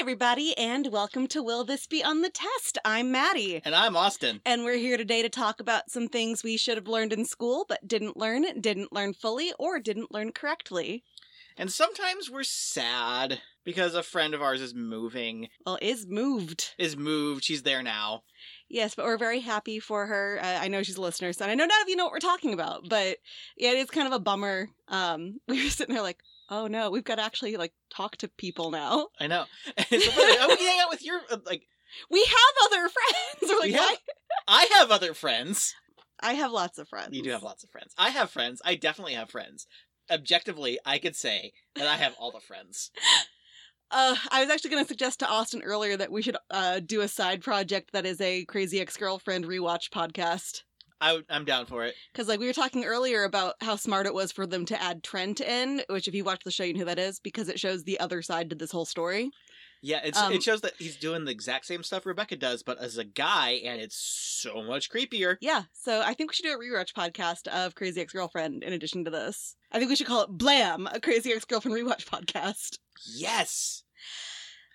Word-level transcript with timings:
everybody, 0.00 0.56
and 0.56 0.86
welcome 0.90 1.26
to 1.26 1.42
Will 1.42 1.62
This 1.62 1.86
Be 1.86 2.02
on 2.02 2.22
the 2.22 2.30
Test? 2.30 2.78
I'm 2.86 3.12
Maddie. 3.12 3.60
And 3.66 3.74
I'm 3.74 3.94
Austin. 3.98 4.40
And 4.46 4.64
we're 4.64 4.78
here 4.78 4.96
today 4.96 5.20
to 5.20 5.28
talk 5.28 5.60
about 5.60 5.90
some 5.90 6.08
things 6.08 6.42
we 6.42 6.56
should 6.56 6.78
have 6.78 6.88
learned 6.88 7.12
in 7.12 7.26
school, 7.26 7.66
but 7.68 7.86
didn't 7.86 8.16
learn, 8.16 8.46
didn't 8.62 8.94
learn 8.94 9.12
fully, 9.12 9.52
or 9.58 9.78
didn't 9.78 10.10
learn 10.10 10.32
correctly. 10.32 11.04
And 11.58 11.70
sometimes 11.70 12.30
we're 12.30 12.44
sad 12.44 13.42
because 13.62 13.94
a 13.94 14.02
friend 14.02 14.32
of 14.32 14.40
ours 14.40 14.62
is 14.62 14.74
moving, 14.74 15.48
Well, 15.66 15.78
is 15.82 16.06
moved. 16.06 16.74
is 16.78 16.96
moved. 16.96 17.44
She's 17.44 17.62
there 17.62 17.82
now. 17.82 18.22
Yes, 18.70 18.94
but 18.94 19.04
we're 19.04 19.18
very 19.18 19.40
happy 19.40 19.80
for 19.80 20.06
her. 20.06 20.38
Uh, 20.42 20.60
I 20.62 20.68
know 20.68 20.82
she's 20.82 20.96
a 20.96 21.02
listener, 21.02 21.34
so 21.34 21.44
I 21.44 21.54
know 21.54 21.66
none 21.66 21.82
of 21.82 21.88
you 21.90 21.96
know 21.96 22.04
what 22.04 22.12
we're 22.12 22.20
talking 22.20 22.54
about, 22.54 22.88
but 22.88 23.18
yeah, 23.58 23.72
it 23.72 23.76
is 23.76 23.90
kind 23.90 24.06
of 24.06 24.14
a 24.14 24.18
bummer. 24.18 24.70
Um, 24.88 25.40
we 25.48 25.62
were 25.62 25.68
sitting 25.70 25.94
there 25.94 26.02
like, 26.02 26.22
oh 26.50 26.66
no, 26.66 26.90
we've 26.90 27.04
got 27.04 27.16
to 27.16 27.22
actually 27.22 27.56
like 27.56 27.72
talk 27.94 28.16
to 28.18 28.28
people 28.28 28.70
now. 28.70 29.08
I 29.18 29.26
know. 29.26 29.44
And 29.76 29.86
it's 29.90 30.04
so 30.06 30.10
funny. 30.12 30.36
oh, 30.40 30.56
we 30.58 30.66
hang 30.66 30.80
out 30.80 30.90
with 30.90 31.04
your 31.04 31.20
uh, 31.30 31.38
like. 31.46 31.62
We 32.10 32.20
have 32.24 32.70
other 32.70 32.88
friends. 32.88 33.42
We're 33.42 33.58
like, 33.58 33.64
We 33.66 33.72
have- 33.72 33.98
I 34.46 34.68
have 34.78 34.90
other 34.90 35.14
friends. 35.14 35.74
I 36.20 36.34
have 36.34 36.52
lots 36.52 36.78
of 36.78 36.88
friends. 36.88 37.16
You 37.16 37.22
do 37.22 37.30
have 37.30 37.42
lots 37.42 37.64
of 37.64 37.70
friends. 37.70 37.94
I 37.96 38.10
have 38.10 38.30
friends. 38.30 38.60
I 38.64 38.74
definitely 38.74 39.14
have 39.14 39.30
friends. 39.30 39.66
Objectively, 40.10 40.78
I 40.84 40.98
could 40.98 41.16
say 41.16 41.52
that 41.76 41.86
I 41.86 41.96
have 41.96 42.14
all 42.18 42.30
the 42.32 42.40
friends. 42.40 42.90
Uh, 43.92 44.14
I 44.30 44.40
was 44.40 44.50
actually 44.50 44.70
going 44.70 44.84
to 44.84 44.88
suggest 44.88 45.18
to 45.18 45.26
Austin 45.28 45.62
earlier 45.64 45.96
that 45.96 46.12
we 46.12 46.22
should 46.22 46.36
uh, 46.48 46.78
do 46.78 47.00
a 47.00 47.08
side 47.08 47.42
project 47.42 47.90
that 47.92 48.06
is 48.06 48.20
a 48.20 48.44
crazy 48.44 48.80
ex 48.80 48.96
girlfriend 48.96 49.46
rewatch 49.46 49.90
podcast. 49.90 50.62
I, 51.00 51.20
I'm 51.30 51.44
down 51.44 51.66
for 51.66 51.84
it. 51.84 51.94
Because, 52.12 52.28
like, 52.28 52.40
we 52.40 52.46
were 52.46 52.52
talking 52.52 52.84
earlier 52.84 53.24
about 53.24 53.54
how 53.60 53.76
smart 53.76 54.06
it 54.06 54.14
was 54.14 54.32
for 54.32 54.46
them 54.46 54.66
to 54.66 54.82
add 54.82 55.02
Trent 55.02 55.40
in, 55.40 55.82
which, 55.88 56.08
if 56.08 56.14
you 56.14 56.24
watch 56.24 56.44
the 56.44 56.50
show, 56.50 56.64
you 56.64 56.74
know 56.74 56.80
who 56.80 56.84
that 56.86 56.98
is, 56.98 57.20
because 57.20 57.48
it 57.48 57.58
shows 57.60 57.84
the 57.84 57.98
other 58.00 58.22
side 58.22 58.50
to 58.50 58.56
this 58.56 58.72
whole 58.72 58.84
story. 58.84 59.30
Yeah, 59.82 60.00
it's, 60.04 60.18
Um, 60.18 60.32
it 60.34 60.42
shows 60.42 60.60
that 60.60 60.74
he's 60.78 60.96
doing 60.96 61.24
the 61.24 61.30
exact 61.30 61.64
same 61.64 61.82
stuff 61.82 62.04
Rebecca 62.04 62.36
does, 62.36 62.62
but 62.62 62.78
as 62.78 62.98
a 62.98 63.04
guy, 63.04 63.62
and 63.64 63.80
it's 63.80 63.96
so 63.96 64.62
much 64.62 64.90
creepier. 64.90 65.36
Yeah, 65.40 65.62
so 65.72 66.02
I 66.02 66.12
think 66.12 66.30
we 66.30 66.34
should 66.34 66.42
do 66.42 66.52
a 66.52 66.58
rewatch 66.58 66.92
podcast 66.92 67.48
of 67.48 67.74
Crazy 67.74 68.02
Ex 68.02 68.12
Girlfriend 68.12 68.62
in 68.62 68.74
addition 68.74 69.06
to 69.06 69.10
this. 69.10 69.56
I 69.72 69.78
think 69.78 69.88
we 69.88 69.96
should 69.96 70.06
call 70.06 70.22
it 70.22 70.30
Blam, 70.30 70.86
a 70.92 71.00
Crazy 71.00 71.32
Ex 71.32 71.46
Girlfriend 71.46 71.78
rewatch 71.78 72.04
podcast. 72.04 72.78
Yes. 73.06 73.84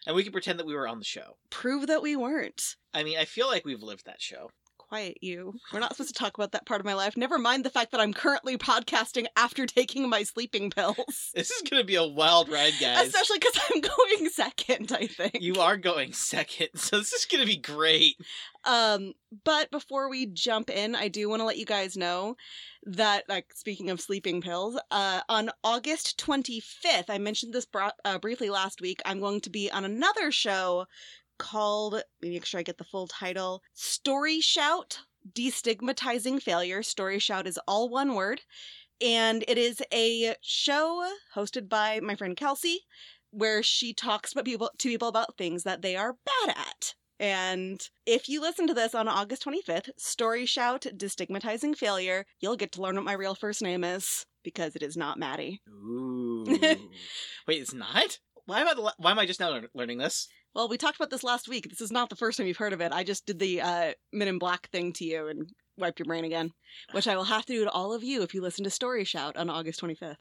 And 0.08 0.16
we 0.16 0.24
can 0.24 0.32
pretend 0.32 0.58
that 0.58 0.66
we 0.66 0.74
were 0.76 0.88
on 0.88 0.98
the 0.98 1.06
show. 1.06 1.38
Prove 1.52 1.86
that 1.86 2.02
we 2.02 2.16
weren't. 2.16 2.76
I 2.92 3.04
mean, 3.04 3.20
I 3.20 3.26
feel 3.26 3.48
like 3.48 3.64
we've 3.64 3.84
lived 3.84 4.06
that 4.08 4.22
show. 4.22 4.50
Quiet 4.90 5.18
you. 5.22 5.56
We're 5.74 5.80
not 5.80 5.94
supposed 5.96 6.14
to 6.14 6.20
talk 6.20 6.38
about 6.38 6.52
that 6.52 6.66
part 6.68 6.80
of 6.80 6.86
my 6.86 6.94
life. 6.94 7.18
Never 7.18 7.40
mind 7.40 7.66
the 7.66 7.72
fact 7.72 7.92
that 7.92 8.00
I'm 8.00 8.14
currently 8.14 8.56
podcasting 8.58 9.26
after 9.36 9.66
taking 9.66 10.08
my 10.10 10.24
sleeping 10.24 10.70
pills. 10.70 10.96
This 11.36 11.50
is 11.52 11.68
going 11.70 11.82
to 11.82 11.86
be 11.86 11.96
a 11.96 12.06
wild 12.06 12.50
ride, 12.50 12.74
guys. 12.80 13.08
Especially 13.08 13.40
because 13.40 13.60
I'm 13.70 13.82
going 13.82 14.30
second, 14.30 14.92
I 14.92 15.08
think. 15.08 15.42
You 15.42 15.56
are 15.56 15.76
going 15.76 16.14
second, 16.14 16.70
so 16.76 16.98
this 16.98 17.14
is 17.14 17.26
going 17.26 17.42
to 17.42 17.48
be 17.48 17.58
great. 17.58 18.16
Um, 18.64 19.14
but 19.44 19.70
before 19.72 20.10
we 20.10 20.28
jump 20.28 20.70
in, 20.70 20.96
I 20.96 21.08
do 21.08 21.30
want 21.30 21.42
to 21.42 21.46
let 21.46 21.58
you 21.58 21.66
guys 21.66 21.98
know 21.98 22.36
that, 22.84 23.26
like, 23.28 23.54
speaking 23.54 23.90
of 23.90 24.00
sleeping 24.00 24.42
pills, 24.42 24.80
uh, 24.92 25.22
on 25.28 25.50
August 25.64 26.24
25th, 26.24 27.10
I 27.10 27.18
mentioned 27.18 27.54
this 27.54 27.66
bro- 27.66 27.90
uh, 28.04 28.20
briefly 28.20 28.50
last 28.50 28.82
week, 28.82 29.02
I'm 29.06 29.20
going 29.20 29.42
to 29.42 29.50
be 29.50 29.72
on 29.72 29.84
another 29.84 30.32
show 30.32 30.86
called, 31.38 31.94
let 31.94 32.06
me 32.22 32.32
make 32.32 32.46
sure 32.46 32.60
I 32.60 32.64
get 32.64 32.78
the 32.78 32.84
full 32.84 33.08
title, 33.08 33.62
Story 33.74 34.42
Shout 34.42 35.00
Destigmatizing 35.34 36.42
Failure. 36.42 36.84
Story 36.84 37.20
Shout 37.20 37.48
is 37.48 37.60
all 37.68 37.90
one 37.90 38.16
word. 38.16 38.42
And 39.02 39.44
it 39.48 39.58
is 39.58 39.82
a 39.94 40.36
show 40.42 41.12
hosted 41.36 41.68
by 41.68 42.00
my 42.00 42.16
friend 42.16 42.38
Kelsey, 42.38 42.82
where 43.32 43.62
she 43.62 43.94
talks 43.94 44.32
about 44.32 44.46
people 44.46 44.72
to 44.78 44.90
people 44.90 45.10
about 45.10 45.38
things 45.38 45.64
that 45.64 45.82
they 45.82 45.96
are 45.96 46.16
bad 46.26 46.56
at. 46.56 46.96
And 47.20 47.82
if 48.06 48.28
you 48.28 48.42
listen 48.42 48.68
to 48.68 48.74
this 48.74 48.94
on 48.94 49.08
August 49.08 49.46
25th, 49.46 49.90
Story 49.98 50.46
Shout 50.46 50.86
Destigmatizing 50.96 51.76
Failure, 51.76 52.26
you'll 52.40 52.58
get 52.58 52.74
to 52.74 52.82
learn 52.82 52.96
what 52.96 53.06
my 53.06 53.14
real 53.14 53.36
first 53.36 53.62
name 53.62 53.84
is 53.84 54.26
because 54.44 54.76
it 54.76 54.84
is 54.84 54.98
not 54.98 55.18
Maddie. 55.18 55.62
Ooh. 55.70 56.46
Wait, 57.48 57.62
it's 57.62 57.74
not? 57.74 58.20
Why 58.46 58.62
am 58.62 58.68
I, 58.68 58.92
why 58.98 59.12
am 59.12 59.20
I 59.20 59.26
just 59.26 59.40
now 59.40 59.60
learning 59.74 59.98
this? 59.98 60.28
Well, 60.56 60.70
we 60.70 60.78
talked 60.78 60.96
about 60.96 61.10
this 61.10 61.24
last 61.24 61.50
week. 61.50 61.68
This 61.70 61.82
is 61.82 61.92
not 61.92 62.10
the 62.10 62.16
first 62.16 62.38
time 62.38 62.48
you've 62.48 62.56
heard 62.56 62.72
of 62.72 62.80
it. 62.80 62.94
I 62.94 63.04
just 63.04 63.26
did 63.26 63.40
the 63.40 63.60
uh, 63.60 63.92
Men 64.14 64.30
in 64.30 64.40
Black 64.40 64.70
thing 64.70 64.94
to 64.94 65.04
you 65.04 65.28
and 65.28 65.50
wiped 65.78 66.00
your 66.00 66.06
brain 66.06 66.24
again, 66.24 66.52
which 66.94 67.10
I 67.10 67.18
will 67.18 67.26
have 67.26 67.46
to 67.48 67.54
do 67.54 67.66
to 67.66 67.72
all 67.72 67.94
of 67.94 68.06
you 68.06 68.22
if 68.22 68.34
you 68.34 68.42
listen 68.42 68.64
to 68.64 68.70
Story 68.70 69.04
Shout 69.04 69.36
on 69.36 69.50
August 69.50 69.82
25th. 69.82 70.16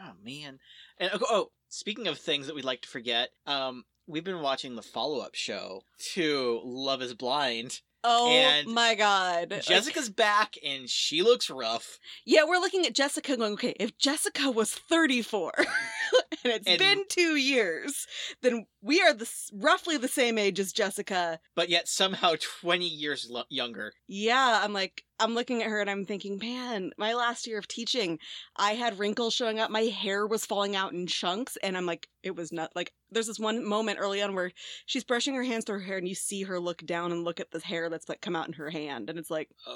Oh, 0.00 0.12
man. 0.24 0.58
And 0.98 1.10
oh, 1.12 1.18
oh, 1.28 1.46
speaking 1.68 2.08
of 2.08 2.18
things 2.18 2.46
that 2.46 2.56
we'd 2.56 2.64
like 2.64 2.80
to 2.80 2.88
forget, 2.88 3.28
um, 3.46 3.84
we've 4.06 4.24
been 4.24 4.40
watching 4.40 4.74
the 4.74 4.82
follow 4.82 5.18
up 5.18 5.34
show 5.34 5.82
to 6.14 6.62
Love 6.64 7.02
is 7.02 7.12
Blind. 7.12 7.82
Oh 8.10 8.28
And 8.30 8.68
my 8.68 8.94
god. 8.94 9.60
Jessica's 9.62 10.08
back 10.08 10.54
and 10.64 10.88
she 10.88 11.22
looks 11.22 11.50
rough. 11.50 11.98
yeah, 12.24 12.44
we're 12.46 12.58
looking 12.58 12.86
at 12.86 12.94
Jessica 12.94 13.36
going, 13.36 13.52
okay, 13.54 13.74
if 13.78 13.98
Jessica 13.98 14.50
was 14.50 14.72
34 14.72 15.52
and 15.58 15.66
it's 16.44 16.66
And- 16.66 16.78
been 16.78 17.04
two 17.08 17.36
years, 17.36 18.06
then 18.42 18.66
we 18.80 19.00
are 19.02 19.12
the, 19.12 19.30
roughly 19.52 19.96
the 19.98 20.08
same 20.08 20.38
age 20.38 20.58
as 20.58 20.72
Jessica. 20.72 21.38
but 21.54 21.68
yet 21.68 21.86
somehow 21.88 22.34
20 22.60 22.86
years 22.86 23.28
lo- 23.30 23.44
younger. 23.50 23.92
Yeah, 24.06 24.60
I'm 24.62 24.72
like, 24.72 25.04
I'm 25.20 25.34
looking 25.34 25.62
at 25.62 25.68
her 25.68 25.80
and 25.80 25.90
I'm 25.90 26.04
thinking, 26.04 26.38
man, 26.38 26.92
my 26.96 27.14
last 27.14 27.46
year 27.46 27.58
of 27.58 27.66
teaching, 27.68 28.18
I 28.56 28.72
had 28.72 28.98
wrinkles 28.98 29.34
showing 29.34 29.58
up. 29.58 29.70
My 29.70 29.82
hair 29.82 30.26
was 30.26 30.46
falling 30.46 30.76
out 30.76 30.92
in 30.92 31.06
chunks. 31.06 31.56
And 31.62 31.76
I'm 31.76 31.86
like, 31.86 32.08
it 32.22 32.36
was 32.36 32.52
not 32.52 32.70
like, 32.74 32.92
there's 33.10 33.26
this 33.26 33.38
one 33.38 33.64
moment 33.64 33.98
early 34.00 34.22
on 34.22 34.34
where 34.34 34.52
she's 34.86 35.04
brushing 35.04 35.34
her 35.34 35.42
hands 35.42 35.64
through 35.64 35.80
her 35.80 35.84
hair 35.84 35.98
and 35.98 36.08
you 36.08 36.14
see 36.14 36.42
her 36.42 36.60
look 36.60 36.84
down 36.84 37.12
and 37.12 37.24
look 37.24 37.40
at 37.40 37.50
the 37.50 37.60
hair 37.60 37.90
that's 37.90 38.08
like 38.08 38.20
come 38.20 38.36
out 38.36 38.46
in 38.46 38.54
her 38.54 38.70
hand. 38.70 39.10
And 39.10 39.18
it's 39.18 39.30
like, 39.30 39.48
oh. 39.66 39.74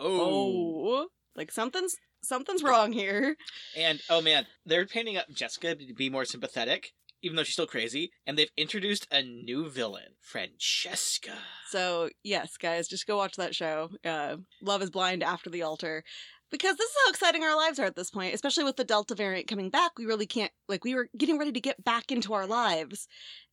oh, 0.87 1.07
like 1.35 1.51
something's, 1.51 1.97
something's 2.23 2.63
wrong 2.63 2.93
here. 2.93 3.37
And 3.77 4.01
oh 4.11 4.21
man, 4.21 4.47
they're 4.65 4.87
painting 4.87 5.17
up 5.17 5.29
Jessica 5.31 5.75
to 5.75 5.95
be 5.95 6.11
more 6.11 6.25
sympathetic, 6.25 6.93
even 7.23 7.37
though 7.37 7.45
she's 7.45 7.55
still 7.55 7.67
crazy. 7.67 8.11
And 8.27 8.37
they've 8.37 8.51
introduced 8.57 9.07
a 9.11 9.23
new 9.23 9.69
villain, 9.69 10.17
Francesca. 10.21 11.33
So 11.69 12.11
yes, 12.23 12.57
guys, 12.57 12.89
just 12.89 13.07
go 13.07 13.17
watch 13.17 13.37
that 13.37 13.55
show. 13.55 13.91
Uh, 14.05 14.37
Love 14.61 14.83
is 14.83 14.91
Blind 14.91 15.23
After 15.23 15.51
the 15.51 15.63
Altar. 15.63 16.05
Because 16.51 16.77
this 16.77 16.91
is 16.91 16.97
how 17.03 17.11
exciting 17.11 17.43
our 17.45 17.57
lives 17.57 17.79
are 17.79 17.87
at 17.87 17.97
this 17.97 18.11
point, 18.11 18.35
especially 18.35 18.65
with 18.65 18.77
the 18.77 18.85
Delta 18.85 19.15
variant 19.15 19.49
coming 19.49 19.71
back. 19.71 19.93
We 19.97 20.05
really 20.05 20.27
can't, 20.27 20.53
like, 20.69 20.85
we 20.85 20.95
were 20.95 21.09
getting 21.17 21.39
ready 21.39 21.53
to 21.53 21.61
get 21.63 21.83
back 21.83 22.13
into 22.13 22.35
our 22.35 22.47
lives. 22.47 23.09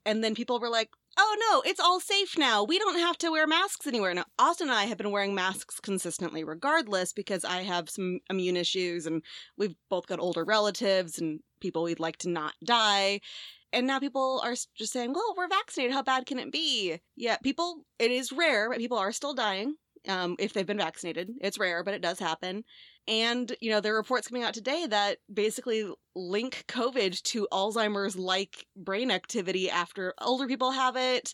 And 0.06 0.22
then 0.22 0.36
people 0.36 0.59
were 0.59 0.69
like, 0.69 0.90
oh 1.18 1.38
no, 1.50 1.69
it's 1.69 1.80
all 1.80 2.00
safe 2.00 2.38
now. 2.38 2.63
We 2.63 2.78
don't 2.78 3.00
have 3.00 3.18
to 3.19 3.31
wear 3.31 3.47
masks 3.47 3.88
anywhere. 3.88 4.13
Now, 4.13 4.25
Austin 4.38 4.69
and 4.69 4.78
I 4.78 4.86
have 4.86 4.97
been 4.97 5.12
wearing 5.12 5.36
masks 5.36 5.80
consistently 5.80 6.44
regardless 6.44 7.13
because 7.13 7.46
I 7.46 7.62
have 7.62 7.90
some 7.90 8.19
immune 8.30 8.57
issues 8.57 9.06
and 9.06 9.24
we've 9.57 9.75
both 9.90 10.07
got 10.07 10.19
older 10.19 10.44
relatives 10.44 11.19
and 11.19 11.40
people 11.62 11.84
we'd 11.84 12.00
like 12.00 12.18
to 12.18 12.30
not 12.30 12.53
die. 12.63 13.19
And 13.72 13.85
now 13.85 14.00
people 14.00 14.41
are 14.44 14.56
just 14.75 14.94
saying, 14.94 15.13
well, 15.13 15.35
we're 15.38 15.47
vaccinated. 15.47 15.94
How 15.94 16.03
bad 16.03 16.25
can 16.25 16.40
it 16.40 16.52
be? 16.52 16.97
Yeah, 17.16 17.38
people, 17.44 17.85
it 18.00 18.12
is 18.12 18.31
rare, 18.31 18.69
but 18.69 18.80
people 18.80 18.97
are 18.97 19.12
still 19.12 19.34
dying 19.34 19.75
um, 20.07 20.35
if 20.40 20.53
they've 20.53 20.66
been 20.66 20.78
vaccinated. 20.78 21.30
It's 21.41 21.59
rare, 21.59 21.84
but 21.84 21.94
it 21.94 22.02
does 22.02 22.19
happen. 22.19 22.63
And, 23.07 23.52
you 23.62 23.72
know, 23.72 23.80
there 23.80 23.94
are 23.94 23.97
reports 23.97 24.28
coming 24.28 24.44
out 24.44 24.53
today 24.53 24.85
that 24.88 25.18
basically 25.31 25.91
link 26.16 26.63
COVID 26.68 27.22
to 27.24 27.47
Alzheimer's 27.52 28.16
like 28.16 28.66
brain 28.75 29.12
activity 29.12 29.69
after 29.69 30.13
older 30.22 30.47
people 30.47 30.72
have 30.72 30.96
it. 30.96 31.34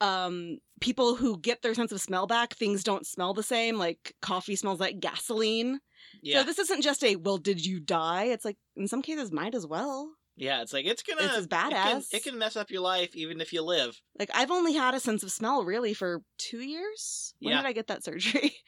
Um, 0.00 0.58
people 0.80 1.14
who 1.14 1.38
get 1.38 1.62
their 1.62 1.74
sense 1.74 1.92
of 1.92 2.00
smell 2.00 2.26
back, 2.26 2.54
things 2.54 2.84
don't 2.84 3.06
smell 3.06 3.32
the 3.32 3.42
same. 3.42 3.76
Like 3.78 4.14
coffee 4.20 4.56
smells 4.56 4.80
like 4.80 5.00
gasoline. 5.00 5.78
Yeah, 6.22 6.40
So 6.40 6.46
this 6.46 6.58
isn't 6.58 6.82
just 6.82 7.04
a, 7.04 7.16
well, 7.16 7.38
did 7.38 7.64
you 7.64 7.80
die? 7.80 8.24
It's 8.24 8.44
like, 8.44 8.56
in 8.76 8.88
some 8.88 9.02
cases, 9.02 9.32
might 9.32 9.54
as 9.54 9.66
well. 9.66 10.10
Yeah. 10.36 10.62
It's 10.62 10.72
like 10.72 10.84
it's 10.86 11.02
gonna. 11.02 11.22
It's 11.22 11.36
as 11.36 11.44
It 11.44 11.50
can, 11.50 11.70
badass. 11.72 12.14
it 12.14 12.24
can 12.24 12.38
mess 12.38 12.56
up 12.56 12.70
your 12.70 12.82
life 12.82 13.10
even 13.14 13.40
if 13.40 13.52
you 13.52 13.62
live. 13.62 14.00
Like 14.18 14.30
I've 14.34 14.50
only 14.50 14.74
had 14.74 14.94
a 14.94 15.00
sense 15.00 15.22
of 15.22 15.30
smell 15.32 15.64
really 15.64 15.94
for 15.94 16.22
two 16.38 16.60
years. 16.60 17.34
When 17.40 17.52
Yeah. 17.52 17.62
did 17.62 17.68
I 17.68 17.72
get 17.72 17.86
that 17.88 18.04
surgery? 18.04 18.54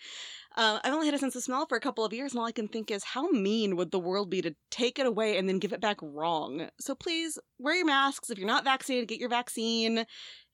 Uh, 0.58 0.80
I've 0.82 0.94
only 0.94 1.04
had 1.04 1.14
a 1.14 1.18
sense 1.18 1.36
of 1.36 1.42
smell 1.42 1.66
for 1.66 1.76
a 1.76 1.80
couple 1.82 2.02
of 2.02 2.14
years, 2.14 2.32
and 2.32 2.40
all 2.40 2.46
I 2.46 2.50
can 2.52 2.66
think 2.66 2.90
is 2.90 3.04
how 3.04 3.28
mean 3.28 3.76
would 3.76 3.90
the 3.90 3.98
world 3.98 4.30
be 4.30 4.40
to 4.40 4.54
take 4.70 4.98
it 4.98 5.04
away 5.04 5.36
and 5.36 5.46
then 5.46 5.58
give 5.58 5.74
it 5.74 5.82
back 5.82 5.98
wrong? 6.00 6.70
So 6.80 6.94
please 6.94 7.38
wear 7.58 7.76
your 7.76 7.84
masks. 7.84 8.30
If 8.30 8.38
you're 8.38 8.46
not 8.46 8.64
vaccinated, 8.64 9.06
get 9.06 9.20
your 9.20 9.28
vaccine. 9.28 10.06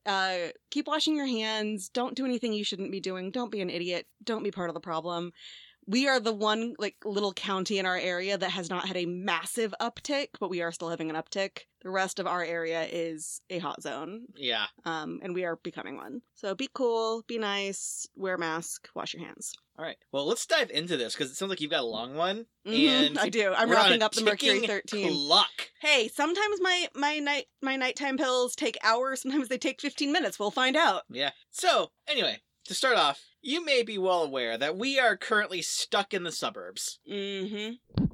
Uh, 0.05 0.49
keep 0.73 0.89
washing 0.89 1.15
your 1.15 1.27
hands. 1.29 1.89
Don't 1.89 2.17
do 2.17 2.25
anything 2.25 2.53
you 2.53 2.65
shouldn't 2.65 2.91
be 2.91 2.99
doing. 2.99 3.31
Don't 3.31 3.53
be 3.53 3.61
an 3.61 3.71
idiot. 3.71 4.07
Don't 4.25 4.43
be 4.43 4.51
part 4.51 4.71
of 4.71 4.75
the 4.75 4.81
problem. 4.81 5.31
We 5.87 6.07
are 6.09 6.21
the 6.21 6.33
one 6.33 6.75
like 6.79 6.97
little 7.05 7.33
county 7.33 7.79
in 7.79 7.87
our 7.87 7.97
area 7.99 8.39
that 8.39 8.51
has 8.53 8.71
not 8.71 8.87
had 8.87 8.97
a 8.97 9.07
massive 9.07 9.75
uptick, 9.81 10.29
but 10.41 10.51
we 10.51 10.63
are 10.63 10.73
still 10.73 10.89
having 10.91 11.11
an 11.11 11.17
uptick. 11.17 11.61
The 11.83 11.91
rest 11.91 12.21
of 12.21 12.29
our 12.29 12.45
area 12.45 12.87
is 12.91 13.41
a 13.51 13.59
hot 13.59 13.83
zone, 13.83 14.27
Yeah. 14.37 14.67
um, 14.85 15.19
and 15.23 15.35
we 15.35 15.45
are 15.45 15.57
becoming 15.57 15.97
one. 15.97 16.23
So 16.35 16.55
be 16.55 16.69
cool, 16.73 17.25
be 17.27 17.39
nice, 17.39 18.07
wear 18.15 18.37
a 18.37 18.39
mask, 18.39 18.89
wash 18.95 19.15
your 19.15 19.25
hands. 19.25 19.53
All 19.77 19.85
right. 19.85 19.97
Well, 20.13 20.27
let's 20.27 20.47
dive 20.47 20.71
into 20.71 20.97
this 20.97 21.15
because 21.15 21.31
it 21.31 21.35
sounds 21.35 21.51
like 21.51 21.61
you've 21.61 21.71
got 21.73 21.81
a 21.83 21.87
long 21.87 22.15
one. 22.15 22.47
Mhm, 22.67 23.07
And 23.07 23.19
I 23.19 23.29
do. 23.31 23.53
I'm 23.53 23.69
wrapping 23.71 24.03
up 24.03 24.13
the 24.13 24.23
Mercury 24.23 24.65
13. 24.65 25.09
Clock. 25.11 25.71
Hey, 25.81 26.09
sometimes 26.09 26.61
my 26.61 26.89
my 26.95 27.19
night 27.19 27.47
my 27.63 27.75
nighttime 27.77 28.17
pills 28.19 28.55
take 28.55 28.77
hours. 28.85 29.23
Sometimes 29.23 29.49
they 29.49 29.59
take 29.59 29.81
15 29.81 30.13
minutes. 30.13 30.39
We'll 30.39 30.51
find 30.53 30.77
out. 30.77 31.03
Yeah. 31.11 31.31
So, 31.51 31.91
anyway, 32.07 32.41
to 32.65 32.75
start 32.75 32.97
off, 32.97 33.21
you 33.41 33.65
may 33.65 33.83
be 33.83 33.99
well 33.99 34.23
aware 34.23 34.57
that 34.57 34.77
we 34.77 34.99
are 34.99 35.17
currently 35.17 35.63
stuck 35.63 36.15
in 36.15 36.23
the 36.23 36.33
suburbs. 36.33 36.99
Mm-hmm. 37.11 38.05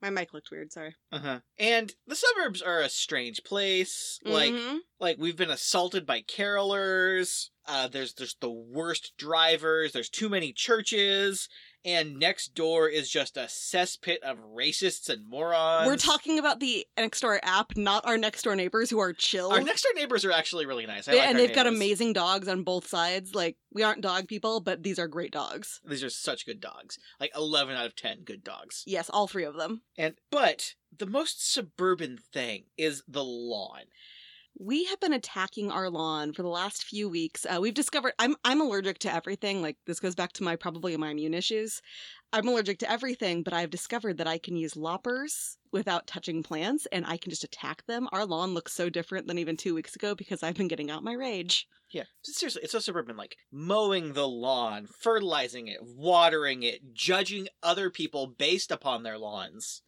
My 0.00 0.10
mic 0.10 0.34
looked 0.34 0.50
weird. 0.50 0.72
Sorry. 0.72 0.96
Uh-huh. 1.12 1.38
And 1.58 1.94
the 2.08 2.16
suburbs 2.16 2.60
are 2.60 2.80
a 2.80 2.88
strange 2.88 3.44
place. 3.44 4.18
Like 4.24 4.52
Mhm. 4.52 4.78
like 4.98 5.16
we've 5.18 5.36
been 5.36 5.50
assaulted 5.50 6.04
by 6.06 6.22
carolers. 6.22 7.50
Uh 7.66 7.86
there's 7.86 8.12
there's 8.14 8.34
the 8.40 8.50
worst 8.50 9.12
drivers, 9.16 9.92
there's 9.92 10.08
too 10.10 10.28
many 10.28 10.52
churches, 10.52 11.48
and 11.84 12.18
next 12.18 12.54
door 12.54 12.88
is 12.88 13.08
just 13.10 13.36
a 13.36 13.42
cesspit 13.42 14.18
of 14.22 14.38
racists 14.54 15.08
and 15.08 15.28
morons. 15.28 15.86
we're 15.86 15.96
talking 15.96 16.38
about 16.38 16.60
the 16.60 16.86
next 16.96 17.20
door 17.20 17.40
app, 17.42 17.76
not 17.76 18.06
our 18.06 18.16
next 18.18 18.42
door 18.42 18.54
neighbors 18.56 18.90
who 18.90 18.98
are 19.00 19.12
chill. 19.12 19.50
Our 19.50 19.60
next 19.60 19.82
door 19.82 19.92
neighbors 19.94 20.24
are 20.24 20.32
actually 20.32 20.66
really 20.66 20.86
nice. 20.86 21.08
I 21.08 21.12
They- 21.12 21.18
like 21.18 21.28
and 21.28 21.38
they've 21.38 21.54
got 21.54 21.66
amazing 21.66 22.12
dogs 22.12 22.48
on 22.48 22.62
both 22.62 22.86
sides. 22.86 23.34
Like 23.34 23.56
we 23.72 23.82
aren't 23.82 24.00
dog 24.02 24.28
people, 24.28 24.60
but 24.60 24.82
these 24.82 24.98
are 24.98 25.08
great 25.08 25.32
dogs. 25.32 25.80
These 25.84 26.04
are 26.04 26.10
such 26.10 26.46
good 26.46 26.60
dogs. 26.60 26.98
Like 27.18 27.32
11 27.36 27.76
out 27.76 27.86
of 27.86 27.96
10 27.96 28.22
good 28.24 28.44
dogs. 28.44 28.82
Yes, 28.86 29.10
all 29.10 29.26
three 29.26 29.44
of 29.44 29.54
them. 29.54 29.82
And 29.96 30.14
but 30.30 30.74
the 30.96 31.06
most 31.06 31.52
suburban 31.52 32.18
thing 32.18 32.64
is 32.76 33.02
the 33.08 33.24
lawn. 33.24 33.84
We 34.58 34.84
have 34.84 35.00
been 35.00 35.12
attacking 35.12 35.70
our 35.70 35.88
lawn 35.88 36.32
for 36.32 36.42
the 36.42 36.48
last 36.48 36.84
few 36.84 37.08
weeks. 37.08 37.46
Uh, 37.46 37.60
we've 37.60 37.74
discovered 37.74 38.12
I'm 38.18 38.36
I'm 38.44 38.60
allergic 38.60 38.98
to 39.00 39.14
everything. 39.14 39.62
Like 39.62 39.76
this 39.86 39.98
goes 39.98 40.14
back 40.14 40.32
to 40.34 40.42
my 40.42 40.56
probably 40.56 40.96
my 40.96 41.10
immune 41.10 41.34
issues. 41.34 41.80
I'm 42.32 42.48
allergic 42.48 42.78
to 42.78 42.90
everything, 42.90 43.42
but 43.42 43.54
I've 43.54 43.70
discovered 43.70 44.18
that 44.18 44.26
I 44.26 44.38
can 44.38 44.56
use 44.56 44.76
loppers 44.76 45.58
without 45.72 46.06
touching 46.06 46.42
plants, 46.42 46.86
and 46.92 47.04
I 47.06 47.16
can 47.16 47.30
just 47.30 47.44
attack 47.44 47.84
them. 47.86 48.08
Our 48.12 48.26
lawn 48.26 48.54
looks 48.54 48.72
so 48.72 48.88
different 48.88 49.26
than 49.26 49.38
even 49.38 49.56
two 49.56 49.74
weeks 49.74 49.96
ago 49.96 50.14
because 50.14 50.42
I've 50.42 50.56
been 50.56 50.68
getting 50.68 50.90
out 50.90 51.04
my 51.04 51.14
rage. 51.14 51.66
Yeah, 51.90 52.04
seriously, 52.22 52.62
it's 52.62 52.72
so 52.72 52.78
suburban. 52.78 53.16
Like 53.16 53.36
mowing 53.50 54.12
the 54.12 54.28
lawn, 54.28 54.86
fertilizing 54.86 55.68
it, 55.68 55.80
watering 55.82 56.62
it, 56.62 56.94
judging 56.94 57.48
other 57.62 57.90
people 57.90 58.26
based 58.26 58.70
upon 58.70 59.02
their 59.02 59.18
lawns. 59.18 59.82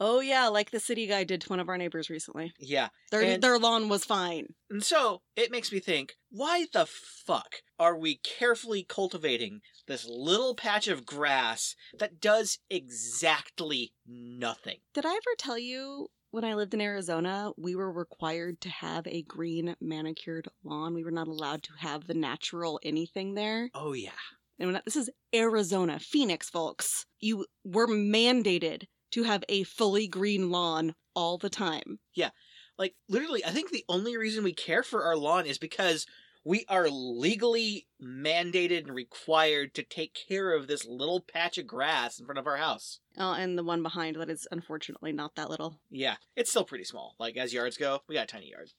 Oh 0.00 0.20
yeah, 0.20 0.46
like 0.48 0.70
the 0.70 0.78
city 0.80 1.06
guy 1.06 1.24
did 1.24 1.40
to 1.42 1.48
one 1.48 1.60
of 1.60 1.68
our 1.68 1.76
neighbors 1.78 2.08
recently. 2.08 2.52
Yeah, 2.58 2.88
Their 3.10 3.22
And- 3.22 3.42
their 3.42 3.58
lawn 3.58 3.88
was 3.88 4.04
fine. 4.04 4.54
and 4.70 4.82
so 4.84 5.22
it 5.36 5.50
makes 5.50 5.72
me 5.72 5.80
think: 5.80 6.14
Why 6.30 6.66
the 6.72 6.86
fuck 6.86 7.56
are 7.78 7.96
we 7.98 8.16
carefully 8.16 8.84
cultivating 8.84 9.60
this 9.86 10.04
little 10.06 10.54
patch 10.54 10.86
of 10.88 11.04
grass 11.06 11.74
that 11.98 12.20
does 12.20 12.58
exactly 12.70 13.92
nothing? 14.06 14.78
Did 14.94 15.06
I 15.06 15.10
ever 15.10 15.34
tell 15.38 15.58
you 15.58 16.08
when 16.30 16.44
I 16.44 16.54
lived 16.54 16.74
in 16.74 16.80
Arizona, 16.80 17.52
we 17.56 17.74
were 17.74 17.90
required 17.90 18.60
to 18.62 18.68
have 18.68 19.06
a 19.06 19.22
green 19.22 19.74
manicured 19.80 20.46
lawn. 20.62 20.92
We 20.94 21.02
were 21.04 21.10
not 21.10 21.26
allowed 21.28 21.62
to 21.64 21.72
have 21.78 22.06
the 22.06 22.14
natural 22.14 22.78
anything 22.82 23.34
there. 23.34 23.70
Oh 23.74 23.94
yeah, 23.94 24.10
And 24.58 24.80
this 24.84 24.96
is 24.96 25.08
Arizona, 25.34 25.98
Phoenix, 25.98 26.50
folks. 26.50 27.06
You 27.20 27.46
were 27.64 27.88
mandated 27.88 28.84
to 29.12 29.22
have 29.24 29.44
a 29.48 29.62
fully 29.64 30.06
green 30.08 30.50
lawn 30.50 30.94
all 31.14 31.38
the 31.38 31.50
time. 31.50 31.98
Yeah. 32.14 32.30
Like 32.78 32.94
literally 33.08 33.44
i 33.44 33.50
think 33.50 33.70
the 33.70 33.84
only 33.88 34.16
reason 34.16 34.44
we 34.44 34.52
care 34.52 34.84
for 34.84 35.02
our 35.04 35.16
lawn 35.16 35.46
is 35.46 35.58
because 35.58 36.06
we 36.44 36.64
are 36.68 36.88
legally 36.88 37.88
mandated 38.00 38.78
and 38.84 38.94
required 38.94 39.74
to 39.74 39.82
take 39.82 40.14
care 40.28 40.54
of 40.54 40.68
this 40.68 40.86
little 40.86 41.20
patch 41.20 41.58
of 41.58 41.66
grass 41.66 42.20
in 42.20 42.24
front 42.24 42.38
of 42.38 42.46
our 42.46 42.56
house 42.56 43.00
Oh, 43.18 43.32
and 43.32 43.58
the 43.58 43.64
one 43.64 43.82
behind 43.82 44.14
that 44.16 44.30
is 44.30 44.46
unfortunately 44.52 45.10
not 45.12 45.34
that 45.34 45.50
little. 45.50 45.80
yeah 45.90 46.16
it's 46.36 46.50
still 46.50 46.64
pretty 46.64 46.84
small 46.84 47.16
like 47.18 47.36
as 47.36 47.52
yards 47.52 47.76
go 47.76 48.00
we 48.08 48.14
got 48.14 48.24
a 48.24 48.26
tiny 48.28 48.50
yard 48.50 48.70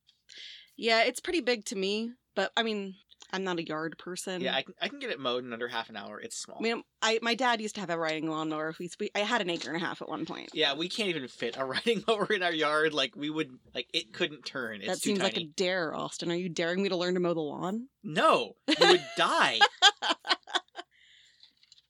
Yeah, 0.78 1.04
it's 1.04 1.20
pretty 1.20 1.42
big 1.42 1.66
to 1.66 1.76
me, 1.76 2.12
but 2.36 2.54
I 2.56 2.64
mean, 2.64 2.96
I'm 3.32 3.44
not 3.44 3.60
a 3.60 3.64
yard 3.66 3.98
person. 3.98 4.42
yeah 4.42 4.56
I 4.56 4.64
can, 4.64 4.74
I 4.82 4.88
can 4.88 5.00
get 5.00 5.10
it 5.12 5.20
mowed 5.20 5.44
in 5.46 5.54
under 5.54 5.68
half 5.68 5.90
an 5.90 5.96
hour 5.96 6.20
it's 6.20 6.36
small 6.38 6.58
I 6.60 6.64
mean, 6.64 6.84
I 7.02 7.20
my 7.22 7.36
dad 7.36 7.62
used 7.62 7.76
to 7.76 7.82
have 7.82 7.90
a 7.90 7.98
riding 7.98 8.30
lawnmower. 8.30 8.74
We, 8.80 8.90
we 9.00 9.10
I 9.16 9.20
had 9.20 9.42
an 9.42 9.50
acre 9.50 9.70
and 9.72 9.78
a 9.82 9.86
half 9.86 10.02
at 10.02 10.10
one 10.10 10.26
point. 10.26 10.50
yeah 10.54 10.74
we 10.76 10.90
can't 10.90 11.10
even 11.10 11.28
fit 11.28 11.56
a 11.58 11.66
riding 11.74 12.04
mower 12.08 12.26
in 12.34 12.42
our 12.44 12.52
yard 12.54 12.94
like 12.94 13.16
we 13.16 13.30
would 13.30 13.52
like 13.76 13.88
it 13.94 14.14
couldn't 14.14 14.46
turn 14.46 14.78
it's 14.82 14.88
that 14.88 14.98
seems 15.00 15.20
tiny 15.20 15.32
like 15.34 15.42
a 15.44 15.46
dare, 15.56 15.94
Austin. 15.96 16.32
Are 16.32 16.36
you 16.36 16.50
daring 16.50 16.82
me 16.82 16.90
to 16.90 16.96
learn 16.98 17.14
to 17.14 17.20
mow 17.20 17.34
the 17.34 17.40
lawn? 17.42 17.88
no 18.04 18.56
you 18.68 18.88
would 18.88 19.06
die 19.18 19.60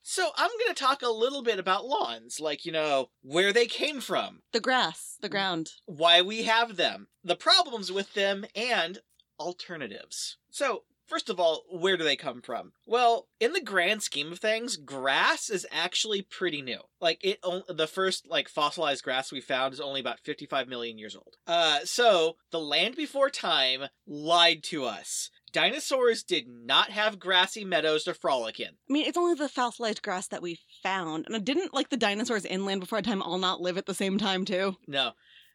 so 0.02 0.30
i'm 0.36 0.50
gonna 0.60 0.74
talk 0.74 1.02
a 1.04 1.10
little 1.10 1.44
bit 1.44 1.60
about 1.60 1.86
lawns 1.86 2.40
like 2.40 2.66
you 2.66 2.72
know 2.72 3.10
where 3.22 3.54
they 3.54 3.68
came 3.68 4.02
from 4.02 4.42
The 4.52 4.60
grass, 4.60 5.18
the 5.22 5.30
ground. 5.30 5.70
why 5.86 6.22
we 6.22 6.44
have 6.44 6.76
them, 6.78 7.08
the 7.24 7.36
problems 7.36 7.92
with 7.92 8.14
them, 8.16 8.46
and 8.56 9.00
alternatives. 9.40 10.38
So, 10.50 10.84
first 11.10 11.30
of 11.30 11.40
all, 11.40 11.64
where 11.72 11.98
do 11.98 12.04
they 12.04 12.16
come 12.16 12.42
from? 12.42 12.72
Well, 12.86 13.28
in 13.40 13.54
the 13.54 13.62
grand 13.62 14.04
scheme 14.04 14.32
of 14.32 14.40
things, 14.40 14.78
grass 14.78 15.50
is 15.50 15.66
actually 15.72 16.22
pretty 16.22 16.62
new. 16.62 16.80
Like 17.02 17.20
it, 17.24 17.40
the 17.68 17.88
first 17.88 18.28
like 18.30 18.48
fossilized 18.48 19.04
grass 19.04 19.32
we 19.32 19.42
found 19.42 19.74
is 19.74 19.82
only 19.82 20.00
about 20.00 20.20
55 20.20 20.68
million 20.68 20.98
years 20.98 21.16
old. 21.16 21.36
Uh, 21.48 21.80
so 21.84 22.36
the 22.52 22.60
land 22.60 22.96
before 22.96 23.30
time 23.30 23.86
lied 24.08 24.64
to 24.66 24.86
us. 24.86 25.30
Dinosaurs 25.52 26.24
did 26.24 26.48
not 26.48 26.92
have 26.92 27.20
grassy 27.20 27.66
meadows 27.66 28.04
to 28.04 28.14
frolic 28.14 28.60
in. 28.60 28.68
I 28.68 28.94
mean, 28.94 29.08
it's 29.08 29.18
only 29.18 29.34
the 29.34 29.50
fossilized 29.50 30.04
grass 30.04 30.28
that 30.28 30.44
we 30.44 30.60
found. 30.84 31.26
And 31.28 31.44
didn't 31.44 31.74
like 31.74 31.90
the 31.90 31.98
dinosaurs 31.98 32.46
in 32.46 32.66
Land 32.66 32.82
Before 32.82 33.02
Time 33.02 33.22
all 33.22 33.40
not 33.40 33.62
live 33.62 33.78
at 33.78 33.88
the 33.88 33.96
same 33.96 34.20
time 34.20 34.46
too? 34.46 34.76
No, 34.88 35.14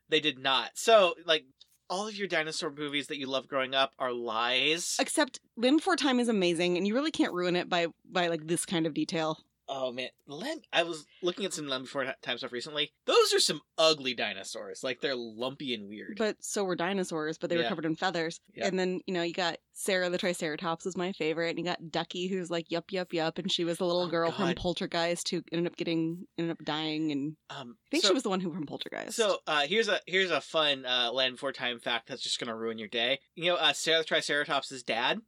they 0.09 0.21
did 0.21 0.39
not. 0.39 0.71
So, 0.75 1.15
like, 1.25 1.45
all 1.95 2.09
of 2.09 2.17
your 2.17 2.27
dinosaur 2.27 2.73
movies 2.77 3.07
that 3.07 3.19
you 3.19 3.27
love 3.29 3.47
growing 3.47 3.73
up 3.73 3.93
are 4.01 4.13
lies. 4.13 4.97
Except 4.99 5.39
Land 5.57 5.77
Before 5.77 5.95
Time 5.95 6.19
is 6.19 6.29
amazing, 6.29 6.77
and 6.77 6.89
you 6.89 6.93
really 6.93 7.13
can't 7.13 7.33
ruin 7.33 7.55
it 7.55 7.69
by 7.69 7.87
by 8.11 8.27
like 8.27 8.49
this 8.49 8.67
kind 8.67 8.85
of 8.85 8.95
detail. 8.95 9.39
Oh 9.69 9.93
man, 9.93 10.09
Len, 10.27 10.61
I 10.73 10.83
was 10.83 11.07
looking 11.23 11.45
at 11.45 11.53
some 11.53 11.67
Land 11.69 11.85
Before 11.85 12.05
Time 12.23 12.39
stuff 12.39 12.53
recently. 12.53 12.93
Those 13.07 13.33
are 13.33 13.41
some 13.41 13.61
ugly 13.79 14.15
dinosaurs. 14.15 14.83
Like 14.85 15.01
they're 15.01 15.15
lumpy 15.17 15.75
and 15.75 15.89
weird. 15.89 16.17
But 16.19 16.37
so 16.41 16.65
were 16.65 16.77
dinosaurs, 16.77 17.39
but 17.39 17.51
they 17.51 17.57
were 17.57 17.65
covered 17.65 17.87
in 17.87 17.97
feathers. 17.97 18.41
Yeah. 18.55 18.67
And 18.67 18.79
then, 18.79 19.01
you 19.07 19.15
know, 19.15 19.23
you 19.23 19.33
got 19.33 19.57
Cera 19.73 20.11
the 20.11 20.19
Triceratops 20.19 20.85
was 20.85 20.97
my 20.97 21.13
favorite, 21.13 21.51
and 21.51 21.59
you 21.59 21.65
got 21.65 21.91
Ducky 21.91 22.29
who's 22.29 22.51
like 22.51 22.71
yup 22.71 22.93
yup 22.93 23.13
yup, 23.13 23.39
and 23.39 23.51
she 23.51 23.65
was 23.65 23.79
the 23.79 23.87
little 23.87 24.05
Oh, 24.05 24.09
girl 24.09 24.31
from 24.31 24.55
Poltergeist 24.55 25.29
who 25.31 25.43
ended 25.51 25.71
up 25.71 25.77
getting 25.77 26.27
ended 26.37 26.53
up 26.53 26.65
dying, 26.65 27.11
and 27.11 27.37
um, 27.51 27.77
I 27.87 27.91
think 27.91 28.03
so, 28.03 28.09
she 28.09 28.15
was 28.15 28.23
the 28.23 28.29
one 28.29 28.41
who 28.41 28.53
from 28.53 28.67
Poltergeist. 28.67 29.17
So 29.17 29.39
uh, 29.47 29.63
here's 29.63 29.89
a 29.89 30.01
here's 30.07 30.31
a 30.31 30.41
fun 30.41 30.85
uh, 30.85 31.11
Land 31.13 31.35
Before 31.35 31.53
Time 31.53 31.79
fact 31.81 32.09
that's 32.09 32.23
just 32.23 32.39
gonna 32.39 32.57
ruin 32.57 32.79
your 32.79 32.89
day. 32.89 33.19
You 33.35 33.47
know, 33.47 33.57
uh, 33.57 33.73
Cera 33.73 33.99
the 33.99 34.05
Triceratops' 34.05 34.83
dad. 34.83 35.21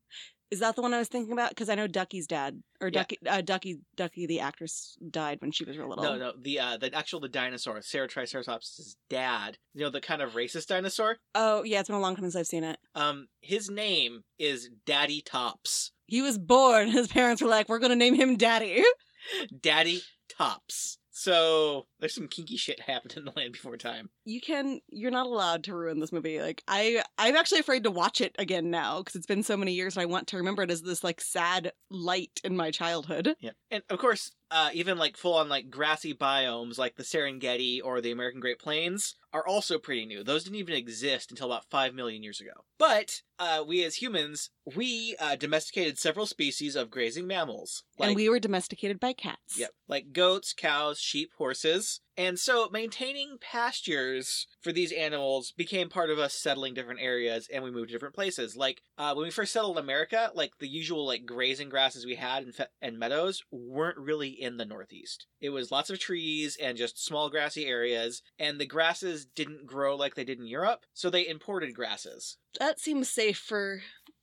Is 0.50 0.60
that 0.60 0.76
the 0.76 0.82
one 0.82 0.94
I 0.94 0.98
was 0.98 1.08
thinking 1.08 1.32
about? 1.32 1.50
Because 1.50 1.68
I 1.68 1.74
know 1.74 1.86
Ducky's 1.88 2.26
dad 2.26 2.62
or 2.80 2.88
Yeah. 2.88 3.00
Ducky 3.00 3.18
uh, 3.28 3.40
Ducky 3.40 3.80
Ducky 3.96 4.26
the 4.26 4.40
actress 4.40 4.96
died 5.10 5.38
when 5.40 5.50
she 5.50 5.64
was 5.64 5.76
real 5.76 5.88
little. 5.88 6.04
No, 6.04 6.16
no, 6.16 6.32
the 6.40 6.60
uh, 6.60 6.76
the 6.76 6.94
actual 6.94 7.18
the 7.20 7.28
dinosaur, 7.28 7.80
Cera 7.82 8.06
Triceratops' 8.06 8.96
dad. 9.10 9.58
You 9.74 9.82
know, 9.84 9.90
the 9.90 10.00
kind 10.00 10.22
of 10.22 10.32
racist 10.34 10.68
dinosaur. 10.68 11.16
Oh 11.34 11.64
yeah, 11.64 11.80
it's 11.80 11.88
been 11.88 11.96
a 11.96 12.00
long 12.00 12.14
time 12.14 12.24
since 12.24 12.36
I've 12.36 12.46
seen 12.46 12.64
it. 12.64 12.78
Um, 12.94 13.26
his 13.40 13.68
name 13.70 14.22
is 14.38 14.70
Daddy 14.84 15.20
Tops. 15.20 15.92
He 16.06 16.22
was 16.22 16.38
born. 16.38 16.88
His 16.92 17.08
parents 17.08 17.42
were 17.42 17.48
like, 17.48 17.68
"We're 17.68 17.80
gonna 17.80 17.96
name 17.96 18.14
him 18.14 18.36
Daddy." 18.36 18.84
Daddy 19.60 20.02
Tops. 20.28 20.98
So 21.10 21.86
there's 22.00 22.14
some 22.14 22.28
kinky 22.28 22.56
shit 22.56 22.80
happened 22.86 23.14
in 23.16 23.24
the 23.24 23.32
Land 23.36 23.52
Before 23.52 23.76
Time. 23.76 24.10
you 24.24 24.40
can 24.40 24.80
you're 24.90 25.10
not 25.10 25.26
allowed 25.26 25.64
to 25.64 25.74
ruin 25.74 26.00
this 26.00 26.12
movie 26.12 26.40
like 26.40 26.62
i 26.68 27.02
i'm 27.18 27.36
actually 27.36 27.60
afraid 27.60 27.84
to 27.84 27.90
watch 27.90 28.20
it 28.20 28.34
again 28.38 28.70
now 28.70 28.98
because 28.98 29.14
it's 29.14 29.26
been 29.26 29.42
so 29.42 29.56
many 29.56 29.72
years 29.72 29.96
and 29.96 30.02
i 30.02 30.06
want 30.06 30.26
to 30.28 30.36
remember 30.36 30.62
it 30.62 30.70
as 30.70 30.82
this 30.82 31.04
like 31.04 31.20
sad 31.20 31.72
light 31.90 32.40
in 32.44 32.56
my 32.56 32.70
childhood 32.70 33.34
Yeah, 33.40 33.50
and 33.70 33.82
of 33.90 33.98
course, 33.98 34.32
uh, 34.50 34.70
even 34.72 34.96
like 34.98 35.16
full 35.16 35.34
on 35.34 35.48
like 35.48 35.70
grassy 35.70 36.14
biomes 36.14 36.78
like 36.78 36.96
the 36.96 37.02
Serengeti 37.02 37.80
or 37.82 38.00
the 38.00 38.10
American 38.12 38.40
Great 38.40 38.58
Plains 38.60 39.16
are 39.32 39.46
also 39.46 39.78
pretty 39.78 40.06
new. 40.06 40.22
Those 40.24 40.44
didn't 40.44 40.58
even 40.58 40.74
exist 40.76 41.30
until 41.30 41.46
about 41.52 41.68
five 41.70 41.94
million 41.94 42.22
years 42.22 42.40
ago. 42.40 42.52
But 42.78 43.22
uh, 43.38 43.64
we 43.66 43.84
as 43.84 43.96
humans, 43.96 44.50
we 44.76 45.16
uh, 45.20 45.36
domesticated 45.36 45.98
several 45.98 46.26
species 46.26 46.74
of 46.76 46.90
grazing 46.90 47.26
mammals. 47.26 47.82
Like, 47.98 48.08
and 48.08 48.16
we 48.16 48.28
were 48.28 48.38
domesticated 48.40 48.98
by 49.00 49.12
cats 49.12 49.58
Yep, 49.58 49.70
like 49.88 50.12
goats, 50.12 50.52
cows, 50.52 50.98
sheep, 51.00 51.30
horses. 51.38 51.85
Grasses. 51.86 52.00
And 52.18 52.38
so 52.38 52.68
maintaining 52.72 53.36
pastures 53.40 54.46
for 54.62 54.72
these 54.72 54.92
animals 54.92 55.52
became 55.56 55.88
part 55.88 56.10
of 56.10 56.18
us 56.18 56.32
settling 56.34 56.74
different 56.74 57.00
areas 57.00 57.48
and 57.52 57.62
we 57.62 57.70
moved 57.70 57.88
to 57.88 57.94
different 57.94 58.14
places. 58.14 58.56
Like 58.56 58.82
uh, 58.96 59.14
when 59.14 59.24
we 59.24 59.30
first 59.30 59.52
settled 59.52 59.78
America, 59.78 60.30
like 60.34 60.52
the 60.58 60.68
usual 60.68 61.06
like 61.06 61.26
grazing 61.26 61.68
grasses 61.68 62.06
we 62.06 62.14
had 62.14 62.44
and, 62.44 62.54
fe- 62.54 62.66
and 62.80 62.98
meadows 62.98 63.42
weren't 63.50 63.98
really 63.98 64.30
in 64.30 64.56
the 64.56 64.64
Northeast. 64.64 65.26
It 65.40 65.50
was 65.50 65.70
lots 65.70 65.90
of 65.90 65.98
trees 65.98 66.56
and 66.60 66.78
just 66.78 67.04
small 67.04 67.28
grassy 67.28 67.66
areas, 67.66 68.22
and 68.38 68.58
the 68.58 68.66
grasses 68.66 69.26
didn't 69.26 69.66
grow 69.66 69.94
like 69.94 70.14
they 70.14 70.24
did 70.24 70.38
in 70.38 70.46
Europe, 70.46 70.86
so 70.94 71.10
they 71.10 71.28
imported 71.28 71.74
grasses. 71.74 72.38
That 72.58 72.80
seems 72.80 73.10
safe 73.10 73.36
for 73.36 73.82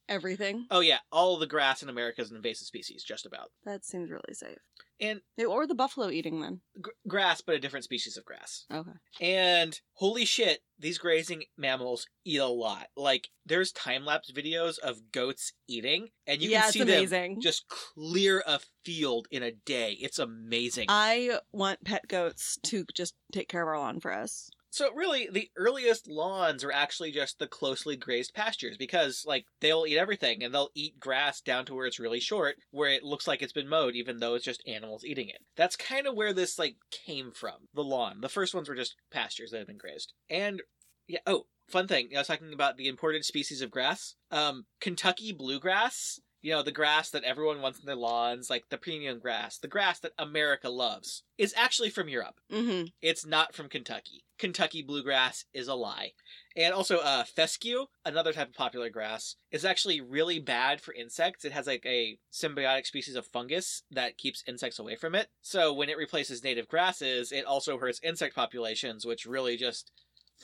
everything. 0.10 0.65
Oh 0.72 0.79
yeah, 0.79 1.00
all 1.12 1.38
the 1.38 1.48
grass 1.48 1.84
in 1.84 1.89
America 1.89 2.22
is 2.22 2.32
an 2.32 2.38
invasive 2.38 2.67
species, 2.67 3.03
just 3.03 3.25
about. 3.25 3.51
That 3.65 3.86
seems 3.86 4.10
really 4.10 4.34
safe. 4.34 4.58
And 5.03 5.22
What 5.38 5.67
the 5.67 5.75
buffalo 5.75 6.10
eating 6.10 6.41
then? 6.41 6.62
gr- 6.81 6.91
grass, 7.07 7.41
but 7.41 7.55
a 7.55 7.60
different 7.60 7.83
species 7.83 8.17
of 8.17 8.25
grass. 8.25 8.65
Okay. 8.74 8.91
And 9.22 9.79
holy 9.93 10.25
shit, 10.25 10.62
these 10.79 10.98
grazing 10.98 11.43
mammals 11.57 12.07
eat 12.25 12.38
a 12.38 12.48
lot. 12.48 12.88
Like 12.95 13.29
there's 13.45 13.72
time 13.72 14.05
lapse 14.05 14.31
videos 14.31 14.79
of 14.79 15.12
goats 15.12 15.53
eating, 15.67 16.10
and 16.25 16.41
you 16.41 16.50
yeah, 16.50 16.63
can 16.63 16.72
see 16.72 17.05
them 17.05 17.41
just 17.41 17.65
clear 17.67 18.43
a 18.48 18.60
field 18.86 19.27
in 19.29 19.43
a 19.43 19.51
day. 19.51 19.98
It's 20.00 20.19
amazing. 20.19 20.86
I 20.89 21.39
want 21.51 21.83
pet 21.83 22.07
goats 22.07 22.57
to 22.63 22.86
just 22.93 23.13
take 23.31 23.50
care 23.50 23.62
of 23.62 23.67
our 23.67 23.77
lawn 23.77 24.00
for 24.00 24.13
us. 24.13 24.50
So 24.73 24.91
really, 24.91 25.29
the 25.31 25.51
earliest 25.55 26.07
lawns 26.07 26.65
were 26.65 26.73
actually 26.73 27.11
just 27.11 27.37
the 27.37 27.45
closely 27.45 27.95
grazed 27.95 28.33
pastures 28.33 28.75
because, 28.75 29.23
like, 29.23 29.45
they'll 29.61 29.85
eat 29.87 29.99
everything 29.99 30.41
and 30.41 30.51
they'll 30.51 30.71
eat 30.73 30.99
grass 30.99 31.41
down 31.41 31.65
to 31.67 31.75
where 31.75 31.85
it's 31.85 31.99
really 31.99 32.19
short, 32.19 32.55
where 32.71 32.89
it 32.89 33.03
looks 33.03 33.27
like 33.27 33.43
it's 33.43 33.53
been 33.53 33.69
mowed, 33.69 33.93
even 33.93 34.17
though 34.17 34.33
it's 34.33 34.45
just 34.45 34.63
animals 34.65 35.05
eating 35.05 35.29
it. 35.29 35.43
That's 35.55 35.75
kind 35.75 36.07
of 36.07 36.15
where 36.15 36.33
this 36.33 36.57
like 36.57 36.77
came 36.89 37.31
from. 37.31 37.67
The 37.75 37.83
lawn. 37.83 38.21
The 38.21 38.29
first 38.29 38.55
ones 38.55 38.67
were 38.67 38.73
just 38.73 38.95
pastures 39.11 39.51
that 39.51 39.59
had 39.59 39.67
been 39.67 39.77
grazed. 39.77 40.11
And 40.27 40.63
yeah. 41.07 41.19
Oh, 41.27 41.45
fun 41.69 41.87
thing. 41.87 42.09
I 42.15 42.17
was 42.17 42.27
talking 42.27 42.51
about 42.51 42.77
the 42.77 42.87
imported 42.87 43.25
species 43.25 43.61
of 43.61 43.69
grass. 43.69 44.15
Um, 44.31 44.65
Kentucky 44.81 45.33
bluegrass. 45.33 46.19
You 46.43 46.51
know, 46.51 46.62
the 46.62 46.73
grass 46.73 47.09
that 47.12 47.23
everyone 47.23 47.62
wants 47.62 47.79
in 47.79 47.85
their 47.85 47.95
lawns, 47.95 48.50
like 48.50 48.65
the 48.69 48.77
premium 48.77 49.19
grass, 49.19 49.57
the 49.57 49.69
grass 49.69 50.00
that 50.01 50.12
America 50.19 50.69
loves, 50.69 51.23
is 51.38 51.53
actually 51.55 51.89
from 51.89 52.09
Europe. 52.09 52.35
Mm-hmm. 52.51 52.88
It's 53.01 53.25
not 53.25 53.55
from 53.55 53.69
Kentucky. 53.69 54.25
Kentucky 54.38 54.81
bluegrass 54.81 55.45
is 55.53 55.69
a 55.69 55.73
lie. 55.73 56.12
And 56.57 56.73
also, 56.73 56.97
uh, 56.97 57.23
fescue, 57.23 57.85
another 58.03 58.33
type 58.33 58.50
of 58.50 58.55
popular 58.55 58.89
grass, 58.89 59.38
is 59.51 59.63
actually 59.63 60.01
really 60.01 60.38
bad 60.38 60.81
for 60.81 60.93
insects. 60.93 61.45
It 61.45 61.53
has 61.53 61.65
like 61.65 61.85
a 61.85 62.19
symbiotic 62.31 62.85
species 62.88 63.15
of 63.15 63.25
fungus 63.25 63.83
that 63.89 64.17
keeps 64.17 64.43
insects 64.45 64.79
away 64.79 64.97
from 64.97 65.15
it. 65.15 65.29
So 65.41 65.71
when 65.73 65.88
it 65.88 65.97
replaces 65.97 66.43
native 66.43 66.67
grasses, 66.67 67.31
it 67.31 67.45
also 67.45 67.77
hurts 67.77 68.01
insect 68.03 68.35
populations, 68.35 69.05
which 69.05 69.25
really 69.25 69.55
just 69.55 69.91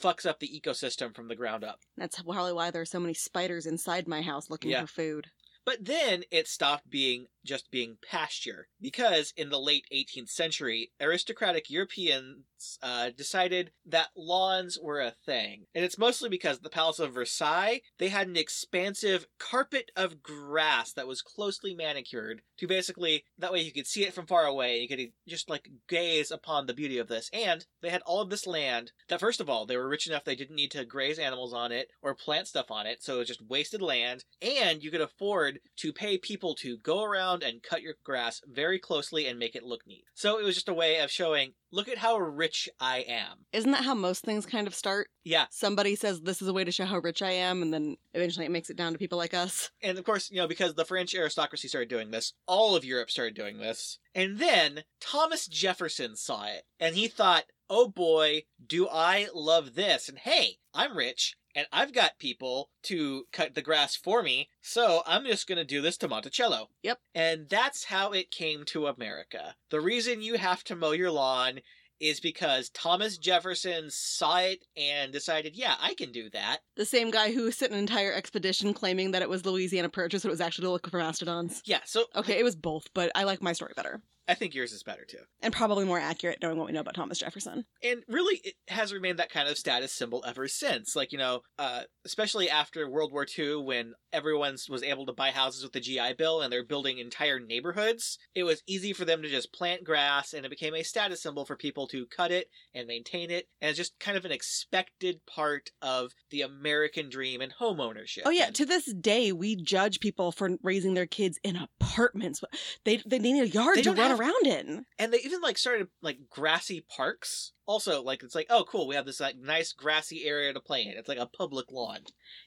fucks 0.02 0.24
up 0.24 0.40
the 0.40 0.48
ecosystem 0.48 1.14
from 1.14 1.28
the 1.28 1.36
ground 1.36 1.62
up. 1.62 1.80
That's 1.98 2.22
probably 2.22 2.54
why 2.54 2.70
there 2.70 2.80
are 2.82 2.86
so 2.86 3.00
many 3.00 3.12
spiders 3.12 3.66
inside 3.66 4.08
my 4.08 4.22
house 4.22 4.48
looking 4.48 4.70
Yeah. 4.70 4.80
for 4.82 4.86
food. 4.86 5.26
But 5.64 5.84
then 5.84 6.24
it 6.30 6.48
stopped 6.48 6.90
being 6.90 7.26
just 7.44 7.70
being 7.70 7.96
pasture 8.08 8.68
because 8.80 9.32
in 9.36 9.50
the 9.50 9.60
late 9.60 9.86
18th 9.92 10.30
century, 10.30 10.92
aristocratic 11.00 11.70
Europeans 11.70 12.44
uh, 12.82 13.10
decided 13.16 13.72
that 13.86 14.08
lawns 14.16 14.78
were 14.80 15.00
a 15.00 15.14
thing. 15.24 15.66
And 15.74 15.84
it's 15.84 15.98
mostly 15.98 16.28
because 16.28 16.60
the 16.60 16.68
Palace 16.68 16.98
of 16.98 17.14
Versailles, 17.14 17.80
they 17.98 18.08
had 18.08 18.28
an 18.28 18.36
expansive 18.36 19.26
carpet 19.38 19.90
of 19.96 20.22
grass 20.22 20.92
that 20.92 21.06
was 21.06 21.22
closely 21.22 21.74
manicured 21.74 22.42
to 22.58 22.66
basically, 22.66 23.24
that 23.38 23.52
way 23.52 23.60
you 23.60 23.72
could 23.72 23.86
see 23.86 24.04
it 24.04 24.12
from 24.12 24.26
far 24.26 24.44
away. 24.44 24.80
You 24.80 24.88
could 24.88 25.12
just 25.26 25.48
like 25.48 25.70
gaze 25.88 26.30
upon 26.30 26.66
the 26.66 26.74
beauty 26.74 26.98
of 26.98 27.08
this. 27.08 27.30
And 27.32 27.64
they 27.80 27.90
had 27.90 28.02
all 28.02 28.20
of 28.20 28.30
this 28.30 28.46
land 28.46 28.92
that, 29.08 29.20
first 29.20 29.40
of 29.40 29.48
all, 29.48 29.64
they 29.64 29.76
were 29.76 29.88
rich 29.88 30.06
enough 30.06 30.24
they 30.24 30.34
didn't 30.34 30.56
need 30.56 30.70
to 30.72 30.84
graze 30.84 31.18
animals 31.18 31.54
on 31.54 31.72
it 31.72 31.88
or 32.02 32.14
plant 32.14 32.48
stuff 32.48 32.70
on 32.70 32.86
it. 32.86 33.02
So 33.02 33.16
it 33.16 33.18
was 33.18 33.28
just 33.28 33.46
wasted 33.48 33.80
land. 33.80 34.24
And 34.42 34.82
you 34.82 34.90
could 34.90 35.00
afford 35.00 35.49
to 35.76 35.92
pay 35.92 36.18
people 36.18 36.54
to 36.56 36.78
go 36.78 37.02
around 37.02 37.42
and 37.42 37.62
cut 37.62 37.82
your 37.82 37.94
grass 38.04 38.40
very 38.46 38.78
closely 38.78 39.26
and 39.26 39.38
make 39.38 39.56
it 39.56 39.64
look 39.64 39.86
neat. 39.86 40.04
So 40.14 40.38
it 40.38 40.44
was 40.44 40.54
just 40.54 40.68
a 40.68 40.74
way 40.74 40.98
of 40.98 41.10
showing, 41.10 41.54
look 41.72 41.88
at 41.88 41.98
how 41.98 42.18
rich 42.18 42.68
I 42.78 42.98
am. 43.08 43.46
Isn't 43.52 43.72
that 43.72 43.84
how 43.84 43.94
most 43.94 44.24
things 44.24 44.46
kind 44.46 44.66
of 44.66 44.74
start? 44.74 45.08
Yeah. 45.24 45.46
Somebody 45.50 45.96
says 45.96 46.20
this 46.20 46.40
is 46.40 46.48
a 46.48 46.52
way 46.52 46.64
to 46.64 46.72
show 46.72 46.84
how 46.84 46.98
rich 46.98 47.22
I 47.22 47.32
am, 47.32 47.62
and 47.62 47.72
then 47.72 47.96
eventually 48.14 48.46
it 48.46 48.50
makes 48.50 48.70
it 48.70 48.76
down 48.76 48.92
to 48.92 48.98
people 48.98 49.18
like 49.18 49.34
us. 49.34 49.70
And 49.82 49.98
of 49.98 50.04
course, 50.04 50.30
you 50.30 50.36
know, 50.36 50.48
because 50.48 50.74
the 50.74 50.84
French 50.84 51.14
aristocracy 51.14 51.68
started 51.68 51.88
doing 51.88 52.10
this, 52.10 52.32
all 52.46 52.76
of 52.76 52.84
Europe 52.84 53.10
started 53.10 53.34
doing 53.34 53.58
this. 53.58 53.98
And 54.14 54.38
then 54.38 54.84
Thomas 55.00 55.46
Jefferson 55.46 56.16
saw 56.16 56.46
it 56.46 56.64
and 56.78 56.96
he 56.96 57.08
thought, 57.08 57.44
oh 57.68 57.88
boy, 57.88 58.42
do 58.64 58.88
I 58.88 59.28
love 59.32 59.74
this. 59.74 60.08
And 60.08 60.18
hey, 60.18 60.58
I'm 60.74 60.96
rich 60.96 61.36
and 61.54 61.66
I've 61.72 61.92
got 61.92 62.18
people 62.18 62.70
to 62.84 63.24
cut 63.32 63.54
the 63.54 63.62
grass 63.62 63.96
for 63.96 64.22
me, 64.22 64.48
so 64.60 65.02
I'm 65.06 65.24
just 65.24 65.46
going 65.46 65.58
to 65.58 65.64
do 65.64 65.80
this 65.80 65.96
to 65.98 66.08
Monticello. 66.08 66.68
Yep. 66.82 66.98
And 67.14 67.48
that's 67.48 67.84
how 67.84 68.12
it 68.12 68.30
came 68.30 68.64
to 68.66 68.86
America. 68.86 69.54
The 69.70 69.80
reason 69.80 70.22
you 70.22 70.36
have 70.38 70.64
to 70.64 70.76
mow 70.76 70.92
your 70.92 71.10
lawn 71.10 71.60
is 72.00 72.18
because 72.18 72.70
Thomas 72.70 73.18
Jefferson 73.18 73.90
saw 73.90 74.38
it 74.38 74.64
and 74.76 75.12
decided, 75.12 75.54
yeah, 75.54 75.74
I 75.80 75.94
can 75.94 76.10
do 76.10 76.30
that. 76.30 76.60
The 76.76 76.86
same 76.86 77.10
guy 77.10 77.32
who 77.32 77.50
sent 77.50 77.72
an 77.72 77.78
entire 77.78 78.12
expedition 78.12 78.72
claiming 78.72 79.10
that 79.10 79.22
it 79.22 79.28
was 79.28 79.44
Louisiana 79.44 79.90
Purchase, 79.90 80.22
but 80.22 80.28
it 80.28 80.32
was 80.32 80.40
actually 80.40 80.64
to 80.64 80.70
look 80.70 80.90
for 80.90 80.98
mastodons. 80.98 81.60
Yeah, 81.66 81.80
so 81.84 82.06
Okay, 82.16 82.38
it 82.38 82.44
was 82.44 82.56
both, 82.56 82.88
but 82.94 83.12
I 83.14 83.24
like 83.24 83.42
my 83.42 83.52
story 83.52 83.72
better. 83.76 84.00
I 84.30 84.34
think 84.34 84.54
yours 84.54 84.72
is 84.72 84.82
better 84.82 85.04
too. 85.04 85.18
And 85.42 85.52
probably 85.52 85.84
more 85.84 85.98
accurate 85.98 86.38
knowing 86.40 86.56
what 86.56 86.66
we 86.66 86.72
know 86.72 86.80
about 86.80 86.94
Thomas 86.94 87.18
Jefferson. 87.18 87.64
and 87.82 88.02
really 88.08 88.40
it 88.44 88.54
has 88.68 88.92
remained 88.92 89.18
that 89.18 89.30
kind 89.30 89.48
of 89.48 89.58
status 89.58 89.92
symbol 89.92 90.22
ever 90.26 90.46
since 90.48 90.94
like 90.94 91.12
you 91.12 91.18
know 91.18 91.40
uh, 91.58 91.82
especially 92.04 92.48
after 92.48 92.88
world 92.88 93.12
war 93.12 93.26
ii 93.38 93.56
when 93.56 93.92
everyone 94.12 94.56
was 94.68 94.82
able 94.82 95.06
to 95.06 95.12
buy 95.12 95.30
houses 95.30 95.62
with 95.62 95.72
the 95.72 95.80
gi 95.80 96.12
bill 96.16 96.40
and 96.40 96.52
they're 96.52 96.64
building 96.64 96.98
entire 96.98 97.38
neighborhoods 97.40 98.18
it 98.34 98.44
was 98.44 98.62
easy 98.66 98.92
for 98.92 99.04
them 99.04 99.22
to 99.22 99.28
just 99.28 99.52
plant 99.52 99.84
grass 99.84 100.32
and 100.32 100.44
it 100.46 100.48
became 100.50 100.74
a 100.74 100.82
status 100.82 101.22
symbol 101.22 101.44
for 101.44 101.56
people 101.56 101.86
to 101.86 102.06
cut 102.06 102.30
it 102.30 102.48
and 102.74 102.86
maintain 102.86 103.30
it 103.30 103.46
and 103.60 103.68
it's 103.70 103.78
just 103.78 103.98
kind 103.98 104.16
of 104.16 104.24
an 104.24 104.32
expected 104.32 105.20
part 105.26 105.70
of 105.82 106.12
the 106.30 106.42
american 106.42 107.08
dream 107.08 107.40
and 107.40 107.52
home 107.52 107.80
ownership 107.80 108.24
Oh 108.26 108.30
yeah, 108.30 108.46
And- 108.46 108.54
to 108.56 108.66
this 108.66 108.92
day 108.92 109.32
we 109.32 109.56
judge 109.56 109.98
people 110.00 110.30
for 110.32 110.50
raising 110.62 110.94
their 110.94 111.06
kids 111.06 111.38
in 111.42 111.56
apartments. 111.56 112.42
They 112.84 113.02
they 113.06 113.18
need 113.18 113.40
a 113.42 113.48
yard 113.48 113.78
They 113.78 113.82
to 113.82 113.90
run 113.92 114.10
have- 114.10 114.19
around 114.20 114.46
in. 114.46 114.84
and 114.98 115.12
they 115.12 115.18
even 115.18 115.40
like 115.40 115.58
started 115.58 115.88
like 116.02 116.18
grassy 116.28 116.84
parks 116.94 117.52
also 117.66 118.02
like 118.02 118.22
it's 118.22 118.34
like 118.34 118.46
oh 118.50 118.64
cool 118.68 118.86
we 118.86 118.94
have 118.94 119.06
this 119.06 119.20
like 119.20 119.36
nice 119.38 119.72
grassy 119.72 120.24
area 120.24 120.52
to 120.52 120.60
play 120.60 120.82
in 120.82 120.88
it's 120.96 121.08
like 121.08 121.18
a 121.18 121.26
public 121.26 121.70
lawn 121.72 122.00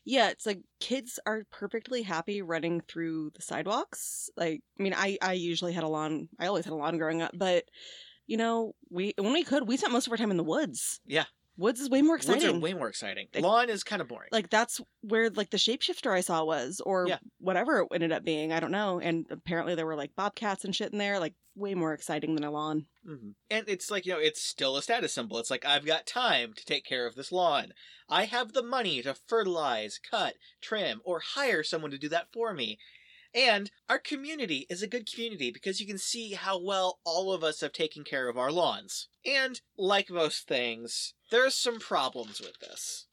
Yeah, 0.05 0.29
it's 0.29 0.45
like 0.45 0.61
kids 0.79 1.19
are 1.25 1.45
perfectly 1.51 2.01
happy 2.03 2.41
running 2.41 2.81
through 2.81 3.31
the 3.35 3.41
sidewalks. 3.41 4.29
Like, 4.35 4.61
I 4.79 4.83
mean, 4.83 4.93
I 4.95 5.17
I 5.21 5.33
usually 5.33 5.73
had 5.73 5.83
a 5.83 5.87
lawn. 5.87 6.29
I 6.39 6.47
always 6.47 6.65
had 6.65 6.73
a 6.73 6.75
lawn 6.75 6.97
growing 6.97 7.21
up, 7.21 7.31
but 7.33 7.65
you 8.27 8.37
know, 8.37 8.73
we 8.89 9.13
when 9.17 9.33
we 9.33 9.43
could, 9.43 9.67
we 9.67 9.77
spent 9.77 9.93
most 9.93 10.07
of 10.07 10.11
our 10.13 10.17
time 10.17 10.31
in 10.31 10.37
the 10.37 10.43
woods. 10.43 10.99
Yeah. 11.05 11.25
Woods 11.57 11.79
is 11.79 11.89
way 11.89 12.01
more 12.01 12.15
exciting. 12.15 12.41
Woods 12.43 12.57
are 12.57 12.59
way 12.59 12.73
more 12.73 12.89
exciting. 12.89 13.27
Like- 13.33 13.43
Lawn 13.43 13.69
is 13.69 13.83
kind 13.83 14.01
of 14.01 14.07
boring. 14.07 14.29
like 14.31 14.49
that's 14.49 14.81
where 15.01 15.29
like 15.29 15.49
the 15.51 15.57
shapeshifter 15.57 16.11
I 16.11 16.21
saw 16.21 16.43
was, 16.43 16.81
or 16.85 17.07
Yeah. 17.07 17.19
whatever 17.39 17.79
it 17.81 17.87
ended 17.93 18.11
up 18.11 18.23
being. 18.23 18.51
I 18.51 18.59
don't 18.59 18.71
know. 18.71 18.99
And 18.99 19.25
apparently 19.29 19.75
there 19.75 19.85
were 19.85 19.95
like 19.95 20.15
bobcats 20.15 20.65
and 20.65 20.75
shit 20.75 20.91
in 20.91 20.97
there. 20.97 21.19
Like 21.19 21.35
way 21.55 21.75
more 21.75 21.93
exciting 21.93 22.33
than 22.33 22.43
a 22.43 22.49
lawn. 22.49 22.87
hmm 23.05 23.29
And 23.51 23.65
it's 23.69 23.91
like, 23.91 24.07
you 24.07 24.13
know, 24.13 24.19
it's 24.19 24.41
still 24.41 24.75
a 24.75 24.81
status 24.81 25.13
symbol. 25.13 25.37
It's 25.37 25.51
like, 25.51 25.63
I've 25.65 25.85
got 25.85 26.07
time 26.07 26.53
to 26.53 26.65
take 26.65 26.83
care 26.83 27.05
of 27.05 27.13
this 27.13 27.31
lawn. 27.31 27.73
I 28.09 28.25
have 28.25 28.53
the 28.53 28.63
money 28.63 29.03
to 29.03 29.13
fertilize, 29.27 29.99
cut, 29.99 30.33
trim, 30.61 31.01
or 31.05 31.19
hire 31.19 31.61
someone 31.61 31.91
to 31.91 31.99
do 31.99 32.09
that 32.09 32.29
for 32.33 32.53
me. 32.55 32.79
And 33.35 33.71
our 33.89 33.99
community 33.99 34.67
is 34.69 34.83
a 34.83 34.87
good 34.87 35.11
community 35.11 35.51
because 35.51 35.79
you 35.79 35.87
can 35.87 35.97
see 35.97 36.33
how 36.33 36.61
well 36.61 36.99
all 37.03 37.33
of 37.33 37.43
us 37.43 37.61
have 37.61 37.73
taken 37.73 38.03
care 38.03 38.29
of 38.29 38.37
our 38.37 38.51
lawns. 38.51 39.07
And 39.25 39.59
like 39.77 40.09
most 40.09 40.47
things, 40.47 41.13
there's 41.31 41.55
some 41.55 41.79
problems 41.79 42.39
with 42.39 42.59
this. 42.59 43.07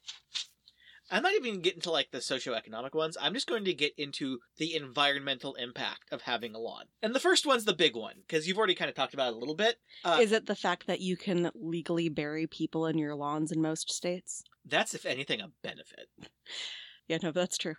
I'm 1.12 1.24
not 1.24 1.34
even 1.34 1.60
getting 1.60 1.78
into 1.78 1.90
like 1.90 2.12
the 2.12 2.18
socioeconomic 2.18 2.94
ones. 2.94 3.16
I'm 3.20 3.34
just 3.34 3.48
going 3.48 3.64
to 3.64 3.74
get 3.74 3.92
into 3.98 4.38
the 4.58 4.76
environmental 4.76 5.54
impact 5.54 6.12
of 6.12 6.22
having 6.22 6.54
a 6.54 6.58
lawn. 6.58 6.84
And 7.02 7.14
the 7.14 7.20
first 7.20 7.46
one's 7.46 7.64
the 7.64 7.74
big 7.74 7.96
one 7.96 8.14
because 8.26 8.46
you've 8.46 8.58
already 8.58 8.76
kind 8.76 8.88
of 8.88 8.94
talked 8.94 9.14
about 9.14 9.32
it 9.32 9.36
a 9.36 9.38
little 9.38 9.56
bit. 9.56 9.76
Uh, 10.04 10.18
Is 10.20 10.30
it 10.30 10.46
the 10.46 10.54
fact 10.54 10.86
that 10.86 11.00
you 11.00 11.16
can 11.16 11.50
legally 11.54 12.08
bury 12.08 12.46
people 12.46 12.86
in 12.86 12.96
your 12.96 13.16
lawns 13.16 13.50
in 13.50 13.60
most 13.60 13.90
states? 13.90 14.44
That's 14.64 14.94
if 14.94 15.04
anything 15.04 15.40
a 15.40 15.48
benefit. 15.62 16.08
Yeah, 17.08 17.18
no, 17.24 17.32
that's 17.32 17.58
true. 17.58 17.74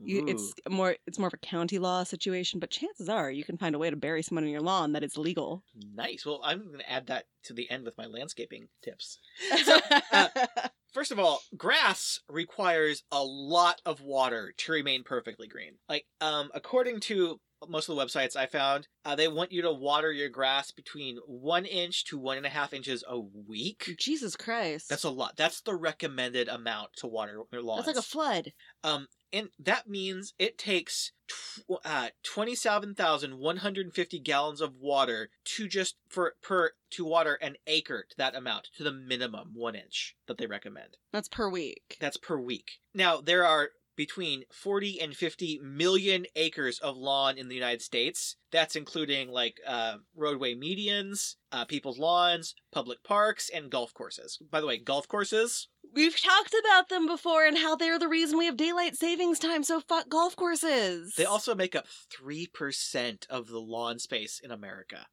You, 0.00 0.24
it's 0.28 0.54
more 0.68 0.96
it's 1.06 1.18
more 1.18 1.26
of 1.26 1.34
a 1.34 1.38
county 1.38 1.80
law 1.80 2.04
situation, 2.04 2.60
but 2.60 2.70
chances 2.70 3.08
are 3.08 3.30
you 3.30 3.42
can 3.42 3.58
find 3.58 3.74
a 3.74 3.78
way 3.78 3.90
to 3.90 3.96
bury 3.96 4.22
someone 4.22 4.44
in 4.44 4.50
your 4.50 4.60
lawn 4.60 4.92
that 4.92 5.02
is 5.02 5.16
legal. 5.16 5.64
Nice. 5.94 6.24
Well, 6.24 6.40
I'm 6.44 6.66
going 6.66 6.78
to 6.78 6.90
add 6.90 7.08
that 7.08 7.24
to 7.44 7.52
the 7.52 7.68
end 7.68 7.84
with 7.84 7.98
my 7.98 8.06
landscaping 8.06 8.68
tips. 8.82 9.18
So, 9.64 9.78
uh, 10.12 10.28
First 10.92 11.12
of 11.12 11.18
all, 11.18 11.42
grass 11.56 12.20
requires 12.28 13.02
a 13.12 13.22
lot 13.22 13.82
of 13.84 14.00
water 14.00 14.54
to 14.56 14.72
remain 14.72 15.02
perfectly 15.04 15.46
green. 15.46 15.74
Like, 15.88 16.06
um, 16.20 16.50
according 16.54 17.00
to 17.00 17.40
most 17.66 17.88
of 17.88 17.96
the 17.96 18.02
websites 18.04 18.36
I 18.36 18.46
found, 18.46 18.88
uh, 19.04 19.14
they 19.14 19.28
want 19.28 19.52
you 19.52 19.62
to 19.62 19.72
water 19.72 20.12
your 20.12 20.28
grass 20.28 20.70
between 20.70 21.18
one 21.26 21.64
inch 21.64 22.04
to 22.06 22.18
one 22.18 22.36
and 22.36 22.46
a 22.46 22.50
half 22.50 22.72
inches 22.72 23.02
a 23.08 23.18
week. 23.18 23.94
Jesus 23.98 24.36
Christ. 24.36 24.88
That's 24.88 25.04
a 25.04 25.10
lot. 25.10 25.36
That's 25.36 25.60
the 25.60 25.74
recommended 25.74 26.48
amount 26.48 26.90
to 26.98 27.06
water 27.06 27.42
your 27.52 27.62
lawns. 27.62 27.86
That's 27.86 27.96
like 27.96 28.04
a 28.04 28.08
flood. 28.08 28.52
Um, 28.84 29.08
and 29.32 29.48
that 29.58 29.88
means 29.88 30.34
it 30.38 30.58
takes 30.58 31.12
tw- 31.28 31.84
uh, 31.84 32.08
27,150 32.22 34.18
gallons 34.20 34.60
of 34.60 34.76
water 34.80 35.30
to 35.44 35.68
just 35.68 35.96
for 36.08 36.34
per 36.42 36.72
to 36.90 37.04
water 37.04 37.34
an 37.34 37.56
acre 37.66 38.06
to 38.08 38.16
that 38.16 38.34
amount 38.34 38.68
to 38.76 38.84
the 38.84 38.92
minimum 38.92 39.50
one 39.54 39.74
inch 39.74 40.16
that 40.26 40.38
they 40.38 40.46
recommend. 40.46 40.96
That's 41.12 41.28
per 41.28 41.50
week. 41.50 41.96
That's 42.00 42.16
per 42.16 42.38
week. 42.38 42.80
Now 42.94 43.20
there 43.20 43.44
are 43.44 43.70
between 43.98 44.44
40 44.52 45.00
and 45.00 45.14
50 45.14 45.58
million 45.60 46.24
acres 46.36 46.78
of 46.78 46.96
lawn 46.96 47.36
in 47.36 47.48
the 47.48 47.54
United 47.56 47.82
States. 47.82 48.36
That's 48.52 48.76
including 48.76 49.28
like 49.28 49.60
uh, 49.66 49.96
roadway 50.16 50.54
medians, 50.54 51.34
uh, 51.50 51.64
people's 51.64 51.98
lawns, 51.98 52.54
public 52.72 53.02
parks, 53.02 53.50
and 53.52 53.70
golf 53.70 53.92
courses. 53.92 54.38
By 54.50 54.60
the 54.60 54.68
way, 54.68 54.78
golf 54.78 55.08
courses 55.08 55.68
We've 55.94 56.20
talked 56.20 56.54
about 56.66 56.90
them 56.90 57.06
before 57.06 57.46
and 57.46 57.56
how 57.56 57.74
they're 57.74 57.98
the 57.98 58.08
reason 58.08 58.38
we 58.38 58.44
have 58.44 58.58
daylight 58.58 58.94
savings 58.94 59.38
time, 59.38 59.64
so 59.64 59.80
fuck 59.80 60.08
golf 60.10 60.36
courses. 60.36 61.14
They 61.16 61.24
also 61.24 61.54
make 61.54 61.74
up 61.74 61.86
3% 62.22 63.26
of 63.30 63.48
the 63.48 63.58
lawn 63.58 63.98
space 63.98 64.38
in 64.38 64.50
America. 64.50 65.06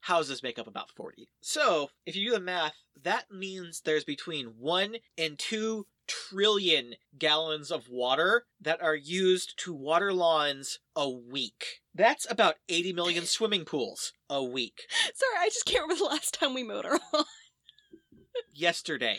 Houses 0.00 0.42
make 0.42 0.58
up 0.58 0.66
about 0.66 0.90
40. 0.90 1.28
So, 1.40 1.90
if 2.04 2.16
you 2.16 2.26
do 2.26 2.34
the 2.34 2.40
math, 2.40 2.74
that 3.02 3.30
means 3.30 3.80
there's 3.80 4.04
between 4.04 4.54
1 4.58 4.96
and 5.16 5.38
2 5.38 5.86
trillion 6.06 6.94
gallons 7.18 7.70
of 7.70 7.88
water 7.88 8.46
that 8.60 8.82
are 8.82 8.94
used 8.94 9.58
to 9.64 9.74
water 9.74 10.12
lawns 10.12 10.78
a 10.94 11.08
week. 11.08 11.80
That's 11.94 12.30
about 12.30 12.56
80 12.68 12.92
million 12.92 13.24
swimming 13.26 13.64
pools 13.64 14.12
a 14.28 14.42
week. 14.42 14.82
Sorry, 15.14 15.36
I 15.38 15.48
just 15.48 15.66
can't 15.66 15.82
remember 15.82 16.04
the 16.04 16.10
last 16.10 16.34
time 16.34 16.54
we 16.54 16.62
mowed 16.62 16.86
our 16.86 16.98
lawn. 17.12 17.24
Yesterday. 18.52 19.18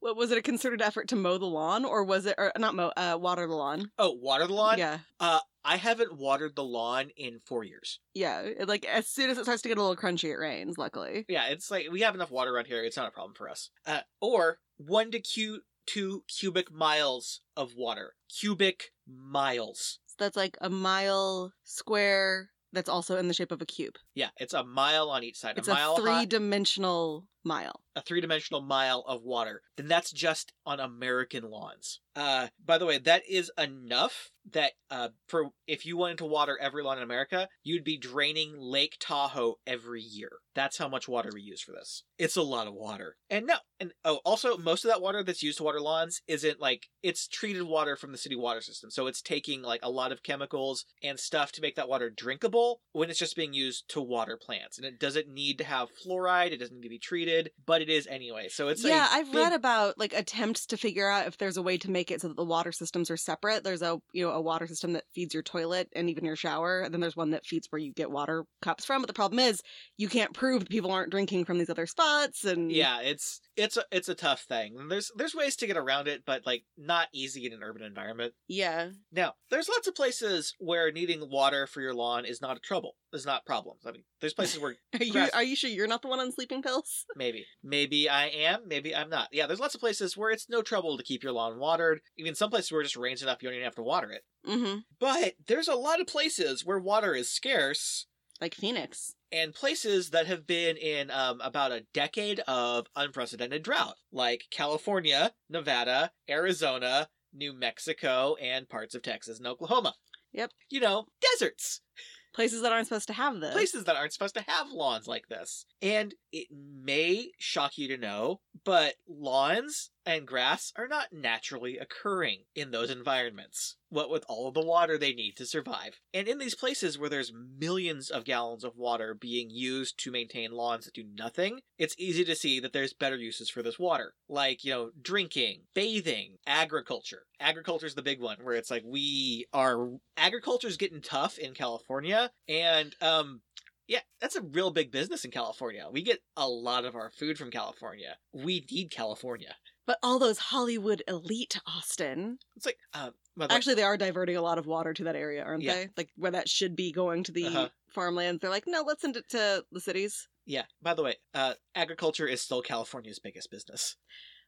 What 0.00 0.16
was 0.16 0.30
it 0.30 0.38
a 0.38 0.42
concerted 0.42 0.80
effort 0.80 1.08
to 1.08 1.16
mow 1.16 1.38
the 1.38 1.46
lawn 1.46 1.84
or 1.84 2.04
was 2.04 2.24
it 2.26 2.36
or 2.38 2.52
not 2.56 2.74
mow 2.74 2.92
uh 2.96 3.18
water 3.20 3.46
the 3.46 3.54
lawn? 3.54 3.90
Oh, 3.98 4.12
water 4.12 4.46
the 4.46 4.52
lawn? 4.54 4.78
Yeah. 4.78 4.98
Uh, 5.18 5.40
I 5.64 5.76
haven't 5.76 6.16
watered 6.16 6.54
the 6.54 6.64
lawn 6.64 7.10
in 7.16 7.40
four 7.44 7.64
years. 7.64 7.98
Yeah. 8.14 8.40
It, 8.42 8.68
like 8.68 8.84
as 8.86 9.08
soon 9.08 9.28
as 9.28 9.38
it 9.38 9.42
starts 9.42 9.62
to 9.62 9.68
get 9.68 9.76
a 9.76 9.82
little 9.82 9.96
crunchy 9.96 10.30
it 10.30 10.36
rains, 10.36 10.78
luckily. 10.78 11.24
Yeah, 11.28 11.48
it's 11.48 11.70
like 11.70 11.88
we 11.90 12.02
have 12.02 12.14
enough 12.14 12.30
water 12.30 12.54
around 12.54 12.66
here. 12.66 12.82
It's 12.84 12.96
not 12.96 13.08
a 13.08 13.12
problem 13.12 13.34
for 13.34 13.48
us. 13.50 13.70
Uh, 13.86 14.00
or 14.20 14.58
one 14.76 15.10
to 15.10 15.20
cu- 15.20 15.60
two 15.88 16.22
cubic 16.28 16.70
miles 16.72 17.40
of 17.56 17.74
water. 17.74 18.14
Cubic 18.28 18.92
miles. 19.06 19.98
So 20.06 20.14
that's 20.18 20.36
like 20.36 20.56
a 20.60 20.68
mile 20.70 21.52
square 21.64 22.50
that's 22.72 22.88
also 22.88 23.16
in 23.16 23.28
the 23.28 23.34
shape 23.34 23.50
of 23.52 23.62
a 23.62 23.66
cube. 23.66 23.94
Yeah, 24.14 24.28
it's 24.36 24.52
a 24.52 24.62
mile 24.64 25.08
on 25.08 25.24
each 25.24 25.38
side. 25.38 25.56
It's 25.56 25.68
a 25.68 25.72
mile 25.74 25.96
a 25.96 26.02
high- 26.02 26.18
three-dimensional 26.18 27.26
mile. 27.44 27.82
a 27.96 28.02
three-dimensional 28.02 28.60
mile 28.60 29.02
of 29.08 29.22
water. 29.22 29.62
Then 29.76 29.88
that's 29.88 30.12
just 30.12 30.52
on 30.66 30.78
American 30.80 31.44
lawns. 31.50 32.00
Uh, 32.18 32.48
by 32.66 32.78
the 32.78 32.84
way, 32.84 32.98
that 32.98 33.22
is 33.28 33.48
enough 33.56 34.32
that 34.52 34.72
uh, 34.90 35.08
for 35.26 35.50
if 35.66 35.84
you 35.84 35.96
wanted 35.96 36.18
to 36.18 36.24
water 36.24 36.58
every 36.60 36.82
lawn 36.82 36.96
in 36.96 37.02
America, 37.02 37.48
you'd 37.62 37.84
be 37.84 37.96
draining 37.96 38.54
Lake 38.58 38.96
Tahoe 38.98 39.56
every 39.66 40.02
year. 40.02 40.30
That's 40.54 40.78
how 40.78 40.88
much 40.88 41.06
water 41.06 41.30
we 41.32 41.40
use 41.40 41.62
for 41.62 41.72
this. 41.72 42.02
It's 42.18 42.36
a 42.36 42.42
lot 42.42 42.66
of 42.66 42.74
water. 42.74 43.16
And 43.30 43.46
no, 43.46 43.56
and 43.78 43.92
oh, 44.04 44.20
also 44.24 44.56
most 44.56 44.84
of 44.84 44.90
that 44.90 45.02
water 45.02 45.22
that's 45.22 45.42
used 45.42 45.58
to 45.58 45.64
water 45.64 45.80
lawns 45.80 46.20
isn't 46.26 46.60
like 46.60 46.88
it's 47.02 47.28
treated 47.28 47.62
water 47.62 47.94
from 47.96 48.12
the 48.12 48.18
city 48.18 48.34
water 48.34 48.60
system. 48.60 48.90
So 48.90 49.06
it's 49.06 49.22
taking 49.22 49.62
like 49.62 49.80
a 49.82 49.90
lot 49.90 50.10
of 50.10 50.22
chemicals 50.22 50.84
and 51.02 51.20
stuff 51.20 51.52
to 51.52 51.62
make 51.62 51.76
that 51.76 51.88
water 51.88 52.10
drinkable 52.10 52.80
when 52.92 53.10
it's 53.10 53.18
just 53.18 53.36
being 53.36 53.52
used 53.52 53.88
to 53.90 54.00
water 54.00 54.36
plants. 54.36 54.78
And 54.78 54.86
it 54.86 54.98
doesn't 54.98 55.28
need 55.28 55.58
to 55.58 55.64
have 55.64 55.88
fluoride, 56.04 56.52
it 56.52 56.58
doesn't 56.58 56.76
need 56.76 56.82
to 56.82 56.88
be 56.88 56.98
treated, 56.98 57.50
but 57.66 57.82
it 57.82 57.88
is 57.88 58.06
anyway. 58.08 58.48
So 58.48 58.68
it's 58.68 58.84
yeah, 58.84 59.06
I've 59.10 59.32
read 59.32 59.52
about 59.52 59.98
like 59.98 60.12
attempts 60.12 60.66
to 60.66 60.76
figure 60.76 61.08
out 61.08 61.26
if 61.26 61.38
there's 61.38 61.56
a 61.56 61.62
way 61.62 61.76
to 61.78 61.90
make 61.90 62.07
it 62.10 62.20
so 62.20 62.28
that 62.28 62.36
the 62.36 62.44
water 62.44 62.72
systems 62.72 63.10
are 63.10 63.16
separate. 63.16 63.64
There's 63.64 63.82
a 63.82 63.98
you 64.12 64.24
know 64.24 64.32
a 64.32 64.40
water 64.40 64.66
system 64.66 64.92
that 64.94 65.04
feeds 65.14 65.34
your 65.34 65.42
toilet 65.42 65.88
and 65.94 66.10
even 66.10 66.24
your 66.24 66.36
shower, 66.36 66.80
and 66.80 66.92
then 66.92 67.00
there's 67.00 67.16
one 67.16 67.30
that 67.30 67.46
feeds 67.46 67.66
where 67.70 67.80
you 67.80 67.92
get 67.92 68.10
water 68.10 68.44
cups 68.62 68.84
from. 68.84 69.02
But 69.02 69.06
the 69.06 69.14
problem 69.14 69.38
is 69.38 69.62
you 69.96 70.08
can't 70.08 70.34
prove 70.34 70.66
people 70.66 70.90
aren't 70.90 71.10
drinking 71.10 71.44
from 71.44 71.58
these 71.58 71.70
other 71.70 71.86
spots. 71.86 72.44
And 72.44 72.70
yeah, 72.70 73.00
it's 73.00 73.40
it's 73.58 73.76
a 73.76 73.84
it's 73.92 74.08
a 74.08 74.14
tough 74.14 74.42
thing. 74.42 74.88
There's 74.88 75.10
there's 75.16 75.34
ways 75.34 75.56
to 75.56 75.66
get 75.66 75.76
around 75.76 76.08
it, 76.08 76.22
but 76.24 76.46
like 76.46 76.64
not 76.76 77.08
easy 77.12 77.44
in 77.46 77.52
an 77.52 77.62
urban 77.62 77.82
environment. 77.82 78.32
yeah, 78.46 78.90
Now, 79.12 79.34
there's 79.50 79.68
lots 79.68 79.86
of 79.88 79.94
places 79.94 80.54
where 80.58 80.90
needing 80.92 81.28
water 81.30 81.66
for 81.66 81.80
your 81.80 81.94
lawn 81.94 82.24
is 82.24 82.40
not 82.40 82.56
a 82.56 82.60
trouble. 82.60 82.94
Is 83.12 83.24
not 83.26 83.46
problems. 83.46 83.82
I 83.86 83.92
mean, 83.92 84.04
there's 84.20 84.34
places 84.38 84.60
where 84.60 84.76
are 84.98 85.04
you 85.04 85.12
Grass- 85.12 85.30
are 85.34 85.42
you 85.42 85.56
sure 85.56 85.70
you're 85.70 85.86
not 85.86 86.02
the 86.02 86.08
one 86.08 86.20
on 86.20 86.32
sleeping 86.32 86.62
pills? 86.62 87.04
maybe 87.16 87.46
maybe 87.62 88.08
I 88.08 88.26
am, 88.26 88.68
maybe 88.68 88.94
I'm 88.94 89.08
not. 89.10 89.28
Yeah, 89.32 89.46
there's 89.46 89.60
lots 89.60 89.74
of 89.74 89.80
places 89.80 90.16
where 90.16 90.30
it's 90.30 90.48
no 90.48 90.62
trouble 90.62 90.96
to 90.96 91.04
keep 91.04 91.22
your 91.22 91.32
lawn 91.32 91.58
watered. 91.58 92.00
Even 92.16 92.34
some 92.34 92.50
places 92.50 92.70
where 92.72 92.80
it 92.80 92.84
just 92.84 92.96
rains 92.96 93.22
enough 93.22 93.42
you 93.42 93.48
don't 93.48 93.54
even 93.56 93.64
have 93.64 93.74
to 93.76 93.82
water 93.82 94.10
it. 94.10 94.22
Mm-hmm. 94.46 94.78
But 95.00 95.34
there's 95.46 95.68
a 95.68 95.74
lot 95.74 96.00
of 96.00 96.06
places 96.06 96.64
where 96.64 96.78
water 96.78 97.14
is 97.14 97.30
scarce 97.30 98.06
Like 98.40 98.54
Phoenix. 98.54 99.14
and 99.32 99.52
places 99.52 100.10
that 100.10 100.26
have 100.26 100.46
been 100.46 100.76
in 100.76 101.10
um, 101.10 101.40
about 101.42 101.72
a 101.72 101.84
decade 101.92 102.40
of 102.46 102.86
unprecedented 102.96 103.62
drought, 103.62 103.96
like 104.12 104.44
California, 104.50 105.32
Nevada, 105.50 106.12
Arizona, 106.30 107.08
New 107.34 107.52
Mexico, 107.52 108.36
and 108.40 108.68
parts 108.68 108.94
of 108.94 109.02
Texas 109.02 109.38
and 109.38 109.46
Oklahoma. 109.46 109.94
Yep. 110.32 110.52
You 110.70 110.80
know, 110.80 111.06
deserts, 111.20 111.80
Places 112.38 112.62
that 112.62 112.70
aren't 112.70 112.86
supposed 112.86 113.08
to 113.08 113.14
have 113.14 113.40
this. 113.40 113.52
places 113.52 113.82
that 113.82 113.96
aren't 113.96 114.12
supposed 114.12 114.36
to 114.36 114.44
have 114.46 114.70
lawns 114.70 115.08
like 115.08 115.26
this. 115.26 115.66
And 115.82 116.14
it 116.30 116.46
may 116.52 117.32
shock 117.36 117.76
you 117.76 117.88
to 117.88 117.96
know, 117.96 118.42
but 118.64 118.94
lawns 119.08 119.90
and 120.06 120.26
grass 120.26 120.72
are 120.76 120.88
not 120.88 121.12
naturally 121.12 121.78
occurring 121.78 122.44
in 122.54 122.70
those 122.70 122.90
environments. 122.90 123.76
What 123.90 124.08
with 124.08 124.24
all 124.28 124.50
the 124.50 124.64
water 124.64 124.96
they 124.96 125.12
need 125.12 125.36
to 125.36 125.46
survive. 125.46 125.98
And 126.14 126.28
in 126.28 126.38
these 126.38 126.54
places 126.54 126.98
where 126.98 127.10
there's 127.10 127.32
millions 127.58 128.08
of 128.08 128.24
gallons 128.24 128.64
of 128.64 128.76
water 128.76 129.14
being 129.14 129.50
used 129.50 129.98
to 130.04 130.10
maintain 130.10 130.52
lawns 130.52 130.84
that 130.84 130.94
do 130.94 131.04
nothing, 131.14 131.60
it's 131.76 131.94
easy 131.98 132.24
to 132.24 132.34
see 132.34 132.60
that 132.60 132.72
there's 132.72 132.92
better 132.94 133.16
uses 133.16 133.50
for 133.50 133.62
this 133.62 133.78
water. 133.78 134.14
Like, 134.28 134.64
you 134.64 134.72
know, 134.72 134.90
drinking, 135.00 135.62
bathing, 135.74 136.36
agriculture. 136.46 137.24
Agriculture 137.40 137.86
is 137.86 137.94
the 137.94 138.02
big 138.02 138.20
one 138.20 138.38
where 138.42 138.54
it's 138.54 138.70
like 138.70 138.84
we 138.86 139.46
are 139.52 139.90
agriculture's 140.18 140.76
getting 140.76 141.00
tough 141.00 141.38
in 141.38 141.54
California 141.54 142.30
and 142.48 142.94
um 143.00 143.40
yeah, 143.86 144.00
that's 144.20 144.36
a 144.36 144.42
real 144.42 144.70
big 144.70 144.92
business 144.92 145.24
in 145.24 145.30
California. 145.30 145.86
We 145.90 146.02
get 146.02 146.18
a 146.36 146.46
lot 146.46 146.84
of 146.84 146.94
our 146.94 147.08
food 147.10 147.38
from 147.38 147.50
California. 147.50 148.18
We 148.34 148.66
need 148.70 148.90
California. 148.90 149.54
But 149.86 149.98
all 150.02 150.18
those 150.18 150.36
Hollywood 150.38 151.02
elite, 151.08 151.58
Austin. 151.66 152.38
It's 152.54 152.66
like, 152.66 152.76
um, 152.92 153.12
the 153.34 153.46
way- 153.46 153.48
Actually, 153.48 153.76
they 153.76 153.84
are 153.84 153.96
diverting 153.96 154.36
a 154.36 154.42
lot 154.42 154.58
of 154.58 154.66
water 154.66 154.92
to 154.92 155.04
that 155.04 155.16
area, 155.16 155.42
aren't 155.42 155.62
Yeah. 155.62 155.72
they? 155.74 155.88
Like 155.96 156.10
where 156.16 156.32
that 156.32 156.50
should 156.50 156.76
be 156.76 156.92
going 156.92 157.24
to 157.24 157.32
the 157.32 157.46
Uh-huh. 157.46 157.68
farmlands. 157.88 158.42
They're 158.42 158.50
like, 158.50 158.64
no, 158.66 158.82
let's 158.82 159.00
send 159.00 159.16
it 159.16 159.26
to 159.30 159.64
the 159.72 159.80
cities. 159.80 160.28
yeah. 160.44 160.66
By 160.82 160.92
the 160.92 161.02
way, 161.02 161.16
uh, 161.32 161.54
agriculture 161.74 162.26
is 162.26 162.42
still 162.42 162.60
California's 162.60 163.18
biggest 163.18 163.50
business. 163.50 163.96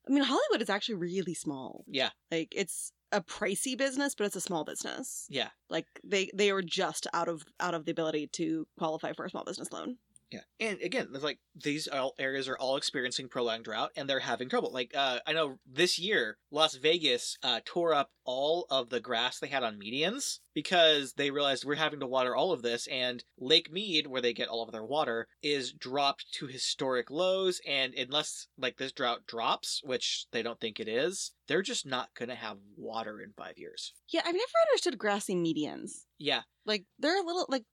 I 0.07 0.13
mean, 0.13 0.25
Hollywood 0.25 0.61
is 0.61 0.69
actually 0.69 0.97
really 0.97 1.33
small. 1.35 1.85
Yeah, 1.89 2.11
Like 2.31 2.49
it's 2.55 2.93
a 3.13 3.21
pricey 3.21 3.77
business, 3.77 4.15
but 4.15 4.27
it's 4.27 4.37
a 4.37 4.41
small 4.41 4.65
business. 4.65 5.27
yeah, 5.29 5.49
Like 5.69 5.87
they 6.05 6.31
they 6.35 6.51
are 6.51 6.63
just 6.63 7.07
out 7.13 7.29
of 7.29 7.43
out 7.59 7.75
of 7.75 7.85
the 7.85 7.93
ability 7.93 8.29
to 8.35 8.67
qualify 8.79 9.13
for 9.13 9.25
a 9.25 9.31
small 9.31 9.45
business 9.45 9.73
loan. 9.73 9.97
Yeah. 10.31 10.41
And 10.61 10.81
again, 10.81 11.09
like 11.13 11.41
these 11.57 11.89
all 11.89 12.15
areas 12.19 12.49
are 12.49 12.57
all 12.57 12.77
experiencing 12.77 13.29
prolonged 13.29 13.65
drought, 13.65 13.91
and 13.97 14.09
they're 14.09 14.21
having 14.21 14.49
trouble. 14.49 14.73
Like, 14.73 14.93
uh, 14.95 15.19
I 15.27 15.33
know 15.33 15.59
this 15.67 15.99
year 15.99 16.39
Las 16.51 16.77
Vegas 16.77 17.37
uh, 17.43 17.61
tore 17.65 17.95
up 17.95 18.11
all 18.25 18.67
of 18.71 18.91
the 18.91 19.01
grass 19.01 19.39
they 19.39 19.49
had 19.49 19.65
on 19.65 19.79
medians 19.79 20.39
because 20.55 21.15
they 21.15 21.31
realized 21.31 21.65
we're 21.65 21.75
having 21.75 22.01
to 22.01 22.07
water 22.07 22.37
all 22.37 22.53
of 22.53 22.63
this, 22.63 22.87
and 22.89 23.25
Lake 23.39 23.73
Mead, 23.73 24.07
where 24.07 24.23
they 24.23 24.33
get 24.33 24.49
all 24.49 24.63
of 24.63 24.73
their 24.73 24.85
water, 24.85 25.27
is 25.43 25.73
dropped 25.73 26.27
to 26.35 26.47
historic 26.47 27.11
lows. 27.11 27.61
And 27.67 27.95
unless 27.95 28.47
like 28.57 28.77
this 28.77 28.93
drought 28.93 29.27
drops, 29.27 29.81
which 29.85 30.27
they 30.33 30.43
don't 30.43 30.61
think 30.61 30.79
it 30.79 30.89
is, 30.89 31.33
they're 31.49 31.63
just 31.63 31.85
not 31.87 32.11
going 32.17 32.29
to 32.29 32.35
have 32.37 32.59
water 32.77 33.21
in 33.21 33.33
five 33.37 33.59
years. 33.59 33.93
Yeah, 34.09 34.21
I've 34.21 34.35
never 34.35 34.69
understood 34.71 34.99
grassy 34.99 35.35
medians. 35.35 36.05
Yeah, 36.19 36.43
Like 36.67 36.85
they're 36.99 37.21
a 37.21 37.27
little 37.27 37.47
like 37.49 37.65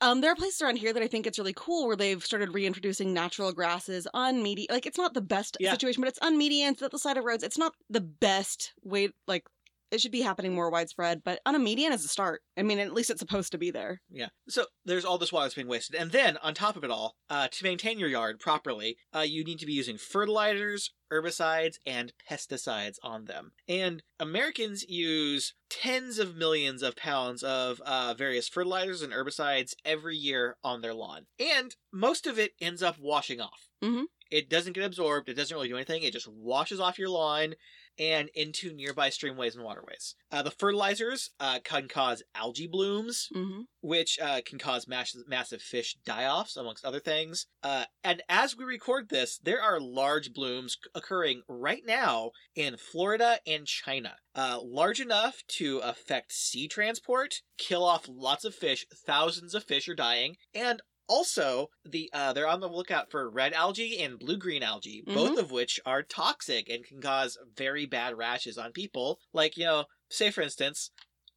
um 0.00 0.20
there 0.20 0.30
are 0.30 0.36
places 0.36 0.60
around 0.60 0.76
here 0.76 0.92
that 0.92 1.02
I 1.02 1.06
think 1.08 1.26
it's 1.26 1.38
really 1.38 1.54
cool 1.54 1.86
where 1.86 1.96
they've 1.96 2.24
started 2.24 2.52
reintroducing 2.54 3.12
natural 3.12 3.52
grasses 3.52 4.06
on 4.14 4.42
median 4.42 4.68
like 4.70 4.86
it's 4.86 4.98
not 4.98 5.14
the 5.14 5.20
best 5.22 5.56
Yeah. 5.58 5.70
situation, 5.70 6.00
but 6.00 6.08
it's 6.08 6.18
on 6.20 6.38
medians 6.38 6.82
at 6.82 6.90
the 6.90 6.98
side 6.98 7.16
of 7.16 7.24
roads. 7.24 7.42
It's 7.42 7.58
not 7.58 7.74
the 7.88 8.00
best 8.00 8.74
way 8.82 9.10
like 9.26 9.46
it 9.90 10.00
should 10.00 10.12
be 10.12 10.22
happening 10.22 10.54
more 10.54 10.70
widespread, 10.70 11.22
but 11.24 11.40
on 11.46 11.54
a 11.54 11.58
median 11.58 11.92
is 11.92 12.04
a 12.04 12.08
start. 12.08 12.42
I 12.56 12.62
mean, 12.62 12.78
at 12.78 12.92
least 12.92 13.10
it's 13.10 13.20
supposed 13.20 13.52
to 13.52 13.58
be 13.58 13.70
there. 13.70 14.00
Yeah. 14.10 14.28
So 14.48 14.66
there's 14.84 15.04
all 15.04 15.18
this 15.18 15.32
water 15.32 15.44
that's 15.44 15.54
being 15.54 15.68
wasted. 15.68 16.00
And 16.00 16.10
then 16.10 16.36
on 16.38 16.54
top 16.54 16.76
of 16.76 16.84
it 16.84 16.90
all, 16.90 17.16
uh, 17.30 17.48
to 17.48 17.64
maintain 17.64 17.98
your 17.98 18.08
yard 18.08 18.40
properly, 18.40 18.96
uh, 19.14 19.20
you 19.20 19.44
need 19.44 19.58
to 19.60 19.66
be 19.66 19.72
using 19.72 19.96
fertilizers, 19.98 20.92
herbicides, 21.12 21.76
and 21.86 22.12
pesticides 22.28 22.96
on 23.02 23.26
them. 23.26 23.52
And 23.68 24.02
Americans 24.18 24.84
use 24.88 25.54
tens 25.70 26.18
of 26.18 26.36
millions 26.36 26.82
of 26.82 26.96
pounds 26.96 27.42
of 27.42 27.80
uh, 27.86 28.14
various 28.14 28.48
fertilizers 28.48 29.02
and 29.02 29.12
herbicides 29.12 29.74
every 29.84 30.16
year 30.16 30.56
on 30.64 30.80
their 30.80 30.94
lawn. 30.94 31.26
And 31.38 31.76
most 31.92 32.26
of 32.26 32.38
it 32.38 32.52
ends 32.60 32.82
up 32.82 32.96
washing 32.98 33.40
off. 33.40 33.68
Mhm. 33.82 34.04
It 34.30 34.50
doesn't 34.50 34.72
get 34.72 34.84
absorbed. 34.84 35.28
It 35.28 35.34
doesn't 35.34 35.54
really 35.54 35.68
do 35.68 35.76
anything. 35.76 36.02
It 36.02 36.12
just 36.12 36.26
washes 36.26 36.80
off 36.80 36.98
your 36.98 37.08
lawn 37.10 37.54
and 37.98 38.28
into 38.34 38.72
nearby 38.72 39.08
streamways 39.08 39.54
and 39.54 39.64
waterways. 39.64 40.14
Uh, 40.30 40.42
the 40.42 40.50
fertilizers 40.50 41.30
uh, 41.40 41.58
can 41.64 41.88
cause 41.88 42.22
algae 42.34 42.66
blooms, 42.66 43.28
Mm-hmm. 43.34 43.62
which 43.80 44.18
uh, 44.20 44.40
can 44.44 44.58
cause 44.58 44.86
mass- 44.88 45.16
massive 45.28 45.62
fish 45.62 45.96
die-offs, 46.04 46.56
amongst 46.56 46.84
other 46.84 47.00
things. 47.00 47.46
Uh, 47.62 47.84
and 48.04 48.22
as 48.28 48.56
we 48.56 48.64
record 48.64 49.08
this, 49.08 49.38
there 49.42 49.62
are 49.62 49.80
large 49.80 50.32
blooms 50.32 50.76
occurring 50.94 51.42
right 51.48 51.82
now 51.86 52.30
in 52.54 52.76
Florida 52.76 53.38
and 53.46 53.66
China, 53.66 54.16
uh, 54.34 54.58
large 54.62 55.00
enough 55.00 55.42
to 55.48 55.78
affect 55.78 56.32
sea 56.32 56.68
transport, 56.68 57.42
kill 57.58 57.84
off 57.84 58.06
lots 58.08 58.44
of 58.44 58.54
fish. 58.54 58.86
Thousands 58.92 59.54
of 59.54 59.64
fish 59.64 59.88
are 59.88 59.94
dying, 59.94 60.36
and 60.54 60.82
also, 61.08 61.70
the 61.84 62.10
uh, 62.12 62.32
they're 62.32 62.48
on 62.48 62.60
the 62.60 62.68
lookout 62.68 63.10
for 63.10 63.30
red 63.30 63.52
algae 63.52 64.02
and 64.02 64.18
blue 64.18 64.36
green 64.36 64.62
algae, 64.62 65.02
both 65.06 65.38
of 65.38 65.50
which 65.50 65.80
are 65.86 66.02
toxic 66.02 66.68
and 66.68 66.84
can 66.84 67.00
cause 67.00 67.38
very 67.56 67.86
bad 67.86 68.16
rashes 68.16 68.58
on 68.58 68.72
people. 68.72 69.20
Like 69.32 69.56
you 69.56 69.64
know, 69.64 69.84
say 70.10 70.30
for 70.30 70.42
instance, 70.42 70.90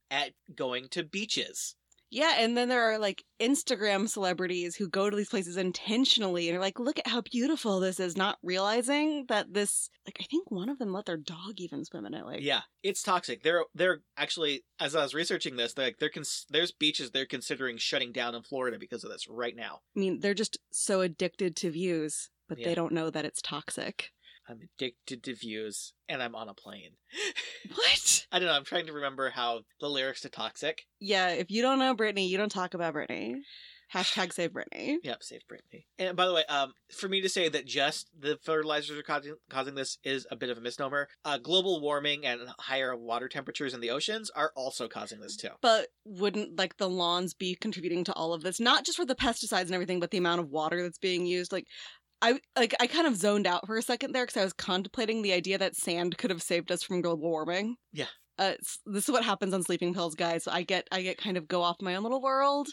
at 0.09 0.31
going 0.55 0.87
to 0.89 1.03
beaches. 1.03 1.75
Yeah, 2.11 2.35
and 2.39 2.57
then 2.57 2.69
there 2.69 2.91
are 2.91 2.97
like 2.97 3.23
Instagram 3.39 4.09
celebrities 4.09 4.75
who 4.75 4.89
go 4.89 5.09
to 5.09 5.15
these 5.15 5.29
places 5.29 5.57
intentionally 5.57 6.47
and 6.49 6.57
are 6.57 6.61
like, 6.61 6.79
look 6.79 6.97
at 6.99 7.07
how 7.07 7.21
beautiful 7.21 7.79
this 7.79 7.99
is, 7.99 8.17
not 8.17 8.37
realizing 8.43 9.25
that 9.29 9.53
this 9.53 9.89
like 10.05 10.17
I 10.19 10.23
think 10.23 10.49
one 10.49 10.69
of 10.69 10.79
them 10.79 10.91
let 10.91 11.05
their 11.05 11.17
dog 11.17 11.53
even 11.57 11.85
swim 11.85 12.05
in 12.05 12.13
it. 12.13 12.25
Like 12.25 12.41
Yeah, 12.41 12.61
it's 12.83 13.03
toxic. 13.03 13.43
They're 13.43 13.65
they're 13.75 13.99
actually 14.17 14.63
as 14.79 14.95
I 14.95 15.03
was 15.03 15.13
researching 15.13 15.55
this, 15.55 15.73
they're 15.73 15.85
like 15.87 15.97
they're 15.99 16.09
cons- 16.09 16.45
there's 16.49 16.71
beaches 16.71 17.11
they're 17.11 17.25
considering 17.25 17.77
shutting 17.77 18.11
down 18.11 18.35
in 18.35 18.41
Florida 18.43 18.77
because 18.79 19.03
of 19.03 19.11
this 19.11 19.27
right 19.29 19.55
now. 19.55 19.79
I 19.95 19.99
mean, 19.99 20.19
they're 20.19 20.33
just 20.33 20.57
so 20.71 21.01
addicted 21.01 21.55
to 21.57 21.71
views, 21.71 22.29
but 22.47 22.57
Yeah. 22.57 22.67
they 22.69 22.75
don't 22.75 22.93
know 22.93 23.09
that 23.09 23.25
it's 23.25 23.41
toxic. 23.41 24.09
I'm 24.49 24.61
addicted 24.61 25.23
to 25.23 25.35
views, 25.35 25.93
and 26.07 26.23
I'm 26.23 26.35
on 26.35 26.49
a 26.49 26.53
plane. 26.53 26.91
What? 27.75 28.25
I 28.31 28.39
don't 28.39 28.47
know. 28.47 28.53
I'm 28.53 28.63
trying 28.63 28.87
to 28.87 28.93
remember 28.93 29.29
how 29.29 29.61
the 29.79 29.89
lyrics 29.89 30.21
to 30.21 30.29
"Toxic." 30.29 30.85
Yeah, 30.99 31.29
if 31.29 31.51
you 31.51 31.61
don't 31.61 31.77
know 31.77 31.93
Britney, 31.93 32.27
you 32.27 32.37
don't 32.37 32.51
talk 32.51 32.73
about 32.73 32.93
Britney. 32.93 33.35
Hashtag 33.93 34.33
save 34.33 34.51
Britney. 34.51 34.97
Yep, 35.03 35.23
save 35.23 35.41
Britney. 35.51 35.85
And 35.97 36.15
by 36.15 36.27
the 36.27 36.33
way, 36.33 36.43
um, 36.47 36.73
for 36.95 37.09
me 37.09 37.21
to 37.21 37.29
say 37.29 37.49
that 37.49 37.65
just 37.65 38.09
the 38.17 38.37
fertilizers 38.43 38.97
are 38.97 39.03
causing, 39.03 39.35
causing 39.49 39.73
this 39.73 39.97
is 40.03 40.27
a 40.29 40.35
bit 40.35 40.51
of 40.51 40.59
a 40.59 40.61
misnomer. 40.61 41.07
Uh, 41.25 41.39
global 41.39 41.81
warming 41.81 42.23
and 42.23 42.41
higher 42.59 42.95
water 42.95 43.27
temperatures 43.27 43.73
in 43.73 43.81
the 43.81 43.89
oceans 43.89 44.29
are 44.35 44.51
also 44.55 44.87
causing 44.87 45.21
this 45.21 45.35
too. 45.35 45.49
But 45.61 45.87
wouldn't 46.05 46.57
like 46.57 46.77
the 46.77 46.89
lawns 46.89 47.33
be 47.33 47.55
contributing 47.55 48.03
to 48.05 48.13
all 48.13 48.33
of 48.33 48.43
this? 48.43 48.59
Not 48.59 48.85
just 48.85 48.97
for 48.97 49.05
the 49.05 49.15
pesticides 49.15 49.63
and 49.65 49.73
everything, 49.73 49.99
but 49.99 50.11
the 50.11 50.19
amount 50.19 50.41
of 50.41 50.51
water 50.51 50.83
that's 50.83 50.99
being 50.99 51.25
used. 51.25 51.51
Like, 51.51 51.65
I 52.21 52.39
like 52.57 52.73
I 52.79 52.87
kind 52.87 53.07
of 53.07 53.15
zoned 53.15 53.47
out 53.47 53.65
for 53.65 53.77
a 53.77 53.81
second 53.81 54.11
there 54.13 54.25
because 54.25 54.37
I 54.39 54.43
was 54.43 54.53
contemplating 54.53 55.21
the 55.21 55.33
idea 55.33 55.57
that 55.57 55.75
sand 55.75 56.17
could 56.17 56.29
have 56.31 56.41
saved 56.43 56.71
us 56.71 56.83
from 56.83 57.01
global 57.01 57.29
warming. 57.29 57.75
Yeah. 57.93 58.05
Uh, 58.37 58.53
this 58.85 59.03
is 59.05 59.11
what 59.11 59.23
happens 59.25 59.53
on 59.53 59.63
sleeping 59.63 59.93
pills, 59.93 60.15
guys. 60.15 60.47
I 60.47 60.63
get 60.63 60.87
I 60.91 61.01
get 61.01 61.17
kind 61.17 61.37
of 61.37 61.47
go 61.47 61.61
off 61.61 61.77
my 61.81 61.95
own 61.95 62.03
little 62.03 62.21
world. 62.21 62.67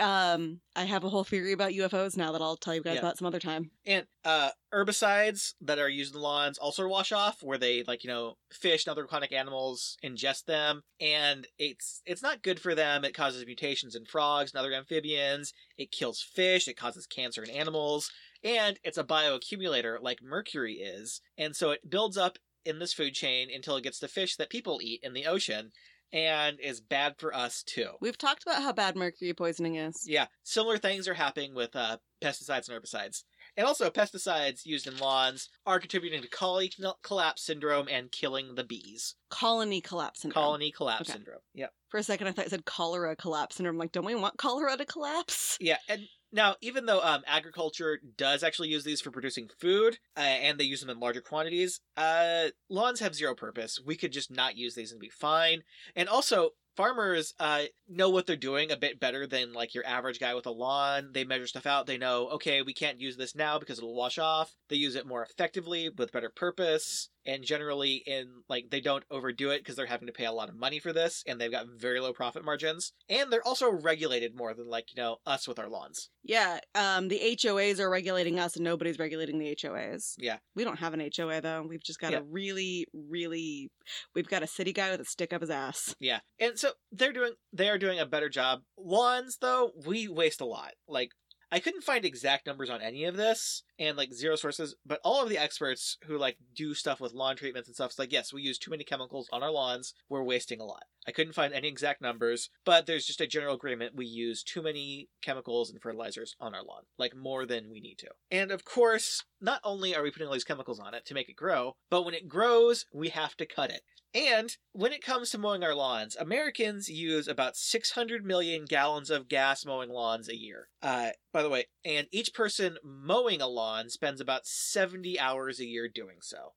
Um, 0.00 0.60
I 0.76 0.84
have 0.84 1.02
a 1.02 1.08
whole 1.08 1.24
theory 1.24 1.52
about 1.52 1.72
UFOs 1.72 2.16
now 2.16 2.30
that 2.30 2.40
I'll 2.40 2.56
tell 2.56 2.72
you 2.72 2.82
guys 2.84 2.94
Yeah. 2.94 3.00
about 3.00 3.18
some 3.18 3.26
other 3.26 3.40
time. 3.40 3.72
And 3.84 4.06
uh, 4.24 4.50
herbicides 4.72 5.54
that 5.60 5.80
are 5.80 5.88
used 5.88 6.14
in 6.14 6.20
the 6.20 6.24
lawns 6.24 6.56
also 6.56 6.86
wash 6.86 7.10
off, 7.10 7.38
where 7.42 7.58
they 7.58 7.82
like 7.82 8.04
you 8.04 8.08
know 8.08 8.34
fish 8.52 8.86
and 8.86 8.92
other 8.92 9.04
aquatic 9.04 9.32
animals 9.32 9.96
ingest 10.04 10.44
them, 10.44 10.82
and 11.00 11.48
it's 11.58 12.00
it's 12.06 12.22
not 12.22 12.42
good 12.44 12.60
for 12.60 12.76
them. 12.76 13.04
It 13.04 13.12
causes 13.14 13.44
mutations 13.44 13.96
in 13.96 14.04
frogs 14.04 14.52
and 14.52 14.60
other 14.60 14.72
amphibians. 14.72 15.52
It 15.76 15.90
kills 15.90 16.22
fish. 16.22 16.68
It 16.68 16.76
causes 16.76 17.06
cancer 17.06 17.42
in 17.42 17.50
animals, 17.50 18.08
and 18.44 18.78
it's 18.84 18.98
a 18.98 19.04
bioaccumulator 19.04 19.98
like 20.00 20.22
mercury 20.22 20.74
is, 20.74 21.20
and 21.36 21.54
so 21.54 21.70
it 21.70 21.88
builds 21.88 22.16
up 22.16 22.38
in 22.64 22.78
this 22.78 22.92
food 22.92 23.14
chain 23.14 23.48
until 23.54 23.76
it 23.76 23.84
gets 23.84 23.98
to 24.00 24.08
fish 24.08 24.36
that 24.36 24.50
people 24.50 24.80
eat 24.82 25.00
in 25.02 25.12
the 25.14 25.26
ocean, 25.26 25.70
and 26.12 26.58
is 26.60 26.80
bad 26.80 27.14
for 27.18 27.34
us 27.34 27.62
too. 27.62 27.90
We've 28.00 28.18
talked 28.18 28.42
about 28.42 28.62
how 28.62 28.72
bad 28.72 28.96
mercury 28.96 29.32
poisoning 29.34 29.76
is. 29.76 30.04
Yeah, 30.06 30.26
similar 30.42 30.78
things 30.78 31.06
are 31.06 31.14
happening 31.14 31.54
with 31.54 31.74
uh, 31.76 31.98
pesticides 32.22 32.68
and 32.68 32.82
herbicides. 32.82 33.24
And 33.56 33.66
also, 33.66 33.90
pesticides 33.90 34.64
used 34.64 34.86
in 34.86 34.96
lawns 34.98 35.48
are 35.66 35.80
contributing 35.80 36.22
to 36.22 36.28
colony 36.28 36.70
collapse 37.02 37.42
syndrome 37.42 37.88
and 37.90 38.12
killing 38.12 38.54
the 38.54 38.62
bees. 38.62 39.16
Colony 39.30 39.80
collapse 39.80 40.20
syndrome. 40.20 40.44
Colony 40.44 40.70
collapse 40.70 41.08
Okay. 41.10 41.14
syndrome. 41.16 41.40
Yep. 41.54 41.72
For 41.88 41.98
a 41.98 42.02
second, 42.02 42.28
I 42.28 42.32
thought 42.32 42.46
it 42.46 42.50
said 42.50 42.64
cholera 42.66 43.16
collapse 43.16 43.56
syndrome. 43.56 43.76
Like, 43.78 43.90
don't 43.92 44.04
we 44.04 44.14
want 44.14 44.36
cholera 44.36 44.76
to 44.76 44.84
collapse? 44.84 45.56
Yeah, 45.60 45.78
and 45.88 46.02
now 46.32 46.56
even 46.60 46.86
though 46.86 47.00
um, 47.02 47.22
agriculture 47.26 47.98
does 48.16 48.42
actually 48.42 48.68
use 48.68 48.84
these 48.84 49.00
for 49.00 49.10
producing 49.10 49.48
food, 49.58 49.98
uh, 50.16 50.20
and 50.20 50.58
they 50.58 50.64
use 50.64 50.80
them 50.80 50.90
in 50.90 51.00
larger 51.00 51.20
quantities, 51.20 51.80
uh, 51.96 52.48
lawns 52.68 53.00
have 53.00 53.14
zero 53.14 53.34
purpose. 53.34 53.80
We 53.84 53.96
could 53.96 54.12
just 54.12 54.30
not 54.30 54.56
use 54.56 54.74
these 54.74 54.92
and 54.92 55.00
be 55.00 55.10
fine. 55.10 55.62
And 55.96 56.08
also, 56.08 56.50
farmers 56.78 57.34
uh, 57.40 57.62
know 57.88 58.08
what 58.08 58.26
they're 58.26 58.36
doing 58.36 58.70
a 58.70 58.76
bit 58.76 59.00
better 59.00 59.26
than 59.26 59.52
like 59.52 59.74
your 59.74 59.84
average 59.84 60.20
guy 60.20 60.32
with 60.32 60.46
a 60.46 60.50
lawn. 60.50 61.10
They 61.12 61.24
measure 61.24 61.48
stuff 61.48 61.66
out. 61.66 61.86
They 61.86 61.98
know, 61.98 62.28
okay, 62.28 62.62
we 62.62 62.72
can't 62.72 63.00
use 63.00 63.16
this 63.16 63.34
now 63.34 63.58
because 63.58 63.78
it'll 63.78 63.96
wash 63.96 64.16
off. 64.16 64.56
They 64.68 64.76
use 64.76 64.94
it 64.94 65.04
more 65.04 65.24
effectively 65.24 65.88
with 65.88 66.12
better 66.12 66.30
purpose. 66.30 67.08
And 67.26 67.44
generally, 67.44 68.02
in 68.06 68.42
like 68.48 68.70
they 68.70 68.80
don't 68.80 69.04
overdo 69.10 69.50
it 69.50 69.58
because 69.58 69.76
they're 69.76 69.86
having 69.86 70.06
to 70.06 70.12
pay 70.12 70.24
a 70.24 70.32
lot 70.32 70.48
of 70.48 70.56
money 70.56 70.78
for 70.78 70.92
this, 70.92 71.22
and 71.26 71.40
they've 71.40 71.50
got 71.50 71.66
very 71.76 72.00
low 72.00 72.12
profit 72.12 72.44
margins. 72.44 72.92
And 73.08 73.30
they're 73.32 73.46
also 73.46 73.70
regulated 73.70 74.34
more 74.36 74.54
than 74.54 74.68
like 74.68 74.94
you 74.94 75.02
know 75.02 75.16
us 75.26 75.46
with 75.46 75.58
our 75.58 75.68
lawns. 75.68 76.10
Yeah, 76.22 76.60
um, 76.74 77.08
the 77.08 77.18
HOAs 77.18 77.80
are 77.80 77.88
regulating 77.90 78.38
us 78.38 78.56
and 78.56 78.64
nobody's 78.64 78.98
regulating 78.98 79.38
the 79.38 79.54
HOAs. 79.56 80.14
Yeah. 80.18 80.38
We 80.54 80.64
don't 80.64 80.78
have 80.78 80.92
an 80.94 81.00
HOA 81.16 81.40
though. 81.40 81.64
We've 81.66 81.82
just 81.82 81.98
got 82.00 82.12
Yeah. 82.12 82.18
a 82.18 82.22
really, 82.22 82.86
really, 82.92 83.70
we've 84.14 84.28
got 84.28 84.42
a 84.42 84.46
city 84.46 84.72
guy 84.72 84.90
with 84.90 85.00
a 85.00 85.04
stick 85.06 85.32
up 85.32 85.40
his 85.40 85.48
ass. 85.50 85.94
Yeah. 86.00 86.20
And 86.38 86.58
so 86.58 86.72
they're 86.92 87.12
doing 87.14 87.32
they 87.52 87.68
are 87.70 87.78
doing 87.78 87.98
a 87.98 88.06
better 88.06 88.28
job. 88.28 88.60
Lawns 88.76 89.38
though, 89.40 89.70
we 89.86 90.06
waste 90.08 90.40
a 90.40 90.46
lot. 90.46 90.72
Like 90.86 91.12
I 91.50 91.60
couldn't 91.60 91.84
find 91.84 92.04
exact 92.04 92.46
numbers 92.46 92.68
on 92.68 92.82
any 92.82 93.04
of 93.04 93.16
this 93.16 93.62
and 93.78 93.96
like 93.96 94.12
zero 94.12 94.36
sources, 94.36 94.74
but 94.84 95.00
all 95.02 95.22
of 95.22 95.28
the 95.28 95.38
experts 95.38 95.96
who 96.06 96.18
like 96.18 96.36
do 96.54 96.74
stuff 96.74 97.00
with 97.00 97.14
lawn 97.14 97.36
treatments 97.36 97.68
and 97.68 97.74
stuff 97.74 97.92
is 97.92 97.98
like, 97.98 98.12
yes, 98.12 98.32
we 98.32 98.42
use 98.42 98.58
too 98.58 98.70
many 98.70 98.84
chemicals 98.84 99.28
on 99.32 99.42
our 99.42 99.50
lawns. 99.50 99.94
We're 100.08 100.22
wasting 100.22 100.60
a 100.60 100.64
lot. 100.64 100.84
I 101.08 101.10
couldn't 101.10 101.32
find 101.32 101.54
any 101.54 101.68
exact 101.68 102.02
numbers, 102.02 102.50
but 102.66 102.84
there's 102.84 103.06
just 103.06 103.22
a 103.22 103.26
general 103.26 103.54
agreement 103.54 103.96
we 103.96 104.04
use 104.04 104.42
too 104.42 104.60
many 104.60 105.08
chemicals 105.22 105.70
and 105.70 105.80
fertilizers 105.80 106.36
on 106.38 106.54
our 106.54 106.62
lawn, 106.62 106.82
like 106.98 107.16
more 107.16 107.46
than 107.46 107.70
we 107.70 107.80
need 107.80 107.96
to. 108.00 108.08
And 108.30 108.50
of 108.50 108.66
course, 108.66 109.24
not 109.40 109.62
only 109.64 109.96
are 109.96 110.02
we 110.02 110.10
putting 110.10 110.26
all 110.26 110.34
these 110.34 110.44
chemicals 110.44 110.78
on 110.78 110.92
it 110.92 111.06
to 111.06 111.14
make 111.14 111.30
it 111.30 111.34
grow, 111.34 111.76
but 111.88 112.02
when 112.02 112.12
it 112.12 112.28
grows, 112.28 112.84
we 112.92 113.08
have 113.08 113.34
to 113.38 113.46
cut 113.46 113.70
it. 113.70 113.80
And 114.14 114.54
when 114.72 114.92
it 114.92 115.02
comes 115.02 115.30
to 115.30 115.38
mowing 115.38 115.64
our 115.64 115.74
lawns, 115.74 116.14
Americans 116.14 116.90
use 116.90 117.26
about 117.26 117.56
600 117.56 118.26
million 118.26 118.66
gallons 118.66 119.08
of 119.08 119.28
gas 119.28 119.64
mowing 119.64 119.88
lawns 119.88 120.28
a 120.28 120.36
year. 120.36 120.68
Uh, 120.82 121.10
by 121.32 121.42
the 121.42 121.48
way, 121.48 121.68
and 121.86 122.06
each 122.12 122.34
person 122.34 122.76
mowing 122.84 123.40
a 123.40 123.46
lawn 123.46 123.88
spends 123.88 124.20
about 124.20 124.46
70 124.46 125.18
hours 125.18 125.58
a 125.58 125.66
year 125.66 125.88
doing 125.88 126.18
so. 126.20 126.52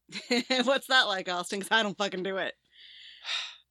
What's 0.65 0.87
that 0.87 1.07
like, 1.07 1.29
Austin? 1.29 1.59
Because 1.59 1.71
I 1.71 1.83
don't 1.83 1.97
fucking 1.97 2.23
do 2.23 2.35
it. 2.35 2.55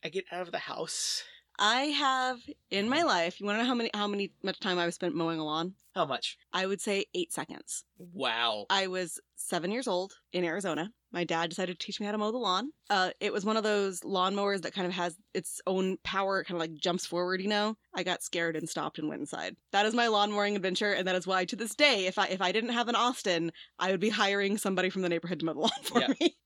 I 0.05 0.09
get 0.09 0.25
out 0.33 0.43
of 0.43 0.53
the 0.53 0.59
house. 0.59 1.23
I 1.59 1.83
have 1.85 2.39
in 2.71 2.89
my 2.89 3.03
life. 3.03 3.39
You 3.39 3.47
want 3.47 3.59
to 3.59 3.63
know 3.63 3.69
how 3.69 3.75
many 3.75 3.91
how 3.93 4.07
many 4.07 4.33
much 4.43 4.59
time 4.61 4.79
I've 4.79 4.95
spent 4.95 5.15
mowing 5.15 5.39
a 5.39 5.45
lawn? 5.45 5.75
How 5.95 6.07
much? 6.07 6.39
I 6.53 6.67
would 6.67 6.81
say 6.81 7.05
eight 7.15 7.33
seconds. 7.33 7.85
Wow. 7.99 8.65
I 8.71 8.87
was 8.87 9.21
seven 9.37 9.71
years 9.71 9.89
old 9.89 10.15
in 10.33 10.45
Arizona. 10.45 10.93
My 11.13 11.25
dad 11.25 11.51
decided 11.51 11.79
to 11.79 11.85
teach 11.85 11.99
me 11.99 12.07
how 12.07 12.13
to 12.13 12.19
mow 12.19 12.31
the 12.31 12.39
lawn. 12.39 12.71
Uh, 12.89 13.11
it 13.19 13.33
was 13.33 13.45
one 13.45 13.57
of 13.57 13.65
those 13.65 14.01
lawnmowers 14.03 14.63
that 14.63 14.73
kind 14.73 14.87
of 14.87 14.93
has 14.93 15.17
its 15.35 15.61
own 15.67 15.97
power, 16.05 16.41
it 16.41 16.45
kind 16.45 16.55
of 16.57 16.61
like 16.61 16.81
jumps 16.81 17.05
forward, 17.05 17.43
you 17.43 17.49
know? 17.49 17.75
I 17.93 18.05
got 18.05 18.23
scared 18.23 18.55
and 18.55 18.69
stopped 18.69 19.01
and 19.01 19.09
went 19.09 19.21
inside. 19.21 19.57
That 19.73 19.85
is 19.85 19.93
my 19.93 20.07
lawn 20.07 20.31
mowing 20.31 20.55
adventure, 20.55 20.93
and 20.93 21.09
that 21.09 21.17
is 21.17 21.27
why 21.27 21.45
to 21.47 21.57
this 21.57 21.75
day, 21.75 22.07
if 22.07 22.17
I 22.17 22.27
if 22.29 22.41
I 22.41 22.53
didn't 22.53 22.71
have 22.71 22.87
an 22.89 22.95
Austin, 22.95 23.51
I 23.81 23.91
would 23.91 23.99
be 24.01 24.11
hiring 24.11 24.57
somebody 24.57 24.89
from 24.89 25.03
the 25.03 25.09
neighborhood 25.09 25.41
to 25.41 25.47
mow 25.47 25.55
the 25.55 25.59
lawn 25.61 25.71
for 25.83 26.01
Yeah. 26.01 26.13
me. 26.21 26.37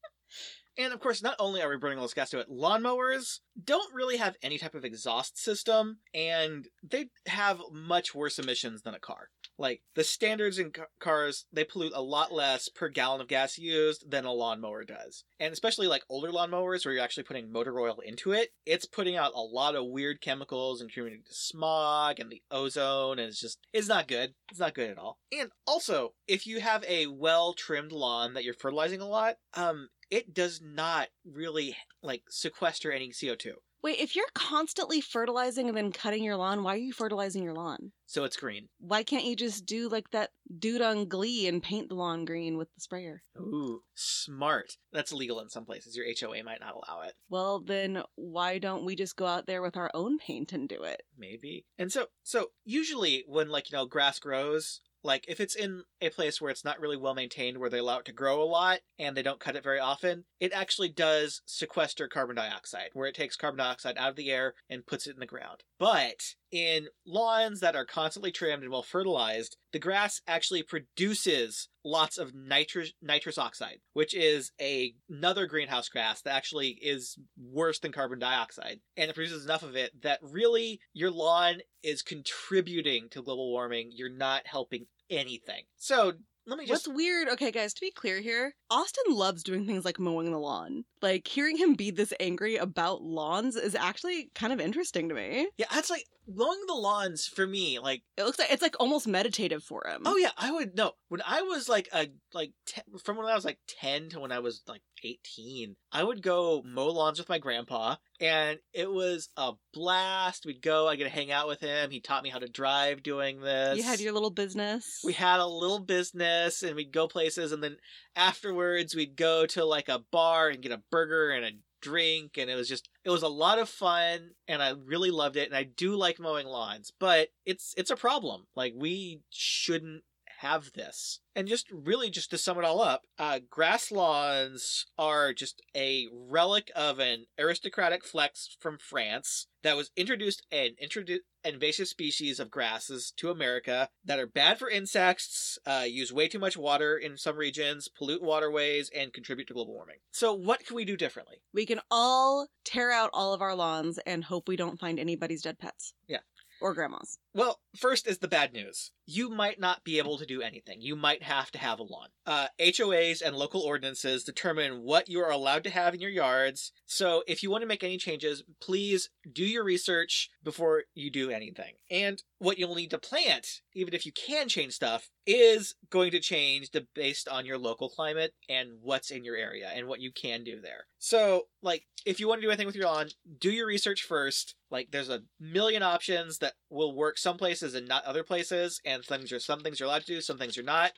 And 0.77 0.93
of 0.93 1.01
course, 1.01 1.23
not 1.23 1.37
only 1.39 1.63
are 1.63 1.69
we 1.69 1.77
burning 1.77 1.99
all 1.99 2.05
this 2.05 2.15
gas 2.15 2.31
to 2.31 2.41
it, 2.41 2.51
lawnmowers 2.51 3.41
don't 3.63 3.95
really 3.95 4.17
have 4.17 4.37
any 4.43 4.59
type 4.59 4.75
of 4.75 4.85
exhaust 4.85 5.39
system, 5.39 5.99
and 6.13 6.67
they 6.83 7.07
have 7.27 7.61
much 7.73 8.15
worse 8.15 8.39
emissions 8.39 8.83
than 8.83 8.95
a 8.95 9.01
car. 9.01 9.29
Like 9.57 9.83
the 9.95 10.03
standards 10.03 10.59
in 10.59 10.73
ca- 10.73 10.87
cars, 10.99 11.47
they 11.53 11.63
pollute 11.63 11.93
a 11.95 12.03
lot 12.03 12.33
less 12.33 12.69
per 12.69 12.89
gallon 12.89 13.21
of 13.21 13.29
gas 13.29 13.57
used 13.57 14.11
than 14.11 14.25
a 14.25 14.33
lawnmower 14.33 14.83
does. 14.85 15.23
And 15.39 15.53
especially 15.53 15.87
like 15.87 16.03
older 16.09 16.33
lawnmowers 16.33 16.85
where 16.85 16.93
you're 16.93 17.05
actually 17.05 17.23
putting 17.23 17.53
motor 17.53 17.79
oil 17.79 18.01
into 18.05 18.33
it, 18.33 18.49
it's 18.67 18.85
putting 18.85 19.15
out 19.15 19.31
a 19.35 19.41
lot 19.41 19.77
of 19.77 19.87
weird 19.87 20.21
chemicals 20.21 20.81
and 20.81 20.91
contributing 20.91 21.23
to 21.29 21.35
smog 21.35 22.19
and 22.19 22.31
the 22.31 22.43
ozone, 22.51 23.21
and 23.21 23.29
it's 23.29 23.41
just 23.41 23.59
it's 23.73 23.89
not 23.89 24.09
good. 24.09 24.35
It's 24.51 24.59
not 24.59 24.75
good 24.75 24.91
at 24.91 24.99
all. 24.99 25.19
And 25.31 25.51
also, 25.67 26.15
if 26.27 26.49
you 26.49 26.61
have 26.61 26.85
a 26.85 27.07
well-trimmed 27.07 27.93
lawn 27.93 28.35
that 28.35 28.43
you're 28.43 28.55
fertilizing 28.55 29.01
a 29.01 29.07
lot, 29.07 29.37
um, 29.55 29.89
it 30.15 30.33
does 30.33 30.61
not 30.63 31.09
really 31.25 31.77
like 32.01 32.23
sequester 32.31 32.93
any 32.93 33.11
CO2. 33.11 33.55
Wait, 33.83 33.99
if 33.99 34.15
you're 34.15 34.25
constantly 34.33 35.01
fertilizing 35.01 35.67
and 35.69 35.77
then 35.77 35.91
cutting 35.91 36.23
your 36.23 36.37
lawn, 36.37 36.63
why 36.63 36.75
are 36.75 36.79
you 36.79 36.93
fertilizing 36.93 37.43
your 37.43 37.53
lawn? 37.53 37.91
So 38.07 38.23
it's 38.23 38.37
green. 38.37 38.69
Why 38.79 39.03
can't 39.03 39.25
you 39.25 39.35
just 39.35 39.67
do 39.67 39.89
like 39.89 40.09
that 40.13 40.31
dude 40.57 40.83
on 40.83 41.09
Glee 41.09 41.49
and 41.49 41.61
paint 41.61 41.89
the 41.89 41.97
lawn 41.97 42.25
green 42.25 42.57
with 42.57 42.69
the 42.77 42.81
sprayer? 42.81 43.25
Ooh, 43.37 43.81
smart. 43.97 44.77
That's 44.93 45.11
illegal 45.11 45.41
in 45.41 45.49
some 45.49 45.65
places. 45.65 45.97
Your 45.97 46.07
HOA 46.07 46.45
might 46.45 46.61
not 46.61 46.77
allow 46.77 47.03
it. 47.03 47.15
Well, 47.29 47.59
then 47.59 48.05
why 48.15 48.59
don't 48.59 48.85
we 48.85 48.95
just 48.95 49.17
go 49.17 49.27
out 49.27 49.47
there 49.47 49.63
with 49.63 49.77
our 49.77 49.91
own 49.95 50.19
paint 50.19 50.53
and 50.53 50.69
do 50.69 50.85
it? 50.85 51.03
Maybe. 51.19 51.67
And 51.77 51.91
so 51.91 52.07
so 52.23 52.51
usually 52.65 53.25
when 53.27 53.49
like, 53.49 53.71
you 53.71 53.77
know, 53.77 53.85
grass 53.85 54.21
grows, 54.21 54.81
like 55.05 55.27
if 55.29 55.39
it's 55.39 55.55
in 55.55 55.83
a 56.01 56.09
place 56.09 56.41
where 56.41 56.51
it's 56.51 56.65
not 56.65 56.81
really 56.81 56.97
well 56.97 57.15
maintained 57.15 57.59
where 57.59 57.71
they 57.71 57.79
allow 57.79 57.99
it 57.99 58.07
to 58.07 58.13
grow 58.13 58.43
a 58.43 58.45
lot 58.45 58.81
and 58.99 59.17
they 59.17 59.23
don't 59.23 59.41
cut 59.41 59.57
it 59.57 59.63
very 59.63 59.79
often, 59.79 60.25
it 60.41 60.53
actually 60.53 60.89
does 60.89 61.43
sequester 61.47 62.09
carbon 62.09 62.37
dioxide, 62.37 62.91
where 62.95 63.07
it 63.07 63.15
takes 63.15 63.37
carbon 63.37 63.59
dioxide 63.59 63.97
out 63.99 64.11
of 64.11 64.17
the 64.17 64.31
air 64.31 64.55
and 64.69 64.87
puts 64.87 65.07
it 65.07 65.15
in 65.15 65.21
the 65.21 65.27
ground. 65.27 65.63
But 65.79 66.35
in 66.51 66.87
lawns 67.07 67.61
that 67.61 67.77
are 67.77 67.85
constantly 67.85 68.31
trimmed 68.31 68.63
and 68.63 68.73
well 68.73 68.83
fertilized, 68.83 69.57
the 69.73 69.79
grass 69.79 70.21
actually 70.27 70.63
produces 70.63 71.69
lots 71.85 72.17
of 72.17 72.33
nitrous 72.35 72.93
nitrous 73.03 73.39
oxide, 73.39 73.81
which 73.93 74.15
is 74.15 74.53
a, 74.61 74.95
another 75.11 75.47
greenhouse 75.47 75.89
gas 75.89 76.23
that 76.23 76.35
actually 76.35 76.79
is 76.81 77.19
worse 77.37 77.81
than 77.81 77.93
carbon 77.93 78.19
dioxide, 78.19 78.81
and 78.97 79.11
it 79.11 79.15
produces 79.15 79.45
enough 79.45 79.63
of 79.63 79.77
it 79.77 80.03
that 80.03 80.21
really 80.23 80.81
your 80.93 81.11
lawn 81.11 81.57
is 81.83 82.03
contributing 82.03 83.09
to 83.11 83.23
global 83.23 83.51
warming. 83.51 83.91
You're 83.93 84.09
not 84.09 84.47
helping 84.47 84.87
anything. 85.11 85.65
So 85.77 86.13
let 86.47 86.59
me 86.59 86.67
just 86.67 86.87
What's 86.87 86.97
weird, 86.97 87.29
okay, 87.31 87.51
guys, 87.51 87.73
to 87.75 87.81
be 87.81 87.91
clear 87.91 88.21
here, 88.21 88.55
Austin 88.71 89.15
loves 89.15 89.43
doing 89.43 89.67
things 89.67 89.85
like 89.85 89.99
mowing 89.99 90.31
the 90.31 90.39
lawn. 90.39 90.85
Like, 91.01 91.27
hearing 91.27 91.57
him 91.57 91.75
be 91.75 91.91
this 91.91 92.13
angry 92.21 92.57
about 92.57 93.03
lawns 93.03 93.57
is 93.57 93.75
actually 93.75 94.31
kind 94.35 94.53
of 94.53 94.61
interesting 94.61 95.09
to 95.09 95.15
me. 95.15 95.49
yeah, 95.57 95.67
that's 95.73 95.89
like 95.91 96.05
mowing 96.27 96.61
the 96.67 96.75
lawns 96.75 97.27
for 97.27 97.47
me. 97.47 97.79
Like 97.79 98.03
It 98.17 98.25
looks 98.25 98.39
like 98.39 98.51
it's 98.53 98.63
like 98.63 98.77
almost 98.81 99.07
meditative 99.07 99.63
for 99.63 99.87
him. 99.87 100.03
Oh 100.05 100.17
yeah, 100.17 100.31
I 100.37 100.51
would 100.51 100.77
no. 100.77 100.93
When 101.09 101.23
I 101.27 101.43
was 101.43 101.69
like 101.69 101.89
a 101.93 102.09
like 102.33 102.53
te- 102.67 102.83
from 103.03 103.17
when 103.17 103.27
I 103.27 103.35
was 103.35 103.45
like 103.45 103.59
ten 103.67 104.09
to 104.11 104.21
when 104.21 104.33
I 104.33 104.39
was 104.39 104.63
like 104.67 104.83
eighteen, 105.03 105.77
I 105.93 106.03
would 106.03 106.23
go 106.23 106.63
mow 106.65 106.89
lawns 106.89 107.19
with 107.19 107.29
my 107.29 107.39
grandpa, 107.39 107.97
and 108.21 108.59
it 108.73 108.91
was 108.91 109.29
a 109.37 109.53
blast. 109.73 110.47
We'd 110.47 110.63
go. 110.63 110.89
I 110.89 110.97
get 110.97 111.05
to 111.05 111.11
hang 111.11 111.31
out 111.31 111.49
with 111.49 111.61
him. 111.61 111.91
He 111.91 112.01
taught 112.01 112.23
me 112.23 112.31
how 112.31 112.39
to 112.39 112.49
drive 112.49 113.03
doing 113.03 113.41
this. 113.41 113.77
You 113.77 113.83
had 113.83 114.01
your 114.01 114.13
little 114.13 114.31
business. 114.31 115.01
We 115.05 115.13
had 115.13 115.41
a 115.41 115.47
little 115.47 115.81
business, 115.81 116.63
and 116.63 116.77
we'd 116.77 116.93
go 116.93 117.09
places, 117.09 117.53
and 117.53 117.63
then 117.63 117.77
afterwards 118.17 118.95
we'd 118.95 119.17
go 119.17 119.47
to 119.47 119.65
like 119.65 119.89
a 119.89 120.05
bar 120.11 120.49
and 120.49 120.63
get 120.63 120.73
a 120.73 120.83
burger 120.91 121.31
and 121.31 121.45
a 121.45 121.51
drink 121.85 122.39
and 122.39 122.49
it 122.49 122.55
was 122.55 122.67
just 122.67 122.89
it 123.05 123.11
was 123.11 123.23
a 123.23 123.29
lot 123.29 123.59
of 123.59 123.69
fun 123.69 124.31
and 124.49 124.63
I 124.63 124.73
really 124.87 125.11
loved 125.11 125.37
it 125.37 125.49
and 125.49 125.55
I 125.55 125.65
do 125.65 125.97
like 125.97 126.19
mowing 126.19 126.47
lawns 126.47 126.91
but 126.99 127.29
it's 127.45 127.75
it's 127.77 127.91
a 127.91 127.97
problem 127.97 128.47
like 128.57 128.73
we 128.75 129.21
shouldn't 129.29 130.03
have 130.41 130.73
this 130.75 131.21
and 131.35 131.49
just 131.49 131.67
really 131.71 132.11
just 132.11 132.31
to 132.31 132.39
sum 132.39 132.59
it 132.59 132.65
all 132.65 132.81
up 132.81 133.03
uh, 133.19 133.39
grass 133.51 133.91
lawns 133.91 134.87
are 134.99 135.33
just 135.33 135.63
a 135.77 136.07
relic 136.13 136.71
of 136.75 136.99
an 136.99 137.27
aristocratic 137.39 138.05
flex 138.05 138.57
from 138.61 138.79
france 138.79 139.47
that 139.63 139.77
was 139.77 139.91
introduced 139.97 140.43
and 140.51 140.73
introduced 140.81 141.23
invasive 141.45 141.89
species 141.89 142.41
of 142.41 142.51
grasses 142.51 143.13
to 143.17 143.31
america 143.31 143.89
that 144.05 144.19
are 144.19 144.27
bad 144.27 144.59
for 144.59 144.71
insects 144.71 145.59
uh, 145.67 145.85
use 145.87 146.13
way 146.13 146.29
too 146.29 146.39
much 146.39 146.57
water 146.57 146.97
in 146.97 147.17
some 147.17 147.37
regions 147.37 147.89
pollute 147.89 148.23
waterways 148.23 148.91
and 148.97 149.13
contribute 149.13 149.47
to 149.47 149.55
global 149.55 149.75
warming 149.75 149.99
so 150.11 150.33
what 150.33 150.65
can 150.65 150.77
we 150.77 150.85
do 150.85 150.97
differently 150.97 151.37
we 151.53 151.67
can 151.67 151.81
all 151.91 152.49
tear 152.65 152.91
out 152.91 153.11
all 153.13 153.33
of 153.33 153.43
our 153.43 153.55
lawns 153.55 153.99
and 154.07 154.25
hope 154.25 154.49
we 154.49 154.57
don't 154.57 154.79
find 154.79 154.99
anybody's 154.99 155.43
dead 155.43 155.59
pets. 155.59 155.95
Yeah. 156.09 156.19
Or 156.61 156.75
grandmas. 156.75 157.19
Well, 157.37 157.59
first 157.77 158.07
is 158.07 158.19
the 158.19 158.29
bad 158.29 158.53
news. 158.53 158.93
You 159.07 159.29
might 159.29 159.59
not 159.59 159.83
be 159.83 159.99
able 159.99 160.19
to 160.19 160.25
do 160.25 160.41
anything. 160.41 160.81
You 160.81 160.95
might 160.95 161.25
have 161.25 161.51
to 161.51 161.59
have 161.59 161.81
a 161.81 161.83
lawn. 161.83 162.09
Uh, 162.25 162.47
HOAs 162.61 163.21
and 163.21 163.35
local 163.35 163.61
ordinances 163.61 164.23
determine 164.23 164.83
what 164.83 165.09
you 165.09 165.21
are 165.21 165.33
allowed 165.33 165.65
to 165.65 165.71
have 165.71 165.95
in 165.95 166.01
your 166.01 166.11
yards. 166.11 166.71
So 166.87 167.25
if 167.27 167.43
you 167.43 167.51
want 167.51 167.63
to 167.63 167.69
make 167.69 167.83
any 167.83 167.99
changes, 167.99 168.45
please 168.61 169.11
do 169.31 169.45
your 169.45 169.65
research 169.65 170.31
before 170.45 170.85
you 170.95 171.11
do 171.11 171.31
anything. 171.31 171.75
And 171.91 172.23
what 172.39 172.59
you'll 172.59 172.77
need 172.77 172.91
to 172.91 172.99
plant, 172.99 173.63
even 173.75 173.95
if 173.95 174.07
you 174.07 174.13
can 174.13 174.49
change 174.49 174.75
stuff, 174.75 175.11
is 175.27 175.75
going 175.91 176.13
to 176.13 176.21
change 176.21 176.71
the, 176.71 176.87
based 176.95 177.29
on 177.29 177.47
your 177.47 177.59
local 177.59 177.89
climate 177.89 178.35
and 178.49 178.79
what's 178.81 179.11
in 179.11 179.25
your 179.25 179.37
area 179.37 179.71
and 179.75 179.89
what 179.89 180.01
you 180.01 180.13
can 180.13 180.45
do 180.45 180.61
there. 180.61 180.87
So, 180.99 181.49
like, 181.63 181.85
if 182.07 182.21
you 182.21 182.29
want 182.29 182.41
to 182.41 182.47
do 182.47 182.51
anything 182.51 182.67
with 182.67 182.77
your 182.77 182.87
lawn, 182.87 183.09
do 183.39 183.51
your 183.51 183.67
research 183.67 184.03
first. 184.03 184.55
Like, 184.71 184.91
there's 184.91 185.09
a 185.09 185.23
million 185.41 185.83
options 185.83 186.39
that 186.39 186.55
will 186.71 186.95
work 186.95 187.19
some 187.25 187.37
places 187.39 187.75
and 187.75 187.89
not 187.89 188.05
other 188.05 188.23
places, 188.23 188.81
and 188.85 189.03
things 189.05 189.33
are 189.33 189.41
some 189.41 189.61
things 189.61 189.81
you're 189.81 189.89
allowed 189.89 190.03
to 190.03 190.15
do, 190.15 190.21
some 190.21 190.39
things 190.39 190.57
you're 190.57 190.65
not. 190.65 190.93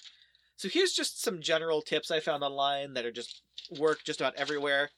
So 0.57 0.69
here's 0.69 0.93
just 0.93 1.23
some 1.23 1.41
general 1.41 1.81
tips 1.81 2.11
I 2.11 2.21
found 2.21 2.43
online 2.43 2.95
that 2.95 3.07
are 3.07 3.13
just 3.13 3.43
work 3.79 4.01
just 4.05 4.21
about 4.21 4.35
everywhere. 4.37 4.91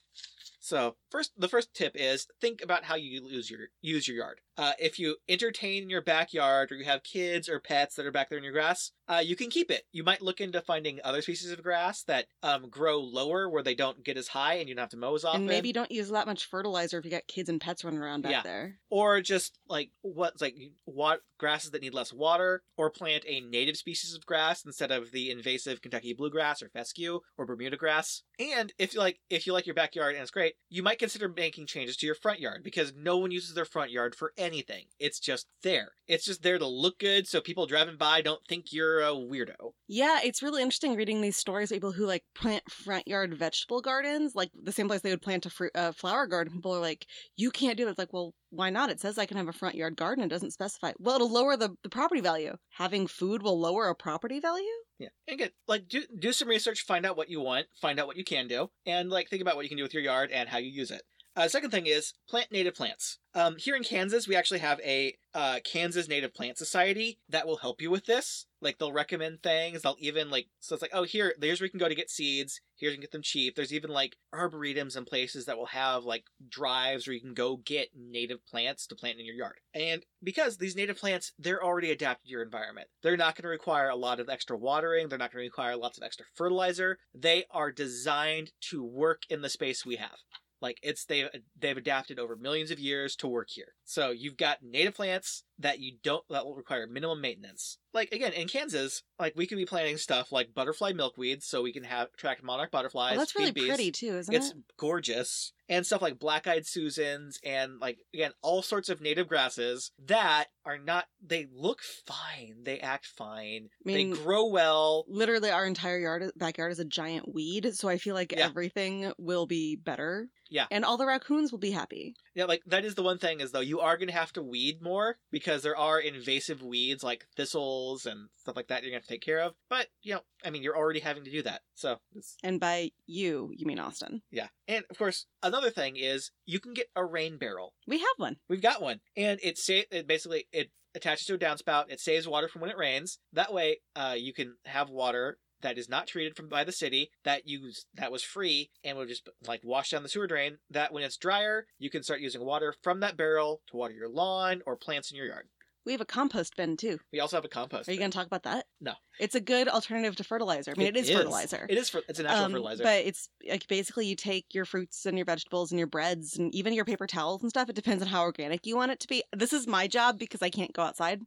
So 0.68 0.96
first, 1.10 1.32
the 1.38 1.48
first 1.48 1.72
tip 1.72 1.92
is 1.94 2.26
think 2.42 2.60
about 2.62 2.84
how 2.84 2.94
you 2.94 3.22
use 3.22 3.50
your 3.50 3.68
use 3.80 4.06
your 4.06 4.18
yard. 4.18 4.42
Uh, 4.58 4.72
if 4.78 4.98
you 4.98 5.16
entertain 5.28 5.84
in 5.84 5.88
your 5.88 6.02
backyard, 6.02 6.70
or 6.70 6.74
you 6.74 6.84
have 6.84 7.02
kids 7.04 7.48
or 7.48 7.58
pets 7.60 7.94
that 7.94 8.04
are 8.04 8.10
back 8.12 8.28
there 8.28 8.36
in 8.36 8.44
your 8.44 8.52
grass, 8.52 8.90
uh, 9.08 9.22
you 9.24 9.34
can 9.36 9.48
keep 9.50 9.70
it. 9.70 9.84
You 9.92 10.02
might 10.04 10.20
look 10.20 10.40
into 10.40 10.60
finding 10.60 10.98
other 11.04 11.22
species 11.22 11.52
of 11.52 11.62
grass 11.62 12.02
that 12.02 12.26
um, 12.42 12.68
grow 12.68 12.98
lower, 12.98 13.48
where 13.48 13.62
they 13.62 13.76
don't 13.76 14.04
get 14.04 14.16
as 14.18 14.28
high, 14.28 14.54
and 14.54 14.68
you 14.68 14.74
don't 14.74 14.82
have 14.82 14.90
to 14.90 14.96
mow 14.96 15.14
as 15.14 15.24
often. 15.24 15.42
And 15.42 15.48
maybe 15.48 15.72
don't 15.72 15.92
use 15.92 16.10
that 16.10 16.26
much 16.26 16.46
fertilizer 16.46 16.98
if 16.98 17.04
you 17.04 17.10
got 17.10 17.26
kids 17.28 17.48
and 17.48 17.60
pets 17.60 17.84
running 17.84 18.00
around 18.00 18.22
back 18.22 18.32
Yeah. 18.32 18.42
there. 18.42 18.80
or 18.90 19.20
just 19.20 19.58
like 19.68 19.90
what's 20.02 20.42
like 20.42 20.56
what 20.84 21.20
grasses 21.38 21.70
that 21.70 21.80
need 21.82 21.94
less 21.94 22.12
water, 22.12 22.62
or 22.76 22.90
plant 22.90 23.24
a 23.26 23.40
native 23.40 23.76
species 23.76 24.12
of 24.14 24.26
grass 24.26 24.66
instead 24.66 24.90
of 24.90 25.12
the 25.12 25.30
invasive 25.30 25.80
Kentucky 25.80 26.12
bluegrass 26.14 26.62
or 26.62 26.68
fescue 26.68 27.20
or 27.38 27.46
Bermuda 27.46 27.76
grass. 27.76 28.22
And 28.40 28.72
if 28.76 28.92
you 28.92 28.98
like 29.00 29.20
if 29.30 29.46
you 29.46 29.52
like 29.52 29.66
your 29.66 29.74
backyard 29.74 30.14
and 30.14 30.22
it's 30.22 30.32
great, 30.32 30.54
you 30.70 30.82
might 30.82 30.98
consider 30.98 31.28
making 31.28 31.66
changes 31.66 31.96
to 31.96 32.06
your 32.06 32.14
front 32.14 32.40
yard 32.40 32.62
because 32.62 32.92
no 32.94 33.16
one 33.16 33.30
uses 33.30 33.54
their 33.54 33.64
front 33.64 33.90
yard 33.90 34.14
for 34.14 34.32
anything. 34.36 34.86
It's 34.98 35.18
just 35.18 35.46
there. 35.62 35.92
It's 36.06 36.24
just 36.24 36.42
there 36.42 36.58
to 36.58 36.66
look 36.66 36.98
good 36.98 37.26
so 37.26 37.40
people 37.40 37.66
driving 37.66 37.96
by 37.96 38.20
don't 38.20 38.44
think 38.46 38.72
you're 38.72 39.00
a 39.00 39.12
weirdo. 39.12 39.72
Yeah, 39.86 40.20
it's 40.22 40.42
really 40.42 40.62
interesting 40.62 40.94
reading 40.94 41.20
these 41.22 41.36
stories 41.38 41.70
of 41.70 41.76
people 41.76 41.92
who 41.92 42.06
like 42.06 42.24
plant 42.34 42.70
front 42.70 43.08
yard 43.08 43.34
vegetable 43.34 43.80
gardens, 43.80 44.34
like 44.34 44.50
the 44.54 44.72
same 44.72 44.88
place 44.88 45.00
they 45.00 45.10
would 45.10 45.22
plant 45.22 45.46
a 45.46 45.50
fruit, 45.50 45.72
uh, 45.74 45.92
flower 45.92 46.26
garden. 46.26 46.52
People 46.52 46.74
are 46.74 46.80
like, 46.80 47.06
"You 47.36 47.50
can't 47.50 47.78
do 47.78 47.84
that." 47.86 47.92
It's 47.92 47.98
like, 47.98 48.12
well, 48.12 48.34
why 48.50 48.70
not? 48.70 48.90
It 48.90 49.00
says 49.00 49.18
I 49.18 49.26
can 49.26 49.36
have 49.36 49.48
a 49.48 49.52
front 49.52 49.74
yard 49.74 49.96
garden. 49.96 50.24
It 50.24 50.28
doesn't 50.28 50.52
specify. 50.52 50.92
Well, 50.98 51.16
it'll 51.16 51.32
lower 51.32 51.56
the, 51.56 51.76
the 51.82 51.88
property 51.88 52.20
value. 52.20 52.56
Having 52.70 53.08
food 53.08 53.42
will 53.42 53.58
lower 53.58 53.88
a 53.88 53.94
property 53.94 54.40
value. 54.40 54.64
Yeah. 54.98 55.08
And 55.26 55.34
again, 55.34 55.50
like 55.66 55.88
do 55.88 56.04
do 56.18 56.32
some 56.32 56.48
research, 56.48 56.84
find 56.84 57.06
out 57.06 57.16
what 57.16 57.28
you 57.28 57.40
want, 57.40 57.66
find 57.80 58.00
out 58.00 58.06
what 58.06 58.16
you 58.16 58.24
can 58.24 58.48
do, 58.48 58.70
and 58.86 59.10
like 59.10 59.28
think 59.28 59.42
about 59.42 59.56
what 59.56 59.64
you 59.64 59.68
can 59.68 59.78
do 59.78 59.84
with 59.84 59.94
your 59.94 60.02
yard 60.02 60.30
and 60.32 60.48
how 60.48 60.58
you 60.58 60.70
use 60.70 60.90
it. 60.90 61.02
Uh, 61.38 61.46
second 61.46 61.70
thing 61.70 61.86
is 61.86 62.14
plant 62.28 62.50
native 62.50 62.74
plants. 62.74 63.18
Um, 63.32 63.54
here 63.58 63.76
in 63.76 63.84
Kansas, 63.84 64.26
we 64.26 64.34
actually 64.34 64.58
have 64.58 64.80
a 64.80 65.16
uh, 65.32 65.60
Kansas 65.62 66.08
Native 66.08 66.34
Plant 66.34 66.58
Society 66.58 67.20
that 67.28 67.46
will 67.46 67.58
help 67.58 67.80
you 67.80 67.92
with 67.92 68.06
this. 68.06 68.46
Like 68.60 68.78
they'll 68.78 68.90
recommend 68.90 69.40
things. 69.40 69.82
They'll 69.82 69.94
even 70.00 70.30
like 70.30 70.48
so 70.58 70.74
it's 70.74 70.82
like 70.82 70.90
oh 70.92 71.04
here 71.04 71.34
there's 71.38 71.60
where 71.60 71.66
you 71.66 71.70
can 71.70 71.78
go 71.78 71.88
to 71.88 71.94
get 71.94 72.10
seeds. 72.10 72.60
Here 72.74 72.90
you 72.90 72.96
can 72.96 73.02
get 73.02 73.12
them 73.12 73.22
cheap. 73.22 73.54
There's 73.54 73.72
even 73.72 73.90
like 73.90 74.16
arboretums 74.34 74.96
and 74.96 75.06
places 75.06 75.44
that 75.44 75.56
will 75.56 75.66
have 75.66 76.02
like 76.02 76.24
drives 76.48 77.06
where 77.06 77.14
you 77.14 77.20
can 77.20 77.34
go 77.34 77.58
get 77.58 77.90
native 77.96 78.44
plants 78.44 78.88
to 78.88 78.96
plant 78.96 79.20
in 79.20 79.24
your 79.24 79.36
yard. 79.36 79.60
And 79.72 80.04
because 80.20 80.56
these 80.56 80.74
native 80.74 80.98
plants 80.98 81.30
they're 81.38 81.62
already 81.62 81.92
adapted 81.92 82.26
to 82.26 82.32
your 82.32 82.42
environment, 82.42 82.88
they're 83.04 83.16
not 83.16 83.36
going 83.36 83.44
to 83.44 83.48
require 83.48 83.90
a 83.90 83.94
lot 83.94 84.18
of 84.18 84.28
extra 84.28 84.56
watering. 84.58 85.08
They're 85.08 85.18
not 85.18 85.30
going 85.30 85.44
to 85.44 85.48
require 85.48 85.76
lots 85.76 85.98
of 85.98 86.02
extra 86.02 86.26
fertilizer. 86.34 86.98
They 87.14 87.44
are 87.52 87.70
designed 87.70 88.50
to 88.70 88.82
work 88.82 89.22
in 89.30 89.42
the 89.42 89.48
space 89.48 89.86
we 89.86 89.96
have. 89.96 90.18
Like 90.60 90.78
it's 90.82 91.04
they 91.04 91.28
they've 91.58 91.76
adapted 91.76 92.18
over 92.18 92.36
millions 92.36 92.70
of 92.70 92.78
years 92.80 93.14
to 93.16 93.28
work 93.28 93.48
here. 93.50 93.74
So 93.84 94.10
you've 94.10 94.36
got 94.36 94.58
native 94.62 94.94
plants 94.94 95.44
that 95.60 95.80
you 95.80 95.92
don't 96.02 96.24
that 96.30 96.44
will 96.44 96.54
require 96.54 96.86
minimum 96.86 97.20
maintenance. 97.20 97.78
Like 97.92 98.12
again, 98.12 98.32
in 98.32 98.48
Kansas, 98.48 99.02
like 99.18 99.32
we 99.36 99.46
could 99.46 99.58
be 99.58 99.64
planting 99.66 99.96
stuff 99.96 100.30
like 100.30 100.54
butterfly 100.54 100.92
milkweed 100.92 101.42
so 101.42 101.62
we 101.62 101.72
can 101.72 101.84
have 101.84 102.08
attract 102.14 102.44
monarch 102.44 102.70
butterflies. 102.70 103.14
Oh, 103.16 103.18
that's 103.18 103.34
really 103.34 103.50
bees. 103.50 103.66
pretty 103.66 103.90
too, 103.90 104.16
isn't 104.18 104.34
It's 104.34 104.50
it? 104.50 104.56
It's 104.56 104.64
gorgeous. 104.76 105.52
And 105.70 105.84
stuff 105.84 106.00
like 106.00 106.18
black-eyed 106.18 106.66
Susans 106.66 107.38
and 107.44 107.78
like 107.80 107.98
again, 108.14 108.30
all 108.42 108.62
sorts 108.62 108.88
of 108.88 109.00
native 109.00 109.28
grasses 109.28 109.90
that 110.06 110.46
are 110.64 110.78
not 110.78 111.06
they 111.26 111.46
look 111.52 111.80
fine. 112.06 112.62
They 112.62 112.78
act 112.80 113.06
fine. 113.06 113.68
I 113.84 113.88
mean, 113.88 114.10
they 114.10 114.16
grow 114.16 114.46
well. 114.48 115.04
literally 115.08 115.50
our 115.50 115.66
entire 115.66 115.98
yard 115.98 116.30
backyard 116.36 116.72
is 116.72 116.78
a 116.78 116.84
giant 116.84 117.32
weed, 117.34 117.74
so 117.74 117.88
I 117.88 117.98
feel 117.98 118.14
like 118.14 118.32
Yeah. 118.32 118.44
everything 118.44 119.12
will 119.18 119.46
be 119.46 119.76
better. 119.76 120.28
Yeah. 120.50 120.66
And 120.70 120.84
all 120.84 120.96
the 120.96 121.04
raccoons 121.06 121.52
will 121.52 121.58
be 121.58 121.70
happy. 121.72 122.14
Yeah, 122.38 122.44
like 122.44 122.62
that 122.66 122.84
is 122.84 122.94
the 122.94 123.02
one 123.02 123.18
thing 123.18 123.40
is 123.40 123.50
though 123.50 123.58
you 123.58 123.80
are 123.80 123.96
gonna 123.96 124.12
have 124.12 124.32
to 124.34 124.42
weed 124.44 124.80
more 124.80 125.16
because 125.32 125.62
there 125.62 125.76
are 125.76 125.98
invasive 125.98 126.62
weeds 126.62 127.02
like 127.02 127.26
thistles 127.36 128.06
and 128.06 128.28
stuff 128.36 128.54
like 128.54 128.68
that 128.68 128.82
you're 128.84 128.90
gonna 128.92 128.98
have 129.00 129.06
to 129.06 129.12
take 129.12 129.22
care 129.22 129.40
of. 129.40 129.54
But 129.68 129.88
you 130.02 130.14
know, 130.14 130.20
I 130.44 130.50
mean, 130.50 130.62
you're 130.62 130.76
already 130.76 131.00
having 131.00 131.24
to 131.24 131.32
do 131.32 131.42
that, 131.42 131.62
so 131.74 131.96
it's, 132.14 132.36
And 132.44 132.60
by 132.60 132.92
you, 133.06 133.50
you 133.56 133.66
mean 133.66 133.80
Austin. 133.80 134.22
yeah. 134.30 134.46
And 134.68 134.84
of 134.88 134.96
course, 134.96 135.26
another 135.42 135.70
thing 135.70 135.96
is 135.96 136.30
you 136.46 136.60
can 136.60 136.74
get 136.74 136.86
a 136.94 137.04
rain 137.04 137.38
barrel. 137.38 137.74
We 137.88 137.98
have 137.98 138.06
one. 138.18 138.36
We've 138.48 138.62
got 138.62 138.80
one, 138.80 139.00
and 139.16 139.40
it 139.42 139.58
sa- 139.58 139.88
it 139.90 140.06
basically 140.06 140.46
it 140.52 140.70
attaches 140.94 141.26
to 141.26 141.34
a 141.34 141.38
downspout. 141.38 141.86
It 141.90 141.98
saves 141.98 142.28
water 142.28 142.46
from 142.46 142.60
when 142.60 142.70
it 142.70 142.78
rains. 142.78 143.18
That 143.32 143.52
way, 143.52 143.80
uh, 143.96 144.14
you 144.16 144.32
can 144.32 144.58
have 144.64 144.90
water 144.90 145.38
that 145.60 145.78
is 145.78 145.88
not 145.88 146.06
treated 146.06 146.36
from 146.36 146.48
by 146.48 146.64
the 146.64 146.72
city 146.72 147.10
that 147.24 147.46
use 147.48 147.86
that 147.94 148.12
was 148.12 148.22
free 148.22 148.70
and 148.84 148.96
will 148.96 149.06
just 149.06 149.28
like 149.46 149.60
wash 149.64 149.90
down 149.90 150.02
the 150.02 150.08
sewer 150.08 150.26
drain. 150.26 150.58
That 150.70 150.92
when 150.92 151.02
it's 151.02 151.16
drier, 151.16 151.66
you 151.78 151.90
can 151.90 152.02
start 152.02 152.20
using 152.20 152.44
water 152.44 152.74
from 152.82 153.00
that 153.00 153.16
barrel 153.16 153.62
to 153.70 153.76
water 153.76 153.94
your 153.94 154.08
lawn 154.08 154.62
or 154.66 154.76
plants 154.76 155.10
in 155.10 155.16
your 155.16 155.26
yard. 155.26 155.48
We 155.86 155.92
have 155.92 156.00
a 156.02 156.04
compost 156.06 156.54
bin 156.54 156.76
too. 156.76 156.98
We 157.12 157.20
also 157.20 157.36
have 157.38 157.46
a 157.46 157.48
compost. 157.48 157.88
Are 157.88 157.92
you 157.92 157.98
going 157.98 158.10
to 158.10 158.16
talk 158.16 158.26
about 158.26 158.42
that? 158.42 158.66
No. 158.78 158.92
It's 159.18 159.34
a 159.34 159.40
good 159.40 159.68
alternative 159.68 160.16
to 160.16 160.24
fertilizer. 160.24 160.72
I 160.76 160.78
mean, 160.78 160.88
it 160.88 160.96
is, 160.98 161.08
fertilizer. 161.10 161.64
It 161.66 161.78
is. 161.78 161.88
fer- 161.88 162.02
It's 162.10 162.18
a 162.18 162.24
natural 162.24 162.44
Um, 162.44 162.52
fertilizer. 162.52 162.82
But 162.82 163.06
it's 163.06 163.30
like 163.48 163.66
basically 163.68 164.06
you 164.06 164.14
take 164.14 164.52
your 164.54 164.66
fruits 164.66 165.06
and 165.06 165.16
your 165.16 165.24
vegetables 165.24 165.70
and 165.72 165.78
your 165.78 165.86
breads 165.86 166.36
and 166.36 166.54
even 166.54 166.74
your 166.74 166.84
paper 166.84 167.06
towels 167.06 167.40
and 167.42 167.48
stuff. 167.48 167.70
It 167.70 167.76
depends 167.76 168.02
on 168.02 168.08
how 168.08 168.20
organic 168.20 168.66
you 168.66 168.76
want 168.76 168.92
it 168.92 169.00
to 169.00 169.08
be. 169.08 169.22
This 169.34 169.54
is 169.54 169.66
my 169.66 169.86
job 169.86 170.18
because 170.18 170.42
I 170.42 170.50
can't 170.50 170.74
go 170.74 170.82
outside. 170.82 171.22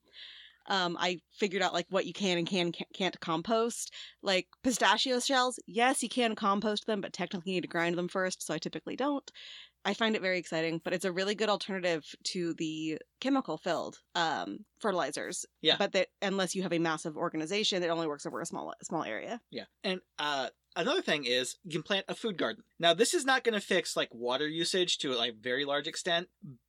Um, 0.71 0.95
I 0.97 1.19
figured 1.33 1.61
out 1.61 1.73
like 1.73 1.85
what 1.89 2.05
you 2.05 2.13
can 2.13 2.37
and 2.37 2.47
can 2.47 2.71
ca- 2.71 2.85
can't 2.93 3.19
compost. 3.19 3.93
Like 4.23 4.47
pistachio 4.63 5.19
shells, 5.19 5.59
yes, 5.67 6.01
you 6.01 6.07
can 6.07 6.33
compost 6.33 6.87
them, 6.87 7.01
but 7.01 7.11
technically 7.11 7.51
you 7.51 7.57
need 7.57 7.63
to 7.63 7.67
grind 7.67 7.97
them 7.97 8.07
first. 8.07 8.41
So 8.41 8.53
I 8.53 8.57
typically 8.57 8.95
don't. 8.95 9.29
I 9.83 9.93
find 9.93 10.15
it 10.15 10.21
very 10.21 10.37
exciting, 10.37 10.79
but 10.83 10.93
it's 10.93 11.05
a 11.05 11.11
really 11.11 11.35
good 11.35 11.49
alternative 11.49 12.05
to 12.25 12.53
the 12.53 12.99
chemical 13.19 13.57
filled 13.57 13.97
um, 14.15 14.59
fertilizers. 14.79 15.45
Yeah. 15.61 15.75
But 15.77 15.91
that 15.93 16.07
unless 16.21 16.55
you 16.55 16.63
have 16.63 16.73
a 16.73 16.79
massive 16.79 17.17
organization, 17.17 17.83
it 17.83 17.89
only 17.89 18.07
works 18.07 18.25
over 18.25 18.39
a 18.39 18.45
small 18.45 18.73
small 18.83 19.03
area. 19.03 19.41
Yeah. 19.49 19.65
And 19.83 19.99
uh 20.19 20.49
another 20.75 21.01
thing 21.01 21.25
is 21.25 21.57
you 21.63 21.71
can 21.71 21.83
plant 21.83 22.05
a 22.07 22.15
food 22.15 22.37
garden. 22.37 22.63
Now 22.79 22.93
this 22.93 23.13
is 23.13 23.25
not 23.25 23.43
going 23.43 23.59
to 23.59 23.65
fix 23.65 23.95
like 23.95 24.13
water 24.13 24.47
usage 24.47 24.97
to 24.99 25.13
a 25.13 25.17
like 25.17 25.35
very 25.41 25.65
large 25.65 25.87
extent 25.87 26.27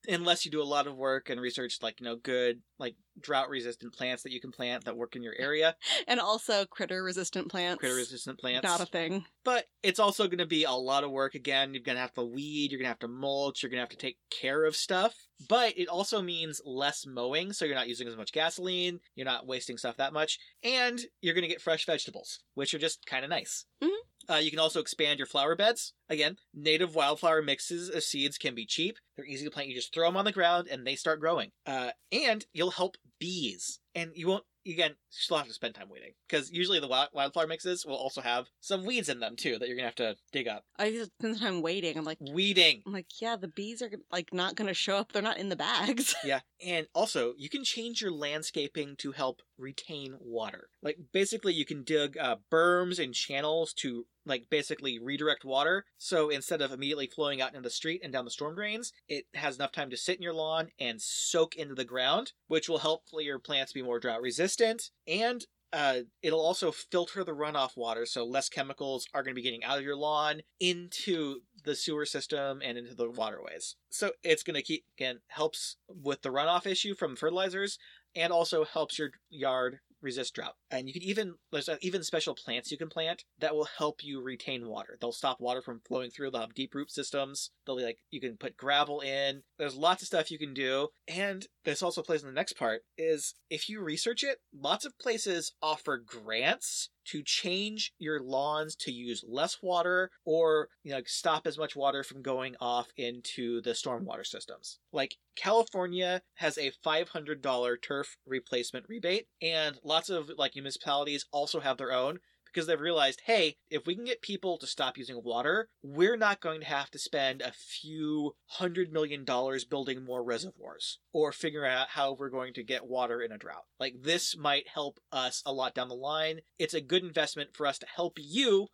unless 0.08 0.44
you 0.44 0.50
do 0.50 0.62
a 0.62 0.64
lot 0.64 0.86
of 0.86 0.96
work 0.96 1.30
and 1.30 1.40
research 1.40 1.78
like 1.82 2.00
you 2.00 2.06
know 2.06 2.16
good 2.16 2.62
like 2.78 2.96
drought 3.20 3.48
resistant 3.48 3.92
plants 3.92 4.22
that 4.22 4.32
you 4.32 4.40
can 4.40 4.50
plant 4.52 4.84
that 4.84 4.96
work 4.96 5.14
in 5.16 5.22
your 5.22 5.34
area, 5.38 5.76
And 6.06 6.18
also 6.20 6.64
critter 6.66 7.02
resistant 7.02 7.48
plants. 7.50 7.80
critter 7.80 7.94
resistant 7.94 8.38
plants. 8.38 8.64
Not 8.64 8.80
a 8.80 8.86
thing. 8.86 9.24
but 9.44 9.66
it's 9.82 9.98
also 9.98 10.26
going 10.26 10.38
to 10.38 10.46
be 10.46 10.64
a 10.64 10.70
lot 10.72 11.04
of 11.04 11.10
work 11.10 11.34
again. 11.34 11.74
You're 11.74 11.82
going 11.82 11.96
to 11.96 12.00
have 12.02 12.12
to 12.14 12.24
weed, 12.24 12.70
you're 12.70 12.78
going 12.78 12.86
to 12.86 12.90
have 12.90 12.98
to 13.00 13.08
mulch, 13.08 13.62
you're 13.62 13.70
going 13.70 13.78
to 13.78 13.82
have 13.82 13.88
to 13.90 13.96
take 13.96 14.18
care 14.30 14.64
of 14.64 14.74
stuff. 14.76 15.14
But 15.48 15.76
it 15.76 15.88
also 15.88 16.22
means 16.22 16.60
less 16.64 17.04
mowing, 17.06 17.52
so 17.52 17.64
you're 17.64 17.74
not 17.74 17.88
using 17.88 18.06
as 18.08 18.16
much 18.16 18.32
gasoline, 18.32 19.00
you're 19.16 19.24
not 19.24 19.46
wasting 19.46 19.76
stuff 19.76 19.96
that 19.96 20.12
much, 20.12 20.38
and 20.62 21.00
you're 21.20 21.34
going 21.34 21.42
to 21.42 21.48
get 21.48 21.60
fresh 21.60 21.84
vegetables, 21.84 22.38
which 22.54 22.72
are 22.74 22.78
just 22.78 23.04
kind 23.06 23.24
of 23.24 23.30
nice. 23.30 23.64
Mhm. 23.82 23.88
Uh, 24.28 24.36
you 24.36 24.50
can 24.50 24.58
also 24.58 24.80
expand 24.80 25.18
your 25.18 25.26
flower 25.26 25.54
beds. 25.56 25.92
Again, 26.08 26.36
native 26.54 26.94
wildflower 26.94 27.42
mixes 27.42 27.88
of 27.88 28.02
seeds 28.02 28.38
can 28.38 28.54
be 28.54 28.66
cheap. 28.66 28.96
They're 29.16 29.26
easy 29.26 29.44
to 29.44 29.50
plant. 29.50 29.68
You 29.68 29.74
just 29.74 29.92
throw 29.94 30.06
them 30.08 30.16
on 30.16 30.24
the 30.24 30.32
ground 30.32 30.68
and 30.70 30.86
they 30.86 30.96
start 30.96 31.20
growing. 31.20 31.50
Uh, 31.66 31.90
and 32.10 32.44
you'll 32.52 32.70
help 32.70 32.96
bees. 33.18 33.78
And 33.94 34.10
you 34.14 34.26
won't, 34.26 34.44
again, 34.66 34.90
you 34.90 34.96
still 35.10 35.36
have 35.36 35.46
to 35.46 35.52
spend 35.52 35.74
time 35.74 35.88
weeding. 35.90 36.12
Because 36.28 36.50
usually 36.50 36.80
the 36.80 36.88
wild, 36.88 37.08
wildflower 37.12 37.46
mixes 37.46 37.84
will 37.84 37.96
also 37.96 38.22
have 38.22 38.46
some 38.60 38.84
weeds 38.86 39.08
in 39.10 39.20
them 39.20 39.36
too 39.36 39.58
that 39.58 39.68
you're 39.68 39.76
going 39.76 39.90
to 39.90 40.02
have 40.02 40.16
to 40.16 40.16
dig 40.32 40.48
up. 40.48 40.64
I 40.78 40.90
just 40.90 41.10
spend 41.20 41.38
time 41.40 41.60
waiting. 41.62 41.96
I'm 41.96 42.04
like, 42.04 42.18
Weeding. 42.20 42.82
I'm 42.86 42.92
like, 42.92 43.20
yeah, 43.20 43.36
the 43.36 43.48
bees 43.48 43.82
are 43.82 43.90
like 44.10 44.32
not 44.32 44.54
gonna 44.54 44.72
show 44.74 44.96
up. 44.96 45.12
They're 45.12 45.20
not 45.22 45.38
in 45.38 45.48
the 45.48 45.56
bags. 45.56 46.14
Yeah. 46.24 46.40
And 46.64 46.86
also, 46.94 47.34
you 47.36 47.48
can 47.48 47.64
change 47.64 48.00
your 48.00 48.12
landscaping 48.12 48.94
to 48.98 49.12
help 49.12 49.42
retain 49.58 50.14
water. 50.20 50.68
Like, 50.82 50.98
basically, 51.12 51.52
you 51.52 51.64
can 51.64 51.82
dig 51.82 52.16
uh, 52.16 52.36
berms 52.50 53.02
and 53.02 53.12
channels 53.12 53.72
to, 53.74 54.06
like, 54.24 54.46
basically 54.50 54.98
redirect 54.98 55.44
water. 55.44 55.84
So 55.98 56.28
instead 56.28 56.60
of 56.60 56.72
immediately 56.72 57.06
flowing 57.06 57.40
out 57.40 57.50
into 57.50 57.62
the 57.62 57.70
street 57.70 58.00
and 58.04 58.12
down 58.12 58.24
the 58.24 58.30
storm 58.30 58.54
drains, 58.54 58.92
it 59.08 59.26
has 59.34 59.56
enough 59.56 59.72
time 59.72 59.90
to 59.90 59.96
sit 59.96 60.16
in 60.16 60.22
your 60.22 60.34
lawn 60.34 60.68
and 60.78 61.00
soak 61.00 61.56
into 61.56 61.74
the 61.74 61.84
ground, 61.84 62.32
which 62.46 62.68
will 62.68 62.78
help 62.78 63.02
your 63.12 63.38
plants 63.38 63.72
be 63.72 63.82
more 63.82 63.98
drought 63.98 64.22
resistant. 64.22 64.90
And 65.06 65.46
uh, 65.72 66.00
it'll 66.22 66.44
also 66.44 66.70
filter 66.70 67.24
the 67.24 67.34
runoff 67.34 67.76
water 67.76 68.04
so 68.04 68.24
less 68.24 68.48
chemicals 68.48 69.06
are 69.14 69.22
going 69.22 69.34
to 69.34 69.38
be 69.38 69.42
getting 69.42 69.64
out 69.64 69.78
of 69.78 69.84
your 69.84 69.96
lawn 69.96 70.42
into 70.60 71.40
the 71.64 71.74
sewer 71.74 72.04
system 72.04 72.60
and 72.62 72.76
into 72.76 72.94
the 72.94 73.10
waterways. 73.10 73.76
So 73.88 74.12
it's 74.22 74.42
going 74.42 74.56
to 74.56 74.62
keep, 74.62 74.84
again, 74.98 75.20
helps 75.28 75.76
with 75.88 76.22
the 76.22 76.28
runoff 76.28 76.66
issue 76.66 76.94
from 76.94 77.16
fertilizers 77.16 77.78
and 78.14 78.32
also 78.32 78.64
helps 78.64 78.98
your 78.98 79.12
yard 79.30 79.78
resist 80.02 80.34
drought. 80.34 80.54
And 80.70 80.88
you 80.88 80.92
can 80.92 81.02
even, 81.02 81.34
there's 81.50 81.68
uh, 81.68 81.76
even 81.80 82.02
special 82.02 82.34
plants 82.34 82.70
you 82.70 82.78
can 82.78 82.88
plant 82.88 83.24
that 83.38 83.54
will 83.54 83.68
help 83.78 84.02
you 84.02 84.22
retain 84.22 84.66
water. 84.66 84.98
They'll 85.00 85.12
stop 85.12 85.40
water 85.40 85.62
from 85.62 85.80
flowing 85.86 86.10
through. 86.10 86.30
They'll 86.30 86.42
have 86.42 86.54
deep 86.54 86.74
root 86.74 86.90
systems. 86.90 87.50
They'll 87.66 87.76
be 87.76 87.84
like, 87.84 87.98
you 88.10 88.20
can 88.20 88.36
put 88.36 88.56
gravel 88.56 89.00
in. 89.00 89.42
There's 89.58 89.76
lots 89.76 90.02
of 90.02 90.06
stuff 90.06 90.30
you 90.30 90.38
can 90.38 90.54
do. 90.54 90.88
And 91.08 91.46
this 91.64 91.82
also 91.82 92.02
plays 92.02 92.22
in 92.22 92.28
the 92.28 92.34
next 92.34 92.54
part 92.54 92.82
is 92.98 93.34
if 93.50 93.68
you 93.68 93.80
research 93.80 94.24
it, 94.24 94.38
lots 94.54 94.84
of 94.84 94.98
places 94.98 95.52
offer 95.62 95.98
grants 95.98 96.90
to 97.06 97.22
change 97.22 97.92
your 97.98 98.20
lawns 98.20 98.74
to 98.76 98.92
use 98.92 99.24
less 99.26 99.58
water 99.62 100.10
or 100.24 100.68
you 100.82 100.92
know 100.92 101.00
stop 101.06 101.46
as 101.46 101.58
much 101.58 101.76
water 101.76 102.02
from 102.02 102.22
going 102.22 102.54
off 102.60 102.88
into 102.96 103.60
the 103.62 103.70
stormwater 103.70 104.26
systems. 104.26 104.78
Like 104.92 105.16
California 105.36 106.22
has 106.34 106.58
a 106.58 106.72
$500 106.84 107.82
turf 107.82 108.16
replacement 108.26 108.86
rebate 108.88 109.26
and 109.40 109.78
lots 109.82 110.10
of 110.10 110.30
like 110.36 110.54
municipalities 110.54 111.26
also 111.32 111.60
have 111.60 111.78
their 111.78 111.92
own 111.92 112.20
because 112.52 112.66
they've 112.66 112.80
realized, 112.80 113.22
hey, 113.26 113.56
if 113.70 113.86
we 113.86 113.94
can 113.94 114.04
get 114.04 114.22
people 114.22 114.58
to 114.58 114.66
stop 114.66 114.98
using 114.98 115.22
water, 115.22 115.68
we're 115.82 116.16
not 116.16 116.40
going 116.40 116.60
to 116.60 116.66
have 116.66 116.90
to 116.90 116.98
spend 116.98 117.40
a 117.40 117.52
few 117.52 118.34
hundred 118.46 118.92
million 118.92 119.24
dollars 119.24 119.64
building 119.64 120.04
more 120.04 120.22
reservoirs 120.22 120.98
or 121.12 121.32
figuring 121.32 121.72
out 121.72 121.90
how 121.90 122.12
we're 122.12 122.28
going 122.28 122.52
to 122.54 122.62
get 122.62 122.86
water 122.86 123.20
in 123.20 123.32
a 123.32 123.38
drought. 123.38 123.64
Like, 123.80 123.94
this 124.02 124.36
might 124.36 124.68
help 124.68 124.98
us 125.10 125.42
a 125.46 125.52
lot 125.52 125.74
down 125.74 125.88
the 125.88 125.94
line. 125.94 126.40
It's 126.58 126.74
a 126.74 126.80
good 126.80 127.02
investment 127.02 127.50
for 127.54 127.66
us 127.66 127.78
to 127.78 127.86
help 127.86 128.18
you 128.18 128.68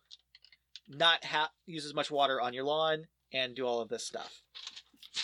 not 0.87 1.25
ha- 1.25 1.51
use 1.65 1.85
as 1.85 1.93
much 1.93 2.11
water 2.11 2.41
on 2.41 2.53
your 2.53 2.63
lawn 2.63 3.05
and 3.31 3.55
do 3.55 3.65
all 3.65 3.79
of 3.79 3.89
this 3.89 4.05
stuff. 4.05 4.41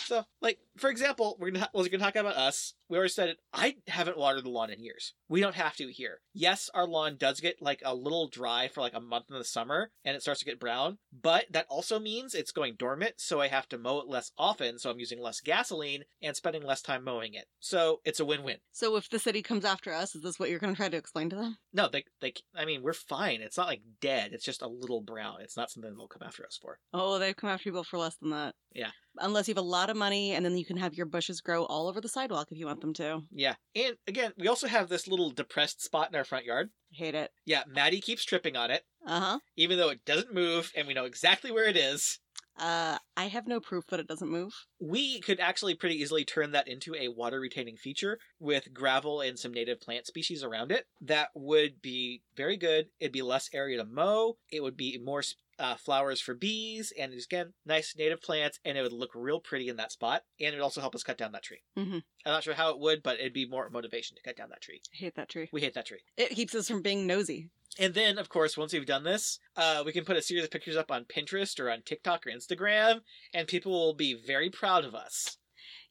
So, 0.06 0.24
like 0.40 0.58
for 0.76 0.90
example, 0.90 1.36
we're 1.40 1.50
gonna 1.50 1.68
we're 1.74 1.88
gonna 1.88 1.98
talk 1.98 2.16
about 2.16 2.36
us. 2.36 2.74
We 2.88 2.96
already 2.96 3.10
said 3.10 3.28
it. 3.30 3.38
I 3.52 3.76
haven't 3.88 4.16
watered 4.16 4.44
the 4.44 4.50
lawn 4.50 4.70
in 4.70 4.82
years. 4.82 5.14
We 5.28 5.40
don't 5.40 5.56
have 5.56 5.74
to 5.76 5.88
here. 5.88 6.20
Yes, 6.32 6.70
our 6.72 6.86
lawn 6.86 7.16
does 7.18 7.40
get 7.40 7.60
like 7.60 7.82
a 7.84 7.94
little 7.94 8.28
dry 8.28 8.68
for 8.68 8.80
like 8.80 8.94
a 8.94 9.00
month 9.00 9.26
in 9.28 9.36
the 9.36 9.44
summer, 9.44 9.90
and 10.04 10.14
it 10.14 10.22
starts 10.22 10.40
to 10.40 10.46
get 10.46 10.60
brown. 10.60 10.98
But 11.12 11.46
that 11.50 11.66
also 11.68 11.98
means 11.98 12.34
it's 12.34 12.52
going 12.52 12.76
dormant, 12.78 13.14
so 13.16 13.40
I 13.40 13.48
have 13.48 13.68
to 13.70 13.78
mow 13.78 13.98
it 13.98 14.08
less 14.08 14.30
often. 14.38 14.78
So 14.78 14.90
I'm 14.90 15.00
using 15.00 15.20
less 15.20 15.40
gasoline 15.40 16.04
and 16.22 16.36
spending 16.36 16.62
less 16.62 16.82
time 16.82 17.02
mowing 17.02 17.34
it. 17.34 17.46
So 17.58 18.00
it's 18.04 18.20
a 18.20 18.24
win-win. 18.24 18.58
So 18.72 18.96
if 18.96 19.10
the 19.10 19.18
city 19.18 19.42
comes 19.42 19.64
after 19.64 19.92
us, 19.92 20.14
is 20.14 20.22
this 20.22 20.38
what 20.38 20.50
you're 20.50 20.60
gonna 20.60 20.76
try 20.76 20.88
to 20.88 20.96
explain 20.96 21.30
to 21.30 21.36
them? 21.36 21.58
No, 21.72 21.88
they 21.88 22.04
they. 22.20 22.34
I 22.54 22.64
mean, 22.64 22.82
we're 22.82 22.92
fine. 22.92 23.40
It's 23.40 23.56
not 23.56 23.66
like 23.66 23.82
dead. 24.00 24.30
It's 24.32 24.44
just 24.44 24.62
a 24.62 24.68
little 24.68 25.00
brown. 25.00 25.38
It's 25.40 25.56
not 25.56 25.70
something 25.70 25.92
they'll 25.96 26.06
come 26.06 26.26
after 26.26 26.46
us 26.46 26.58
for. 26.60 26.78
Oh, 26.92 27.18
they've 27.18 27.36
come 27.36 27.50
after 27.50 27.64
people 27.64 27.82
for 27.82 27.98
less 27.98 28.16
than 28.16 28.30
that. 28.30 28.54
Yeah. 28.72 28.90
Unless 29.18 29.48
you 29.48 29.54
have 29.54 29.64
a 29.64 29.66
lot 29.66 29.88
of 29.88 29.95
money, 29.96 30.32
and 30.32 30.44
then 30.44 30.56
you 30.56 30.64
can 30.64 30.76
have 30.76 30.94
your 30.94 31.06
bushes 31.06 31.40
grow 31.40 31.64
all 31.64 31.88
over 31.88 32.00
the 32.00 32.08
sidewalk 32.08 32.48
if 32.50 32.58
you 32.58 32.66
want 32.66 32.80
them 32.80 32.94
to. 32.94 33.22
Yeah, 33.30 33.54
and 33.74 33.96
again, 34.06 34.32
we 34.38 34.48
also 34.48 34.66
have 34.68 34.88
this 34.88 35.08
little 35.08 35.30
depressed 35.30 35.82
spot 35.82 36.08
in 36.10 36.16
our 36.16 36.24
front 36.24 36.44
yard. 36.44 36.70
Hate 36.92 37.14
it. 37.14 37.30
Yeah, 37.44 37.62
Maddie 37.66 38.00
keeps 38.00 38.24
tripping 38.24 38.56
on 38.56 38.70
it. 38.70 38.84
Uh 39.06 39.20
huh. 39.20 39.38
even 39.56 39.78
though 39.78 39.90
it 39.90 40.04
doesn't 40.04 40.34
move 40.34 40.72
and 40.74 40.88
we 40.88 40.94
know 40.94 41.04
exactly 41.04 41.52
where 41.52 41.68
it 41.68 41.76
is. 41.76 42.18
Uh, 42.58 42.96
I 43.16 43.26
have 43.26 43.46
no 43.46 43.60
proof 43.60 43.86
that 43.88 44.00
it 44.00 44.08
doesn't 44.08 44.30
move. 44.30 44.52
We 44.80 45.20
could 45.20 45.38
actually 45.40 45.74
pretty 45.74 45.96
easily 45.96 46.24
turn 46.24 46.52
that 46.52 46.66
into 46.66 46.94
a 46.94 47.08
water 47.08 47.38
retaining 47.38 47.76
feature 47.76 48.18
with 48.40 48.72
gravel 48.72 49.20
and 49.20 49.38
some 49.38 49.52
native 49.52 49.80
plant 49.80 50.06
species 50.06 50.42
around 50.42 50.72
it. 50.72 50.86
That 51.00 51.28
would 51.34 51.82
be 51.82 52.22
very 52.34 52.56
good. 52.56 52.86
It'd 52.98 53.12
be 53.12 53.22
less 53.22 53.50
area 53.52 53.76
to 53.76 53.84
mow. 53.84 54.38
It 54.50 54.62
would 54.62 54.76
be 54.76 54.98
more 54.98 55.22
uh, 55.58 55.76
flowers 55.76 56.20
for 56.20 56.34
bees, 56.34 56.92
and 56.98 57.12
again, 57.12 57.52
nice 57.64 57.94
native 57.96 58.20
plants, 58.20 58.60
and 58.64 58.76
it 58.76 58.82
would 58.82 58.92
look 58.92 59.12
real 59.14 59.40
pretty 59.40 59.68
in 59.68 59.76
that 59.76 59.92
spot. 59.92 60.22
And 60.40 60.48
it 60.54 60.58
would 60.58 60.62
also 60.64 60.80
help 60.80 60.94
us 60.94 61.02
cut 61.02 61.18
down 61.18 61.32
that 61.32 61.42
tree. 61.42 61.62
Mhm. 61.76 62.02
I'm 62.24 62.32
not 62.32 62.44
sure 62.44 62.54
how 62.54 62.70
it 62.70 62.78
would, 62.78 63.02
but 63.02 63.18
it'd 63.18 63.32
be 63.32 63.46
more 63.46 63.70
motivation 63.70 64.16
to 64.16 64.22
cut 64.22 64.36
down 64.36 64.50
that 64.50 64.60
tree. 64.60 64.82
I 64.92 64.96
hate 64.96 65.14
that 65.14 65.28
tree. 65.28 65.48
We 65.52 65.60
hate 65.60 65.74
that 65.74 65.86
tree. 65.86 66.00
It 66.16 66.30
keeps 66.30 66.54
us 66.54 66.68
from 66.68 66.82
being 66.82 67.06
nosy. 67.06 67.50
And 67.78 67.92
then, 67.94 68.18
of 68.18 68.28
course, 68.28 68.56
once 68.56 68.72
we've 68.72 68.86
done 68.86 69.04
this, 69.04 69.38
uh, 69.56 69.82
we 69.84 69.92
can 69.92 70.04
put 70.04 70.16
a 70.16 70.22
series 70.22 70.44
of 70.44 70.50
pictures 70.50 70.76
up 70.76 70.90
on 70.90 71.04
Pinterest 71.04 71.58
or 71.60 71.70
on 71.70 71.82
TikTok 71.82 72.26
or 72.26 72.30
Instagram, 72.30 73.02
and 73.34 73.46
people 73.48 73.72
will 73.72 73.94
be 73.94 74.14
very 74.14 74.48
proud 74.50 74.84
of 74.84 74.94
us. 74.94 75.36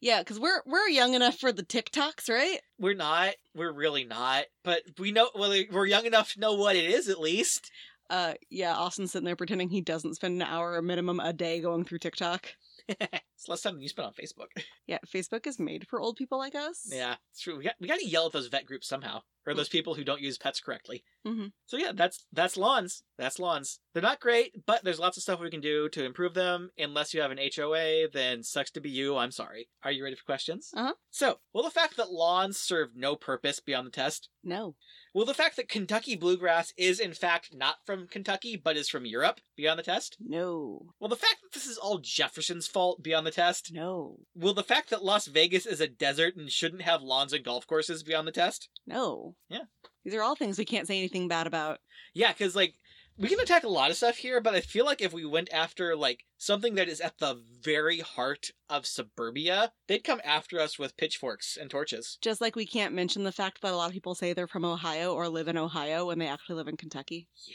Yeah, 0.00 0.20
because 0.20 0.38
we're 0.38 0.62
we're 0.66 0.88
young 0.88 1.14
enough 1.14 1.38
for 1.38 1.52
the 1.52 1.62
TikToks, 1.62 2.28
right? 2.28 2.60
We're 2.78 2.94
not. 2.94 3.34
We're 3.54 3.72
really 3.72 4.04
not. 4.04 4.46
But 4.62 4.82
we 4.98 5.10
know. 5.12 5.30
Well, 5.34 5.54
we're 5.70 5.86
young 5.86 6.06
enough 6.06 6.32
to 6.34 6.40
know 6.40 6.54
what 6.54 6.76
it 6.76 6.84
is, 6.84 7.08
at 7.08 7.20
least. 7.20 7.70
Uh, 8.08 8.34
yeah, 8.50 8.74
Austin's 8.74 9.12
sitting 9.12 9.26
there 9.26 9.36
pretending 9.36 9.68
he 9.68 9.80
doesn't 9.80 10.14
spend 10.14 10.40
an 10.40 10.48
hour, 10.48 10.76
a 10.76 10.82
minimum 10.82 11.20
a 11.20 11.32
day 11.32 11.60
going 11.60 11.84
through 11.84 11.98
TikTok. 11.98 12.48
it's 12.88 13.48
less 13.48 13.62
time 13.62 13.74
than 13.74 13.82
you 13.82 13.88
spend 13.88 14.06
on 14.06 14.12
Facebook. 14.12 14.48
Yeah, 14.86 14.98
Facebook 15.06 15.46
is 15.46 15.58
made 15.58 15.88
for 15.88 16.00
old 16.00 16.16
people 16.16 16.38
like 16.38 16.54
us. 16.54 16.88
Yeah, 16.88 17.16
it's 17.32 17.40
true. 17.40 17.58
We 17.58 17.64
got 17.64 17.74
we 17.80 17.88
got 17.88 17.98
to 17.98 18.06
yell 18.06 18.26
at 18.26 18.32
those 18.32 18.46
vet 18.46 18.66
groups 18.66 18.86
somehow, 18.86 19.22
or 19.46 19.54
those 19.54 19.68
people 19.68 19.94
who 19.94 20.04
don't 20.04 20.20
use 20.20 20.36
pets 20.38 20.60
correctly. 20.60 21.04
Mhm. 21.26 21.52
So 21.66 21.76
yeah, 21.76 21.92
that's 21.94 22.26
that's 22.32 22.56
lawns. 22.56 23.02
That's 23.18 23.38
lawns. 23.38 23.80
They're 23.94 24.02
not 24.02 24.20
great, 24.20 24.66
but 24.66 24.84
there's 24.84 24.98
lots 24.98 25.16
of 25.16 25.22
stuff 25.22 25.40
we 25.40 25.48
can 25.50 25.60
do 25.62 25.88
to 25.88 26.04
improve 26.04 26.34
them. 26.34 26.70
Unless 26.76 27.14
you 27.14 27.20
have 27.22 27.30
an 27.30 27.38
HOA, 27.38 28.08
then 28.12 28.42
sucks 28.42 28.70
to 28.72 28.80
be 28.80 28.90
you. 28.90 29.16
I'm 29.16 29.30
sorry. 29.30 29.68
Are 29.82 29.90
you 29.92 30.04
ready 30.04 30.16
for 30.16 30.24
questions? 30.24 30.70
Uh-huh. 30.76 30.92
So, 31.10 31.40
will 31.54 31.62
the 31.62 31.70
fact 31.70 31.96
that 31.96 32.10
lawns 32.12 32.58
serve 32.58 32.90
no 32.94 33.16
purpose 33.16 33.60
beyond 33.60 33.86
the 33.86 33.90
test? 33.90 34.28
No. 34.44 34.76
Will 35.14 35.24
the 35.24 35.32
fact 35.32 35.56
that 35.56 35.70
Kentucky 35.70 36.14
bluegrass 36.14 36.74
is 36.76 37.00
in 37.00 37.14
fact 37.14 37.54
not 37.54 37.76
from 37.86 38.06
Kentucky 38.06 38.54
but 38.54 38.76
is 38.76 38.90
from 38.90 39.06
Europe 39.06 39.40
beyond 39.56 39.78
the 39.78 39.82
test? 39.82 40.18
No. 40.20 40.90
Will 41.00 41.08
the 41.08 41.16
fact 41.16 41.36
that 41.42 41.54
this 41.54 41.66
is 41.66 41.78
all 41.78 41.98
Jefferson's 41.98 42.66
fault 42.66 43.02
beyond 43.02 43.26
the 43.26 43.30
test? 43.30 43.70
No. 43.72 44.18
Will 44.34 44.52
the 44.52 44.62
fact 44.62 44.90
that 44.90 45.02
Las 45.02 45.26
Vegas 45.26 45.64
is 45.64 45.80
a 45.80 45.88
desert 45.88 46.36
and 46.36 46.50
shouldn't 46.50 46.82
have 46.82 47.00
lawns 47.00 47.32
and 47.32 47.42
golf 47.44 47.66
courses 47.66 48.02
beyond 48.02 48.28
the 48.28 48.32
test? 48.32 48.68
No. 48.86 49.35
Yeah. 49.48 49.64
These 50.04 50.14
are 50.14 50.22
all 50.22 50.36
things 50.36 50.58
we 50.58 50.64
can't 50.64 50.86
say 50.86 50.98
anything 50.98 51.28
bad 51.28 51.46
about. 51.46 51.78
Yeah, 52.14 52.32
because 52.32 52.54
like 52.54 52.74
we 53.18 53.28
can 53.28 53.40
attack 53.40 53.64
a 53.64 53.68
lot 53.68 53.90
of 53.90 53.96
stuff 53.96 54.18
here, 54.18 54.40
but 54.40 54.54
I 54.54 54.60
feel 54.60 54.84
like 54.84 55.00
if 55.00 55.12
we 55.12 55.24
went 55.24 55.48
after 55.52 55.96
like 55.96 56.24
something 56.36 56.74
that 56.74 56.88
is 56.88 57.00
at 57.00 57.18
the 57.18 57.42
very 57.62 58.00
heart 58.00 58.50
of 58.68 58.86
suburbia, 58.86 59.72
they'd 59.88 60.04
come 60.04 60.20
after 60.24 60.60
us 60.60 60.78
with 60.78 60.96
pitchforks 60.96 61.56
and 61.56 61.70
torches. 61.70 62.18
Just 62.20 62.40
like 62.40 62.56
we 62.56 62.66
can't 62.66 62.94
mention 62.94 63.24
the 63.24 63.32
fact 63.32 63.62
that 63.62 63.72
a 63.72 63.76
lot 63.76 63.86
of 63.88 63.92
people 63.92 64.14
say 64.14 64.32
they're 64.32 64.46
from 64.46 64.64
Ohio 64.64 65.14
or 65.14 65.28
live 65.28 65.48
in 65.48 65.56
Ohio 65.56 66.06
when 66.06 66.18
they 66.18 66.28
actually 66.28 66.56
live 66.56 66.68
in 66.68 66.76
Kentucky. 66.76 67.28
Yeah. 67.46 67.54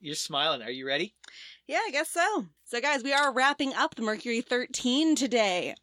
You're 0.00 0.14
smiling. 0.14 0.62
Are 0.62 0.70
you 0.70 0.86
ready? 0.86 1.14
Yeah, 1.68 1.80
I 1.86 1.90
guess 1.92 2.10
so. 2.10 2.46
So, 2.64 2.80
guys, 2.80 3.04
we 3.04 3.12
are 3.12 3.32
wrapping 3.32 3.72
up 3.74 3.94
the 3.94 4.02
Mercury 4.02 4.40
13 4.40 5.14
today. 5.14 5.74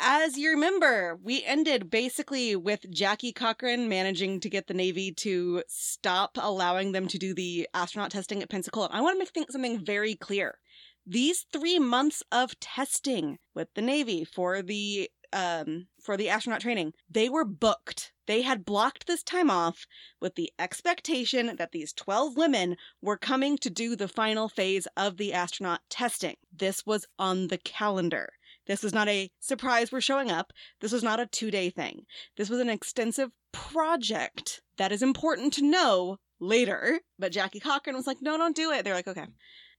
As 0.00 0.36
you 0.36 0.50
remember, 0.50 1.18
we 1.22 1.44
ended 1.44 1.88
basically 1.88 2.56
with 2.56 2.90
Jackie 2.90 3.32
Cochran 3.32 3.88
managing 3.88 4.40
to 4.40 4.50
get 4.50 4.66
the 4.66 4.74
Navy 4.74 5.12
to 5.18 5.62
stop 5.68 6.36
allowing 6.40 6.92
them 6.92 7.06
to 7.08 7.18
do 7.18 7.32
the 7.32 7.68
astronaut 7.72 8.10
testing 8.10 8.42
at 8.42 8.50
Pensacola. 8.50 8.88
I 8.90 9.00
want 9.00 9.14
to 9.14 9.18
make 9.38 9.50
something 9.50 9.84
very 9.84 10.16
clear. 10.16 10.58
These 11.06 11.46
three 11.52 11.78
months 11.78 12.22
of 12.32 12.58
testing 12.58 13.38
with 13.54 13.68
the 13.74 13.82
Navy 13.82 14.24
for 14.24 14.62
the 14.62 15.10
um, 15.32 15.88
for 16.00 16.16
the 16.16 16.28
astronaut 16.28 16.60
training, 16.60 16.92
they 17.10 17.28
were 17.28 17.44
booked. 17.44 18.12
They 18.26 18.42
had 18.42 18.64
blocked 18.64 19.06
this 19.06 19.22
time 19.22 19.50
off 19.50 19.86
with 20.20 20.36
the 20.36 20.52
expectation 20.58 21.56
that 21.56 21.72
these 21.72 21.92
12 21.92 22.36
women 22.36 22.76
were 23.02 23.16
coming 23.16 23.58
to 23.58 23.70
do 23.70 23.96
the 23.96 24.08
final 24.08 24.48
phase 24.48 24.86
of 24.96 25.16
the 25.16 25.32
astronaut 25.32 25.80
testing. 25.90 26.36
This 26.52 26.86
was 26.86 27.06
on 27.18 27.48
the 27.48 27.58
calendar. 27.58 28.32
This 28.66 28.82
was 28.82 28.92
not 28.92 29.08
a 29.08 29.30
surprise, 29.40 29.92
we're 29.92 30.00
showing 30.00 30.30
up. 30.30 30.52
This 30.80 30.92
was 30.92 31.02
not 31.02 31.20
a 31.20 31.26
two 31.26 31.50
day 31.50 31.70
thing. 31.70 32.02
This 32.36 32.48
was 32.48 32.60
an 32.60 32.70
extensive 32.70 33.30
project 33.52 34.62
that 34.78 34.92
is 34.92 35.02
important 35.02 35.52
to 35.54 35.64
know 35.64 36.18
later. 36.40 37.00
But 37.18 37.32
Jackie 37.32 37.60
Cochran 37.60 37.96
was 37.96 38.06
like, 38.06 38.18
no, 38.20 38.36
don't 38.36 38.56
do 38.56 38.70
it. 38.70 38.84
They're 38.84 38.94
like, 38.94 39.08
okay. 39.08 39.26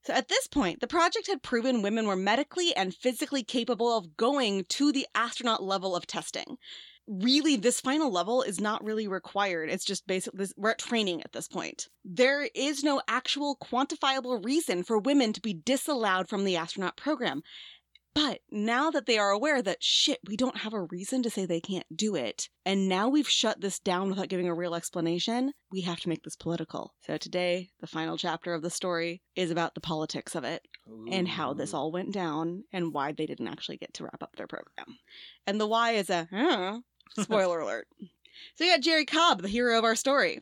So 0.05 0.13
at 0.13 0.27
this 0.27 0.45
point, 0.45 0.81
the 0.81 0.87
project 0.87 1.27
had 1.27 1.41
proven 1.41 1.81
women 1.81 2.05
were 2.05 2.15
medically 2.15 2.75
and 2.75 2.93
physically 2.93 3.43
capable 3.43 3.97
of 3.97 4.15
going 4.15 4.65
to 4.69 4.91
the 4.91 5.07
astronaut 5.15 5.63
level 5.63 5.95
of 5.95 6.05
testing. 6.05 6.57
Really, 7.07 7.55
this 7.55 7.81
final 7.81 8.11
level 8.11 8.43
is 8.43 8.59
not 8.59 8.83
really 8.83 9.07
required. 9.07 9.69
It's 9.69 9.85
just 9.85 10.05
basically 10.05 10.47
we're 10.57 10.71
at 10.71 10.79
training 10.79 11.21
at 11.21 11.33
this 11.33 11.47
point. 11.47 11.87
There 12.03 12.47
is 12.53 12.83
no 12.83 13.01
actual 13.07 13.57
quantifiable 13.57 14.43
reason 14.43 14.83
for 14.83 14.97
women 14.97 15.33
to 15.33 15.41
be 15.41 15.53
disallowed 15.53 16.29
from 16.29 16.45
the 16.45 16.55
astronaut 16.55 16.97
program. 16.97 17.41
But 18.15 18.39
now 18.49 18.91
that 18.91 19.07
they 19.07 19.17
are 19.17 19.29
aware 19.29 19.61
that 19.61 19.83
shit, 19.83 20.19
we 20.25 20.37
don't 20.37 20.59
have 20.59 20.73
a 20.73 20.83
reason 20.83 21.21
to 21.23 21.29
say 21.29 21.45
they 21.45 21.59
can't 21.59 21.85
do 21.93 22.15
it, 22.15 22.47
and 22.65 22.87
now 22.87 23.09
we've 23.09 23.29
shut 23.29 23.59
this 23.59 23.77
down 23.77 24.09
without 24.09 24.29
giving 24.29 24.47
a 24.47 24.55
real 24.55 24.73
explanation, 24.73 25.51
we 25.69 25.81
have 25.81 25.99
to 25.99 26.09
make 26.09 26.23
this 26.23 26.37
political. 26.37 26.93
So 27.01 27.17
today, 27.17 27.71
the 27.81 27.87
final 27.87 28.17
chapter 28.17 28.53
of 28.53 28.61
the 28.61 28.69
story 28.69 29.21
is 29.35 29.51
about 29.51 29.75
the 29.75 29.81
politics 29.81 30.33
of 30.33 30.45
it 30.45 30.65
and 31.11 31.27
how 31.27 31.53
this 31.53 31.73
all 31.73 31.91
went 31.91 32.13
down 32.13 32.63
and 32.71 32.93
why 32.93 33.11
they 33.11 33.25
didn't 33.25 33.49
actually 33.49 33.77
get 33.77 33.93
to 33.95 34.05
wrap 34.05 34.23
up 34.23 34.37
their 34.37 34.47
program. 34.47 34.97
And 35.45 35.59
the 35.59 35.67
why 35.67 35.91
is 35.91 36.09
a 36.09 36.29
huh, 36.31 36.79
spoiler 37.19 37.59
alert. 37.61 37.87
So 38.55 38.63
you 38.63 38.71
got 38.71 38.81
Jerrie 38.81 39.05
Cobb, 39.05 39.41
the 39.41 39.49
hero 39.49 39.77
of 39.77 39.83
our 39.83 39.95
story. 39.95 40.41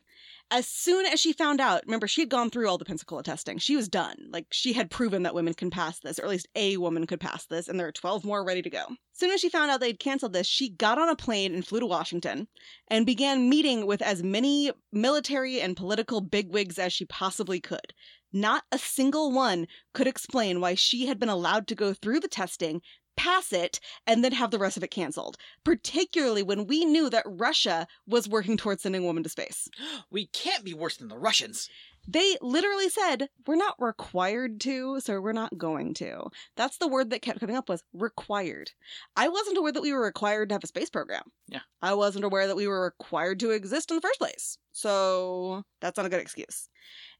As 0.51 0.67
soon 0.67 1.05
as 1.07 1.19
she 1.19 1.33
found 1.33 1.59
out, 1.59 1.81
remember, 1.85 2.07
she 2.07 2.21
had 2.21 2.29
gone 2.29 2.51
through 2.51 2.69
all 2.69 2.77
the 2.77 2.85
Pensacola 2.85 3.23
testing. 3.23 3.57
She 3.57 3.75
was 3.75 3.87
done. 3.87 4.15
Like, 4.29 4.45
she 4.51 4.73
had 4.73 4.91
proven 4.91 5.23
that 5.23 5.33
women 5.33 5.55
can 5.55 5.71
pass 5.71 5.99
this, 5.99 6.19
or 6.19 6.25
at 6.25 6.29
least 6.29 6.47
a 6.55 6.77
woman 6.77 7.07
could 7.07 7.19
pass 7.19 7.47
this, 7.47 7.67
and 7.67 7.79
there 7.79 7.87
are 7.87 7.91
12 7.91 8.23
more 8.23 8.45
ready 8.45 8.61
to 8.61 8.69
go. 8.69 8.85
As 8.89 9.19
soon 9.19 9.31
as 9.31 9.39
she 9.39 9.49
found 9.49 9.71
out 9.71 9.79
they'd 9.79 9.99
canceled 9.99 10.33
this, 10.33 10.45
she 10.45 10.69
got 10.69 10.99
on 10.99 11.09
a 11.09 11.15
plane 11.15 11.55
and 11.55 11.65
flew 11.65 11.79
to 11.79 11.85
Washington 11.87 12.47
and 12.87 13.05
began 13.05 13.49
meeting 13.49 13.87
with 13.87 14.01
as 14.01 14.21
many 14.21 14.71
military 14.91 15.59
and 15.59 15.75
political 15.75 16.21
bigwigs 16.21 16.77
as 16.77 16.93
she 16.93 17.05
possibly 17.05 17.59
could. 17.59 17.93
Not 18.31 18.63
a 18.71 18.79
single 18.79 19.31
one 19.31 19.67
could 19.93 20.07
explain 20.07 20.59
why 20.59 20.73
she 20.73 21.05
had 21.05 21.19
been 21.19 21.29
allowed 21.29 21.67
to 21.67 21.75
go 21.75 21.93
through 21.93 22.19
the 22.19 22.27
testing, 22.27 22.81
pass 23.15 23.53
it, 23.53 23.79
and 24.05 24.23
then 24.23 24.31
have 24.31 24.51
the 24.51 24.59
rest 24.59 24.77
of 24.77 24.83
it 24.83 24.91
canceled, 24.91 25.37
particularly 25.63 26.43
when 26.43 26.67
we 26.67 26.85
knew 26.85 27.09
that 27.09 27.25
Russia 27.25 27.87
was 28.07 28.29
working 28.29 28.57
towards 28.57 28.83
sending 28.83 29.03
a 29.03 29.05
woman 29.05 29.23
to 29.23 29.29
space. 29.29 29.69
We 30.11 30.27
can't 30.27 30.63
be 30.63 30.73
worse 30.73 30.97
than 30.97 31.07
the 31.07 31.17
Russians. 31.17 31.69
They 32.07 32.37
literally 32.41 32.89
said, 32.89 33.29
we're 33.47 33.55
not 33.55 33.75
required 33.79 34.59
to, 34.61 34.99
so 34.99 35.21
we're 35.21 35.31
not 35.31 35.57
going 35.57 35.93
to. 35.95 36.29
That's 36.55 36.77
the 36.77 36.87
word 36.87 37.09
that 37.09 37.21
kept 37.21 37.39
coming 37.39 37.55
up 37.55 37.69
was 37.69 37.83
required. 37.93 38.71
I 39.15 39.29
wasn't 39.29 39.57
aware 39.57 39.71
that 39.71 39.81
we 39.81 39.93
were 39.93 40.01
required 40.01 40.49
to 40.49 40.55
have 40.55 40.63
a 40.63 40.67
space 40.67 40.89
program. 40.89 41.23
Yeah. 41.47 41.61
I 41.81 41.93
wasn't 41.93 42.25
aware 42.25 42.47
that 42.47 42.57
we 42.57 42.67
were 42.67 42.83
required 42.83 43.39
to 43.39 43.51
exist 43.51 43.89
in 43.89 43.95
the 43.95 44.01
first 44.01 44.19
place. 44.19 44.57
So 44.73 45.63
that's 45.79 45.97
not 45.97 46.05
a 46.05 46.09
good 46.09 46.21
excuse. 46.21 46.67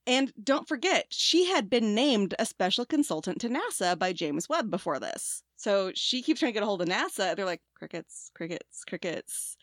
And 0.06 0.34
don't 0.44 0.68
forget, 0.68 1.06
she 1.10 1.46
had 1.46 1.70
been 1.70 1.96
named 1.96 2.36
a 2.38 2.46
special 2.46 2.86
consultant 2.86 3.40
to 3.42 3.50
NASA 3.50 3.98
by 3.98 4.12
James 4.12 4.50
Webb 4.50 4.70
before 4.70 5.00
this. 5.00 5.44
So 5.64 5.94
she 5.96 6.22
keeps 6.22 6.42
trying 6.42 6.52
to 6.52 6.54
get 6.54 6.64
a 6.64 6.66
hold 6.66 6.82
of 6.82 6.90
NASA. 6.90 7.38
They're 7.38 7.46
like, 7.46 7.62
crickets, 7.74 8.30
crickets, 8.36 8.84
crickets. 8.84 9.56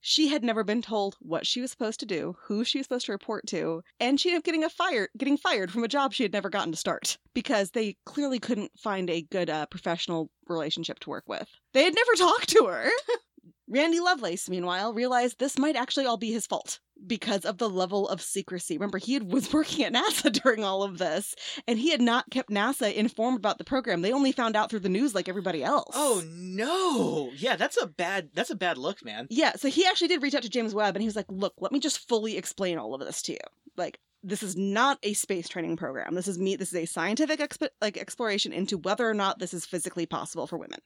She 0.00 0.26
had 0.26 0.42
never 0.42 0.64
been 0.64 0.82
told 0.82 1.14
what 1.20 1.46
she 1.46 1.60
was 1.60 1.70
supposed 1.70 2.00
to 2.00 2.06
do, 2.06 2.34
who 2.46 2.64
she 2.64 2.78
was 2.78 2.86
supposed 2.86 3.06
to 3.06 3.12
report 3.12 3.46
to, 3.48 3.82
and 4.00 4.18
she 4.18 4.30
ended 4.30 4.40
up 4.40 4.44
getting 4.44 4.64
a 4.64 4.68
fire, 4.68 5.08
getting 5.16 5.36
fired 5.36 5.70
from 5.70 5.84
a 5.84 5.88
job 5.88 6.12
she 6.12 6.24
had 6.24 6.32
never 6.32 6.50
gotten 6.50 6.72
to 6.72 6.76
start 6.76 7.16
because 7.32 7.70
they 7.70 7.96
clearly 8.06 8.40
couldn't 8.40 8.72
find 8.76 9.08
a 9.08 9.22
good 9.22 9.48
uh, 9.48 9.66
professional 9.66 10.30
relationship 10.48 10.98
to 11.00 11.10
work 11.10 11.24
with. 11.28 11.48
They 11.74 11.84
had 11.84 11.94
never 11.94 12.14
talked 12.16 12.48
to 12.48 12.66
her. 12.66 12.90
Randy 13.68 14.00
Lovelace, 14.00 14.50
meanwhile, 14.50 14.92
realized 14.94 15.38
this 15.38 15.58
might 15.58 15.76
actually 15.76 16.06
all 16.06 16.16
be 16.16 16.32
his 16.32 16.46
fault 16.48 16.80
because 17.04 17.44
of 17.44 17.58
the 17.58 17.68
level 17.68 18.08
of 18.08 18.20
secrecy. 18.20 18.76
Remember, 18.76 18.98
he 18.98 19.14
had, 19.14 19.30
was 19.30 19.52
working 19.52 19.84
at 19.84 19.92
NASA 19.92 20.32
during 20.32 20.64
all 20.64 20.82
of 20.82 20.98
this, 20.98 21.34
and 21.66 21.78
he 21.78 21.90
had 21.90 22.00
not 22.00 22.30
kept 22.30 22.50
NASA 22.50 22.92
informed 22.92 23.38
about 23.38 23.58
the 23.58 23.64
program. 23.64 24.02
They 24.02 24.12
only 24.12 24.32
found 24.32 24.56
out 24.56 24.70
through 24.70 24.80
the 24.80 24.88
news 24.88 25.14
like 25.14 25.28
everybody 25.28 25.64
oh, 25.64 25.68
else. 25.68 25.94
Oh 25.94 26.22
no! 26.28 27.30
Yeah, 27.36 27.56
that's 27.56 27.80
a 27.80 27.86
bad 27.86 28.30
that's 28.34 28.50
a 28.50 28.56
bad 28.56 28.78
look, 28.78 29.04
man. 29.04 29.26
Yeah, 29.30 29.54
so 29.56 29.68
he 29.68 29.86
actually 29.86 30.08
did 30.08 30.22
reach 30.22 30.34
out 30.34 30.42
to 30.42 30.50
James 30.50 30.74
Webb, 30.74 30.96
and 30.96 31.02
he 31.02 31.08
was 31.08 31.16
like, 31.16 31.26
"Look, 31.28 31.54
let 31.60 31.72
me 31.72 31.80
just 31.80 32.08
fully 32.08 32.36
explain 32.36 32.78
all 32.78 32.94
of 32.94 33.00
this 33.00 33.22
to 33.22 33.32
you. 33.32 33.38
Like, 33.76 33.98
this 34.22 34.42
is 34.42 34.56
not 34.56 34.98
a 35.02 35.12
space 35.12 35.48
training 35.48 35.76
program. 35.76 36.14
This 36.14 36.28
is 36.28 36.38
me. 36.38 36.56
This 36.56 36.72
is 36.72 36.76
a 36.76 36.86
scientific 36.86 37.40
exp- 37.40 37.68
like 37.80 37.96
exploration 37.96 38.52
into 38.52 38.78
whether 38.78 39.08
or 39.08 39.14
not 39.14 39.38
this 39.38 39.54
is 39.54 39.66
physically 39.66 40.06
possible 40.06 40.46
for 40.46 40.56
women." 40.56 40.80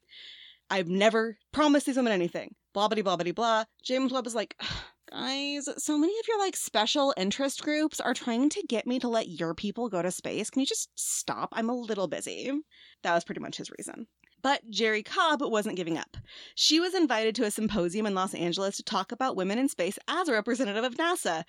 I've 0.71 0.89
never 0.89 1.37
promised 1.51 1.87
these 1.87 1.97
women 1.97 2.13
anything. 2.13 2.55
Blah 2.73 2.89
blah 2.89 3.03
blah 3.03 3.17
blah 3.17 3.33
blah. 3.33 3.65
James 3.83 4.13
Webb 4.13 4.25
was 4.25 4.37
like, 4.37 4.55
guys, 5.11 5.69
so 5.79 5.99
many 5.99 6.13
of 6.19 6.29
your 6.29 6.39
like 6.39 6.57
special 6.57 7.13
interest 7.17 7.63
groups 7.63 8.01
are 8.01 8.15
trying 8.15 8.49
to 8.51 8.63
get 8.69 8.87
me 8.87 8.99
to 9.01 9.09
let 9.09 9.29
your 9.29 9.55
people 9.55 9.89
go 9.89 10.03
to 10.03 10.11
space. 10.11 10.51
Can 10.51 10.61
you 10.61 10.67
just 10.67 10.89
stop? 10.95 11.49
I'm 11.53 11.69
a 11.69 11.75
little 11.75 12.09
busy. 12.09 12.51
That 13.03 13.15
was 13.15 13.25
pretty 13.25 13.41
much 13.41 13.57
his 13.57 13.71
reason. 13.79 14.07
But 14.43 14.63
Jerrie 14.71 15.03
Cobb 15.03 15.43
wasn't 15.43 15.77
giving 15.77 15.99
up. 15.99 16.17
She 16.55 16.81
was 16.81 16.95
invited 16.95 17.35
to 17.37 17.45
a 17.45 17.51
symposium 17.51 18.07
in 18.07 18.15
Los 18.15 18.35
Angeles 18.35 18.77
to 18.77 18.83
talk 18.83 19.13
about 19.13 19.37
women 19.37 19.59
in 19.59 19.69
space 19.69 19.99
as 20.09 20.29
a 20.29 20.33
representative 20.33 20.85
of 20.85 20.95
NASA. 20.95 21.45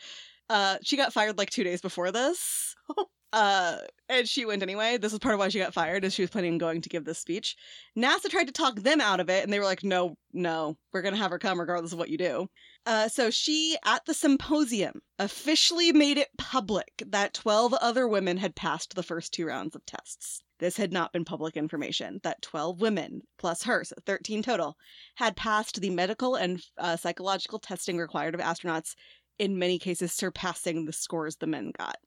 Uh, 0.50 0.78
she 0.84 0.98
got 0.98 1.14
fired 1.14 1.38
like 1.38 1.50
two 1.50 1.64
days 1.64 1.82
before 1.82 2.12
this. 2.12 2.76
Uh, 3.34 3.78
and 4.10 4.28
she 4.28 4.46
went 4.46 4.62
anyway. 4.62 4.98
This 4.98 5.14
was 5.14 5.20
part 5.20 5.34
of 5.34 5.40
why 5.40 5.48
she 5.48 5.60
got 5.60 5.74
fired, 5.74 6.04
as 6.04 6.14
she 6.14 6.22
was 6.22 6.30
planning 6.30 6.54
on 6.54 6.58
going 6.58 6.82
to 6.82 6.90
give 6.90 7.06
this 7.06 7.20
speech. 7.20 7.56
NASA 7.98 8.30
tried 8.30 8.48
to 8.48 8.52
talk 8.52 8.76
them 8.76 9.00
out 9.00 9.22
of 9.22 9.30
it, 9.30 9.44
and 9.44 9.54
they 9.54 9.60
were 9.60 9.64
like, 9.64 9.86
"No, 9.86 10.16
no, 10.34 10.76
we're 10.92 11.02
gonna 11.02 11.16
have 11.16 11.32
her 11.32 11.40
come 11.40 11.58
regardless 11.58 11.94
of 11.94 11.98
what 11.98 12.10
you 12.10 12.18
do." 12.18 12.50
Uh, 12.86 13.08
so 13.08 13.30
she, 13.30 13.78
at 13.86 14.06
the 14.06 14.14
symposium, 14.14 15.02
officially 15.20 15.92
made 15.94 16.18
it 16.18 16.30
public 16.38 17.04
that 17.06 17.34
twelve 17.34 17.74
other 17.76 18.08
women 18.08 18.38
had 18.38 18.56
passed 18.56 18.96
the 18.96 19.04
first 19.04 19.34
two 19.34 19.46
rounds 19.46 19.76
of 19.76 19.86
tests. 19.86 20.42
This 20.60 20.78
had 20.78 20.92
not 20.92 21.14
been 21.14 21.26
public 21.26 21.56
information. 21.56 22.20
That 22.24 22.42
twelve 22.42 22.82
women 22.82 23.22
plus 23.38 23.64
her, 23.64 23.84
so 23.84 23.96
thirteen 24.06 24.42
total, 24.42 24.78
had 25.16 25.36
passed 25.36 25.80
the 25.80 25.92
medical 25.92 26.36
and 26.36 26.62
uh, 26.78 26.98
psychological 26.98 27.60
testing 27.60 27.98
required 27.98 28.34
of 28.34 28.42
astronauts. 28.42 28.96
In 29.38 29.60
many 29.60 29.78
cases, 29.78 30.12
surpassing 30.12 30.86
the 30.86 30.94
scores 30.94 31.36
the 31.36 31.48
men 31.48 31.72
got. 31.78 31.98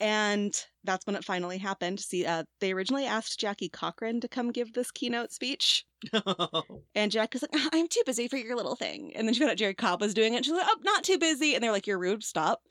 And 0.00 0.52
that's 0.82 1.06
when 1.06 1.16
it 1.16 1.24
finally 1.24 1.58
happened. 1.58 2.00
See, 2.00 2.26
uh, 2.26 2.44
they 2.60 2.72
originally 2.72 3.06
asked 3.06 3.38
Jackie 3.38 3.68
Cochran 3.68 4.20
to 4.20 4.28
come 4.28 4.50
give 4.50 4.72
this 4.72 4.90
keynote 4.90 5.32
speech. 5.32 5.84
And 6.96 7.10
Jack 7.10 7.32
was 7.32 7.42
like, 7.42 7.50
"Ah, 7.54 7.68
I'm 7.72 7.88
too 7.88 8.02
busy 8.06 8.28
for 8.28 8.36
your 8.36 8.56
little 8.56 8.76
thing. 8.76 9.12
And 9.14 9.26
then 9.26 9.34
she 9.34 9.40
found 9.40 9.50
out 9.50 9.56
Jerrie 9.56 9.74
Cobb 9.74 10.00
was 10.00 10.14
doing 10.14 10.34
it. 10.34 10.44
She's 10.44 10.54
like, 10.54 10.66
oh, 10.68 10.76
not 10.84 11.02
too 11.04 11.18
busy. 11.18 11.54
And 11.54 11.62
they're 11.62 11.72
like, 11.72 11.86
you're 11.86 11.98
rude, 11.98 12.22
stop. 12.22 12.62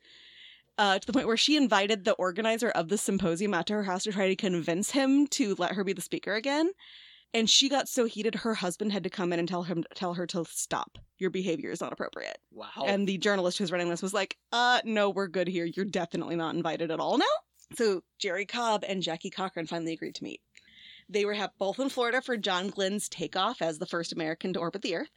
Uh, 0.77 0.97
to 0.97 1.05
the 1.05 1.13
point 1.13 1.27
where 1.27 1.37
she 1.37 1.57
invited 1.57 2.03
the 2.03 2.13
organizer 2.13 2.69
of 2.69 2.89
the 2.89 2.97
symposium 2.97 3.53
out 3.53 3.67
to 3.67 3.73
her 3.73 3.83
house 3.83 4.03
to 4.03 4.11
try 4.11 4.27
to 4.27 4.35
convince 4.35 4.91
him 4.91 5.27
to 5.27 5.55
let 5.55 5.73
her 5.73 5.83
be 5.83 5.93
the 5.93 6.01
speaker 6.01 6.33
again. 6.35 6.71
And 7.33 7.49
she 7.49 7.67
got 7.67 7.89
so 7.89 8.05
heated, 8.05 8.35
her 8.35 8.53
husband 8.53 8.91
had 8.91 9.03
to 9.03 9.09
come 9.09 9.33
in 9.33 9.39
and 9.39 9.47
tell 9.47 9.63
him 9.63 9.83
tell 9.95 10.13
her 10.13 10.27
to 10.27 10.45
stop. 10.47 10.97
Your 11.17 11.29
behavior 11.29 11.71
is 11.71 11.81
not 11.81 11.93
appropriate. 11.93 12.37
wow. 12.51 12.67
And 12.85 13.07
the 13.07 13.17
journalist 13.17 13.57
who's 13.57 13.71
running 13.71 13.89
this 13.89 14.03
was 14.03 14.13
like, 14.13 14.37
uh, 14.51 14.81
no, 14.85 15.09
we're 15.09 15.27
good 15.27 15.47
here. 15.47 15.65
You're 15.65 15.85
definitely 15.85 16.35
not 16.35 16.55
invited 16.55 16.91
at 16.91 16.99
all 16.99 17.17
now. 17.17 17.25
So 17.75 18.03
Jerrie 18.19 18.45
Cobb 18.45 18.83
and 18.87 19.01
Jackie 19.01 19.31
Cochran 19.31 19.65
finally 19.65 19.93
agreed 19.93 20.15
to 20.15 20.23
meet. 20.23 20.41
They 21.09 21.25
were 21.25 21.35
both 21.57 21.79
in 21.79 21.89
Florida 21.89 22.21
for 22.21 22.37
John 22.37 22.69
Glenn's 22.69 23.09
takeoff 23.09 23.61
as 23.61 23.79
the 23.79 23.85
first 23.85 24.13
American 24.13 24.53
to 24.53 24.59
orbit 24.59 24.81
the 24.81 24.95
Earth. 24.95 25.09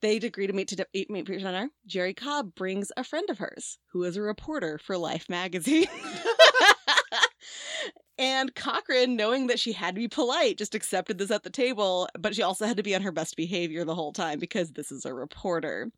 They'd 0.00 0.24
agree 0.24 0.46
to 0.46 0.52
meet 0.52 0.68
to 0.68 0.76
d- 0.76 1.06
meet 1.08 1.26
for 1.26 1.36
dinner. 1.36 1.70
Jerrie 1.86 2.14
Cobb 2.14 2.54
brings 2.54 2.92
a 2.96 3.04
friend 3.04 3.28
of 3.30 3.38
hers 3.38 3.78
who 3.92 4.02
is 4.04 4.16
a 4.16 4.22
reporter 4.22 4.78
for 4.78 4.98
Life 4.98 5.28
magazine. 5.28 5.86
and 8.18 8.54
Cochran, 8.54 9.16
knowing 9.16 9.48
that 9.48 9.58
she 9.58 9.72
had 9.72 9.94
to 9.94 10.00
be 10.00 10.08
polite, 10.08 10.58
just 10.58 10.74
accepted 10.74 11.18
this 11.18 11.30
at 11.30 11.42
the 11.42 11.50
table, 11.50 12.08
but 12.18 12.34
she 12.34 12.42
also 12.42 12.66
had 12.66 12.76
to 12.76 12.82
be 12.82 12.94
on 12.94 13.02
her 13.02 13.12
best 13.12 13.36
behavior 13.36 13.84
the 13.84 13.94
whole 13.94 14.12
time 14.12 14.38
because 14.38 14.72
this 14.72 14.92
is 14.92 15.04
a 15.04 15.12
reporter. 15.12 15.90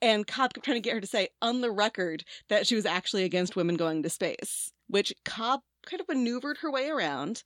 And 0.00 0.26
Cobb 0.26 0.54
kept 0.54 0.64
trying 0.64 0.76
to 0.76 0.80
get 0.80 0.94
her 0.94 1.00
to 1.00 1.06
say 1.06 1.28
on 1.42 1.60
the 1.60 1.70
record 1.70 2.24
that 2.48 2.66
she 2.66 2.74
was 2.74 2.86
actually 2.86 3.24
against 3.24 3.56
women 3.56 3.76
going 3.76 4.02
to 4.02 4.10
space, 4.10 4.72
which 4.86 5.12
Cobb 5.24 5.60
kind 5.86 6.00
of 6.00 6.08
maneuvered 6.08 6.58
her 6.58 6.70
way 6.70 6.88
around. 6.88 7.42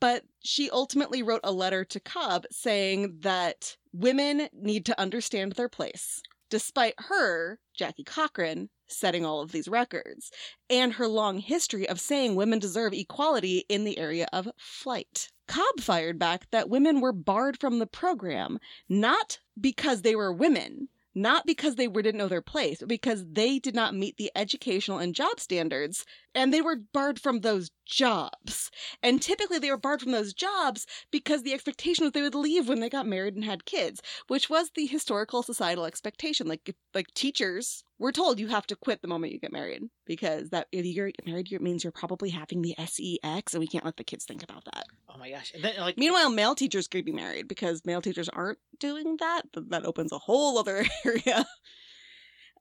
But 0.00 0.24
she 0.42 0.70
ultimately 0.70 1.22
wrote 1.22 1.40
a 1.44 1.52
letter 1.52 1.84
to 1.84 2.00
Cobb 2.00 2.46
saying 2.50 3.18
that 3.20 3.76
women 3.92 4.48
need 4.52 4.86
to 4.86 5.00
understand 5.00 5.52
their 5.52 5.68
place, 5.68 6.22
despite 6.50 6.94
her, 6.98 7.58
Jackie 7.74 8.04
Cochran, 8.04 8.70
setting 8.86 9.24
all 9.24 9.40
of 9.40 9.52
these 9.52 9.68
records, 9.68 10.30
and 10.70 10.92
her 10.94 11.06
long 11.06 11.38
history 11.38 11.88
of 11.88 12.00
saying 12.00 12.34
women 12.34 12.58
deserve 12.58 12.92
equality 12.92 13.64
in 13.68 13.84
the 13.84 13.98
area 13.98 14.26
of 14.32 14.48
flight. 14.56 15.30
Cobb 15.46 15.80
fired 15.80 16.18
back 16.18 16.50
that 16.50 16.68
women 16.68 17.00
were 17.00 17.12
barred 17.12 17.58
from 17.58 17.78
the 17.78 17.86
program, 17.86 18.58
not 18.88 19.38
because 19.60 20.02
they 20.02 20.14
were 20.14 20.32
women, 20.32 20.88
not 21.22 21.46
because 21.46 21.74
they 21.74 21.88
were, 21.88 22.02
didn't 22.02 22.18
know 22.18 22.28
their 22.28 22.40
place, 22.40 22.78
but 22.78 22.88
because 22.88 23.24
they 23.30 23.58
did 23.58 23.74
not 23.74 23.94
meet 23.94 24.16
the 24.16 24.30
educational 24.36 24.98
and 24.98 25.14
job 25.14 25.40
standards, 25.40 26.04
and 26.34 26.52
they 26.52 26.62
were 26.62 26.76
barred 26.92 27.20
from 27.20 27.40
those 27.40 27.70
jobs. 27.84 28.70
And 29.02 29.20
typically 29.20 29.58
they 29.58 29.70
were 29.70 29.76
barred 29.76 30.00
from 30.00 30.12
those 30.12 30.32
jobs 30.32 30.86
because 31.10 31.42
the 31.42 31.52
expectation 31.52 32.04
was 32.04 32.12
they 32.12 32.22
would 32.22 32.34
leave 32.34 32.68
when 32.68 32.80
they 32.80 32.88
got 32.88 33.06
married 33.06 33.34
and 33.34 33.44
had 33.44 33.64
kids, 33.64 34.00
which 34.28 34.48
was 34.48 34.70
the 34.74 34.86
historical 34.86 35.42
societal 35.42 35.84
expectation. 35.84 36.46
Like 36.46 36.74
like 36.94 37.12
teachers 37.14 37.82
were 37.98 38.12
told 38.12 38.38
you 38.38 38.48
have 38.48 38.66
to 38.68 38.76
quit 38.76 39.02
the 39.02 39.08
moment 39.08 39.32
you 39.32 39.40
get 39.40 39.52
married 39.52 39.82
because 40.06 40.50
that 40.50 40.68
if 40.72 40.84
you 40.84 40.94
get 40.94 41.26
married, 41.26 41.50
it 41.50 41.62
means 41.62 41.82
you're 41.82 41.92
probably 41.92 42.30
having 42.30 42.62
the 42.62 42.74
sex, 42.78 43.54
and 43.54 43.60
we 43.60 43.66
can't 43.66 43.84
let 43.84 43.96
the 43.96 44.04
kids 44.04 44.24
think 44.24 44.42
about 44.42 44.64
that. 44.66 44.84
Oh 45.18 45.20
my 45.20 45.30
gosh. 45.30 45.52
And 45.54 45.64
then 45.64 45.74
like 45.80 45.98
Meanwhile, 45.98 46.30
male 46.30 46.54
teachers 46.54 46.86
could 46.86 47.04
be 47.04 47.12
married 47.12 47.48
because 47.48 47.84
male 47.84 48.00
teachers 48.00 48.28
aren't 48.28 48.58
doing 48.78 49.16
that. 49.18 49.42
Th- 49.52 49.66
That 49.70 49.84
opens 49.84 50.12
a 50.12 50.18
whole 50.18 50.58
other 50.58 50.84
area. 51.04 51.44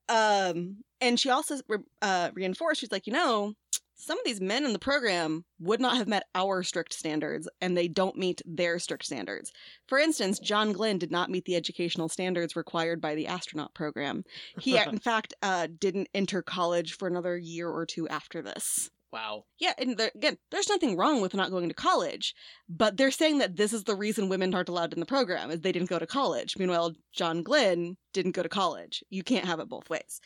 Um, 0.09 0.77
and 1.01 1.19
she 1.19 1.29
also 1.29 1.57
re- 1.67 1.77
uh, 2.01 2.31
reinforced, 2.33 2.79
she's 2.81 2.91
like, 2.91 3.07
you 3.07 3.13
know, 3.13 3.53
some 3.99 4.17
of 4.17 4.25
these 4.25 4.39
men 4.39 4.63
in 4.63 4.73
the 4.73 4.79
program 4.79 5.43
would 5.59 5.81
not 5.81 5.97
have 5.97 6.07
met 6.07 6.23
our 6.35 6.63
strict 6.63 6.93
standards, 6.93 7.49
and 7.61 7.75
they 7.75 7.87
don't 7.87 8.15
meet 8.15 8.41
their 8.45 8.79
strict 8.79 9.05
standards. 9.05 9.51
For 9.87 9.97
instance, 9.97 10.39
John 10.39 10.71
Glenn 10.71 10.97
did 10.97 11.11
not 11.11 11.29
meet 11.29 11.45
the 11.45 11.55
educational 11.55 12.07
standards 12.07 12.55
required 12.55 13.01
by 13.01 13.15
the 13.15 13.27
astronaut 13.27 13.73
program. 13.73 14.23
He, 14.59 14.77
in 14.91 14.99
fact, 14.99 15.33
uh, 15.41 15.67
didn't 15.79 16.09
enter 16.13 16.41
college 16.41 16.93
for 16.93 17.07
another 17.07 17.37
year 17.37 17.69
or 17.69 17.85
two 17.85 18.07
after 18.07 18.41
this. 18.41 18.89
Wow. 19.11 19.45
Yeah, 19.59 19.73
and 19.77 19.97
there, 19.97 20.11
again, 20.15 20.37
there's 20.51 20.69
nothing 20.69 20.97
wrong 20.97 21.21
with 21.21 21.33
not 21.33 21.49
going 21.49 21.69
to 21.69 21.73
college, 21.73 22.35
but 22.67 22.97
they're 22.97 23.11
saying 23.11 23.37
that 23.37 23.55
this 23.55 23.71
is 23.71 23.85
the 23.85 23.95
reason 23.95 24.27
women 24.27 24.53
aren't 24.53 24.69
allowed 24.69 24.93
in 24.93 24.99
the 24.99 25.05
program 25.05 25.49
is 25.49 25.61
they 25.61 25.71
didn't 25.71 25.89
go 25.89 25.99
to 25.99 26.05
college. 26.05 26.57
Meanwhile, 26.57 26.93
John 27.13 27.41
Glenn 27.41 27.95
didn't 28.13 28.35
go 28.35 28.43
to 28.43 28.49
college. 28.49 29.03
You 29.09 29.23
can't 29.23 29.45
have 29.45 29.59
it 29.59 29.69
both 29.69 29.89
ways. 29.89 30.19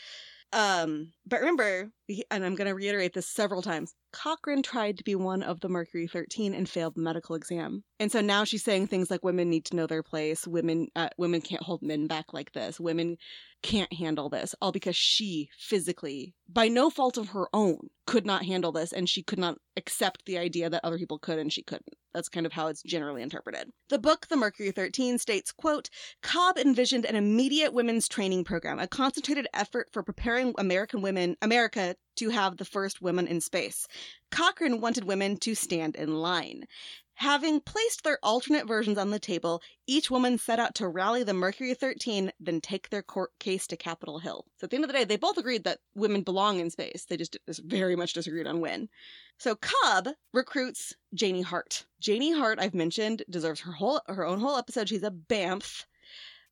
Um, 0.53 1.13
but 1.25 1.39
remember, 1.39 1.91
and 2.29 2.43
I'm 2.43 2.55
going 2.55 2.67
to 2.67 2.75
reiterate 2.75 3.13
this 3.13 3.27
several 3.27 3.61
times. 3.61 3.93
Cochran 4.11 4.61
tried 4.61 4.97
to 4.97 5.03
be 5.03 5.15
one 5.15 5.43
of 5.43 5.61
the 5.61 5.69
Mercury 5.69 6.07
13 6.07 6.53
and 6.53 6.67
failed 6.67 6.95
the 6.95 7.01
medical 7.01 7.35
exam, 7.35 7.83
and 7.99 8.11
so 8.11 8.19
now 8.19 8.43
she's 8.43 8.63
saying 8.63 8.87
things 8.87 9.09
like 9.09 9.23
women 9.23 9.49
need 9.49 9.63
to 9.65 9.77
know 9.77 9.87
their 9.87 10.03
place. 10.03 10.45
Women, 10.45 10.87
uh, 10.97 11.07
women 11.17 11.39
can't 11.39 11.63
hold 11.63 11.81
men 11.81 12.07
back 12.07 12.33
like 12.33 12.51
this. 12.51 12.81
Women 12.81 13.15
can't 13.61 13.93
handle 13.93 14.29
this, 14.29 14.55
all 14.61 14.71
because 14.71 14.95
she 14.95 15.49
physically, 15.57 16.33
by 16.49 16.67
no 16.67 16.89
fault 16.89 17.17
of 17.17 17.29
her 17.29 17.47
own, 17.53 17.89
could 18.05 18.25
not 18.25 18.45
handle 18.45 18.71
this, 18.71 18.91
and 18.91 19.07
she 19.07 19.23
could 19.23 19.39
not 19.39 19.57
accept 19.77 20.25
the 20.25 20.37
idea 20.37 20.69
that 20.69 20.83
other 20.83 20.97
people 20.97 21.19
could 21.19 21.39
and 21.39 21.51
she 21.51 21.61
couldn't. 21.63 21.95
That's 22.13 22.29
kind 22.29 22.45
of 22.45 22.51
how 22.51 22.67
it's 22.67 22.83
generally 22.83 23.21
interpreted. 23.21 23.69
The 23.89 23.99
book, 23.99 24.27
The 24.27 24.35
Mercury 24.35 24.71
13, 24.71 25.17
states, 25.17 25.51
quote, 25.51 25.89
Cobb 26.21 26.57
envisioned 26.57 27.05
an 27.05 27.15
immediate 27.15 27.73
women's 27.73 28.07
training 28.07 28.43
program, 28.43 28.79
a 28.79 28.87
concentrated 28.87 29.47
effort 29.53 29.89
for 29.91 30.03
preparing 30.03 30.53
American 30.57 31.01
women, 31.01 31.37
America, 31.41 31.95
to 32.17 32.29
have 32.29 32.57
the 32.57 32.65
first 32.65 33.01
women 33.01 33.27
in 33.27 33.39
space. 33.39 33.87
Cochran 34.29 34.81
wanted 34.81 35.05
women 35.05 35.37
to 35.37 35.55
stand 35.55 35.95
in 35.95 36.15
line. 36.15 36.65
Having 37.21 37.61
placed 37.61 38.03
their 38.03 38.17
alternate 38.23 38.67
versions 38.67 38.97
on 38.97 39.11
the 39.11 39.19
table, 39.19 39.61
each 39.85 40.09
woman 40.09 40.39
set 40.39 40.57
out 40.57 40.73
to 40.73 40.87
rally 40.87 41.21
the 41.21 41.35
Mercury 41.35 41.75
13, 41.75 42.31
then 42.39 42.59
take 42.59 42.89
their 42.89 43.03
court 43.03 43.29
case 43.37 43.67
to 43.67 43.77
Capitol 43.77 44.17
Hill. 44.17 44.43
So 44.57 44.65
at 44.65 44.71
the 44.71 44.75
end 44.77 44.85
of 44.85 44.87
the 44.87 44.97
day, 44.97 45.03
they 45.03 45.17
both 45.17 45.37
agreed 45.37 45.63
that 45.65 45.81
women 45.93 46.23
belong 46.23 46.59
in 46.59 46.71
space. 46.71 47.05
They 47.07 47.17
just 47.17 47.37
very 47.47 47.95
much 47.95 48.13
disagreed 48.13 48.47
on 48.47 48.59
when. 48.59 48.89
So 49.37 49.55
Cobb 49.55 50.09
recruits 50.33 50.95
Janie 51.13 51.43
Hart. 51.43 51.85
Janie 51.99 52.35
Hart, 52.35 52.57
I've 52.59 52.73
mentioned, 52.73 53.21
deserves 53.29 53.59
her 53.59 53.71
whole 53.71 54.01
her 54.07 54.25
own 54.25 54.39
whole 54.39 54.57
episode. 54.57 54.89
She's 54.89 55.03
a 55.03 55.11
BAMF. 55.11 55.85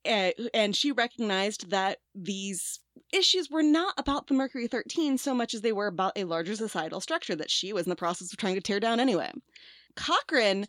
And 0.04 0.76
she 0.76 0.92
recognized 0.92 1.70
that 1.70 1.98
these 2.14 2.78
issues 3.12 3.50
were 3.50 3.64
not 3.64 3.94
about 3.98 4.28
the 4.28 4.34
Mercury 4.34 4.68
13 4.68 5.18
so 5.18 5.34
much 5.34 5.52
as 5.52 5.62
they 5.62 5.72
were 5.72 5.88
about 5.88 6.12
a 6.14 6.22
larger 6.22 6.54
societal 6.54 7.00
structure 7.00 7.34
that 7.34 7.50
she 7.50 7.72
was 7.72 7.86
in 7.86 7.90
the 7.90 7.96
process 7.96 8.32
of 8.32 8.38
trying 8.38 8.54
to 8.54 8.60
tear 8.60 8.78
down 8.78 9.00
anyway. 9.00 9.32
Cochran 9.96 10.66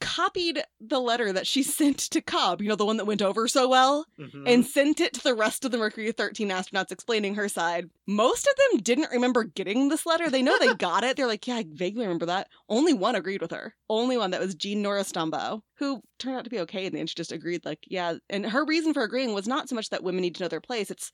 copied 0.00 0.62
the 0.80 0.98
letter 0.98 1.30
that 1.32 1.46
she 1.46 1.62
sent 1.62 1.98
to 1.98 2.20
Cobb, 2.22 2.62
you 2.62 2.68
know, 2.68 2.74
the 2.74 2.86
one 2.86 2.96
that 2.96 3.04
went 3.04 3.20
over 3.22 3.46
so 3.46 3.68
well, 3.68 4.06
Mhm. 4.18 4.44
and 4.46 4.66
sent 4.66 5.00
it 5.00 5.12
to 5.14 5.22
the 5.22 5.34
rest 5.34 5.64
of 5.64 5.70
the 5.70 5.78
Mercury 5.78 6.10
13 6.10 6.48
astronauts 6.48 6.90
explaining 6.90 7.34
her 7.34 7.48
side. 7.48 7.90
Most 8.06 8.46
of 8.46 8.54
them 8.72 8.80
didn't 8.80 9.10
remember 9.12 9.44
getting 9.44 9.88
this 9.88 10.06
letter. 10.06 10.30
They 10.30 10.42
know 10.42 10.56
they 10.58 10.72
got 10.74 11.04
it. 11.04 11.16
They're 11.16 11.26
like, 11.26 11.46
yeah, 11.46 11.56
I 11.56 11.64
vaguely 11.68 12.02
remember 12.04 12.26
that. 12.26 12.48
Only 12.68 12.94
one 12.94 13.14
agreed 13.14 13.42
with 13.42 13.50
her. 13.50 13.74
Only 13.90 14.16
one 14.16 14.30
that 14.30 14.40
was 14.40 14.54
Jean 14.54 14.80
Nora 14.82 15.04
Stumbough, 15.04 15.62
who 15.74 16.00
turned 16.18 16.36
out 16.36 16.44
to 16.44 16.50
be 16.50 16.60
okay 16.60 16.86
in 16.86 16.92
the 16.94 17.00
end. 17.00 17.10
She 17.10 17.14
just 17.14 17.32
agreed, 17.32 17.64
like, 17.64 17.80
yeah. 17.86 18.14
And 18.30 18.46
her 18.46 18.64
reason 18.64 18.94
for 18.94 19.02
agreeing 19.02 19.34
was 19.34 19.46
not 19.46 19.68
so 19.68 19.74
much 19.74 19.90
that 19.90 20.02
women 20.02 20.22
need 20.22 20.34
to 20.36 20.42
know 20.44 20.48
their 20.48 20.60
place. 20.62 20.90
It's 20.90 21.12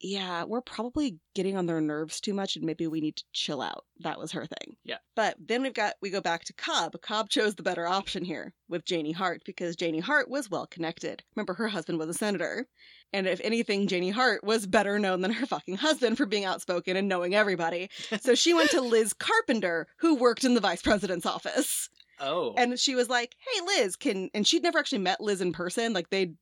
yeah, 0.00 0.44
we're 0.44 0.60
probably 0.60 1.18
getting 1.34 1.56
on 1.56 1.66
their 1.66 1.80
nerves 1.80 2.20
too 2.20 2.34
much 2.34 2.56
and 2.56 2.64
maybe 2.64 2.86
we 2.86 3.00
need 3.00 3.16
to 3.16 3.24
chill 3.32 3.62
out. 3.62 3.84
That 4.00 4.18
was 4.18 4.32
her 4.32 4.46
thing. 4.46 4.76
Yeah. 4.84 4.98
But 5.14 5.36
then 5.38 5.62
we've 5.62 5.74
got, 5.74 5.94
we 6.02 6.10
go 6.10 6.20
back 6.20 6.44
to 6.44 6.52
Cobb. 6.52 7.00
Cobb 7.00 7.30
chose 7.30 7.54
the 7.54 7.62
better 7.62 7.86
option 7.86 8.24
here 8.24 8.52
with 8.68 8.84
Janie 8.84 9.12
Hart 9.12 9.42
because 9.46 9.76
Janie 9.76 10.00
Hart 10.00 10.28
was 10.28 10.50
well 10.50 10.66
connected. 10.66 11.22
Remember, 11.34 11.54
her 11.54 11.68
husband 11.68 11.98
was 11.98 12.08
a 12.08 12.14
senator. 12.14 12.66
And 13.12 13.26
if 13.26 13.40
anything, 13.42 13.86
Janie 13.86 14.10
Hart 14.10 14.44
was 14.44 14.66
better 14.66 14.98
known 14.98 15.22
than 15.22 15.32
her 15.32 15.46
fucking 15.46 15.76
husband 15.76 16.18
for 16.18 16.26
being 16.26 16.44
outspoken 16.44 16.96
and 16.96 17.08
knowing 17.08 17.34
everybody. 17.34 17.90
So 18.20 18.34
she 18.34 18.54
went 18.54 18.70
to 18.70 18.80
Liz 18.80 19.12
Carpenter, 19.12 19.86
who 19.98 20.16
worked 20.16 20.44
in 20.44 20.54
the 20.54 20.60
vice 20.60 20.82
president's 20.82 21.26
office. 21.26 21.88
Oh. 22.18 22.54
And 22.56 22.78
she 22.78 22.94
was 22.94 23.08
like, 23.08 23.36
"Hey, 23.38 23.60
Liz, 23.64 23.94
can..." 23.94 24.30
And 24.34 24.46
she'd 24.46 24.62
never 24.62 24.78
actually 24.78 24.98
met 24.98 25.20
Liz 25.20 25.40
in 25.40 25.52
person. 25.52 25.92
Like, 25.92 26.10
they 26.10 26.32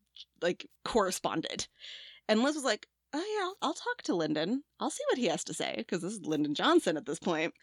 like 0.41 0.67
corresponded. 0.85 1.67
And 2.29 2.43
Liz 2.43 2.55
was 2.55 2.65
like, 2.65 2.87
"Oh 3.15 3.19
yeah, 3.19 3.45
I'll, 3.45 3.57
I'll 3.63 3.75
talk 3.75 4.03
to 4.03 4.15
Lyndon. 4.15 4.65
I'll 4.81 4.91
see 4.91 5.05
what 5.11 5.19
he 5.19 5.27
has 5.27 5.45
to 5.45 5.55
say 5.55 5.75
because 5.79 6.03
this 6.03 6.15
is 6.15 6.27
Lyndon 6.27 6.55
Johnson 6.55 6.97
at 6.97 7.07
this 7.07 7.19
point." 7.19 7.55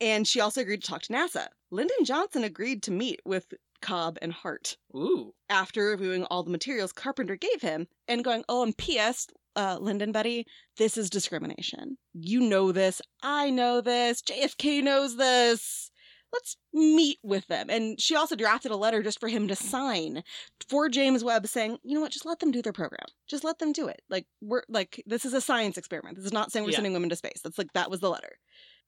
And 0.00 0.26
she 0.26 0.40
also 0.40 0.60
agreed 0.60 0.82
to 0.82 0.90
talk 0.90 1.02
to 1.02 1.12
NASA. 1.12 1.46
Lyndon 1.70 2.04
Johnson 2.04 2.44
agreed 2.44 2.82
to 2.82 2.90
meet 2.90 3.20
with 3.24 3.54
Cobb 3.80 4.18
and 4.20 4.32
Hart 4.32 4.76
Ooh. 4.94 5.32
after 5.48 5.86
reviewing 5.86 6.24
all 6.24 6.42
the 6.42 6.50
materials 6.50 6.92
Carpenter 6.92 7.36
gave 7.36 7.62
him 7.62 7.86
and 8.08 8.24
going, 8.24 8.44
"Oh, 8.48 8.62
and 8.62 8.76
P.S. 8.76 9.28
Uh, 9.54 9.78
Lyndon, 9.80 10.12
buddy, 10.12 10.44
this 10.76 10.98
is 10.98 11.08
discrimination. 11.08 11.96
You 12.12 12.40
know 12.40 12.72
this. 12.72 13.00
I 13.22 13.50
know 13.50 13.80
this. 13.80 14.22
JFK 14.22 14.82
knows 14.82 15.16
this." 15.16 15.90
Let's 16.32 16.56
meet 16.72 17.18
with 17.22 17.46
them. 17.46 17.70
And 17.70 18.00
she 18.00 18.16
also 18.16 18.36
drafted 18.36 18.70
a 18.70 18.76
letter 18.76 19.02
just 19.02 19.20
for 19.20 19.28
him 19.28 19.48
to 19.48 19.56
sign 19.56 20.22
for 20.68 20.88
James 20.88 21.24
Webb 21.24 21.46
saying, 21.46 21.78
you 21.82 21.94
know 21.94 22.00
what, 22.00 22.12
just 22.12 22.26
let 22.26 22.40
them 22.40 22.50
do 22.50 22.60
their 22.62 22.72
program. 22.72 23.06
Just 23.26 23.44
let 23.44 23.58
them 23.58 23.72
do 23.72 23.88
it. 23.88 24.02
Like, 24.10 24.26
we're 24.42 24.62
like, 24.68 25.02
this 25.06 25.24
is 25.24 25.32
a 25.32 25.40
science 25.40 25.78
experiment. 25.78 26.16
This 26.16 26.26
is 26.26 26.32
not 26.32 26.52
saying 26.52 26.64
we're 26.64 26.72
Yeah. 26.72 26.76
sending 26.76 26.92
women 26.92 27.08
to 27.10 27.16
space. 27.16 27.40
That's 27.42 27.58
like, 27.58 27.72
that 27.74 27.90
was 27.90 28.00
the 28.00 28.10
letter. 28.10 28.38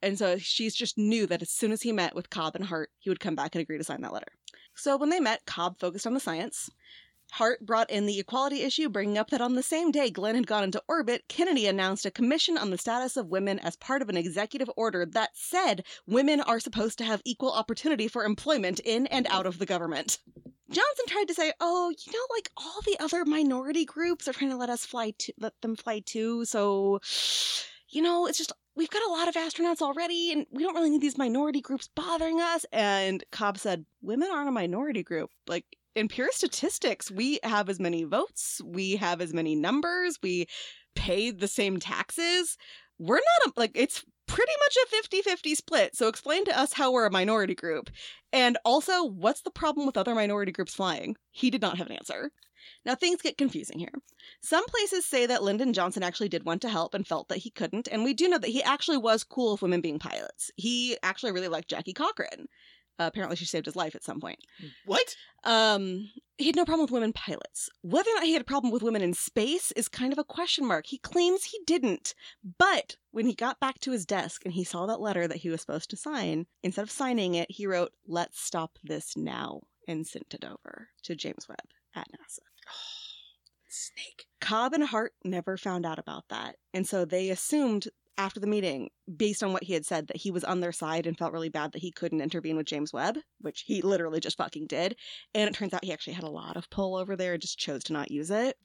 And 0.03 0.19
so 0.19 0.39
she's 0.39 0.75
just 0.75 0.99
knew 0.99 1.27
that 1.27 1.43
as 1.43 1.51
soon 1.51 1.73
as 1.73 1.83
he 1.83 1.93
met 1.93 2.15
with 2.15 2.31
Cobb 2.31 2.55
and 2.55 2.65
Hart, 2.65 2.91
he 2.99 3.11
would 3.11 3.21
come 3.21 3.35
back 3.35 3.55
and 3.55 3.63
agree 3.63 3.79
to 3.79 3.85
sign 3.85 4.03
that 4.03 4.13
letter. 4.13 4.33
So 4.75 4.97
when 4.97 5.11
they 5.11 5.19
met, 5.21 5.45
Cobb 5.47 5.79
focused 5.79 6.07
on 6.07 6.15
the 6.15 6.21
science. 6.21 6.71
Hart 7.33 7.65
brought 7.65 7.91
in 7.91 8.07
the 8.07 8.19
equality 8.19 8.63
issue, 8.63 8.89
bringing 8.89 9.19
up 9.19 9.31
that 9.31 9.41
on 9.41 9.55
the 9.55 9.63
same 9.63 9.91
day 9.91 10.11
Glenn 10.11 10.35
had 10.35 10.47
gone 10.47 10.65
into 10.65 10.83
orbit, 10.89 11.25
Kennedy 11.29 11.67
announced 11.67 12.07
a 12.07 12.11
commission 12.11 12.57
on 12.57 12.71
the 12.71 12.79
status 12.79 13.17
of 13.17 13.29
women 13.29 13.59
as 13.59 13.77
part 13.77 14.03
of 14.03 14.09
an 14.09 14.17
executive 14.17 14.71
order 14.77 15.05
that 15.07 15.31
said 15.35 15.85
women 16.07 16.41
are 16.41 16.61
supposed 16.61 16.99
to 16.99 17.05
have 17.05 17.23
equal 17.25 17.53
opportunity 17.53 18.09
for 18.09 18.25
employment 18.25 18.81
in 18.81 19.07
and 19.09 19.27
out 19.31 19.47
of 19.47 19.59
the 19.59 19.67
government. 19.67 20.19
Johnson 20.71 21.07
tried 21.07 21.29
to 21.29 21.35
say, 21.35 21.53
"Oh, 21.61 21.91
you 21.91 22.13
know, 22.13 22.27
like 22.35 22.51
all 22.57 22.81
the 22.85 22.99
other 23.01 23.25
minority 23.25 23.85
groups 23.85 24.29
are 24.29 24.33
trying 24.33 24.51
to 24.51 24.57
let 24.57 24.71
us 24.71 24.85
fly 24.85 25.13
to 25.19 25.33
let 25.39 25.59
them 25.63 25.77
fly 25.77 26.01
too, 26.01 26.45
so 26.45 27.01
you 27.89 28.03
know, 28.03 28.27
it's 28.27 28.37
just 28.37 28.53
we've 28.75 28.91
got 28.91 29.03
a 29.03 29.11
lot 29.11 29.29
of 29.29 29.35
astronauts 29.35 29.81
already, 29.81 30.31
and 30.33 30.47
we 30.51 30.63
don't 30.63 30.75
really 30.75 30.91
need 30.91 31.01
these 31.01 31.17
minority 31.17 31.61
groups 31.63 31.89
bothering 31.95 32.41
us." 32.41 32.67
And 32.71 33.25
Cobb 33.33 33.59
said, 33.59 33.87
"Women 34.03 34.29
aren't 34.31 34.49
a 34.49 34.53
minority 34.53 35.03
group. 35.03 35.31
Like 35.47 35.65
in 35.99 36.09
pure 36.09 36.31
statistics, 36.31 37.11
we 37.11 37.41
have 37.43 37.69
as 37.69 37.81
many 37.81 38.05
votes, 38.05 38.61
we 38.65 38.97
have 38.97 39.21
as 39.21 39.35
many 39.35 39.57
numbers, 39.57 40.19
we 40.23 40.47
pay 40.95 41.31
the 41.31 41.49
same 41.49 41.79
taxes. 41.79 42.57
We're 42.99 43.17
not 43.17 43.49
a, 43.49 43.61
like 43.61 43.73
it's 43.75 44.05
pretty 44.27 44.53
much 44.61 44.77
a 44.77 45.31
50-50 45.31 45.57
split. 45.57 45.97
So 45.97 46.09
explain 46.09 46.45
to 46.45 46.59
us 46.59 46.73
how 46.73 46.93
we're 46.93 47.07
a 47.07 47.11
minority 47.11 47.55
group. 47.55 47.91
And 48.33 48.59
also, 48.65 49.05
what's 49.05 49.43
the 49.43 49.51
problem 49.51 49.87
with 49.87 49.97
other 49.97 50.15
minority 50.15 50.53
groups 50.53 50.75
flying? 50.75 51.17
He 51.31 51.51
did 51.51 51.63
not 51.63 51.79
have 51.79 51.89
an 51.89 51.95
answer. 51.97 52.31
Now 52.85 52.95
things 52.95 53.23
get 53.23 53.39
confusing 53.39 53.79
here. 53.79 53.93
Some 54.41 54.65
places 54.67 55.05
say 55.05 55.27
that 55.27 55.43
Lyndon 55.43 55.73
Johnson 55.73 56.03
actually 56.03 56.29
did 56.29 56.45
want 56.45 56.63
to 56.63 56.69
help 56.69 56.95
and 56.95 57.07
felt 57.07 57.29
that 57.29 57.39
he 57.39 57.51
couldn't, 57.51 57.89
and 57.91 58.05
we 58.05 58.15
do 58.15 58.29
know 58.29 58.39
that 58.39 58.51
he 58.51 58.63
actually 58.63 58.99
was 58.99 59.25
cool 59.25 59.53
with 59.53 59.63
women 59.63 59.81
being 59.81 59.99
pilots. 59.99 60.51
He 60.57 60.97
actually 61.03 61.33
really 61.33 61.49
liked 61.49 61.71
Jackie 61.71 61.93
Cochran. 61.93 62.47
Uh, 62.99 63.05
apparently, 63.05 63.37
she 63.37 63.45
saved 63.45 63.67
his 63.67 63.77
life 63.77 63.95
at 63.95 64.05
some 64.05 64.21
point. 64.21 64.39
What? 64.87 65.15
Um, 65.45 66.11
he 66.37 66.47
had 66.47 66.57
no 66.57 66.65
problem 66.65 66.85
with 66.85 66.91
women 66.91 67.13
pilots. 67.13 67.69
Whether 67.83 68.11
or 68.11 68.15
not 68.15 68.25
he 68.25 68.33
had 68.33 68.43
a 68.43 68.45
problem 68.45 68.73
with 68.73 68.83
women 68.83 69.03
in 69.03 69.15
space 69.15 69.73
is 69.73 69.89
kind 69.89 70.13
of 70.13 70.19
a 70.19 70.25
question 70.25 70.67
mark. 70.67 70.87
He 70.87 70.99
claims 70.99 71.45
he 71.45 71.61
didn't. 71.67 72.15
But 72.59 72.97
when 73.11 73.27
he 73.27 73.35
got 73.35 73.61
back 73.61 73.79
to 73.81 73.93
his 73.93 74.07
desk 74.07 74.45
and 74.45 74.55
he 74.55 74.65
saw 74.65 74.87
that 74.87 75.01
letter 75.01 75.27
that 75.27 75.39
he 75.39 75.49
was 75.49 75.61
supposed 75.61 75.91
to 75.91 75.97
sign, 75.97 76.47
instead 76.63 76.83
of 76.83 76.91
signing 76.91 77.35
it, 77.35 77.51
he 77.51 77.67
wrote, 77.67 77.93
Let's 78.07 78.41
stop 78.41 78.79
this 78.83 79.17
now, 79.17 79.63
and 79.87 80.07
sent 80.07 80.35
it 80.35 80.45
over 80.45 80.89
to 81.05 81.17
James 81.17 81.49
Webb 81.49 81.59
at 81.95 82.07
NASA. 82.09 82.41
Snake. 83.69 84.27
Cobb 84.41 84.73
and 84.73 84.85
Hart 84.85 85.13
never 85.25 85.57
found 85.57 85.85
out 85.85 85.99
about 85.99 86.25
that. 86.31 86.57
And 86.73 86.87
so 86.87 87.05
they 87.05 87.31
assumed 87.31 87.89
after 88.19 88.41
the 88.41 88.47
meeting, 88.47 88.91
based 89.17 89.43
on 89.43 89.53
what 89.53 89.63
he 89.63 89.73
had 89.73 89.87
said, 89.87 90.09
that 90.09 90.17
he 90.17 90.31
was 90.31 90.45
on 90.45 90.61
their 90.61 90.73
side 90.73 91.07
and 91.07 91.17
felt 91.17 91.33
really 91.33 91.49
bad 91.49 91.73
that 91.73 91.83
he 91.83 91.93
couldn't 91.93 92.21
intervene 92.21 92.57
with 92.57 92.67
James 92.67 92.93
Webb, 92.93 93.19
which 93.41 93.65
he 93.67 93.81
literally 93.81 94.21
just 94.21 94.37
fucking 94.37 94.67
did. 94.67 94.97
And 95.35 95.49
it 95.49 95.55
turns 95.55 95.73
out 95.73 95.85
he 95.85 95.93
actually 95.93 96.15
had 96.15 96.25
a 96.25 96.31
lot 96.31 96.57
of 96.57 96.69
pull 96.69 96.97
over 96.97 97.17
there 97.17 97.35
and 97.35 97.41
just 97.41 97.59
chose 97.59 97.85
to 97.85 97.93
not 97.93 98.11
use 98.11 98.31
it. 98.31 98.57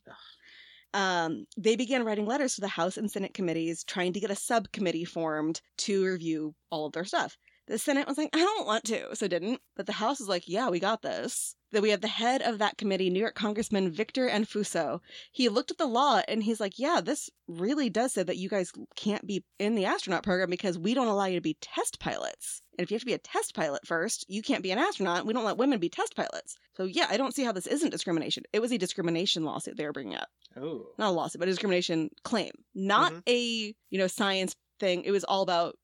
Um, 0.93 1.45
they 1.57 1.75
began 1.75 2.03
writing 2.03 2.25
letters 2.25 2.55
to 2.55 2.61
the 2.61 2.67
House 2.67 2.97
and 2.97 3.09
Senate 3.09 3.33
committees 3.33 3.83
trying 3.83 4.13
to 4.13 4.19
get 4.19 4.31
a 4.31 4.35
subcommittee 4.35 5.05
formed 5.05 5.61
to 5.79 6.05
review 6.05 6.53
all 6.69 6.85
of 6.85 6.93
their 6.93 7.05
stuff. 7.05 7.37
The 7.67 7.77
Senate 7.77 8.07
was 8.07 8.17
like, 8.17 8.29
I 8.33 8.39
don't 8.39 8.67
want 8.67 8.83
to, 8.85 9.15
so 9.15 9.27
didn't. 9.27 9.61
But 9.75 9.85
the 9.85 9.93
House 9.93 10.19
was 10.19 10.27
like, 10.27 10.49
yeah, 10.49 10.69
we 10.69 10.79
got 10.79 11.01
this. 11.01 11.55
Then 11.71 11.81
we 11.81 11.89
have 11.89 12.01
the 12.01 12.07
head 12.07 12.41
of 12.43 12.59
that 12.59 12.77
committee, 12.77 13.09
New 13.09 13.19
York 13.21 13.33
Congressman 13.35 13.89
Victor 13.89 14.29
Anfuso. 14.29 14.99
He 15.31 15.49
looked 15.49 15.71
at 15.71 15.77
the 15.79 15.87
law 15.87 16.21
and 16.27 16.43
he's 16.43 16.59
like, 16.59 16.77
yeah, 16.77 17.01
this 17.03 17.29
really 17.47 17.89
does 17.89 18.13
say 18.13 18.21
that 18.21 18.37
you 18.37 18.47
guys 18.49 18.71
can't 18.95 19.25
be 19.25 19.43
in 19.59 19.73
the 19.75 19.85
astronaut 19.85 20.23
program 20.23 20.49
because 20.51 20.77
we 20.77 20.93
don't 20.93 21.07
allow 21.07 21.25
you 21.25 21.35
to 21.37 21.41
be 21.41 21.57
test 21.61 21.99
pilots. 21.99 22.61
And 22.77 22.83
if 22.83 22.91
you 22.91 22.95
have 22.95 23.01
to 23.01 23.05
be 23.07 23.13
a 23.13 23.17
test 23.17 23.55
pilot 23.55 23.87
first, 23.87 24.25
you 24.27 24.43
can't 24.43 24.61
be 24.61 24.71
an 24.71 24.77
astronaut. 24.77 25.25
We 25.25 25.33
don't 25.33 25.45
let 25.45 25.57
women 25.57 25.79
be 25.79 25.89
test 25.89 26.15
pilots. 26.15 26.57
So 26.75 26.83
yeah, 26.83 27.07
I 27.09 27.17
don't 27.17 27.33
see 27.33 27.43
how 27.43 27.51
this 27.53 27.67
isn't 27.67 27.89
discrimination. 27.91 28.43
It 28.53 28.59
was 28.61 28.71
a 28.71 28.77
discrimination 28.77 29.43
lawsuit 29.43 29.77
they 29.77 29.85
were 29.85 29.93
bringing 29.93 30.15
up 30.15 30.27
Oh. 30.55 30.87
not 30.99 31.09
a 31.09 31.11
lawsuit, 31.11 31.39
but 31.39 31.47
a 31.47 31.51
discrimination 31.51 32.09
claim, 32.23 32.51
not 32.75 33.13
Mhm. 33.13 33.23
a 33.27 33.75
you 33.89 33.97
know 33.97 34.07
science 34.07 34.55
thing. 34.83 35.03
It 35.05 35.11
was 35.11 35.23
all 35.23 35.43
about 35.43 35.77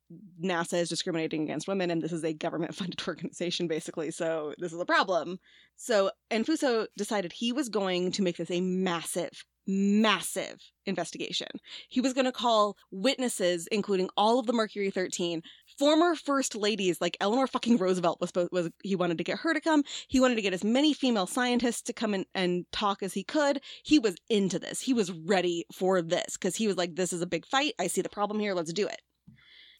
NASA 0.43 0.73
is 0.73 0.89
discriminating 0.89 1.43
against 1.43 1.69
women, 1.69 1.89
and 1.89 2.01
this 2.01 2.11
is 2.11 2.25
a 2.25 2.33
government 2.33 2.75
funded 2.75 3.01
organization 3.07 3.67
basically. 3.67 4.11
So 4.11 4.53
this 4.57 4.73
is 4.73 4.79
a 4.79 4.85
problem. 4.85 5.39
So 5.77 6.11
Anfuso 6.31 6.87
decided 6.97 7.31
he 7.31 7.53
was 7.53 7.69
going 7.69 8.11
to 8.11 8.21
make 8.21 8.35
this 8.35 8.51
a 8.51 8.59
massive, 8.59 9.45
massive 9.65 10.59
investigation. 10.85 11.47
He 11.87 12.01
was 12.01 12.13
going 12.13 12.25
to 12.25 12.33
call 12.33 12.75
witnesses, 12.91 13.67
including 13.71 14.09
all 14.17 14.39
of 14.39 14.47
the 14.47 14.53
Mercury 14.53 14.91
13, 14.91 15.41
former 15.79 16.13
first 16.13 16.55
ladies 16.55 16.99
like 17.01 17.17
Eleanor 17.21 17.47
fucking 17.47 17.77
Roosevelt 17.77 18.19
was 18.21 18.31
was 18.51 18.69
he 18.83 18.95
wanted 18.95 19.17
to 19.17 19.23
get 19.23 19.39
her 19.39 19.53
to 19.53 19.61
come. 19.61 19.83
He 20.09 20.19
wanted 20.19 20.35
to 20.35 20.41
get 20.41 20.53
as 20.53 20.63
many 20.63 20.93
female 20.93 21.25
scientists 21.25 21.81
to 21.83 21.93
come 21.93 22.13
in 22.13 22.25
and 22.35 22.65
talk 22.71 23.01
as 23.01 23.13
he 23.13 23.23
could. 23.23 23.61
He 23.83 23.97
was 23.97 24.15
into 24.29 24.59
this. 24.59 24.81
He 24.81 24.93
was 24.93 25.11
ready 25.11 25.65
for 25.73 26.01
this 26.01 26.33
because 26.37 26.55
he 26.57 26.67
was 26.67 26.77
like, 26.77 26.95
"This 26.95 27.13
is 27.13 27.21
a 27.21 27.27
big 27.27 27.45
fight. 27.47 27.73
I 27.79 27.87
see 27.87 28.01
the 28.01 28.09
problem 28.09 28.39
here. 28.39 28.53
Let's 28.53 28.73
do 28.73 28.85
it." 28.87 29.01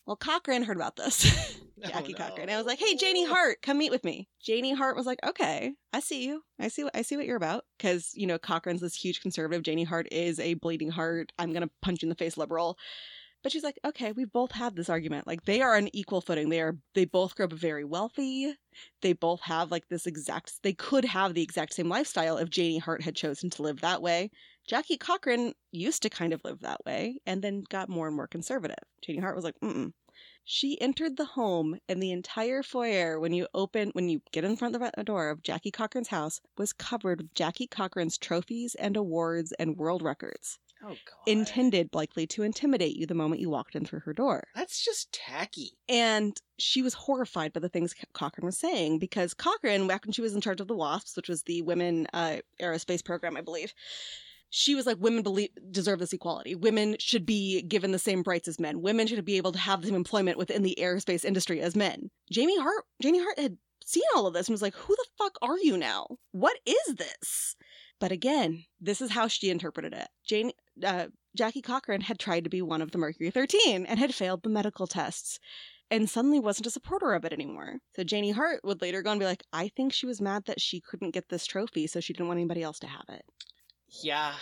Well, 0.07 0.15
Cochran 0.15 0.63
heard 0.63 0.77
about 0.77 0.95
this. 0.95 1.21
Jackie 1.85 2.13
Oh, 2.15 2.17
Cochran. 2.17 2.35
no. 2.37 2.41
And 2.43 2.51
I 2.51 2.57
was 2.57 2.65
like, 2.65 2.79
"Hey, 2.79 2.95
Janie 2.95 3.25
Hart, 3.25 3.61
come 3.61 3.77
meet 3.77 3.91
with 3.91 4.03
me." 4.03 4.27
Janie 4.41 4.73
Hart 4.73 4.95
was 4.97 5.05
like, 5.05 5.19
"Okay, 5.25 5.73
I 5.93 5.99
see 5.99 6.25
you. 6.25 6.41
I 6.59 6.67
see 6.69 6.83
what 6.83 6.95
I 6.95 7.03
see 7.03 7.15
what 7.17 7.25
you're 7.25 7.37
about." 7.37 7.65
Because 7.77 8.11
you 8.15 8.25
know, 8.25 8.39
Cochran's 8.39 8.81
this 8.81 8.95
huge 8.95 9.21
conservative. 9.21 9.63
Janie 9.63 9.83
Hart 9.83 10.07
is 10.11 10.39
a 10.39 10.55
bleeding 10.55 10.89
heart. 10.91 11.31
I'm 11.37 11.53
gonna 11.53 11.69
punch 11.81 12.01
you 12.01 12.07
in 12.07 12.09
the 12.09 12.15
face, 12.15 12.37
liberal. 12.37 12.77
But 13.41 13.51
she's 13.51 13.63
like, 13.63 13.79
"Okay, 13.85 14.11
we 14.11 14.25
both 14.25 14.51
had 14.51 14.75
this 14.75 14.89
argument. 14.89 15.27
Like, 15.27 15.45
they 15.45 15.61
are 15.61 15.75
on 15.77 15.89
equal 15.95 16.21
footing. 16.21 16.49
They 16.49 16.61
are. 16.61 16.77
They 16.93 17.05
both 17.05 17.35
grew 17.35 17.45
up 17.45 17.53
very 17.53 17.85
wealthy. 17.85 18.55
They 19.01 19.13
both 19.13 19.41
have 19.41 19.71
like 19.71 19.87
this 19.87 20.05
exact. 20.05 20.61
They 20.63 20.73
could 20.73 21.05
have 21.05 21.33
the 21.33 21.43
exact 21.43 21.73
same 21.73 21.89
lifestyle 21.89 22.37
if 22.37 22.49
Janie 22.49 22.79
Hart 22.79 23.03
had 23.03 23.15
chosen 23.15 23.49
to 23.51 23.63
live 23.63 23.81
that 23.81 24.01
way." 24.01 24.31
Jackie 24.67 24.97
Cochran 24.97 25.53
used 25.71 26.03
to 26.03 26.09
kind 26.09 26.31
of 26.31 26.43
live 26.43 26.59
that 26.59 26.85
way 26.85 27.19
and 27.25 27.41
then 27.41 27.63
got 27.69 27.89
more 27.89 28.07
and 28.07 28.15
more 28.15 28.27
conservative. 28.27 28.77
Janie 29.01 29.19
Hart 29.19 29.35
was 29.35 29.43
like, 29.43 29.59
mm 29.61 29.93
she 30.43 30.81
entered 30.81 31.15
the 31.15 31.25
home 31.25 31.77
and 31.87 32.01
the 32.01 32.11
entire 32.11 32.63
foyer 32.63 33.19
when 33.19 33.33
you 33.33 33.47
open 33.53 33.89
when 33.91 34.09
you 34.09 34.19
get 34.31 34.43
in 34.43 34.57
front 34.57 34.75
of 34.75 34.81
the 34.81 35.03
door 35.03 35.29
of 35.29 35.43
Jackie 35.43 35.69
Cochran's 35.69 36.07
house 36.07 36.41
was 36.57 36.73
covered 36.73 37.21
with 37.21 37.33
Jackie 37.35 37.67
Cochran's 37.67 38.17
trophies 38.17 38.73
and 38.73 38.97
awards 38.97 39.53
and 39.59 39.77
world 39.77 40.01
records 40.01 40.57
Oh 40.83 40.89
god. 40.89 41.27
intended 41.27 41.89
likely 41.93 42.25
to 42.27 42.43
intimidate 42.43 42.95
you 42.95 43.05
the 43.05 43.13
moment 43.13 43.41
you 43.41 43.49
walked 43.49 43.75
in 43.75 43.85
through 43.85 44.01
her 44.01 44.13
door. 44.13 44.43
That's 44.55 44.83
just 44.83 45.11
tacky. 45.11 45.71
And 45.87 46.39
she 46.57 46.81
was 46.81 46.93
horrified 46.93 47.53
by 47.53 47.59
the 47.59 47.69
things 47.69 47.95
Cochran 48.13 48.45
was 48.45 48.57
saying 48.57 48.99
because 48.99 49.33
Cochran, 49.33 49.87
back 49.87 50.05
when 50.05 50.13
she 50.13 50.21
was 50.21 50.33
in 50.33 50.41
charge 50.41 50.61
of 50.61 50.67
the 50.67 50.75
WASPs, 50.75 51.15
which 51.15 51.29
was 51.29 51.43
the 51.43 51.61
women 51.61 52.07
uh, 52.13 52.37
aerospace 52.61 53.03
program, 53.03 53.35
I 53.35 53.41
believe, 53.41 53.73
she 54.51 54.73
was 54.73 54.85
like, 54.85 54.97
women 54.99 55.21
believe, 55.21 55.49
deserve 55.69 55.99
this 55.99 56.13
equality. 56.13 56.55
Women 56.55 56.95
should 56.99 57.25
be 57.25 57.61
given 57.61 57.91
the 57.91 57.99
same 57.99 58.23
rights 58.25 58.47
as 58.47 58.59
men. 58.59 58.81
Women 58.81 59.05
should 59.05 59.23
be 59.25 59.37
able 59.37 59.51
to 59.51 59.59
have 59.59 59.81
the 59.81 59.87
same 59.87 59.95
employment 59.95 60.37
within 60.37 60.63
the 60.63 60.77
aerospace 60.79 61.23
industry 61.23 61.61
as 61.61 61.75
men. 61.75 62.09
Jamie 62.31 62.59
Hart, 62.59 62.85
Jamie 63.01 63.21
Hart 63.21 63.37
had 63.37 63.57
seen 63.85 64.03
all 64.15 64.27
of 64.27 64.33
this 64.33 64.47
and 64.47 64.53
was 64.53 64.61
like, 64.61 64.75
who 64.75 64.95
the 64.95 65.05
fuck 65.17 65.37
are 65.41 65.57
you 65.59 65.77
now? 65.77 66.07
What 66.31 66.57
is 66.65 66.95
this? 66.95 67.55
But 67.99 68.11
again, 68.11 68.63
this 68.79 69.01
is 69.01 69.11
how 69.11 69.27
she 69.27 69.49
interpreted 69.49 69.93
it. 69.93 70.07
Jane, 70.25 70.51
uh, 70.83 71.07
Jackie 71.35 71.61
Cochran 71.61 72.01
had 72.01 72.19
tried 72.19 72.45
to 72.45 72.49
be 72.49 72.61
one 72.61 72.81
of 72.81 72.91
the 72.91 72.97
Mercury 72.97 73.29
13 73.29 73.85
and 73.85 73.99
had 73.99 74.15
failed 74.15 74.43
the 74.43 74.49
medical 74.49 74.87
tests 74.87 75.39
and 75.91 76.09
suddenly 76.09 76.39
wasn't 76.39 76.67
a 76.67 76.71
supporter 76.71 77.13
of 77.13 77.25
it 77.25 77.33
anymore. 77.33 77.79
So 77.95 78.03
Janie 78.03 78.31
Hart 78.31 78.61
would 78.63 78.81
later 78.81 79.01
go 79.01 79.11
and 79.11 79.19
be 79.19 79.25
like, 79.25 79.43
I 79.51 79.69
think 79.69 79.91
she 79.91 80.05
was 80.05 80.21
mad 80.21 80.43
that 80.45 80.61
she 80.61 80.81
couldn't 80.81 81.11
get 81.11 81.29
this 81.29 81.45
trophy, 81.45 81.87
so 81.87 81.99
she 81.99 82.13
didn't 82.13 82.27
want 82.27 82.37
anybody 82.37 82.63
else 82.63 82.79
to 82.79 82.87
have 82.87 83.05
it. 83.09 83.23
Yeah. 84.03 84.33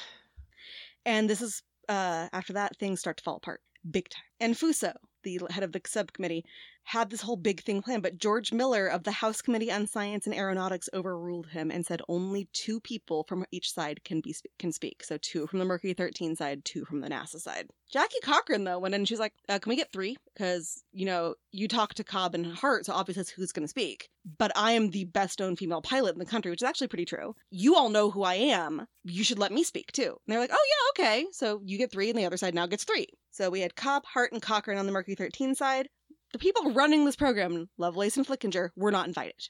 And 1.06 1.30
this 1.30 1.42
is, 1.42 1.64
uh, 1.88 2.28
after 2.34 2.54
that, 2.54 2.78
things 2.78 3.00
start 3.00 3.18
to 3.18 3.24
fall 3.24 3.38
apart 3.38 3.62
big 3.92 4.10
time. 4.10 4.24
Anfuso, 4.54 4.94
the 5.24 5.40
head 5.50 5.64
of 5.64 5.72
the 5.72 5.82
subcommittee, 5.86 6.46
had 6.88 7.10
this 7.10 7.22
whole 7.22 7.36
big 7.36 7.62
thing 7.64 7.82
planned, 7.82 8.02
but 8.02 8.18
George 8.18 8.54
Miller 8.54 8.88
of 8.88 9.04
the 9.04 9.12
House 9.12 9.42
Committee 9.42 9.70
on 9.70 9.88
Science 9.88 10.26
and 10.26 10.34
Aeronautics 10.34 10.88
overruled 10.94 11.48
him 11.48 11.70
and 11.70 11.86
said 11.86 12.02
only 12.08 12.48
two 12.54 12.80
people 12.80 13.26
from 13.28 13.46
each 13.52 13.74
side 13.74 14.06
can 14.06 14.22
be 14.22 14.34
can 14.58 14.72
speak. 14.72 15.04
So 15.04 15.18
two 15.18 15.48
from 15.48 15.60
the 15.60 15.66
Mercury 15.66 15.94
13 15.94 16.38
side, 16.38 16.64
two 16.64 16.86
from 16.86 17.02
the 17.02 17.10
NASA 17.10 17.42
side. 17.42 17.68
Jackie 17.92 18.22
Cochran 18.24 18.64
though 18.64 18.80
went 18.80 18.96
in 18.96 19.02
and 19.02 19.08
she 19.08 19.14
was 19.14 19.20
like, 19.20 19.34
uh, 19.50 19.60
"Can 19.60 19.70
we 19.70 19.76
get 19.76 19.92
three? 19.92 20.16
Because 20.34 20.82
you 20.94 21.06
know 21.06 21.36
you 21.52 21.68
talk 21.68 21.94
to 21.96 22.06
Cobb 22.06 22.34
and 22.34 22.46
Hart, 22.46 22.86
so 22.86 22.94
obviously 22.94 23.20
that's 23.20 23.32
who's 23.32 23.52
going 23.52 23.66
to 23.66 23.70
speak. 23.70 24.08
But 24.38 24.54
I 24.56 24.72
am 24.72 24.92
the 24.92 25.04
best 25.04 25.42
known 25.42 25.58
female 25.58 25.82
pilot 25.82 26.14
in 26.14 26.20
the 26.20 26.26
country, 26.26 26.52
which 26.52 26.62
is 26.62 26.68
actually 26.68 26.88
pretty 26.88 27.06
true. 27.06 27.36
You 27.50 27.76
all 27.76 27.90
know 27.90 28.12
who 28.12 28.24
I 28.24 28.36
am. 28.36 28.88
You 29.04 29.26
should 29.26 29.40
let 29.40 29.52
me 29.52 29.66
speak 29.66 29.92
too." 29.92 30.04
And 30.04 30.18
they're 30.28 30.40
like, 30.40 30.52
"Oh 30.54 30.66
yeah, 30.70 31.04
okay. 31.04 31.26
So 31.34 31.62
you 31.66 31.78
get 31.78 31.92
three, 31.92 32.10
and 32.10 32.18
the 32.18 32.26
other 32.26 32.38
side 32.38 32.56
now 32.56 32.66
gets 32.66 32.86
three. 32.86 33.08
So 33.38 33.52
we 33.52 33.62
had 33.62 33.76
Cobb, 33.76 34.04
Hart, 34.04 34.32
and 34.32 34.42
Cochran 34.42 34.80
on 34.80 34.88
the 34.88 34.92
Mercury 34.92 35.14
13 35.14 35.54
side 35.54 35.90
the 36.34 36.40
people 36.40 36.72
running 36.72 37.06
this 37.06 37.16
program, 37.16 37.70
Lovelace 37.78 38.18
and 38.18 38.26
Flickinger, 38.26 38.72
were 38.76 38.92
not 38.92 39.08
invited. 39.08 39.48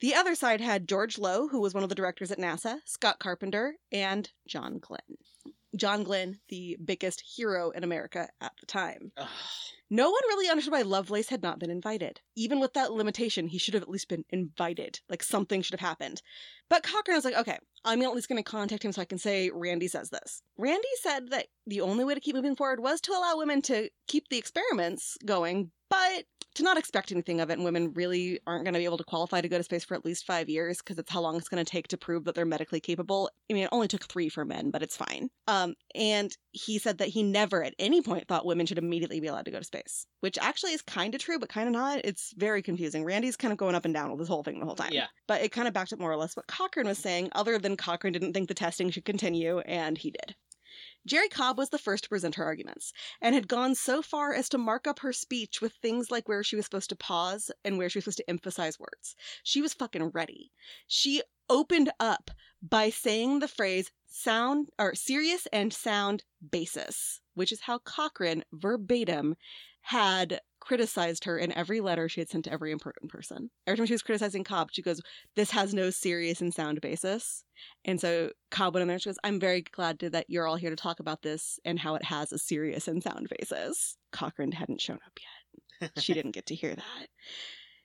The 0.00 0.14
other 0.14 0.36
side 0.36 0.60
had 0.60 0.88
George 0.88 1.18
Low, 1.18 1.48
who 1.48 1.60
was 1.60 1.74
one 1.74 1.82
of 1.82 1.88
the 1.88 1.96
directors 1.96 2.30
at 2.30 2.38
NASA, 2.38 2.78
Scott 2.84 3.18
Carpenter, 3.18 3.74
and 3.90 4.30
John 4.46 4.78
Glenn. 4.78 5.18
John 5.78 6.04
Glenn, 6.04 6.38
the 6.48 6.76
biggest 6.84 7.22
hero 7.22 7.70
in 7.70 7.84
America 7.84 8.28
at 8.40 8.52
the 8.60 8.66
time. 8.66 9.12
Ugh. 9.16 9.28
No 9.90 10.10
one 10.10 10.20
really 10.28 10.50
understood 10.50 10.72
why 10.72 10.82
Lovelace 10.82 11.30
had 11.30 11.42
not 11.42 11.58
been 11.58 11.70
invited. 11.70 12.20
Even 12.36 12.60
with 12.60 12.74
that 12.74 12.92
limitation, 12.92 13.48
he 13.48 13.56
should 13.56 13.72
have 13.72 13.82
at 13.82 13.88
least 13.88 14.08
been 14.08 14.24
invited. 14.28 15.00
Like 15.08 15.22
something 15.22 15.62
should 15.62 15.80
have 15.80 15.88
happened. 15.88 16.20
But 16.68 16.82
Cochran 16.82 17.16
was 17.16 17.24
like, 17.24 17.38
okay, 17.38 17.58
I'm 17.86 18.02
at 18.02 18.14
least 18.14 18.28
going 18.28 18.42
to 18.42 18.50
contact 18.50 18.84
him 18.84 18.92
so 18.92 19.00
I 19.00 19.06
can 19.06 19.16
say 19.16 19.50
Randy 19.50 19.88
says 19.88 20.10
this. 20.10 20.42
Randy 20.58 20.88
said 21.00 21.30
that 21.30 21.46
the 21.66 21.80
only 21.80 22.04
way 22.04 22.14
to 22.14 22.20
keep 22.20 22.36
moving 22.36 22.54
forward 22.54 22.80
was 22.80 23.00
to 23.02 23.12
allow 23.12 23.38
women 23.38 23.62
to 23.62 23.88
keep 24.06 24.28
the 24.28 24.36
experiments 24.36 25.16
going, 25.24 25.70
but 25.88 26.24
to 26.58 26.64
not 26.64 26.76
expect 26.76 27.12
anything 27.12 27.40
of 27.40 27.50
it. 27.50 27.54
And 27.54 27.64
women 27.64 27.92
really 27.92 28.40
aren't 28.46 28.64
going 28.64 28.74
to 28.74 28.80
be 28.80 28.84
able 28.84 28.98
to 28.98 29.04
qualify 29.04 29.40
to 29.40 29.48
go 29.48 29.58
to 29.58 29.62
space 29.62 29.84
for 29.84 29.94
at 29.94 30.04
least 30.04 30.26
five 30.26 30.48
years 30.48 30.78
because 30.78 30.98
it's 30.98 31.10
how 31.10 31.20
long 31.20 31.36
it's 31.36 31.48
going 31.48 31.64
to 31.64 31.70
take 31.70 31.86
to 31.88 31.96
prove 31.96 32.24
that 32.24 32.34
they're 32.34 32.44
medically 32.44 32.80
capable. 32.80 33.30
I 33.48 33.54
mean, 33.54 33.64
it 33.64 33.68
only 33.70 33.86
took 33.86 34.04
three 34.04 34.28
for 34.28 34.44
men, 34.44 34.70
but 34.70 34.82
it's 34.82 34.96
fine. 34.96 35.30
Um, 35.46 35.74
and 35.94 36.36
he 36.50 36.78
said 36.78 36.98
that 36.98 37.08
he 37.08 37.22
never 37.22 37.62
at 37.62 37.74
any 37.78 38.02
point 38.02 38.26
thought 38.26 38.44
women 38.44 38.66
should 38.66 38.78
immediately 38.78 39.20
be 39.20 39.28
allowed 39.28 39.44
to 39.44 39.52
go 39.52 39.58
to 39.58 39.64
space, 39.64 40.04
which 40.18 40.36
actually 40.38 40.72
is 40.72 40.82
kind 40.82 41.14
of 41.14 41.20
true, 41.20 41.38
but 41.38 41.48
kind 41.48 41.68
of 41.68 41.72
not. 41.72 42.00
It's 42.02 42.34
very 42.36 42.60
confusing. 42.60 43.04
Randy's 43.04 43.36
kind 43.36 43.52
of 43.52 43.58
going 43.58 43.76
up 43.76 43.84
and 43.84 43.94
down 43.94 44.10
with 44.10 44.18
this 44.18 44.28
whole 44.28 44.42
thing 44.42 44.58
the 44.58 44.66
whole 44.66 44.74
time. 44.74 44.90
Yeah. 44.92 45.06
But 45.28 45.42
it 45.42 45.52
kind 45.52 45.68
of 45.68 45.74
backed 45.74 45.92
up 45.92 46.00
more 46.00 46.10
or 46.10 46.16
less 46.16 46.36
what 46.36 46.48
Cochran 46.48 46.88
was 46.88 46.98
saying, 46.98 47.30
other 47.36 47.58
than 47.58 47.76
Cochran 47.76 48.12
didn't 48.12 48.32
think 48.32 48.48
the 48.48 48.54
testing 48.54 48.90
should 48.90 49.04
continue, 49.04 49.60
and 49.60 49.96
he 49.96 50.10
did. 50.10 50.34
Jerrie 51.08 51.30
Cobb 51.30 51.56
was 51.56 51.70
the 51.70 51.78
first 51.78 52.04
to 52.04 52.10
present 52.10 52.34
her 52.34 52.44
arguments, 52.44 52.92
and 53.22 53.34
had 53.34 53.48
gone 53.48 53.74
so 53.74 54.02
far 54.02 54.34
as 54.34 54.46
to 54.50 54.58
mark 54.58 54.86
up 54.86 54.98
her 54.98 55.12
speech 55.12 55.62
with 55.62 55.72
things 55.72 56.10
like 56.10 56.28
where 56.28 56.44
she 56.44 56.54
was 56.54 56.66
supposed 56.66 56.90
to 56.90 56.96
pause 56.96 57.50
and 57.64 57.78
where 57.78 57.88
she 57.88 57.96
was 57.96 58.04
supposed 58.04 58.18
to 58.18 58.28
emphasize 58.28 58.78
words. 58.78 59.16
She 59.42 59.62
was 59.62 59.72
fucking 59.72 60.10
ready. 60.10 60.52
She 60.86 61.22
opened 61.48 61.90
up 61.98 62.30
by 62.60 62.90
saying 62.90 63.38
the 63.38 63.48
phrase 63.48 63.90
sound 64.06 64.68
or 64.78 64.94
serious 64.94 65.46
and 65.50 65.72
sound 65.72 66.24
basis, 66.50 67.20
which 67.32 67.52
is 67.52 67.62
how 67.62 67.78
Cochran 67.78 68.44
verbatim 68.52 69.36
had 69.80 70.40
criticized 70.60 71.24
her 71.24 71.38
in 71.38 71.52
every 71.52 71.80
letter 71.80 72.08
she 72.08 72.20
had 72.20 72.28
sent 72.28 72.44
to 72.44 72.52
every 72.52 72.72
important 72.72 73.10
person. 73.10 73.50
Every 73.66 73.76
time 73.76 73.86
she 73.86 73.94
was 73.94 74.02
criticizing 74.02 74.44
Cobb, 74.44 74.68
she 74.72 74.82
goes, 74.82 75.00
This 75.36 75.50
has 75.50 75.74
no 75.74 75.90
serious 75.90 76.40
and 76.40 76.52
sound 76.52 76.80
basis. 76.80 77.44
And 77.84 78.00
so 78.00 78.30
Cobb 78.50 78.74
went 78.74 78.82
in 78.82 78.88
there 78.88 78.94
and 78.94 79.02
she 79.02 79.08
goes, 79.08 79.18
I'm 79.24 79.40
very 79.40 79.62
glad 79.62 79.98
that 80.00 80.26
you're 80.28 80.46
all 80.46 80.56
here 80.56 80.70
to 80.70 80.76
talk 80.76 81.00
about 81.00 81.22
this 81.22 81.58
and 81.64 81.78
how 81.78 81.94
it 81.94 82.04
has 82.04 82.32
a 82.32 82.38
serious 82.38 82.88
and 82.88 83.02
sound 83.02 83.28
basis. 83.38 83.96
Cochran 84.12 84.52
hadn't 84.52 84.80
shown 84.80 84.98
up 85.06 85.18
yet. 85.18 85.90
She 85.98 86.14
didn't 86.14 86.32
get 86.32 86.46
to 86.46 86.54
hear 86.54 86.74
that. 86.74 87.06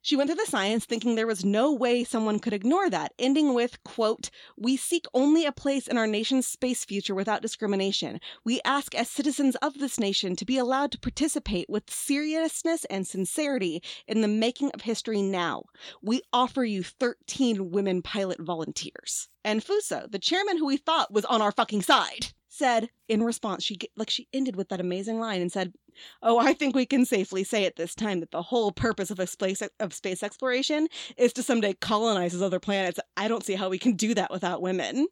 She 0.06 0.18
went 0.18 0.30
through 0.30 0.44
the 0.44 0.52
science 0.52 0.84
thinking 0.84 1.16
there 1.16 1.26
was 1.26 1.46
no 1.46 1.72
way 1.72 2.04
someone 2.04 2.40
could 2.40 2.52
ignore 2.52 2.90
that, 2.90 3.14
ending 3.18 3.54
with, 3.54 3.82
quote, 3.86 4.30
We 4.58 4.76
seek 4.76 5.06
only 5.14 5.46
a 5.46 5.54
place 5.54 5.88
in 5.88 5.98
our 5.98 6.08
nation's 6.08 6.46
space 6.46 6.84
future 6.84 7.16
without 7.16 7.42
discrimination. 7.42 8.20
We 8.44 8.60
ask 8.66 8.94
as 8.96 9.10
citizens 9.10 9.56
of 9.62 9.80
this 9.80 9.98
nation 9.98 10.36
to 10.36 10.44
be 10.44 10.58
allowed 10.58 10.92
to 10.92 11.00
participate 11.00 11.70
with 11.70 11.90
seriousness 11.90 12.84
and 12.90 13.08
sincerity 13.08 13.82
in 14.06 14.20
the 14.20 14.28
making 14.28 14.72
of 14.72 14.82
history 14.82 15.22
now. 15.22 15.64
We 16.02 16.22
offer 16.34 16.66
you 16.66 16.84
13 16.84 17.72
women 17.72 18.02
pilot 18.02 18.42
volunteers. 18.42 19.30
Anfuso, 19.46 20.12
the 20.12 20.20
chairman 20.20 20.58
who 20.58 20.66
we 20.66 20.76
thought 20.76 21.14
was 21.14 21.24
on 21.24 21.42
our 21.42 21.54
fucking 21.54 21.82
side, 21.82 22.34
said 22.50 22.90
in 23.08 23.24
response, 23.24 23.64
she 23.64 23.80
like 23.96 24.10
she 24.10 24.28
ended 24.34 24.58
with 24.58 24.68
that 24.68 24.82
amazing 24.82 25.20
line 25.22 25.42
and 25.42 25.52
said, 25.52 25.74
"Oh, 26.22 26.38
I 26.38 26.54
think 26.54 26.76
we 26.76 26.86
can 26.86 27.06
safely 27.06 27.44
say 27.44 27.66
at 27.66 27.76
this 27.76 27.96
time 27.96 28.20
that 28.20 28.32
the 28.32 28.42
whole 28.44 28.72
purpose 28.72 29.12
of 29.12 29.20
a 29.20 29.28
space 29.28 29.62
of 29.80 29.94
space 29.94 30.24
exploration 30.24 30.88
is 31.18 31.34
to 31.34 31.44
someday 31.44 31.74
colonize 31.74 32.40
other 32.42 32.60
planets. 32.60 33.00
I 33.16 33.28
don't 33.28 33.46
see 33.46 33.56
how 33.56 33.70
we 33.70 33.80
can 33.80 33.94
do 33.94 34.14
that 34.14 34.32
without 34.32 34.62
women." 34.62 35.08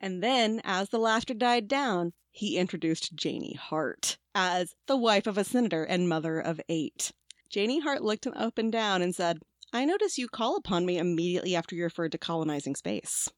And 0.00 0.22
then, 0.22 0.60
as 0.64 0.88
the 0.88 0.98
laughter 0.98 1.34
died 1.34 1.68
down, 1.68 2.12
he 2.30 2.56
introduced 2.58 3.14
Janie 3.14 3.54
Hart 3.54 4.16
as 4.34 4.74
the 4.86 4.96
wife 4.96 5.26
of 5.26 5.38
a 5.38 5.44
senator 5.44 5.84
and 5.84 6.08
mother 6.08 6.40
of 6.40 6.60
eight. 6.68 7.12
Janie 7.48 7.80
Hart 7.80 8.02
looked 8.02 8.26
him 8.26 8.32
up 8.34 8.58
and 8.58 8.72
down 8.72 9.02
and 9.02 9.14
said, 9.14 9.38
I 9.72 9.84
notice 9.84 10.18
you 10.18 10.28
call 10.28 10.56
upon 10.56 10.84
me 10.86 10.98
immediately 10.98 11.54
after 11.54 11.74
you 11.74 11.84
referred 11.84 12.12
to 12.12 12.18
colonizing 12.18 12.74
space. 12.74 13.28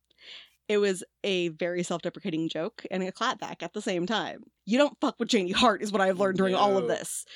It 0.69 0.79
was 0.79 1.05
a 1.23 1.49
very 1.49 1.83
self 1.83 2.03
deprecating 2.03 2.49
joke 2.49 2.85
and 2.91 3.03
a 3.03 3.12
clapback 3.12 3.62
at 3.62 3.75
the 3.75 3.83
same 3.83 4.07
time. 4.07 4.45
You 4.65 4.79
don't 4.79 4.99
fuck 5.01 5.17
with 5.19 5.29
Janie 5.29 5.53
Hart, 5.53 5.83
is 5.83 5.93
what 5.93 6.01
I've 6.01 6.19
learned 6.19 6.39
during 6.39 6.55
all 6.55 6.79
of 6.79 6.89
this. 6.89 7.27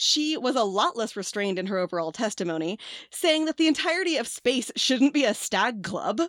She 0.00 0.36
was 0.36 0.54
a 0.54 0.62
lot 0.62 0.96
less 0.96 1.16
restrained 1.16 1.58
in 1.58 1.66
her 1.66 1.78
overall 1.78 2.12
testimony, 2.12 2.78
saying 3.10 3.46
that 3.46 3.56
the 3.56 3.66
entirety 3.66 4.16
of 4.16 4.28
space 4.28 4.70
shouldn't 4.76 5.12
be 5.12 5.24
a 5.24 5.34
stag 5.34 5.82
club, 5.82 6.20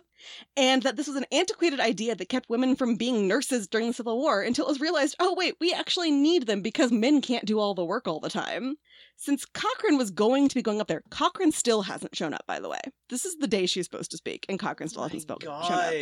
and 0.56 0.82
that 0.82 0.96
this 0.96 1.06
was 1.06 1.14
an 1.14 1.26
antiquated 1.30 1.78
idea 1.78 2.16
that 2.16 2.28
kept 2.28 2.50
women 2.50 2.74
from 2.74 2.96
being 2.96 3.28
nurses 3.28 3.68
during 3.68 3.86
the 3.86 3.92
Civil 3.92 4.18
War 4.18 4.42
until 4.42 4.64
it 4.64 4.70
was 4.70 4.80
realized 4.80 5.14
oh, 5.20 5.34
wait, 5.34 5.54
we 5.60 5.72
actually 5.72 6.10
need 6.10 6.48
them 6.48 6.62
because 6.62 6.90
men 6.90 7.20
can't 7.20 7.44
do 7.44 7.60
all 7.60 7.74
the 7.74 7.84
work 7.84 8.08
all 8.08 8.18
the 8.18 8.28
time. 8.28 8.76
Since 9.22 9.44
Cochran 9.44 9.98
was 9.98 10.10
going 10.10 10.48
to 10.48 10.54
be 10.54 10.62
going 10.62 10.80
up 10.80 10.88
there, 10.88 11.02
Cochran 11.10 11.52
still 11.52 11.82
hasn't 11.82 12.16
shown 12.16 12.32
up, 12.32 12.46
by 12.46 12.58
the 12.58 12.70
way. 12.70 12.80
This 13.10 13.26
is 13.26 13.36
the 13.36 13.46
day 13.46 13.66
she's 13.66 13.84
supposed 13.84 14.10
to 14.12 14.16
speak, 14.16 14.46
and 14.48 14.58
Cochran 14.58 14.88
still 14.88 15.02
hasn't 15.02 15.20
spoken. 15.20 15.46
God. 15.46 15.92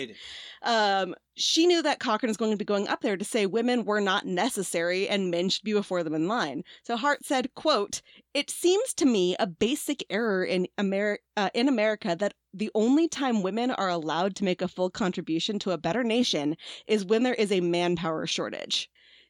Um, 0.62 1.16
she 1.34 1.66
knew 1.66 1.82
that 1.82 1.98
Cochran 1.98 2.30
was 2.30 2.36
going 2.36 2.52
to 2.52 2.56
be 2.56 2.64
going 2.64 2.86
up 2.86 3.00
there 3.00 3.16
to 3.16 3.24
say 3.24 3.44
women 3.44 3.84
were 3.84 4.00
not 4.00 4.24
necessary 4.24 5.08
and 5.08 5.32
men 5.32 5.48
should 5.48 5.64
be 5.64 5.72
before 5.72 6.04
them 6.04 6.14
in 6.14 6.28
line. 6.28 6.62
So 6.84 6.96
Hart 6.96 7.24
said, 7.24 7.52
quote, 7.56 8.02
It 8.34 8.50
seems 8.50 8.94
to 8.94 9.04
me 9.04 9.34
a 9.40 9.48
basic 9.48 10.04
error 10.10 10.44
in, 10.44 10.68
Ameri- 10.78 11.18
uh, 11.36 11.50
in 11.54 11.66
America 11.66 12.14
that 12.20 12.34
the 12.54 12.70
only 12.76 13.08
time 13.08 13.42
women 13.42 13.72
are 13.72 13.88
allowed 13.88 14.36
to 14.36 14.44
make 14.44 14.62
a 14.62 14.68
full 14.68 14.90
contribution 14.90 15.58
to 15.58 15.72
a 15.72 15.78
better 15.78 16.04
nation 16.04 16.56
is 16.86 17.04
when 17.04 17.24
there 17.24 17.34
is 17.34 17.50
a 17.50 17.60
manpower 17.60 18.28
shortage. 18.28 18.88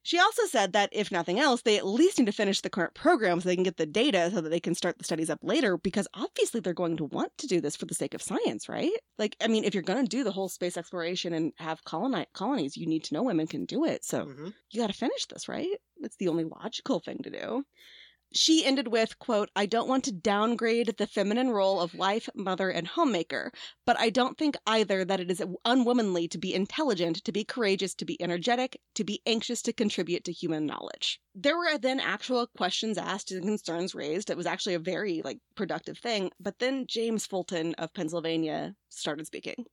She 0.09 0.19
also 0.19 0.47
said 0.47 0.73
that 0.73 0.89
if 0.91 1.13
nothing 1.13 1.39
else, 1.39 1.61
they 1.61 1.77
at 1.77 1.87
least 1.87 2.19
need 2.19 2.25
to 2.25 2.33
finish 2.33 2.63
the 2.63 2.71
current 2.71 2.95
program 2.95 3.43
so 3.43 3.47
they 3.47 3.57
can 3.57 3.63
get 3.63 3.77
the 3.77 3.85
data 3.85 4.31
so 4.33 4.41
that 4.41 4.49
they 4.49 4.59
can 4.59 4.75
start 4.75 4.97
the 4.97 5.05
studies 5.05 5.29
up 5.29 5.41
later 5.43 5.77
because 5.77 6.09
obviously 6.15 6.61
they're 6.61 6.73
going 6.73 6.97
to 6.97 7.05
want 7.05 7.37
to 7.37 7.47
do 7.47 7.61
this 7.61 7.77
for 7.77 7.85
the 7.85 7.95
sake 7.95 8.15
of 8.15 8.23
science, 8.23 8.71
right? 8.71 8.91
Like, 9.19 9.37
I 9.39 9.49
mean, 9.49 9.65
if 9.65 9.75
you're 9.75 9.83
going 9.83 10.03
to 10.03 10.09
do 10.09 10.25
the 10.25 10.33
whole 10.33 10.49
space 10.49 10.79
exploration 10.79 11.35
and 11.35 11.53
have 11.59 11.85
coloni- 11.85 12.25
colonies, 12.33 12.75
you 12.75 12.87
need 12.87 13.05
to 13.05 13.13
know 13.13 13.23
women 13.23 13.47
can 13.47 13.67
do 13.67 13.85
it. 13.85 14.03
So 14.03 14.25
Mhm. 14.25 14.55
you 14.71 14.81
got 14.81 14.87
to 14.87 14.97
finish 14.97 15.27
this, 15.27 15.47
right? 15.47 15.77
It's 15.99 16.17
the 16.17 16.29
only 16.29 16.45
logical 16.45 17.01
thing 17.01 17.19
to 17.25 17.31
do. 17.31 17.65
She 18.33 18.65
ended 18.65 18.89
with, 18.89 19.19
quote, 19.19 19.51
I 19.57 19.65
don't 19.67 19.89
want 19.89 20.05
to 20.05 20.13
downgrade 20.13 20.97
the 20.99 21.07
feminine 21.07 21.51
role 21.51 21.81
of 21.81 21.95
wife, 21.95 22.29
mother, 22.35 22.69
and 22.71 22.87
homemaker, 22.87 23.51
but 23.87 23.99
I 23.99 24.11
don't 24.11 24.37
think 24.37 24.57
either 24.67 25.05
that 25.05 25.21
it 25.21 25.31
is 25.31 25.43
unwomanly 25.65 26.29
to 26.29 26.39
be 26.39 26.55
intelligent, 26.55 27.25
to 27.25 27.33
be 27.33 27.45
courageous, 27.45 27.95
to 27.95 28.05
be 28.05 28.21
energetic, 28.21 28.81
to 28.95 29.05
be 29.05 29.23
anxious 29.27 29.63
to 29.63 29.73
contribute 29.73 30.25
to 30.25 30.33
human 30.33 30.67
knowledge. 30.67 31.21
There 31.35 31.57
were 31.57 31.79
then 31.79 32.01
actual 32.01 32.47
questions 32.49 32.99
asked 32.99 33.31
and 33.31 33.45
concerns 33.45 33.95
raised. 33.95 34.29
It 34.29 34.37
was 34.37 34.47
actually 34.47 34.75
a 34.75 34.79
very 34.79 35.23
like 35.25 35.39
productive 35.55 35.99
thing. 35.99 36.31
But 36.39 36.59
then 36.59 36.87
James 36.87 37.27
Fulton 37.27 37.75
of 37.75 37.95
Pennsylvania 37.95 38.75
started 38.89 39.27
speaking. 39.27 39.65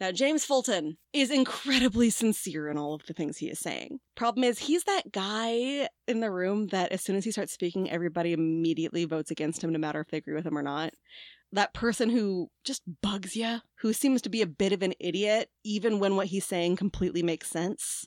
Now, 0.00 0.10
James 0.10 0.44
Fulton 0.44 0.98
is 1.12 1.30
incredibly 1.30 2.10
sincere 2.10 2.68
in 2.68 2.76
all 2.76 2.94
of 2.94 3.06
the 3.06 3.12
things 3.12 3.38
he 3.38 3.48
is 3.48 3.60
saying. 3.60 4.00
Problem 4.16 4.42
is, 4.44 4.58
he's 4.58 4.84
that 4.84 5.12
guy 5.12 5.88
in 6.08 6.20
the 6.20 6.30
room 6.32 6.66
that 6.68 6.90
as 6.92 7.00
soon 7.00 7.16
as 7.16 7.24
he 7.24 7.30
starts 7.30 7.52
speaking, 7.52 7.90
everybody 7.90 8.32
immediately 8.32 9.04
votes 9.04 9.30
against 9.30 9.62
him, 9.62 9.72
no 9.72 9.78
matter 9.78 10.00
if 10.00 10.08
they 10.08 10.18
agree 10.18 10.34
with 10.34 10.46
him 10.46 10.58
or 10.58 10.62
not. 10.62 10.92
that 11.54 11.72
person 11.72 12.10
who 12.10 12.48
just 12.64 12.82
bugs 13.00 13.36
you, 13.36 13.58
who 13.76 13.92
seems 13.92 14.20
to 14.22 14.28
be 14.28 14.42
a 14.42 14.46
bit 14.46 14.72
of 14.72 14.82
an 14.82 14.92
idiot, 14.98 15.48
even 15.64 16.00
when 16.00 16.16
what 16.16 16.26
he's 16.26 16.44
saying 16.44 16.76
completely 16.76 17.22
makes 17.22 17.48
sense. 17.48 18.06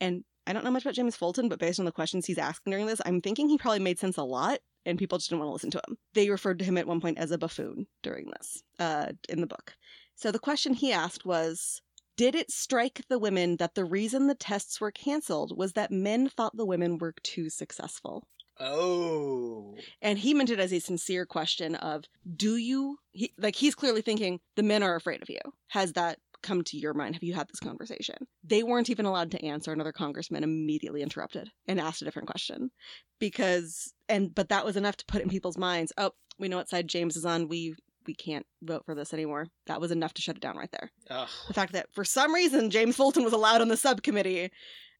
And 0.00 0.24
I 0.46 0.54
don't 0.54 0.64
know 0.64 0.70
much 0.70 0.82
about 0.82 0.94
James 0.94 1.14
Fulton, 1.14 1.48
but 1.50 1.58
based 1.58 1.78
on 1.78 1.84
the 1.84 1.92
questions 1.92 2.24
he's 2.24 2.38
asking 2.38 2.70
during 2.70 2.86
this, 2.86 3.02
I'm 3.04 3.20
thinking 3.20 3.48
he 3.48 3.58
probably 3.58 3.80
made 3.80 3.98
sense 3.98 4.16
a 4.16 4.22
lot, 4.22 4.60
and 4.86 4.98
people 4.98 5.18
just 5.18 5.28
didn't 5.28 5.40
want 5.40 5.50
to 5.50 5.52
listen 5.52 5.70
to 5.72 5.82
him. 5.86 5.98
They 6.14 6.30
referred 6.30 6.58
to 6.60 6.64
him 6.64 6.78
at 6.78 6.86
one 6.86 7.00
point 7.00 7.18
as 7.18 7.30
a 7.30 7.36
buffoon 7.38 7.86
during 8.02 8.30
this, 8.30 8.62
uh, 8.78 9.08
in 9.28 9.42
the 9.42 9.46
book. 9.46 9.74
So 10.18 10.32
the 10.32 10.40
question 10.40 10.74
he 10.74 10.92
asked 10.92 11.24
was 11.24 11.80
Did 12.16 12.34
it 12.34 12.50
strike 12.50 13.02
the 13.08 13.20
women 13.20 13.56
that 13.58 13.76
the 13.76 13.84
reason 13.84 14.26
the 14.26 14.34
tests 14.34 14.80
were 14.80 14.90
canceled 14.90 15.56
was 15.56 15.74
that 15.74 15.92
men 15.92 16.28
thought 16.28 16.56
the 16.56 16.66
women 16.66 16.98
were 16.98 17.14
too 17.22 17.48
successful? 17.48 18.26
Oh. 18.58 19.76
And 20.02 20.18
he 20.18 20.34
meant 20.34 20.50
it 20.50 20.58
as 20.58 20.72
a 20.72 20.80
sincere 20.80 21.24
question 21.24 21.76
of, 21.76 22.06
do 22.34 22.56
you, 22.56 22.98
he, 23.12 23.32
like, 23.38 23.54
he's 23.54 23.76
clearly 23.76 24.02
thinking, 24.02 24.40
the 24.56 24.64
men 24.64 24.82
are 24.82 24.96
afraid 24.96 25.22
of 25.22 25.30
you. 25.30 25.38
Has 25.68 25.92
that 25.92 26.18
come 26.42 26.64
to 26.64 26.76
your 26.76 26.94
mind? 26.94 27.14
Have 27.14 27.22
you 27.22 27.34
had 27.34 27.46
this 27.46 27.60
conversation? 27.60 28.16
They 28.42 28.64
weren't 28.64 28.90
even 28.90 29.06
allowed 29.06 29.30
to 29.30 29.44
answer. 29.44 29.72
Another 29.72 29.92
congressman 29.92 30.42
immediately 30.42 31.02
interrupted 31.02 31.52
and 31.68 31.78
asked 31.78 32.02
a 32.02 32.04
different 32.04 32.26
question 32.26 32.72
because, 33.20 33.92
and, 34.08 34.34
but 34.34 34.48
that 34.48 34.64
was 34.64 34.76
enough 34.76 34.96
to 34.96 35.06
put 35.06 35.22
in 35.22 35.28
people's 35.28 35.58
minds, 35.58 35.92
oh, 35.96 36.10
we 36.40 36.48
know 36.48 36.56
what 36.56 36.68
side 36.68 36.88
James 36.88 37.16
is 37.16 37.24
on. 37.24 37.46
We, 37.46 37.76
we 38.08 38.14
can't 38.14 38.46
vote 38.62 38.84
for 38.84 38.96
this 38.96 39.14
anymore. 39.14 39.46
That 39.66 39.80
was 39.80 39.92
enough 39.92 40.14
to 40.14 40.22
shut 40.22 40.36
it 40.36 40.42
down 40.42 40.56
right 40.56 40.72
there. 40.72 40.90
Ugh. 41.10 41.28
The 41.46 41.54
fact 41.54 41.74
that 41.74 41.86
for 41.92 42.04
some 42.04 42.34
reason 42.34 42.70
James 42.70 42.96
Fulton 42.96 43.22
was 43.22 43.32
allowed 43.32 43.60
on 43.60 43.68
the 43.68 43.76
subcommittee 43.76 44.50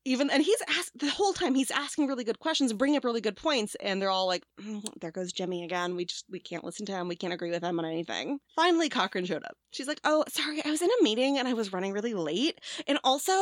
even 0.04 0.30
and 0.30 0.42
he's 0.42 0.62
asked 0.68 0.98
the 0.98 1.10
whole 1.10 1.32
time 1.32 1.54
he's 1.54 1.70
asking 1.70 2.06
really 2.06 2.24
good 2.24 2.38
questions 2.38 2.70
and 2.70 2.78
bringing 2.78 2.96
up 2.96 3.04
really 3.04 3.20
good 3.20 3.36
points 3.36 3.74
and 3.80 4.00
they're 4.00 4.10
all 4.10 4.26
like 4.26 4.44
"Mm, 4.60 4.82
there 5.00 5.10
goes 5.10 5.32
jimmy 5.32 5.64
again 5.64 5.96
we 5.96 6.04
just 6.04 6.24
we 6.30 6.38
can't 6.38 6.64
listen 6.64 6.86
to 6.86 6.92
him 6.92 7.08
we 7.08 7.16
can't 7.16 7.32
agree 7.32 7.50
with 7.50 7.62
him 7.62 7.78
on 7.78 7.84
anything 7.84 8.38
finally 8.54 8.88
cochran 8.88 9.24
showed 9.24 9.44
up 9.44 9.56
she's 9.72 9.88
like 9.88 10.00
oh 10.04 10.24
sorry 10.28 10.64
i 10.64 10.70
was 10.70 10.82
in 10.82 10.88
a 11.00 11.02
meeting 11.02 11.36
and 11.38 11.48
i 11.48 11.52
was 11.52 11.72
running 11.72 11.92
really 11.92 12.14
late 12.14 12.60
and 12.86 12.98
also 13.04 13.32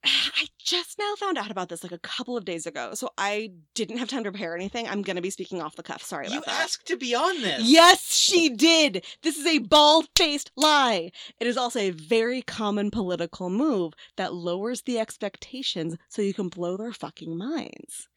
I 0.04 0.46
just 0.58 0.98
now 0.98 1.14
found 1.16 1.38
out 1.38 1.50
about 1.50 1.68
this 1.68 1.82
like 1.82 1.92
a 1.92 1.98
couple 1.98 2.36
of 2.36 2.44
days 2.44 2.66
ago, 2.66 2.94
so 2.94 3.10
I 3.18 3.52
didn't 3.74 3.98
have 3.98 4.08
time 4.08 4.24
to 4.24 4.30
prepare 4.30 4.54
anything. 4.54 4.86
I'm 4.86 5.02
gonna 5.02 5.20
be 5.20 5.30
speaking 5.30 5.60
off 5.60 5.76
the 5.76 5.82
cuff. 5.82 6.02
Sorry 6.02 6.26
about 6.26 6.34
You 6.34 6.40
that. 6.42 6.62
asked 6.62 6.86
to 6.88 6.96
be 6.96 7.14
on 7.14 7.40
this. 7.42 7.62
Yes, 7.64 8.14
she 8.14 8.48
did. 8.50 9.04
This 9.22 9.36
is 9.38 9.46
a 9.46 9.58
bald 9.58 10.08
faced 10.16 10.50
lie. 10.56 11.10
It 11.40 11.46
is 11.46 11.56
also 11.56 11.80
a 11.80 11.90
very 11.90 12.42
common 12.42 12.90
political 12.90 13.50
move 13.50 13.94
that 14.16 14.34
lowers 14.34 14.82
the 14.82 14.98
expectations 14.98 15.96
so 16.08 16.22
you 16.22 16.34
can 16.34 16.48
blow 16.48 16.76
their 16.76 16.92
fucking 16.92 17.36
minds. 17.36 18.08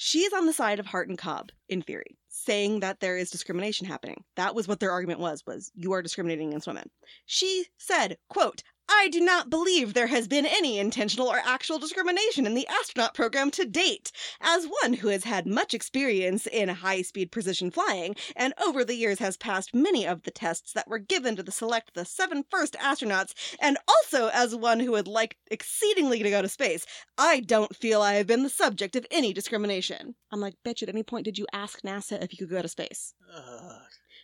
She 0.00 0.20
is 0.20 0.32
on 0.32 0.46
the 0.46 0.52
side 0.52 0.78
of 0.78 0.86
Hart 0.86 1.08
and 1.08 1.18
Cobb, 1.18 1.50
in 1.68 1.82
theory, 1.82 2.18
saying 2.28 2.80
that 2.80 3.00
there 3.00 3.16
is 3.16 3.30
discrimination 3.30 3.84
happening. 3.86 4.22
That 4.36 4.54
was 4.54 4.68
what 4.68 4.78
their 4.78 4.92
argument 4.92 5.18
was, 5.18 5.42
was 5.44 5.72
you 5.74 5.92
are 5.92 6.02
discriminating 6.02 6.48
against 6.50 6.68
women. 6.68 6.88
She 7.26 7.64
said, 7.78 8.16
quote, 8.28 8.62
I 8.90 9.08
do 9.08 9.20
not 9.20 9.50
believe 9.50 9.92
there 9.94 10.06
has 10.06 10.26
been 10.26 10.46
any 10.46 10.78
intentional 10.78 11.28
or 11.28 11.40
actual 11.44 11.78
discrimination 11.78 12.46
in 12.46 12.54
the 12.54 12.66
astronaut 12.66 13.14
program 13.14 13.50
to 13.52 13.64
date. 13.64 14.10
As 14.40 14.66
one 14.82 14.94
who 14.94 15.08
has 15.08 15.24
had 15.24 15.46
much 15.46 15.74
experience 15.74 16.46
in 16.46 16.68
high 16.68 17.02
speed 17.02 17.30
precision 17.30 17.70
flying 17.70 18.16
and 18.34 18.54
over 18.64 18.84
the 18.84 18.94
years 18.94 19.18
has 19.18 19.36
passed 19.36 19.74
many 19.74 20.06
of 20.06 20.22
the 20.22 20.30
tests 20.30 20.72
that 20.72 20.88
were 20.88 20.98
given 20.98 21.36
to 21.36 21.42
the 21.42 21.52
select 21.52 21.94
the 21.94 22.04
seven 22.04 22.44
first 22.50 22.74
astronauts, 22.74 23.34
and 23.60 23.78
also 23.88 24.28
as 24.28 24.54
one 24.54 24.80
who 24.80 24.92
would 24.92 25.08
like 25.08 25.36
exceedingly 25.50 26.22
to 26.22 26.30
go 26.30 26.42
to 26.42 26.48
space, 26.48 26.86
I 27.16 27.40
don't 27.40 27.76
feel 27.76 28.02
I 28.02 28.14
have 28.14 28.26
been 28.26 28.42
the 28.42 28.48
subject 28.48 28.96
of 28.96 29.06
any 29.10 29.32
discrimination. 29.32 30.14
I'm 30.32 30.40
like, 30.40 30.54
bitch, 30.66 30.82
at 30.82 30.88
any 30.88 31.02
point 31.02 31.24
did 31.24 31.38
you 31.38 31.46
ask 31.52 31.82
NASA 31.82 32.22
if 32.22 32.32
you 32.32 32.38
could 32.38 32.54
go 32.54 32.62
to 32.62 32.68
space? 32.68 33.14
Ugh. 33.34 33.82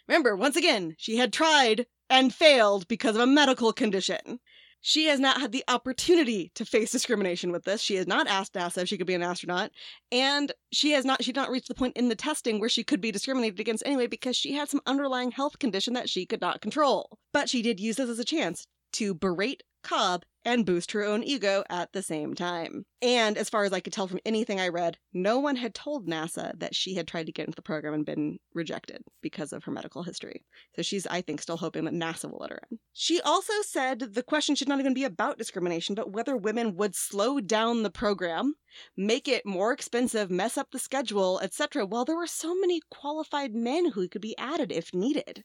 Remember, 0.08 0.36
once 0.36 0.56
again, 0.56 0.94
she 0.98 1.16
had 1.16 1.32
tried 1.32 1.86
and 2.10 2.34
failed 2.34 2.86
because 2.88 3.16
of 3.16 3.22
a 3.22 3.26
medical 3.26 3.72
condition. 3.72 4.40
She 4.86 5.06
has 5.06 5.18
not 5.18 5.40
had 5.40 5.50
the 5.50 5.64
opportunity 5.66 6.52
to 6.56 6.66
face 6.66 6.92
discrimination 6.92 7.50
with 7.50 7.64
this. 7.64 7.80
She 7.80 7.94
has 7.94 8.06
not 8.06 8.26
asked 8.26 8.52
NASA 8.52 8.82
if 8.82 8.88
she 8.90 8.98
could 8.98 9.06
be 9.06 9.14
an 9.14 9.22
astronaut, 9.22 9.70
and 10.12 10.52
she 10.72 10.90
has 10.90 11.06
not 11.06 11.24
she 11.24 11.32
not 11.32 11.50
reach 11.50 11.68
the 11.68 11.74
point 11.74 11.96
in 11.96 12.10
the 12.10 12.14
testing 12.14 12.60
where 12.60 12.68
she 12.68 12.84
could 12.84 13.00
be 13.00 13.10
discriminated 13.10 13.58
against 13.58 13.82
anyway 13.86 14.08
because 14.08 14.36
she 14.36 14.52
had 14.52 14.68
some 14.68 14.82
underlying 14.84 15.30
health 15.30 15.58
condition 15.58 15.94
that 15.94 16.10
she 16.10 16.26
could 16.26 16.42
not 16.42 16.60
control. 16.60 17.18
But 17.32 17.48
she 17.48 17.62
did 17.62 17.80
use 17.80 17.96
this 17.96 18.10
as 18.10 18.18
a 18.18 18.24
chance 18.24 18.66
to 18.92 19.14
berate 19.14 19.62
Cobb 19.82 20.26
and 20.44 20.66
boost 20.66 20.92
her 20.92 21.04
own 21.04 21.22
ego 21.22 21.64
at 21.68 21.92
the 21.92 22.02
same 22.02 22.34
time. 22.34 22.84
And 23.02 23.36
as 23.36 23.50
far 23.50 23.64
as 23.64 23.72
I 23.72 23.80
could 23.80 23.92
tell 23.92 24.08
from 24.08 24.20
anything 24.24 24.60
I 24.60 24.68
read, 24.68 24.98
no 25.12 25.38
one 25.38 25.56
had 25.56 25.74
told 25.74 26.08
NASA 26.08 26.58
that 26.58 26.74
she 26.74 26.94
had 26.94 27.06
tried 27.06 27.26
to 27.26 27.32
get 27.32 27.46
into 27.46 27.56
the 27.56 27.62
program 27.62 27.94
and 27.94 28.06
been 28.06 28.38
rejected 28.54 29.02
because 29.22 29.52
of 29.52 29.64
her 29.64 29.70
medical 29.70 30.02
history. 30.02 30.44
So 30.76 30.82
she's, 30.82 31.06
I 31.06 31.20
think, 31.20 31.42
still 31.42 31.56
hoping 31.56 31.84
that 31.84 31.94
NASA 31.94 32.30
will 32.30 32.38
let 32.40 32.50
her 32.50 32.60
in. 32.70 32.78
She 32.92 33.20
also 33.20 33.52
said 33.62 33.98
the 33.98 34.22
question 34.22 34.54
should 34.54 34.68
not 34.68 34.80
even 34.80 34.94
be 34.94 35.04
about 35.04 35.38
discrimination, 35.38 35.94
but 35.94 36.12
whether 36.12 36.36
women 36.36 36.76
would 36.76 36.94
slow 36.94 37.40
down 37.40 37.82
the 37.82 37.90
program, 37.90 38.54
make 38.96 39.28
it 39.28 39.44
more 39.44 39.72
expensive, 39.72 40.30
mess 40.30 40.56
up 40.56 40.70
the 40.70 40.78
schedule, 40.78 41.40
etc., 41.40 41.84
while 41.84 42.04
there 42.04 42.16
were 42.16 42.26
so 42.26 42.54
many 42.54 42.80
qualified 42.90 43.54
men 43.54 43.90
who 43.90 44.08
could 44.08 44.22
be 44.22 44.36
added 44.38 44.72
if 44.72 44.94
needed. 44.94 45.44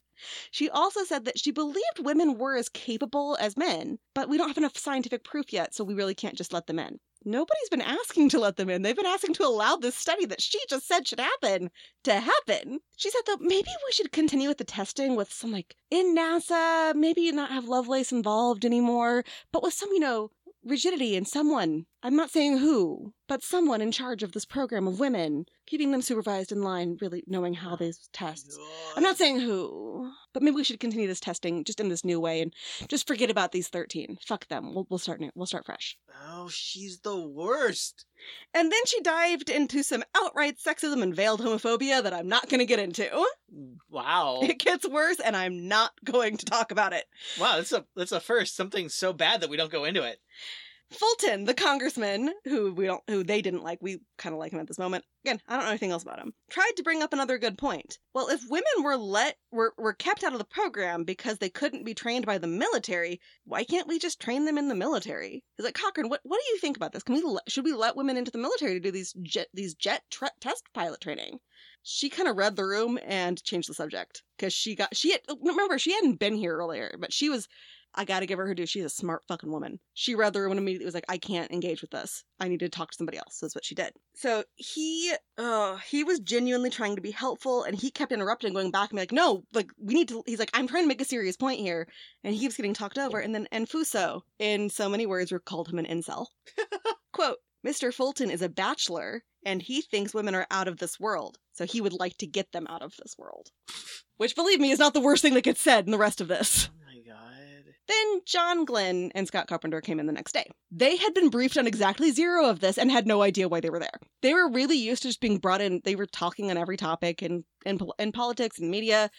She 0.50 0.68
also 0.68 1.04
said 1.04 1.24
that 1.24 1.38
she 1.38 1.50
believed 1.50 1.98
women 1.98 2.38
were 2.38 2.56
as 2.56 2.68
capable 2.68 3.36
as 3.40 3.56
men, 3.56 3.98
but 4.14 4.28
we 4.28 4.38
don't 4.38 4.48
have 4.48 4.58
enough 4.58 4.76
scientific 4.90 5.22
proof 5.22 5.52
yet, 5.52 5.74
so 5.74 5.84
we 5.84 5.94
really 5.94 6.14
can't 6.14 6.36
just 6.36 6.52
let 6.52 6.66
them 6.66 6.78
in. 6.78 6.98
Nobody's 7.24 7.68
been 7.70 7.80
asking 7.82 8.30
to 8.30 8.40
let 8.40 8.56
them 8.56 8.70
in. 8.70 8.82
They've 8.82 8.96
been 8.96 9.06
asking 9.06 9.34
to 9.34 9.46
allow 9.46 9.76
this 9.76 9.94
study 9.94 10.24
that 10.26 10.40
she 10.40 10.58
just 10.68 10.88
said 10.88 11.06
should 11.06 11.20
happen 11.20 11.70
to 12.04 12.14
happen. 12.14 12.80
She 12.96 13.10
said, 13.10 13.20
though, 13.26 13.36
maybe 13.40 13.68
we 13.86 13.92
should 13.92 14.10
continue 14.10 14.48
with 14.48 14.58
the 14.58 14.64
testing 14.64 15.16
with 15.16 15.32
some, 15.32 15.52
like, 15.52 15.76
in 15.90 16.16
NASA, 16.16 16.94
maybe 16.94 17.30
not 17.30 17.50
have 17.50 17.68
Lovelace 17.68 18.10
involved 18.10 18.64
anymore, 18.64 19.22
but 19.52 19.62
with 19.62 19.74
some, 19.74 19.90
you 19.92 20.00
know, 20.00 20.30
rigidity 20.64 21.16
and 21.16 21.26
someone, 21.28 21.86
I'm 22.02 22.16
not 22.16 22.30
saying 22.30 22.58
who, 22.58 23.12
but 23.28 23.42
someone 23.42 23.80
in 23.80 23.92
charge 23.92 24.22
of 24.22 24.32
this 24.32 24.44
program 24.44 24.86
of 24.86 25.00
women, 25.00 25.44
keeping 25.66 25.90
them 25.90 26.02
supervised 26.02 26.52
in 26.52 26.62
line, 26.62 26.96
really 27.00 27.22
knowing 27.26 27.54
how 27.54 27.76
these 27.76 28.08
tests. 28.12 28.58
I'm 28.96 29.02
not 29.02 29.16
saying 29.18 29.40
who, 29.40 30.10
but 30.32 30.42
maybe 30.42 30.56
we 30.56 30.64
should 30.64 30.80
continue 30.80 31.06
this 31.06 31.20
testing 31.20 31.64
just 31.64 31.80
in 31.80 31.88
this 31.88 32.04
new 32.04 32.20
way 32.20 32.40
and 32.40 32.54
just 32.88 33.06
forget 33.06 33.30
about 33.30 33.52
these 33.52 33.68
13. 33.68 34.18
Fuck 34.24 34.48
them. 34.48 34.74
We'll, 34.74 34.86
we'll 34.88 34.98
start 34.98 35.20
new. 35.20 35.30
We'll 35.34 35.46
start 35.46 35.66
fresh. 35.66 35.96
Oh, 36.28 36.48
she's 36.48 37.00
the 37.00 37.20
worst. 37.20 38.04
And 38.54 38.70
then 38.70 38.84
she 38.86 39.00
dived 39.00 39.48
into 39.48 39.82
some 39.82 40.04
outright 40.16 40.56
sexism 40.58 41.02
and 41.02 41.14
veiled 41.14 41.40
homophobia 41.40 42.02
that 42.02 42.14
I'm 42.14 42.28
not 42.28 42.48
going 42.48 42.60
to 42.60 42.66
get 42.66 42.78
into. 42.78 43.08
Wow. 43.88 44.40
It 44.42 44.58
gets 44.58 44.88
worse, 44.88 45.20
and 45.20 45.36
I'm 45.36 45.68
not 45.68 45.92
going 46.04 46.36
to 46.36 46.46
talk 46.46 46.70
about 46.70 46.92
it. 46.92 47.04
wow, 47.38 47.56
that's 47.56 47.72
a 47.72 47.84
that's 47.96 48.12
a 48.12 48.20
first. 48.20 48.56
Something 48.56 48.88
so 48.88 49.12
bad 49.12 49.40
that 49.40 49.50
we 49.50 49.56
don't 49.56 49.72
go 49.72 49.84
into 49.84 50.02
it. 50.02 50.20
Fulton, 50.92 51.44
the 51.44 51.54
congressman, 51.54 52.32
who 52.44 52.72
we 52.72 52.86
don't, 52.86 53.02
who 53.08 53.22
they 53.22 53.40
didn't 53.40 53.62
like, 53.62 53.78
we 53.80 54.00
kind 54.18 54.32
of 54.32 54.40
like 54.40 54.52
him 54.52 54.58
at 54.58 54.66
this 54.66 54.78
moment. 54.78 55.04
Again, 55.24 55.40
I 55.46 55.54
don't 55.54 55.64
know 55.64 55.70
anything 55.70 55.92
else 55.92 56.02
about 56.02 56.18
him. 56.18 56.34
Tried 56.50 56.72
to 56.76 56.82
bring 56.82 57.00
up 57.00 57.12
another 57.12 57.38
good 57.38 57.56
point. 57.56 57.98
Well, 58.12 58.28
if 58.28 58.40
women 58.48 58.82
were 58.82 58.96
let 58.96 59.36
were 59.52 59.72
were 59.78 59.92
kept 59.92 60.24
out 60.24 60.32
of 60.32 60.38
the 60.40 60.44
program 60.44 61.04
because 61.04 61.38
they 61.38 61.48
couldn't 61.48 61.84
be 61.84 61.94
trained 61.94 62.26
by 62.26 62.38
the 62.38 62.48
military, 62.48 63.20
why 63.44 63.62
can't 63.62 63.86
we 63.86 64.00
just 64.00 64.18
train 64.20 64.46
them 64.46 64.58
in 64.58 64.66
the 64.66 64.74
military? 64.74 65.44
He's 65.56 65.64
like, 65.64 65.74
Cochran, 65.74 66.08
what 66.08 66.20
what 66.24 66.40
do 66.44 66.52
you 66.52 66.58
think 66.58 66.76
about 66.76 66.92
this? 66.92 67.04
Can 67.04 67.14
we 67.14 67.38
should 67.46 67.64
we 67.64 67.72
let 67.72 67.96
women 67.96 68.16
into 68.16 68.32
the 68.32 68.38
military 68.38 68.72
to 68.74 68.80
do 68.80 68.90
these 68.90 69.12
jet 69.22 69.46
these 69.54 69.74
jet 69.74 70.02
test 70.40 70.64
pilot 70.74 71.00
training? 71.00 71.38
She 71.82 72.10
kind 72.10 72.28
of 72.28 72.36
read 72.36 72.56
the 72.56 72.66
room 72.66 72.98
and 73.06 73.42
changed 73.44 73.68
the 73.68 73.74
subject 73.74 74.22
because 74.36 74.52
she 74.52 74.74
got 74.74 74.96
she 74.96 75.12
had 75.12 75.20
remember 75.40 75.78
she 75.78 75.92
hadn't 75.92 76.18
been 76.18 76.34
here 76.34 76.56
earlier, 76.56 76.96
but 76.98 77.12
she 77.12 77.28
was 77.28 77.46
I 77.94 78.04
gotta 78.04 78.26
give 78.26 78.38
her 78.38 78.46
her 78.46 78.54
due. 78.54 78.66
She's 78.66 78.84
a 78.84 78.90
smart 78.90 79.22
fucking 79.26 79.50
woman. 79.50 79.80
She 79.94 80.14
read 80.14 80.32
the 80.32 80.40
room 80.40 80.52
and 80.52 80.60
immediately 80.60 80.84
was 80.84 80.94
like, 80.94 81.06
I 81.08 81.18
can't 81.18 81.50
engage 81.50 81.80
with 81.80 81.90
this. 81.90 82.24
I 82.38 82.48
need 82.48 82.60
to 82.60 82.68
talk 82.68 82.90
to 82.90 82.96
somebody 82.96 83.18
else. 83.18 83.36
So 83.36 83.46
that's 83.46 83.54
what 83.54 83.64
she 83.64 83.74
did. 83.74 83.92
So 84.14 84.44
he, 84.56 85.12
uh, 85.38 85.76
he 85.78 86.04
was 86.04 86.20
genuinely 86.20 86.70
trying 86.70 86.96
to 86.96 87.02
be 87.02 87.10
helpful 87.10 87.64
and 87.64 87.76
he 87.76 87.90
kept 87.90 88.12
interrupting, 88.12 88.52
going 88.52 88.70
back 88.70 88.90
and 88.90 88.96
be 88.96 89.02
like, 89.02 89.12
no, 89.12 89.42
like, 89.52 89.70
we 89.78 89.94
need 89.94 90.08
to, 90.08 90.22
he's 90.26 90.38
like, 90.38 90.50
I'm 90.54 90.68
trying 90.68 90.84
to 90.84 90.88
make 90.88 91.00
a 91.00 91.04
serious 91.04 91.36
point 91.36 91.60
here. 91.60 91.88
And 92.22 92.34
he 92.34 92.40
keeps 92.40 92.56
getting 92.56 92.74
talked 92.74 92.98
over. 92.98 93.18
And 93.18 93.34
then 93.34 93.48
Anfuso, 93.52 94.22
in 94.38 94.70
so 94.70 94.88
many 94.88 95.06
words, 95.06 95.32
called 95.44 95.68
him 95.68 95.78
an 95.78 95.86
incel. 95.86 96.26
Quote, 97.12 97.38
Mr. 97.66 97.92
Fulton 97.92 98.30
is 98.30 98.42
a 98.42 98.48
bachelor 98.48 99.22
and 99.44 99.62
he 99.62 99.82
thinks 99.82 100.14
women 100.14 100.34
are 100.34 100.46
out 100.50 100.68
of 100.68 100.78
this 100.78 100.98
world. 100.98 101.38
So 101.52 101.66
he 101.66 101.80
would 101.80 101.92
like 101.92 102.16
to 102.18 102.26
get 102.26 102.52
them 102.52 102.66
out 102.68 102.82
of 102.82 102.94
this 102.96 103.16
world. 103.18 103.48
Which, 104.16 104.34
believe 104.34 104.60
me, 104.60 104.70
is 104.70 104.78
not 104.78 104.94
the 104.94 105.00
worst 105.00 105.22
thing 105.22 105.34
that 105.34 105.44
gets 105.44 105.60
said 105.60 105.86
in 105.86 105.90
the 105.90 105.98
rest 105.98 106.20
of 106.20 106.28
this. 106.28 106.70
Then 107.90 108.20
John 108.24 108.64
Glenn 108.64 109.10
and 109.16 109.26
Scott 109.26 109.48
Carpenter 109.48 109.80
came 109.80 109.98
in 109.98 110.06
the 110.06 110.12
next 110.12 110.32
day. 110.32 110.46
They 110.70 110.96
had 110.96 111.12
been 111.12 111.28
briefed 111.28 111.58
on 111.58 111.66
exactly 111.66 112.12
zero 112.12 112.46
of 112.48 112.60
this 112.60 112.78
and 112.78 112.88
had 112.88 113.04
no 113.04 113.20
idea 113.20 113.48
why 113.48 113.58
they 113.60 113.70
were 113.70 113.80
there. 113.80 113.98
They 114.22 114.32
were 114.32 114.48
really 114.48 114.76
used 114.76 115.02
to 115.02 115.08
just 115.08 115.20
being 115.20 115.38
brought 115.38 115.60
in. 115.60 115.80
They 115.84 115.96
were 115.96 116.06
talking 116.06 116.50
on 116.50 116.56
every 116.56 116.76
topic 116.76 117.20
and 117.20 117.42
in, 117.64 117.78
in, 117.78 117.88
in 117.98 118.12
politics 118.12 118.60
and 118.60 118.70
media. 118.70 119.10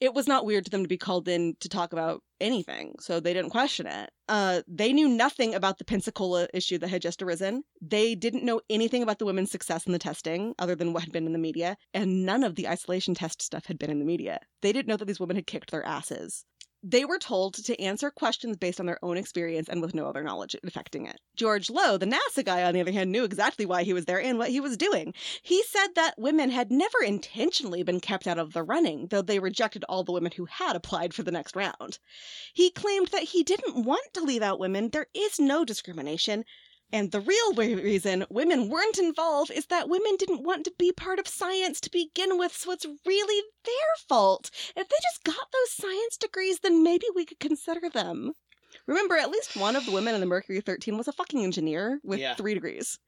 it 0.00 0.14
was 0.14 0.28
not 0.28 0.44
weird 0.46 0.64
to 0.64 0.70
them 0.70 0.82
to 0.82 0.88
be 0.88 0.96
called 0.96 1.26
in 1.26 1.56
to 1.60 1.68
talk 1.68 1.92
about 1.92 2.22
anything, 2.40 2.94
so 3.00 3.18
they 3.18 3.34
didn't 3.34 3.50
question 3.50 3.86
it. 3.86 4.10
Uh, 4.28 4.62
they 4.68 4.92
knew 4.92 5.08
nothing 5.08 5.54
about 5.54 5.78
the 5.78 5.84
Pensacola 5.84 6.46
issue 6.54 6.78
that 6.78 6.88
had 6.88 7.02
just 7.02 7.20
arisen. 7.22 7.64
They 7.82 8.14
didn't 8.14 8.44
know 8.44 8.60
anything 8.70 9.02
about 9.02 9.18
the 9.18 9.24
women's 9.24 9.50
success 9.50 9.86
in 9.86 9.92
the 9.92 9.98
testing, 9.98 10.54
other 10.58 10.76
than 10.76 10.92
what 10.92 11.02
had 11.02 11.12
been 11.12 11.26
in 11.26 11.32
the 11.32 11.38
media, 11.38 11.76
and 11.92 12.24
none 12.24 12.44
of 12.44 12.54
the 12.54 12.68
isolation 12.68 13.14
test 13.14 13.42
stuff 13.42 13.66
had 13.66 13.78
been 13.78 13.90
in 13.90 13.98
the 13.98 14.04
media. 14.04 14.38
They 14.62 14.72
didn't 14.72 14.88
know 14.88 14.96
that 14.96 15.06
these 15.06 15.20
women 15.20 15.36
had 15.36 15.46
kicked 15.46 15.72
their 15.72 15.84
asses. 15.84 16.44
They 16.82 17.04
were 17.04 17.18
told 17.18 17.54
to 17.54 17.80
answer 17.80 18.10
questions 18.10 18.56
based 18.56 18.78
on 18.78 18.86
their 18.86 19.04
own 19.04 19.16
experience 19.16 19.68
and 19.68 19.82
with 19.82 19.94
no 19.94 20.06
other 20.06 20.22
knowledge 20.22 20.54
affecting 20.62 21.06
it. 21.06 21.20
George 21.34 21.70
Low, 21.70 21.98
the 21.98 22.06
NASA 22.06 22.44
guy, 22.44 22.62
on 22.62 22.72
the 22.72 22.80
other 22.80 22.92
hand, 22.92 23.10
knew 23.10 23.24
exactly 23.24 23.66
why 23.66 23.82
he 23.82 23.92
was 23.92 24.04
there 24.04 24.20
and 24.20 24.38
what 24.38 24.50
he 24.50 24.60
was 24.60 24.76
doing. 24.76 25.12
He 25.42 25.64
said 25.64 25.88
that 25.96 26.14
women 26.18 26.50
had 26.50 26.70
never 26.70 26.98
intentionally 27.04 27.82
been 27.82 27.98
kept 27.98 28.28
out 28.28 28.38
of 28.38 28.52
the 28.52 28.62
running, 28.62 29.08
though 29.08 29.22
they 29.22 29.40
rejected 29.40 29.84
all 29.88 30.04
the 30.04 30.12
women 30.12 30.32
who 30.36 30.44
had 30.44 30.76
applied 30.76 31.14
for 31.14 31.24
the 31.24 31.32
next 31.32 31.56
round. 31.56 31.98
He 32.54 32.70
claimed 32.70 33.08
that 33.08 33.24
he 33.24 33.42
didn't 33.42 33.84
want 33.84 34.14
to 34.14 34.22
leave 34.22 34.42
out 34.42 34.60
women. 34.60 34.90
There 34.90 35.08
is 35.14 35.40
no 35.40 35.64
discrimination. 35.64 36.44
And 36.92 37.12
the 37.12 37.20
real 37.20 37.52
reason 37.54 38.24
women 38.30 38.68
weren't 38.68 38.98
involved 38.98 39.50
is 39.50 39.66
that 39.66 39.88
women 39.90 40.16
didn't 40.18 40.42
want 40.42 40.64
to 40.64 40.72
be 40.78 40.90
part 40.92 41.18
of 41.18 41.28
science 41.28 41.80
to 41.82 41.90
begin 41.90 42.38
with, 42.38 42.56
so 42.56 42.72
it's 42.72 42.86
really 43.06 43.42
their 43.64 43.74
fault. 44.08 44.50
If 44.74 44.88
they 44.88 44.96
just 45.02 45.22
got 45.24 45.52
those 45.52 45.72
science 45.72 46.16
degrees, 46.16 46.60
then 46.60 46.82
maybe 46.82 47.06
we 47.14 47.26
could 47.26 47.40
consider 47.40 47.90
them. 47.90 48.32
Remember, 48.86 49.16
at 49.16 49.30
least 49.30 49.56
one 49.56 49.76
of 49.76 49.84
the 49.84 49.92
women 49.92 50.14
in 50.14 50.20
the 50.20 50.26
Mercury 50.26 50.60
13 50.60 50.96
was 50.96 51.08
a 51.08 51.12
fucking 51.12 51.42
engineer 51.44 52.00
with 52.02 52.20
Yeah. 52.20 52.34
three 52.34 52.54
degrees. 52.54 52.98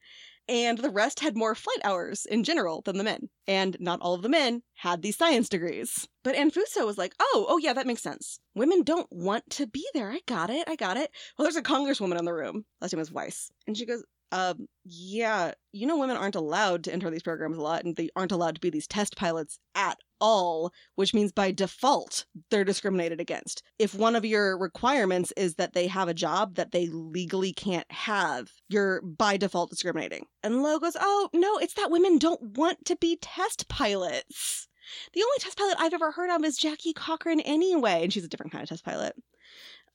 And 0.48 0.78
the 0.78 0.90
rest 0.90 1.20
had 1.20 1.36
more 1.36 1.54
flight 1.54 1.80
hours 1.84 2.26
in 2.26 2.42
general 2.42 2.82
than 2.82 2.98
the 2.98 3.04
men. 3.04 3.28
And 3.46 3.76
not 3.78 4.00
all 4.00 4.14
of 4.14 4.22
the 4.22 4.28
men 4.28 4.62
had 4.74 5.02
these 5.02 5.16
science 5.16 5.48
degrees. 5.48 6.08
But 6.24 6.34
Anfuso 6.34 6.84
was 6.84 6.98
like, 6.98 7.14
oh, 7.20 7.46
oh 7.48 7.58
yeah, 7.58 7.72
that 7.72 7.86
makes 7.86 8.02
sense. 8.02 8.40
Women 8.54 8.82
don't 8.82 9.06
want 9.10 9.48
to 9.50 9.66
be 9.66 9.86
there. 9.94 10.10
I 10.10 10.20
got 10.26 10.50
it. 10.50 10.68
I 10.68 10.76
got 10.76 10.96
it. 10.96 11.10
Well, 11.38 11.44
there's 11.44 11.56
a 11.56 11.62
congresswoman 11.62 12.18
in 12.18 12.24
the 12.24 12.34
room. 12.34 12.64
Last 12.80 12.92
name 12.92 12.98
was 12.98 13.10
Weis. 13.10 13.50
And 13.66 13.76
she 13.76 13.86
goes, 13.86 14.04
um, 14.32 14.66
yeah, 14.84 15.52
you 15.72 15.86
know, 15.86 15.98
women 15.98 16.16
aren't 16.16 16.36
allowed 16.36 16.84
to 16.84 16.92
enter 16.92 17.10
these 17.10 17.22
programs 17.22 17.56
a 17.56 17.62
lot, 17.62 17.84
and 17.84 17.96
they 17.96 18.10
aren't 18.14 18.32
allowed 18.32 18.54
to 18.54 18.60
be 18.60 18.70
these 18.70 18.86
test 18.86 19.16
pilots 19.16 19.58
at 19.74 19.98
all, 20.20 20.72
which 20.94 21.14
means 21.14 21.32
by 21.32 21.50
default, 21.50 22.24
they're 22.50 22.64
discriminated 22.64 23.20
against. 23.20 23.62
If 23.78 23.94
one 23.94 24.16
of 24.16 24.24
your 24.24 24.58
requirements 24.58 25.32
is 25.36 25.54
that 25.56 25.72
they 25.72 25.86
have 25.86 26.08
a 26.08 26.14
job 26.14 26.54
that 26.56 26.72
they 26.72 26.88
legally 26.88 27.52
can't 27.52 27.90
have, 27.90 28.50
you're 28.68 29.02
by 29.02 29.36
default 29.36 29.70
discriminating. 29.70 30.26
And 30.42 30.62
Low 30.62 30.78
goes, 30.78 30.96
oh, 31.00 31.28
no, 31.32 31.58
it's 31.58 31.74
that 31.74 31.90
women 31.90 32.18
don't 32.18 32.56
want 32.56 32.84
to 32.86 32.96
be 32.96 33.18
test 33.20 33.68
pilots. 33.68 34.68
The 35.12 35.22
only 35.22 35.38
test 35.38 35.56
pilot 35.56 35.76
I've 35.78 35.94
ever 35.94 36.10
heard 36.10 36.30
of 36.30 36.44
is 36.44 36.58
Jackie 36.58 36.92
Cochran 36.92 37.40
anyway, 37.40 38.02
and 38.02 38.12
she's 38.12 38.24
a 38.24 38.28
different 38.28 38.52
kind 38.52 38.62
of 38.62 38.68
test 38.68 38.84
pilot. 38.84 39.14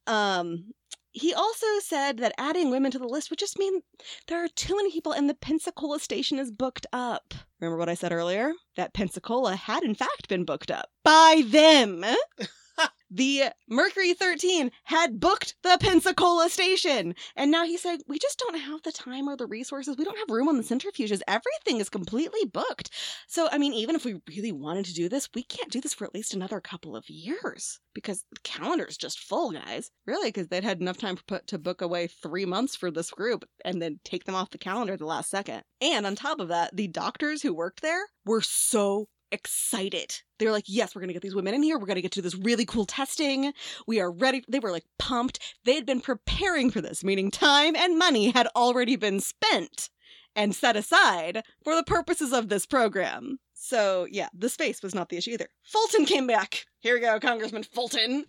Um, 0.07 0.73
he 1.15 1.33
also 1.33 1.65
said 1.81 2.17
that 2.17 2.35
adding 2.37 2.69
women 2.69 2.91
to 2.91 2.99
the 2.99 3.07
list 3.07 3.29
would 3.29 3.39
just 3.39 3.57
mean 3.57 3.81
there 4.27 4.43
are 4.43 4.49
too 4.49 4.75
many 4.75 4.91
people 4.91 5.13
and 5.13 5.29
the 5.29 5.33
Pensacola 5.33 5.97
station 5.97 6.37
is 6.37 6.51
booked 6.51 6.85
up. 6.91 7.33
Remember 7.61 7.77
what 7.77 7.87
I 7.87 7.93
said 7.93 8.11
earlier? 8.11 8.51
That 8.75 8.93
Pensacola 8.93 9.55
had 9.55 9.83
in 9.83 9.95
fact 9.95 10.27
been 10.27 10.43
booked 10.43 10.69
up 10.69 10.89
by 11.05 11.41
them. 11.45 12.03
the 13.09 13.45
Mercury 13.69 14.13
13 14.13 14.71
had 14.83 15.19
booked 15.19 15.55
the 15.63 15.77
Pensacola 15.79 16.49
station. 16.49 17.15
And 17.35 17.51
now 17.51 17.65
he 17.65 17.77
said, 17.77 18.01
We 18.07 18.19
just 18.19 18.39
don't 18.39 18.59
have 18.59 18.81
the 18.83 18.91
time 18.91 19.27
or 19.27 19.37
the 19.37 19.45
resources. 19.45 19.97
We 19.97 20.05
don't 20.05 20.17
have 20.17 20.29
room 20.29 20.47
on 20.47 20.57
the 20.57 20.63
centrifuges. 20.63 21.21
Everything 21.27 21.79
is 21.79 21.89
completely 21.89 22.45
booked. 22.45 22.91
So, 23.27 23.47
I 23.51 23.57
mean, 23.57 23.73
even 23.73 23.95
if 23.95 24.05
we 24.05 24.21
really 24.27 24.51
wanted 24.51 24.85
to 24.85 24.93
do 24.93 25.09
this, 25.09 25.29
we 25.33 25.43
can't 25.43 25.71
do 25.71 25.81
this 25.81 25.93
for 25.93 26.05
at 26.05 26.13
least 26.13 26.33
another 26.33 26.59
couple 26.59 26.95
of 26.95 27.09
years 27.09 27.79
because 27.93 28.23
the 28.31 28.39
calendar's 28.43 28.97
just 28.97 29.19
full, 29.19 29.51
guys. 29.51 29.91
Really, 30.05 30.29
because 30.29 30.47
they'd 30.47 30.63
had 30.63 30.81
enough 30.81 30.97
time 30.97 31.17
to 31.47 31.57
book 31.57 31.81
away 31.81 32.07
three 32.07 32.45
months 32.45 32.75
for 32.75 32.91
this 32.91 33.11
group 33.11 33.45
and 33.63 33.81
then 33.81 33.99
take 34.03 34.25
them 34.25 34.35
off 34.35 34.49
the 34.49 34.57
calendar 34.57 34.93
at 34.93 34.99
the 34.99 35.05
last 35.05 35.29
second. 35.29 35.63
And 35.81 36.05
on 36.05 36.15
top 36.15 36.39
of 36.39 36.49
that, 36.49 36.75
the 36.75 36.87
doctors 36.87 37.41
who 37.41 37.53
worked 37.53 37.81
there 37.81 38.05
were 38.25 38.41
so 38.41 39.07
excited. 39.35 40.21
They 40.39 40.45
were 40.45 40.51
like, 40.51 40.65
yes, 40.67 40.95
we're 40.95 41.01
going 41.01 41.09
to 41.09 41.13
get 41.13 41.21
these 41.21 41.35
women 41.35 41.53
in 41.53 41.61
here. 41.61 41.77
We're 41.77 41.85
going 41.85 41.95
to 41.95 42.01
get 42.01 42.11
to 42.13 42.21
this 42.21 42.35
really 42.35 42.65
cool 42.65 42.85
testing. 42.85 43.53
We 43.85 43.99
are 43.99 44.11
ready. 44.11 44.43
They 44.47 44.59
were 44.59 44.71
like 44.71 44.85
pumped. 44.97 45.39
They 45.63 45.75
had 45.75 45.85
been 45.85 46.01
preparing 46.01 46.71
for 46.71 46.81
this, 46.81 47.03
meaning 47.03 47.29
time 47.29 47.75
and 47.75 47.99
money 47.99 48.31
had 48.31 48.47
already 48.55 48.95
been 48.95 49.19
spent 49.19 49.89
and 50.35 50.55
set 50.55 50.75
aside 50.75 51.43
for 51.63 51.75
the 51.75 51.83
purposes 51.83 52.33
of 52.33 52.49
this 52.49 52.65
program. 52.65 53.39
So, 53.53 54.05
yeah, 54.11 54.29
the 54.33 54.49
space 54.49 54.83
was 54.83 54.93
not 54.93 55.09
the 55.09 55.17
issue 55.17 55.31
either. 55.31 55.47
Fulton 55.63 56.05
came 56.05 56.27
back. 56.27 56.65
Here 56.79 56.95
we 56.95 57.01
go, 57.01 57.19
Congressman 57.19 57.63
Fulton. 57.63 58.25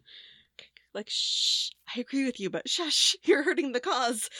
Like, 0.95 1.11
shh, 1.11 1.71
I 1.95 2.01
agree 2.01 2.25
with 2.25 2.41
you, 2.41 2.49
but 2.49 2.69
shush, 2.69 3.17
you're 3.25 3.43
hurting 3.43 3.73
the 3.73 3.81
cause 3.81 4.31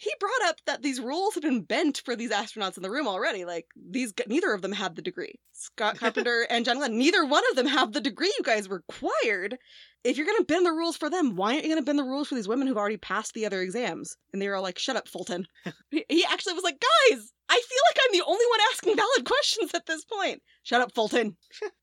he 0.00 0.10
brought 0.18 0.48
up 0.48 0.56
that 0.64 0.80
these 0.80 0.98
rules 0.98 1.34
had 1.34 1.42
been 1.42 1.60
bent 1.60 2.00
for 2.06 2.16
these 2.16 2.30
astronauts 2.30 2.78
in 2.78 2.82
the 2.82 2.90
room 2.90 3.06
already. 3.06 3.44
Like 3.44 3.66
these, 3.76 4.14
neither 4.26 4.54
of 4.54 4.62
them 4.62 4.72
had 4.72 4.96
the 4.96 5.02
degree. 5.02 5.34
Scott 5.52 5.98
Carpenter 6.00 6.46
and 6.48 6.64
John 6.64 6.78
Glenn, 6.78 6.96
neither 6.96 7.26
one 7.26 7.42
of 7.50 7.56
them 7.56 7.66
have 7.66 7.92
the 7.92 8.00
degree 8.00 8.32
you 8.38 8.42
guys 8.42 8.70
required. 8.70 9.58
If 10.02 10.16
you're 10.16 10.26
gonna 10.26 10.44
bend 10.44 10.64
the 10.64 10.72
rules 10.72 10.96
for 10.96 11.10
them, 11.10 11.36
why 11.36 11.52
aren't 11.52 11.64
you 11.64 11.70
gonna 11.70 11.82
bend 11.84 11.98
the 11.98 12.04
rules 12.04 12.28
for 12.28 12.34
these 12.34 12.48
women 12.48 12.66
who've 12.66 12.78
already 12.78 12.96
passed 12.96 13.34
the 13.34 13.44
other 13.44 13.60
exams? 13.60 14.16
And 14.32 14.40
they 14.40 14.48
were 14.48 14.56
all 14.56 14.62
like, 14.62 14.78
"Shut 14.78 14.96
up, 14.96 15.06
Fulton." 15.06 15.46
he 15.90 16.24
actually 16.24 16.54
was 16.54 16.64
like, 16.64 16.80
"Guys, 16.80 17.32
I 17.50 17.60
feel 17.60 17.78
like 17.90 17.98
I'm 18.02 18.18
the 18.18 18.24
only 18.26 18.46
one 18.46 18.60
asking 18.72 18.96
valid 18.96 19.24
questions 19.26 19.74
at 19.74 19.84
this 19.84 20.06
point." 20.06 20.40
Shut 20.62 20.80
up, 20.80 20.94
Fulton. 20.94 21.36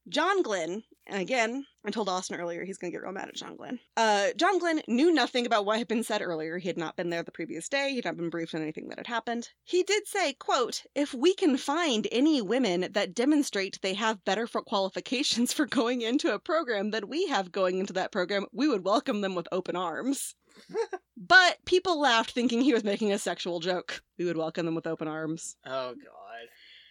John 0.10 0.42
Glenn, 0.42 0.82
and 1.10 1.22
again, 1.22 1.66
I 1.86 1.90
told 1.90 2.10
Austin 2.10 2.40
earlier 2.40 2.66
he's 2.66 2.78
going 2.78 2.92
to 2.92 2.96
get 2.96 3.04
real 3.04 3.14
mad 3.14 3.30
at 3.30 3.36
John 3.36 3.56
Glenn. 3.56 3.80
Uh, 3.96 4.28
John 4.36 4.60
Glenn 4.60 4.82
knew 4.88 5.14
nothing 5.14 5.46
about 5.46 5.66
what 5.66 5.78
had 5.78 5.88
been 5.88 6.04
said 6.04 6.22
earlier. 6.22 6.58
He 6.58 6.68
had 6.68 6.78
not 6.78 6.96
been 6.96 7.10
there 7.10 7.24
the 7.24 7.32
previous 7.32 7.70
day. 7.70 7.92
He'd 7.94 8.06
not 8.06 8.18
been 8.18 8.30
briefed 8.30 8.54
on 8.54 8.62
anything 8.62 8.90
that 8.90 8.98
had 8.98 9.08
happened. 9.08 9.50
He 9.64 9.84
did 9.84 10.08
say, 10.08 10.34
quote, 10.34 10.84
if 10.96 11.14
we 11.14 11.34
can 11.34 11.58
find 11.58 12.08
any 12.12 12.42
women 12.42 12.90
that 12.92 13.16
demonstrate 13.16 13.80
they 13.82 13.94
have 13.94 14.26
better 14.26 14.48
for 14.48 14.62
qualifications 14.62 15.54
for 15.54 15.66
going 15.66 16.02
into 16.02 16.34
a 16.34 16.40
program 16.40 16.92
than 16.92 17.08
we 17.08 17.28
have 17.28 17.52
going 17.52 17.80
into 17.80 17.94
that 17.94 18.12
program, 18.12 18.46
we 18.52 18.68
would 18.68 18.84
welcome 18.84 19.22
them 19.22 19.36
with 19.36 19.48
open 19.52 19.76
arms. 19.76 20.36
but 21.18 21.58
people 21.66 22.00
laughed 22.00 22.32
thinking 22.32 22.62
he 22.62 22.74
was 22.74 22.84
making 22.84 23.14
a 23.14 23.20
sexual 23.20 23.60
joke. 23.60 24.02
We 24.18 24.26
would 24.26 24.38
welcome 24.38 24.66
them 24.66 24.76
with 24.76 24.88
open 24.88 25.08
arms 25.08 25.56
Oh 25.66 25.94
god. 25.94 26.27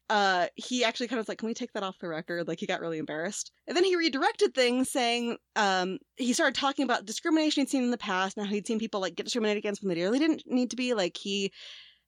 Uh 0.09 0.47
he 0.55 0.85
actually 0.85 1.09
kind 1.09 1.19
of 1.19 1.25
was 1.25 1.29
like 1.29 1.39
can 1.39 1.49
we 1.49 1.55
take 1.55 1.73
that 1.73 1.83
off 1.83 1.99
the 1.99 2.09
record? 2.09 2.47
Like 2.47 2.61
he 2.61 2.67
got 2.67 2.81
really 2.81 2.99
embarrassed. 2.99 3.51
And 3.67 3.77
then 3.77 3.85
he 3.85 3.97
redirected 3.97 4.55
things 4.55 4.91
saying 4.91 5.39
um 5.57 5.99
he 6.17 6.33
started 6.33 6.55
talking 6.55 6.85
about 6.85 7.07
discrimination 7.07 7.63
he'd 7.63 7.71
seen 7.71 7.83
in 7.85 7.91
the 7.91 7.99
past 7.99 8.37
now 8.37 8.45
he'd 8.45 8.67
seen 8.67 8.79
people 8.79 9.01
like 9.01 9.17
get 9.17 9.25
discriminated 9.25 9.63
against 9.63 9.83
when 9.83 9.95
they 9.95 10.03
really 10.03 10.19
didn't 10.19 10.43
need 10.47 10.71
to 10.71 10.77
be. 10.77 10.95
Like 10.95 11.17
he 11.17 11.53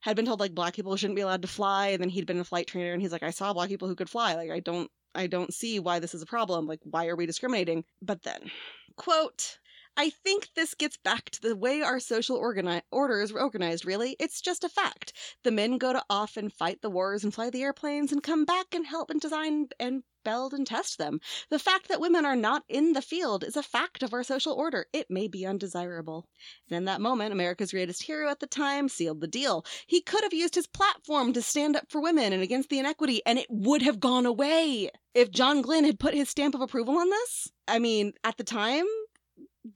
had 0.01 0.16
been 0.16 0.26
told 0.26 0.40
like 0.40 0.55
black 0.55 0.74
people 0.74 0.94
shouldn't 0.96 1.16
be 1.16 1.22
allowed 1.22 1.42
to 1.42 1.49
fly 1.49 1.88
and 1.88 2.01
then 2.01 2.09
he'd 2.09 2.26
been 2.26 2.38
a 2.38 2.44
flight 2.44 2.68
trainer 2.68 2.92
and 2.92 3.03
he's 3.03 3.11
like 3.11 3.24
i 3.24 3.30
saw 3.30 3.53
black 3.53 3.68
people 3.68 3.88
who 3.88 3.96
could 3.96 4.11
fly. 4.11 4.34
Like 4.34 4.51
i 4.51 4.61
don't 4.61 4.90
i 5.14 5.26
don't 5.26 5.53
see 5.53 5.80
why 5.80 5.99
this 5.99 6.14
is 6.14 6.22
a 6.22 6.26
problem. 6.26 6.66
Like 6.66 6.80
why 6.84 7.09
are 7.09 7.16
we 7.16 7.26
discriminating? 7.26 7.84
But 8.03 8.22
then 8.22 8.51
quote 8.96 9.59
I 10.01 10.11
think 10.11 10.51
this 10.55 10.74
gets 10.74 10.96
back 10.96 11.28
to 11.30 11.40
the 11.42 11.57
way 11.57 11.82
our 11.82 11.99
social 11.99 12.40
organi- 12.40 12.82
order 12.92 13.20
is 13.20 13.32
organized, 13.32 13.84
really. 13.84 14.14
It's 14.20 14.40
just 14.40 14.62
a 14.62 14.68
fact. 14.68 15.12
The 15.42 15.51
men 15.51 15.76
go 15.76 15.92
to 15.92 16.05
off 16.09 16.36
and 16.36 16.53
fight 16.53 16.82
the 16.82 16.90
wars 16.90 17.24
and 17.24 17.34
fly 17.34 17.51
the 17.51 17.64
airplanes 17.64 18.12
and 18.12 18.22
come 18.22 18.44
back 18.44 18.66
and 18.72 18.86
help 18.86 19.11
and 19.11 19.20
design 19.20 19.66
and 19.80 20.05
build 20.24 20.55
and 20.55 20.64
test 20.64 20.99
them. 20.99 21.18
The 21.51 21.59
fact 21.59 21.88
that 21.88 22.01
women 22.01 22.24
are 22.24 22.36
not 22.36 22.62
in 22.68 22.92
the 22.92 23.03
field 23.03 23.42
is 23.42 23.57
a 23.57 23.62
fact 23.62 24.05
of 24.05 24.14
our 24.14 24.22
social 24.22 24.53
order. 24.53 24.86
It 24.92 25.11
may 25.11 25.26
be 25.26 25.44
undesirable. 25.44 26.28
And 26.70 26.76
in 26.76 26.84
that 26.84 27.01
moment, 27.01 27.32
America's 27.32 27.72
greatest 27.72 28.05
hero 28.05 28.30
at 28.30 28.38
the 28.38 28.46
time 28.46 28.88
sealed 28.88 29.20
the 29.20 29.26
deal. 29.26 29.64
He 29.88 30.01
could 30.01 30.22
have 30.22 30.32
used 30.32 30.55
his 30.55 30.68
platform 30.68 31.32
to 31.32 31.42
stand 31.42 31.74
up 31.74 31.90
for 31.90 32.01
women 32.01 32.32
and 32.32 32.42
against 32.42 32.68
the 32.68 32.78
inequity, 32.78 33.20
and 33.26 33.36
it 33.36 33.49
would 33.51 33.82
have 33.82 33.99
gone 33.99 34.26
away. 34.26 34.90
If 35.12 35.32
John 35.32 35.61
Glenn 35.61 35.84
had 35.84 35.99
put 35.99 36.14
his 36.14 36.28
stamp 36.28 36.55
of 36.55 36.61
approval 36.61 36.99
on 36.99 37.11
this, 37.11 37.51
I 37.66 37.80
mean, 37.80 38.12
at 38.22 38.36
the 38.36 38.44
time, 38.44 38.84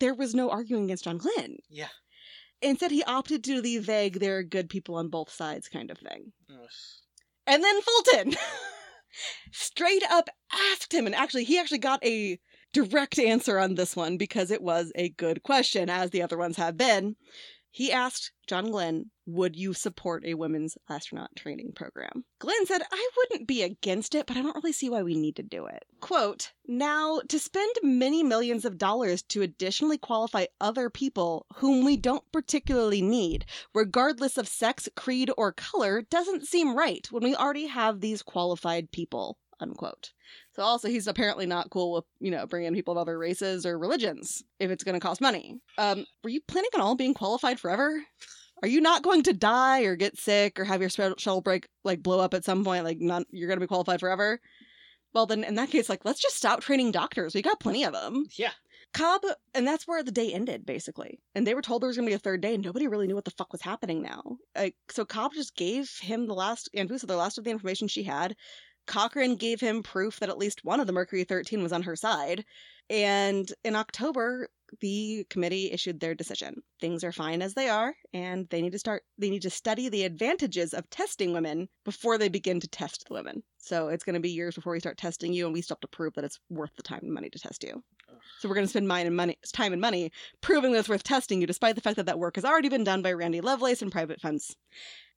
there 0.01 0.14
was 0.14 0.34
no 0.34 0.51
arguing 0.51 0.84
against 0.84 1.05
John 1.05 1.18
Glenn. 1.18 1.57
Yeah. 1.68 1.88
Instead, 2.61 2.93
he 2.93 3.03
opted 3.05 3.43
to 3.45 3.55
do 3.55 3.61
the 3.61 3.78
vague, 3.78 4.20
there 4.20 4.38
are 4.38 4.43
good 4.43 4.68
people 4.68 4.95
on 4.95 5.09
both 5.09 5.30
sides 5.30 5.68
kind 5.68 5.90
of 5.90 5.99
thing. 5.99 6.32
Ugh. 6.51 6.68
And 7.47 7.62
then 7.62 7.80
Fulton 7.82 8.34
straight 9.53 10.05
up 10.09 10.28
asked 10.53 10.95
him, 10.95 11.07
and 11.07 11.14
actually, 11.14 11.45
he 11.45 11.59
actually 11.59 11.78
got 11.78 12.05
a 12.05 12.38
direct 12.72 13.18
answer 13.18 13.59
on 13.59 13.74
this 13.74 13.97
one 13.97 14.16
because 14.16 14.51
it 14.51 14.62
was 14.62 14.93
a 14.95 15.11
good 15.11 15.43
question, 15.43 15.90
as 15.90 16.11
the 16.11 16.22
other 16.22 16.38
ones 16.38 16.57
have 16.57 16.76
been. 16.76 17.16
He 17.75 17.91
asked 17.91 18.33
John 18.47 18.70
Glenn, 18.70 19.11
Would 19.25 19.57
you 19.57 19.73
support 19.73 20.27
a 20.27 20.35
women's 20.35 20.77
astronaut 20.91 21.35
training 21.35 21.73
program? 21.73 22.27
Glenn 22.39 22.66
said, 22.66 22.83
I 22.93 23.11
wouldn't 23.16 23.49
be 23.49 23.62
against 23.62 24.14
it, 24.14 24.27
but 24.27 24.37
I 24.37 24.43
don't 24.43 24.55
really 24.57 24.75
see 24.75 24.91
why 24.91 25.03
we 25.03 25.14
need 25.14 25.37
to 25.37 25.43
do 25.43 25.64
it. 25.64 25.83
Quote, 26.01 26.53
Now, 26.68 27.20
to 27.29 27.39
spend 27.39 27.73
many 27.83 28.23
millions 28.23 28.66
of 28.66 28.77
dollars 28.77 29.23
to 29.31 29.41
additionally 29.41 29.97
qualify 29.97 30.45
other 30.61 30.91
people 30.91 31.47
whom 31.57 31.83
we 31.83 31.97
don't 31.97 32.31
particularly 32.31 33.01
need, 33.01 33.47
regardless 33.75 34.37
of 34.37 34.49
sex, 34.49 34.87
creed, 34.95 35.31
or 35.39 35.51
color, 35.51 36.03
doesn't 36.03 36.47
seem 36.47 36.77
right 36.77 37.11
when 37.11 37.25
we 37.25 37.35
already 37.35 37.68
have 37.68 38.01
these 38.01 38.23
qualified 38.23 38.93
people. 38.93 39.39
Unquote. 39.63 40.11
So 40.55 40.63
also 40.63 40.89
he's 40.89 41.07
apparently 41.07 41.47
not 41.47 41.71
cool 41.71 41.93
with, 41.93 42.05
you 42.21 42.31
know, 42.31 42.47
bringing 42.47 42.75
people 42.75 42.93
of 42.93 42.99
other 42.99 43.19
races 43.19 43.65
or 43.65 43.79
religions 43.79 44.43
if 44.59 44.71
it's 44.71 44.85
going 44.85 44.95
to 44.95 45.01
cost 45.01 45.21
money. 45.21 45.61
Um, 45.79 46.05
were 46.23 46.31
you 46.31 46.41
planning 46.49 46.71
on 46.75 46.81
all 46.81 46.97
being 46.97 47.15
qualified 47.15 47.61
forever? 47.61 48.03
Are 48.63 48.69
you 48.69 48.81
not 48.81 49.03
going 49.03 49.23
to 49.25 49.33
die 49.33 49.83
or 49.83 49.97
get 49.97 50.19
sick 50.19 50.59
or 50.59 50.65
have 50.65 50.81
your 50.81 50.91
shuttle 50.91 51.41
break 51.41 51.69
like 51.85 52.03
blow 52.03 52.21
up 52.21 52.35
at 52.35 52.45
some 52.45 52.65
point? 52.65 52.85
Like, 52.85 53.01
not 53.01 53.25
you're 53.31 53.49
going 53.49 53.59
to 53.59 53.65
be 53.65 53.69
qualified 53.69 54.01
forever. 54.01 54.41
Well, 55.15 55.27
then 55.27 55.45
in 55.45 55.57
that 55.57 55.71
case, 55.71 55.89
like, 55.89 56.05
let's 56.05 56.21
just 56.21 56.37
stop 56.37 56.61
training 56.61 56.93
doctors. 56.93 57.35
We 57.35 57.43
got 57.43 57.61
plenty 57.61 57.85
of 57.85 57.93
them. 57.93 58.27
Yeah. 58.37 58.53
Cobb, 58.95 59.23
and 59.55 59.67
that's 59.67 59.89
where 59.89 60.03
the 60.03 60.13
day 60.13 60.33
ended, 60.33 60.67
basically. 60.67 61.19
And 61.35 61.47
they 61.47 61.55
were 61.55 61.63
told 61.63 61.83
there 61.83 61.89
was 61.89 61.97
going 61.97 62.07
to 62.07 62.11
be 62.11 62.15
a 62.15 62.19
third 62.19 62.41
day, 62.41 62.55
and 62.55 62.65
nobody 62.65 62.89
really 62.89 63.07
knew 63.07 63.15
what 63.15 63.25
the 63.25 63.31
fuck 63.33 63.53
was 63.53 63.63
happening 63.63 64.03
now. 64.03 64.23
Like, 64.55 64.75
so 64.91 65.05
Cobb 65.05 65.33
just 65.35 65.57
gave 65.57 65.91
him 66.01 66.27
the 66.27 66.35
last, 66.35 66.69
Anfuso 66.77 67.07
the 67.07 67.17
last 67.17 67.39
of 67.39 67.45
the 67.45 67.51
information 67.51 67.89
she 67.89 68.03
had. 68.03 68.37
Cochran 68.87 69.37
gave 69.37 69.61
him 69.61 69.83
proof 69.83 70.20
that 70.20 70.28
at 70.28 70.39
least 70.39 70.64
one 70.64 70.80
of 70.80 70.87
the 70.87 70.93
Mercury 70.93 71.24
13 71.24 71.62
was 71.62 71.72
on 71.72 71.83
her 71.83 71.97
side. 71.97 72.45
And 72.91 73.51
in 73.64 73.76
October, 73.76 74.49
the 74.80 75.26
committee 75.30 75.70
issued 75.70 76.01
their 76.01 76.14
decision. 76.14 76.62
Things 76.80 77.05
are 77.05 77.12
fine 77.12 77.43
as 77.43 77.55
they 77.55 77.68
are, 77.68 77.95
and 78.12 78.49
they 78.51 78.62
need 78.62 78.72
to 78.72 78.78
start 78.78 79.03
they 79.18 79.30
need 79.30 79.43
to 79.43 79.51
study 79.51 79.89
the 79.89 80.05
advantages 80.05 80.72
of 80.72 80.89
testing 80.91 81.33
women 81.33 81.68
before 81.85 82.18
they 82.18 82.28
begin 82.28 82.61
to 82.61 82.68
test 82.68 83.05
the 83.07 83.14
women. 83.14 83.43
So 83.59 83.89
it's 83.89 84.05
going 84.05 84.14
to 84.14 84.20
be 84.20 84.30
years 84.30 84.55
before 84.55 84.72
we 84.72 84.80
start 84.80 84.99
testing 84.99 85.33
you, 85.33 85.45
and 85.45 85.53
we 85.53 85.62
still 85.62 85.76
have 85.76 85.80
to 85.80 85.89
prove 85.89 86.14
that 86.14 86.24
it's 86.24 86.41
worth 86.51 86.74
the 86.76 86.83
time 86.83 87.01
and 87.03 87.12
money 87.12 87.30
to 87.30 87.39
test 87.39 87.62
you. 87.62 87.83
So 88.41 88.49
we're 88.49 88.55
going 88.55 88.66
to 88.66 88.70
spend 88.70 88.89
mine 88.89 89.07
and 89.07 89.16
money, 89.16 89.39
time 89.53 89.72
and 89.72 89.80
money 89.80 90.11
proving 90.41 90.72
that 90.72 90.80
it's 90.80 90.89
worth 90.89 91.03
testing 91.03 91.41
you, 91.41 91.47
despite 91.47 91.74
the 91.76 91.80
fact 91.80 91.97
that 91.97 92.07
that 92.07 92.18
work 92.18 92.37
has 92.37 92.45
already 92.45 92.68
been 92.68 92.85
done 92.85 93.03
by 93.03 93.12
Randy 93.12 93.41
Lovelace 93.41 93.83
and 93.83 93.93
private 93.93 94.20
funds. 94.20 94.57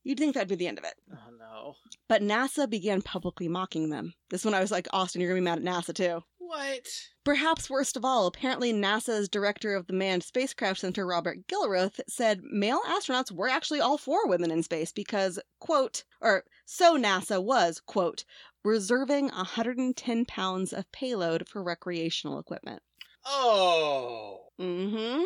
You'd 0.06 0.20
think 0.20 0.34
that'd 0.34 0.48
be 0.48 0.54
the 0.54 0.68
end 0.68 0.78
of 0.78 0.84
it. 0.84 0.94
Oh 1.12 1.30
no. 1.36 1.74
But 2.06 2.22
NASA 2.22 2.70
began 2.70 3.02
publicly 3.02 3.48
mocking 3.48 3.90
them. 3.90 4.14
This 4.30 4.44
one 4.44 4.54
I 4.54 4.60
was 4.60 4.70
like, 4.70 4.86
Austin, 4.92 5.20
you're 5.20 5.30
going 5.30 5.42
to 5.44 5.50
be 5.50 5.56
mad 5.56 5.58
at 5.58 5.64
NASA 5.64 5.92
too. 5.92 6.22
What? 6.38 6.86
Perhaps 7.24 7.68
worst 7.68 7.96
of 7.96 8.04
all, 8.04 8.28
apparently 8.28 8.72
NASA's 8.72 9.28
director 9.28 9.74
of 9.74 9.88
the 9.88 9.92
Manned 9.92 10.22
Spacecraft 10.22 10.78
Center, 10.78 11.04
Robert 11.04 11.48
Gilruth, 11.48 11.98
said 12.08 12.40
male 12.44 12.82
astronauts 12.86 13.32
were 13.32 13.48
actually 13.48 13.80
all 13.80 13.98
for 13.98 14.28
women 14.28 14.52
in 14.52 14.62
space 14.62 14.92
because, 14.92 15.40
quote, 15.58 16.04
or 16.20 16.44
so 16.64 16.96
NASA 16.96 17.42
was, 17.42 17.80
quote, 17.84 18.24
reserving 18.64 19.24
110 19.30 20.24
pounds 20.26 20.72
of 20.72 20.92
payload 20.92 21.48
for 21.48 21.64
recreational 21.64 22.38
equipment. 22.38 22.80
Oh. 23.24 24.38
Mm-hmm. 24.60 25.24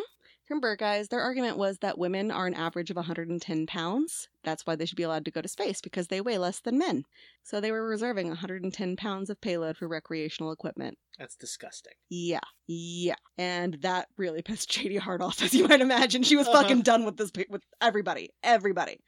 Remember, 0.51 0.75
guys, 0.75 1.07
their 1.07 1.21
argument 1.21 1.57
was 1.57 1.77
that 1.77 1.97
women 1.97 2.29
are 2.29 2.45
an 2.45 2.53
average 2.55 2.89
of 2.89 2.97
110 2.97 3.67
pounds. 3.67 4.27
That's 4.43 4.67
why 4.67 4.75
they 4.75 4.85
should 4.85 4.97
be 4.97 5.03
allowed 5.03 5.23
to 5.23 5.31
go 5.31 5.39
to 5.41 5.47
space, 5.47 5.79
because 5.79 6.07
they 6.07 6.19
weigh 6.19 6.37
less 6.37 6.59
than 6.59 6.77
men. 6.77 7.05
So 7.41 7.61
they 7.61 7.71
were 7.71 7.87
reserving 7.87 8.27
110 8.27 8.97
pounds 8.97 9.29
of 9.29 9.39
payload 9.39 9.77
for 9.77 9.87
recreational 9.87 10.51
equipment. 10.51 10.97
That's 11.17 11.37
disgusting. 11.37 11.93
Yeah, 12.09 12.41
yeah. 12.67 13.15
And 13.37 13.77
that 13.81 14.09
really 14.17 14.41
pissed 14.45 14.69
JD 14.69 14.99
Hart 14.99 15.21
off, 15.21 15.41
as 15.41 15.53
you 15.53 15.69
might 15.69 15.79
imagine. 15.79 16.21
She 16.23 16.35
was 16.35 16.49
Uh-huh. 16.49 16.63
fucking 16.63 16.81
done 16.81 17.05
with 17.05 17.15
this, 17.15 17.31
with 17.49 17.63
everybody. 17.79 18.31
Everybody. 18.43 18.99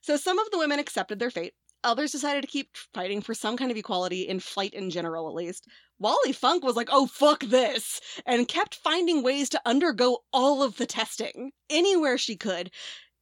So 0.00 0.16
some 0.16 0.38
of 0.38 0.50
the 0.50 0.58
women 0.58 0.78
accepted 0.78 1.18
their 1.18 1.30
fate. 1.30 1.52
Others 1.84 2.12
decided 2.12 2.40
to 2.40 2.46
keep 2.48 2.70
fighting 2.94 3.20
for 3.20 3.34
some 3.34 3.58
kind 3.58 3.70
of 3.70 3.76
equality 3.76 4.22
in 4.22 4.40
flight 4.40 4.72
in 4.72 4.88
general, 4.88 5.28
at 5.28 5.34
least. 5.34 5.66
Wally 6.00 6.32
Funk 6.32 6.64
was 6.64 6.76
like, 6.76 6.88
oh, 6.90 7.06
fuck 7.06 7.44
this, 7.44 8.00
and 8.26 8.48
kept 8.48 8.74
finding 8.74 9.22
ways 9.22 9.50
to 9.50 9.60
undergo 9.66 10.18
all 10.32 10.62
of 10.62 10.76
the 10.76 10.86
testing 10.86 11.52
anywhere 11.68 12.18
she 12.18 12.36
could. 12.36 12.70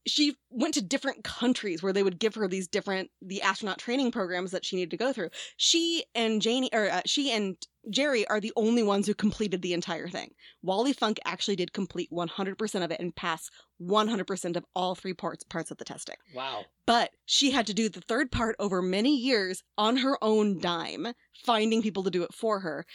She 0.07 0.37
went 0.49 0.75
to 0.75 0.81
different 0.81 1.25
countries 1.25 1.83
where 1.83 1.93
they 1.93 2.05
would 2.05 2.19
give 2.19 2.37
her 2.37 2.49
these 2.49 2.69
different 2.69 3.11
the 3.21 3.43
astronaut 3.43 3.79
training 3.79 4.13
programs 4.13 4.53
that 4.53 4.65
she 4.65 4.77
needed 4.77 4.93
to 4.93 4.97
go 4.97 5.13
through. 5.13 5.31
She 5.57 6.05
and 6.15 6.41
Janie, 6.41 6.71
or 6.73 6.89
uh, 6.89 7.03
she 7.05 7.31
and 7.33 7.57
Jerrie 7.91 8.27
are 8.29 8.41
the 8.41 8.53
only 8.57 8.83
ones 8.83 9.07
who 9.07 9.15
completed 9.15 9.63
the 9.63 9.73
entire 9.73 10.09
thing. 10.09 10.33
Wally 10.63 10.93
Funk 10.93 11.19
actually 11.25 11.57
did 11.57 11.73
complete 11.73 12.11
100% 12.11 12.85
of 12.85 12.91
it 12.91 13.01
and 13.01 13.15
pass 13.15 13.51
100% 13.81 14.57
of 14.57 14.65
all 14.75 14.95
three 14.95 15.15
parts 15.15 15.45
parts 15.45 15.71
of 15.71 15.79
the 15.79 15.85
testing. 15.85 16.17
Wow. 16.35 16.65
But 16.87 17.11
she 17.25 17.51
had 17.51 17.67
to 17.69 17.75
do 17.75 17.89
the 17.89 18.01
third 18.01 18.31
part 18.31 18.57
over 18.59 18.83
many 18.83 19.17
years 19.17 19.63
on 19.77 19.99
her 19.99 20.23
own 20.23 20.61
dime, 20.61 21.09
finding 21.45 21.83
people 21.83 22.03
to 22.05 22.11
do 22.11 22.23
it 22.23 22.35
for 22.35 22.61
her. 22.61 22.87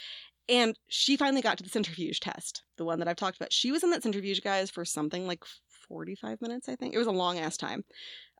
And 0.48 0.78
she 0.88 1.16
finally 1.16 1.40
got 1.40 1.56
to 1.58 1.64
the 1.64 1.70
centrifuge 1.70 2.20
test, 2.20 2.64
the 2.76 2.84
one 2.84 2.98
that 2.98 3.08
I've 3.08 3.16
talked 3.16 3.36
about. 3.36 3.52
She 3.52 3.72
was 3.72 3.82
in 3.82 3.90
that 3.90 4.02
centrifuge, 4.02 4.42
guys, 4.42 4.70
for 4.70 4.84
something 4.84 5.26
like 5.26 5.42
45 5.88 6.42
minutes, 6.42 6.68
I 6.68 6.76
think. 6.76 6.94
It 6.94 6.98
was 6.98 7.06
a 7.06 7.12
long 7.12 7.38
ass 7.38 7.56
time. 7.56 7.84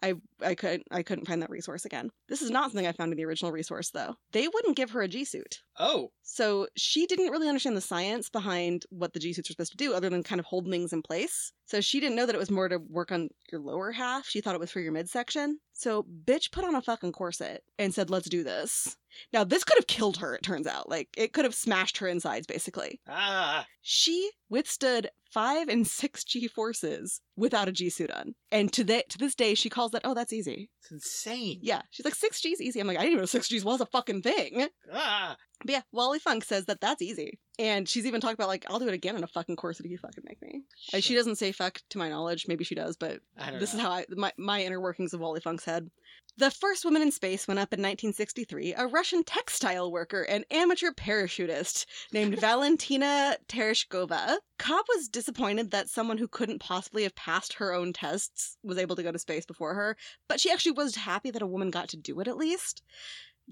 I 0.03 0.15
I 0.43 0.55
couldn't 0.55 0.85
I 0.91 1.03
couldn't 1.03 1.27
find 1.27 1.43
that 1.43 1.51
resource 1.51 1.85
again. 1.85 2.11
This 2.29 2.43
is 2.43 2.51
not 2.51 2.71
something 2.71 2.87
I 2.87 2.93
found 2.93 3.13
in 3.13 3.17
the 3.17 3.25
original 3.25 3.53
resource 3.53 3.91
though. 3.91 4.17
They 4.33 4.49
wouldn't 4.49 4.77
give 4.77 4.91
her 4.91 5.03
a 5.03 5.09
G 5.09 5.25
suit. 5.25 5.63
Oh. 5.79 6.11
So 6.23 6.69
she 6.77 7.07
didn't 7.07 7.31
really 7.31 7.49
understand 7.49 7.77
the 7.77 7.81
science 7.81 8.29
behind 8.29 8.85
what 8.91 9.13
the 9.13 9.21
G 9.21 9.33
suits 9.33 9.49
were 9.49 9.55
supposed 9.55 9.73
to 9.73 9.79
do, 9.79 9.95
other 9.95 10.11
than 10.11 10.23
kind 10.23 10.39
of 10.39 10.47
hold 10.47 10.69
things 10.69 10.93
in 10.93 11.03
place. 11.03 11.53
So 11.67 11.81
she 11.81 12.01
didn't 12.01 12.17
know 12.17 12.27
that 12.27 12.35
it 12.35 12.39
was 12.39 12.51
more 12.51 12.69
to 12.69 12.79
work 12.79 13.11
on 13.11 13.29
your 13.51 13.61
lower 13.61 13.93
half. 13.93 14.27
She 14.27 14.41
thought 14.41 14.55
it 14.55 14.61
was 14.61 14.71
for 14.71 14.81
your 14.81 14.93
midsection. 14.93 15.59
So 15.73 16.05
bitch 16.25 16.53
put 16.53 16.65
on 16.65 16.75
a 16.75 16.83
fucking 16.83 17.13
corset 17.13 17.63
and 17.79 17.95
said, 17.95 18.11
"Let's 18.11 18.29
do 18.29 18.45
this." 18.45 18.97
Now 19.33 19.45
this 19.45 19.65
could 19.65 19.79
have 19.79 19.87
killed 19.87 20.19
her. 20.19 20.35
It 20.35 20.43
turns 20.43 20.67
out, 20.67 20.89
like 20.89 21.09
it 21.17 21.33
could 21.33 21.45
have 21.45 21.55
smashed 21.55 21.99
her 21.99 22.09
insides, 22.09 22.47
basically. 22.47 23.01
Ah. 23.09 23.67
She 23.81 24.31
withstood 24.49 25.11
five 25.31 25.69
and 25.69 25.87
six 25.87 26.25
G 26.25 26.49
forces 26.49 27.21
without 27.37 27.69
a 27.69 27.73
G 27.73 27.91
suit 27.91 28.11
on, 28.11 28.35
and 28.51 28.73
to 28.73 28.85
that 28.85 29.09
to 29.11 29.19
this 29.19 29.35
day, 29.35 29.55
she 29.55 29.71
calls 29.71 29.94
that, 29.95 30.03
"Oh, 30.05 30.15
that's 30.15 30.33
easy." 30.33 30.71
It's 30.83 30.91
insane. 30.93 31.59
Yeah, 31.63 31.83
she's 31.91 32.05
like 32.05 32.15
six 32.15 32.41
G's 32.41 32.61
easy. 32.61 32.81
I'm 32.81 32.87
like, 32.87 32.99
I 32.99 33.01
didn't 33.01 33.13
even 33.13 33.23
know 33.23 33.27
six 33.27 33.49
G's 33.49 33.65
was 33.65 33.81
a 33.81 33.87
fucking 33.87 34.23
thing. 34.23 34.69
Ah. 34.93 35.37
But 35.65 35.73
yeah, 35.73 35.83
Wally 35.93 36.19
Funk 36.19 36.45
says 36.45 36.67
that 36.67 36.81
that's 36.81 37.03
easy. 37.03 37.39
And 37.59 37.89
she's 37.89 38.05
even 38.05 38.21
talked 38.21 38.35
about, 38.35 38.49
like, 38.49 38.67
I'll 38.69 38.79
do 38.79 38.89
it 38.89 38.95
again 38.95 39.17
in 39.17 39.25
a 39.25 39.29
fucking 39.29 39.57
course 39.57 39.81
if 39.81 39.87
you 39.87 39.97
fucking 39.97 40.25
make 40.27 40.43
me. 40.43 40.63
Uh, 40.93 41.01
she 41.01 41.15
doesn't 41.15 41.37
say 41.37 41.53
fuck 41.53 41.81
to 41.91 41.99
my 41.99 42.09
knowledge. 42.09 42.47
Maybe 42.49 42.65
she 42.65 42.75
does, 42.75 42.97
but 42.97 43.21
this 43.59 43.73
know. 43.73 43.79
is 43.79 43.81
how 43.81 43.91
I, 43.91 44.05
my, 44.11 44.33
my 44.37 44.63
inner 44.63 44.81
workings 44.81 45.15
of 45.15 45.21
Wally 45.21 45.41
Funk's 45.41 45.65
head. 45.65 45.91
The 46.37 46.51
first 46.51 46.85
woman 46.85 47.01
in 47.01 47.13
space 47.13 47.47
went 47.47 47.61
up 47.61 47.73
in 47.73 47.79
1963, 47.79 48.75
a 48.75 48.89
Russian 48.89 49.23
textile 49.23 49.93
worker 49.93 50.23
and 50.23 50.45
amateur 50.51 50.91
parachutist 50.91 51.87
named 52.13 52.39
Valentina 52.41 53.37
Tereshkova. 53.47 54.39
Cobb 54.59 54.85
was 54.89 55.09
disappointed 55.09 55.71
that 55.71 55.89
someone 55.89 56.19
who 56.19 56.27
couldn't 56.27 56.59
possibly 56.59 57.05
have 57.05 57.15
passed 57.15 57.53
her 57.55 57.73
own 57.73 57.93
tests 57.93 58.57
was 58.65 58.79
able 58.79 58.97
to 58.97 59.05
go 59.05 59.13
to 59.13 59.19
space 59.19 59.47
before 59.47 59.75
her, 59.75 59.97
but 60.29 60.41
she 60.41 60.51
actually 60.51 60.73
was 60.73 60.97
happy 60.97 61.31
that 61.31 61.43
a 61.43 61.47
woman 61.47 61.71
got 61.71 61.89
to 61.91 61.97
do 61.97 62.19
it 62.19 62.27
at 62.27 62.37
least. 62.37 62.83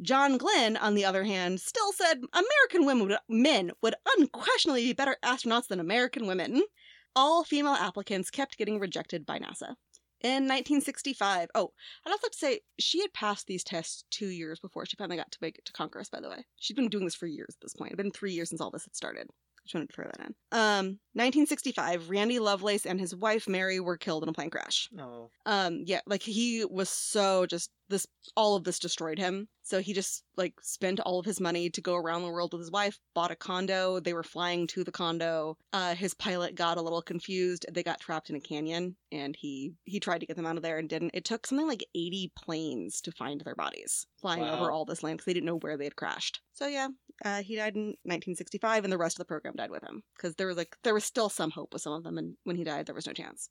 John 0.00 0.38
Glenn, 0.38 0.76
on 0.76 0.94
the 0.94 1.04
other 1.04 1.24
hand, 1.24 1.60
still 1.60 1.92
said 1.92 2.22
American 2.32 2.86
women 2.86 3.08
would, 3.08 3.18
men 3.28 3.72
would 3.82 3.94
unquestionably 4.16 4.84
be 4.84 4.92
better 4.92 5.16
astronauts 5.22 5.68
than 5.68 5.80
American 5.80 6.26
women. 6.26 6.62
All 7.14 7.44
female 7.44 7.74
applicants 7.74 8.30
kept 8.30 8.56
getting 8.56 8.80
rejected 8.80 9.26
by 9.26 9.38
NASA. 9.38 9.74
In 10.22 10.44
1965, 10.44 11.50
oh, 11.54 11.72
I'd 12.06 12.10
also 12.10 12.26
like 12.26 12.32
to 12.32 12.38
say 12.38 12.60
she 12.78 13.00
had 13.00 13.12
passed 13.12 13.48
these 13.48 13.64
tests 13.64 14.04
two 14.10 14.28
years 14.28 14.60
before 14.60 14.86
she 14.86 14.96
finally 14.96 15.16
got 15.16 15.32
to 15.32 15.38
make 15.42 15.58
it 15.58 15.64
to 15.66 15.72
Congress, 15.72 16.08
by 16.08 16.20
the 16.20 16.30
way. 16.30 16.46
She'd 16.60 16.76
been 16.76 16.88
doing 16.88 17.04
this 17.04 17.16
for 17.16 17.26
years 17.26 17.56
at 17.56 17.60
this 17.60 17.74
point. 17.74 17.90
It'd 17.90 17.98
been 17.98 18.12
three 18.12 18.32
years 18.32 18.48
since 18.48 18.60
all 18.60 18.70
this 18.70 18.84
had 18.84 18.94
started. 18.94 19.28
I 19.62 19.66
just 19.66 19.74
wanted 19.74 19.88
to 19.90 19.94
throw 19.94 20.04
that 20.06 20.20
in. 20.26 20.34
Um, 20.50 20.98
1965, 21.14 22.10
Randy 22.10 22.38
Lovelace 22.40 22.84
and 22.84 22.98
his 22.98 23.14
wife 23.14 23.46
Mary 23.48 23.78
were 23.78 23.96
killed 23.96 24.22
in 24.24 24.28
a 24.28 24.32
plane 24.32 24.50
crash. 24.50 24.88
No. 24.90 25.30
Um, 25.46 25.82
yeah, 25.86 26.00
like 26.06 26.22
he 26.22 26.64
was 26.68 26.88
so 26.88 27.46
just 27.46 27.70
this 27.88 28.06
all 28.36 28.56
of 28.56 28.64
this 28.64 28.78
destroyed 28.78 29.18
him. 29.18 29.48
So 29.62 29.80
he 29.80 29.92
just 29.92 30.24
like 30.36 30.54
spent 30.62 30.98
all 31.00 31.18
of 31.20 31.26
his 31.26 31.40
money 31.40 31.70
to 31.70 31.80
go 31.80 31.94
around 31.94 32.22
the 32.22 32.28
world 32.30 32.52
with 32.52 32.60
his 32.62 32.70
wife, 32.70 32.98
bought 33.14 33.30
a 33.30 33.36
condo. 33.36 34.00
They 34.00 34.14
were 34.14 34.22
flying 34.24 34.66
to 34.68 34.82
the 34.82 34.90
condo. 34.90 35.56
Uh, 35.72 35.94
his 35.94 36.14
pilot 36.14 36.54
got 36.54 36.78
a 36.78 36.82
little 36.82 37.02
confused. 37.02 37.66
They 37.70 37.82
got 37.82 38.00
trapped 38.00 38.30
in 38.30 38.36
a 38.36 38.40
canyon, 38.40 38.96
and 39.12 39.36
he 39.36 39.74
he 39.84 40.00
tried 40.00 40.20
to 40.20 40.26
get 40.26 40.36
them 40.36 40.46
out 40.46 40.56
of 40.56 40.62
there 40.62 40.78
and 40.78 40.88
didn't. 40.88 41.12
It 41.14 41.24
took 41.24 41.46
something 41.46 41.68
like 41.68 41.84
80 41.94 42.32
planes 42.36 43.00
to 43.02 43.12
find 43.12 43.40
their 43.42 43.54
bodies 43.54 44.06
flying 44.20 44.42
Wow. 44.42 44.58
over 44.58 44.70
all 44.72 44.84
this 44.84 45.02
land 45.02 45.18
because 45.18 45.26
they 45.26 45.34
didn't 45.34 45.46
know 45.46 45.58
where 45.58 45.76
they 45.76 45.84
had 45.84 45.96
crashed. 45.96 46.40
So 46.54 46.66
yeah, 46.66 46.88
uh, 47.24 47.42
he 47.42 47.56
died 47.56 47.76
in 47.76 47.86
1965, 48.04 48.84
and 48.84 48.92
the 48.92 48.98
rest 48.98 49.16
of 49.16 49.18
the 49.18 49.24
program 49.24 49.54
died 49.56 49.70
with 49.70 49.82
him 49.82 50.02
because 50.16 50.34
there 50.34 50.46
was 50.46 50.56
like 50.56 50.76
there 50.82 50.94
was 50.94 51.04
still 51.04 51.28
some 51.28 51.50
hope 51.50 51.72
with 51.72 51.82
some 51.82 51.92
of 51.92 52.02
them, 52.02 52.18
and 52.18 52.36
when 52.44 52.56
he 52.56 52.64
died, 52.64 52.86
there 52.86 52.94
was 52.94 53.06
no 53.06 53.12
chance. 53.12 53.48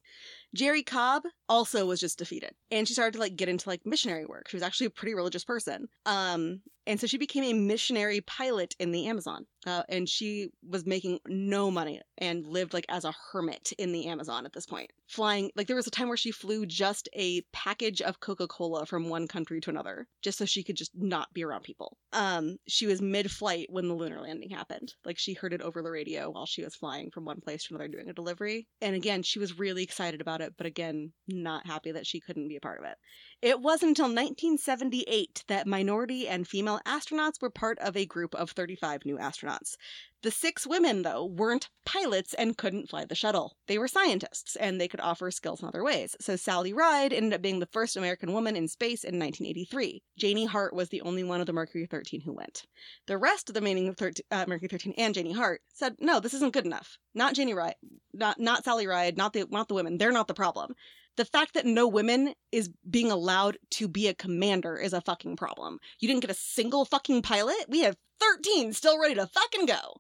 Jerrie 0.56 0.84
Cobb 0.84 1.24
also 1.48 1.86
was 1.86 2.00
just 2.00 2.18
defeated, 2.18 2.54
and 2.70 2.88
she 2.88 2.94
started 2.94 3.14
to 3.14 3.20
like 3.20 3.36
get 3.36 3.50
into 3.50 3.70
like 3.70 3.86
missionary 3.86 4.26
work. 4.26 4.50
She 4.50 4.56
was 4.56 4.64
actually 4.64 4.88
a 4.88 4.92
pretty 4.92 5.16
religious 5.16 5.44
person, 5.44 5.88
um, 6.06 6.62
and 6.86 7.00
so 7.00 7.08
she 7.08 7.18
became 7.18 7.44
a 7.44 7.54
missionary 7.54 8.22
pilot 8.22 8.76
in 8.80 8.92
the 8.92 9.08
Amazon. 9.08 9.46
Uh, 9.66 9.84
and 9.90 10.10
she 10.10 10.50
was 10.68 10.86
making 10.86 11.20
no 11.28 11.70
money 11.70 12.02
and 12.18 12.46
lived 12.46 12.74
like 12.74 12.86
as 12.90 13.06
a 13.06 13.14
hermit 13.32 13.72
in 13.78 13.92
the 13.92 14.08
Amazon 14.08 14.46
at 14.46 14.54
this 14.54 14.66
point. 14.66 14.92
Flying, 15.08 15.52
like, 15.56 15.68
there 15.68 15.76
was 15.76 15.88
a 15.88 15.92
time 15.92 16.08
where 16.08 16.18
she 16.18 16.32
flew 16.32 16.66
just 16.66 17.10
a 17.14 17.42
package 17.52 18.02
of 18.02 18.22
Coca 18.22 18.48
Cola 18.48 18.86
from 18.86 19.10
one 19.10 19.28
country 19.28 19.60
to 19.62 19.70
another, 19.70 20.08
just 20.22 20.38
so 20.38 20.46
she 20.46 20.64
could 20.64 20.78
just 20.78 20.92
not 20.96 21.34
be 21.34 21.44
around 21.44 21.64
people. 21.64 21.98
Um, 22.14 22.58
she 22.68 22.88
was 22.88 23.02
mid 23.02 23.30
flight 23.30 23.68
when 23.70 23.88
the 23.88 23.94
lunar 23.94 24.22
landing 24.22 24.50
happened. 24.50 24.94
Like, 25.04 25.18
she 25.18 25.34
heard 25.34 25.54
it 25.54 25.62
over 25.62 25.82
the 25.82 25.92
radio 25.92 26.30
while 26.30 26.46
she 26.46 26.64
was 26.64 26.76
flying 26.76 27.12
from 27.12 27.26
one 27.26 27.42
place 27.42 27.66
to 27.66 27.76
another 27.76 27.90
doing 27.90 28.10
a 28.10 28.14
delivery. 28.14 28.68
And 28.82 28.96
again, 28.96 29.22
she 29.22 29.40
was 29.40 29.60
really 29.60 29.84
excited 29.84 30.22
about 30.22 30.42
it, 30.42 30.54
but 30.58 30.66
again, 30.66 31.12
not 31.28 31.68
happy 31.68 31.92
that 31.92 32.08
she 32.08 32.22
couldn't 32.22 32.48
be 32.48 32.56
a 32.56 32.62
part 32.62 32.80
of 32.80 32.86
it. 32.86 32.98
It 33.42 33.60
wasn't 33.60 33.98
until 33.98 34.06
1978 34.06 35.46
that 35.48 35.66
minority 35.66 36.28
and 36.28 36.48
female 36.48 36.80
astronauts 36.86 37.42
were 37.42 37.50
part 37.50 37.80
of 37.80 37.98
a 37.98 38.06
group 38.06 38.36
of 38.36 38.52
35 38.52 39.04
new 39.04 39.18
astronauts. 39.18 39.78
The 40.22 40.30
six 40.30 40.68
women, 40.68 41.02
though, 41.02 41.26
weren't 41.26 41.72
pilots 41.84 42.36
and 42.36 42.56
couldn't 42.56 42.92
fly 42.92 43.06
the 43.06 43.16
shuttle. 43.16 43.58
They 43.66 43.80
were 43.80 43.88
scientists, 43.88 44.56
and 44.56 44.80
they 44.80 44.88
could 44.88 45.00
offer 45.00 45.32
skills 45.32 45.64
in 45.64 45.68
other 45.68 45.84
ways. 45.84 46.16
So 46.22 46.36
Sally 46.36 46.72
Ride 46.72 47.12
ended 47.12 47.34
up 47.34 47.42
being 47.42 47.60
the 47.60 47.66
first 47.66 47.98
American 47.98 48.32
woman 48.32 48.56
in 48.56 48.68
space 48.68 49.04
in 49.04 49.18
1983. 49.18 50.04
Janie 50.20 50.46
Hart 50.46 50.76
was 50.76 50.90
the 50.90 51.02
only 51.02 51.24
one 51.24 51.40
of 51.40 51.48
the 51.48 51.54
Mercury 51.54 51.88
13 51.88 52.22
who 52.22 52.34
went. 52.34 52.68
The 53.08 53.18
rest 53.18 53.50
of 53.50 53.56
the 53.56 53.62
remaining 53.62 53.92
13, 53.96 54.24
uh, 54.30 54.46
Mercury 54.48 54.70
13 54.70 54.94
and 55.00 55.16
Janie 55.16 55.34
Hart 55.34 55.64
said, 55.74 55.96
"No, 56.00 56.20
this 56.20 56.36
isn't 56.36 56.54
good 56.54 56.68
enough. 56.68 57.00
Not 57.16 57.34
Janie 57.34 57.56
Ride, 57.56 57.76
not 58.14 58.40
not 58.40 58.64
Sally 58.64 58.86
Ride, 58.86 59.18
not 59.18 59.34
the 59.34 59.48
not 59.50 59.68
the 59.68 59.74
women. 59.74 59.98
They're 59.98 60.12
not 60.12 60.28
the 60.28 60.36
problem 60.36 60.76
the 61.18 61.26
fact 61.26 61.54
that 61.54 61.66
no 61.66 61.88
women 61.88 62.34
is 62.52 62.70
being 62.90 63.12
allowed 63.12 63.58
to 63.72 63.88
be 63.88 64.08
a 64.08 64.14
commander 64.14 64.78
is 64.78 64.94
a 64.94 65.02
fucking 65.02 65.36
problem. 65.36 65.80
You 66.00 66.08
didn't 66.08 66.22
get 66.22 66.32
a 66.32 66.36
single 66.36 66.86
fucking 66.86 67.22
pilot? 67.22 67.66
We 67.68 67.82
have 67.82 67.98
13 68.20 68.74
still 68.74 69.00
ready 69.00 69.16
to 69.16 69.28
fucking 69.28 69.66
go. 69.66 69.96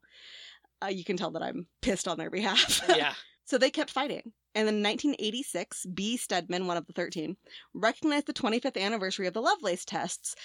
Uh, 0.83 0.87
you 0.87 1.03
can 1.03 1.17
tell 1.17 1.31
that 1.31 1.43
I'm 1.43 1.67
pissed 1.81 2.07
on 2.07 2.17
their 2.17 2.29
behalf. 2.29 2.81
yeah. 2.89 3.13
so 3.45 3.57
they 3.57 3.69
kept 3.69 3.91
fighting. 3.91 4.31
And 4.53 4.67
in 4.67 4.83
1986, 4.83 5.85
B. 5.93 6.17
Steadman, 6.17 6.67
one 6.67 6.75
of 6.75 6.85
the 6.85 6.93
13, 6.93 7.37
recognized 7.73 8.25
the 8.25 8.33
25th 8.33 8.81
anniversary 8.81 9.27
of 9.27 9.33
the 9.33 9.41
Lovelace 9.41 9.85
tests 9.85 10.35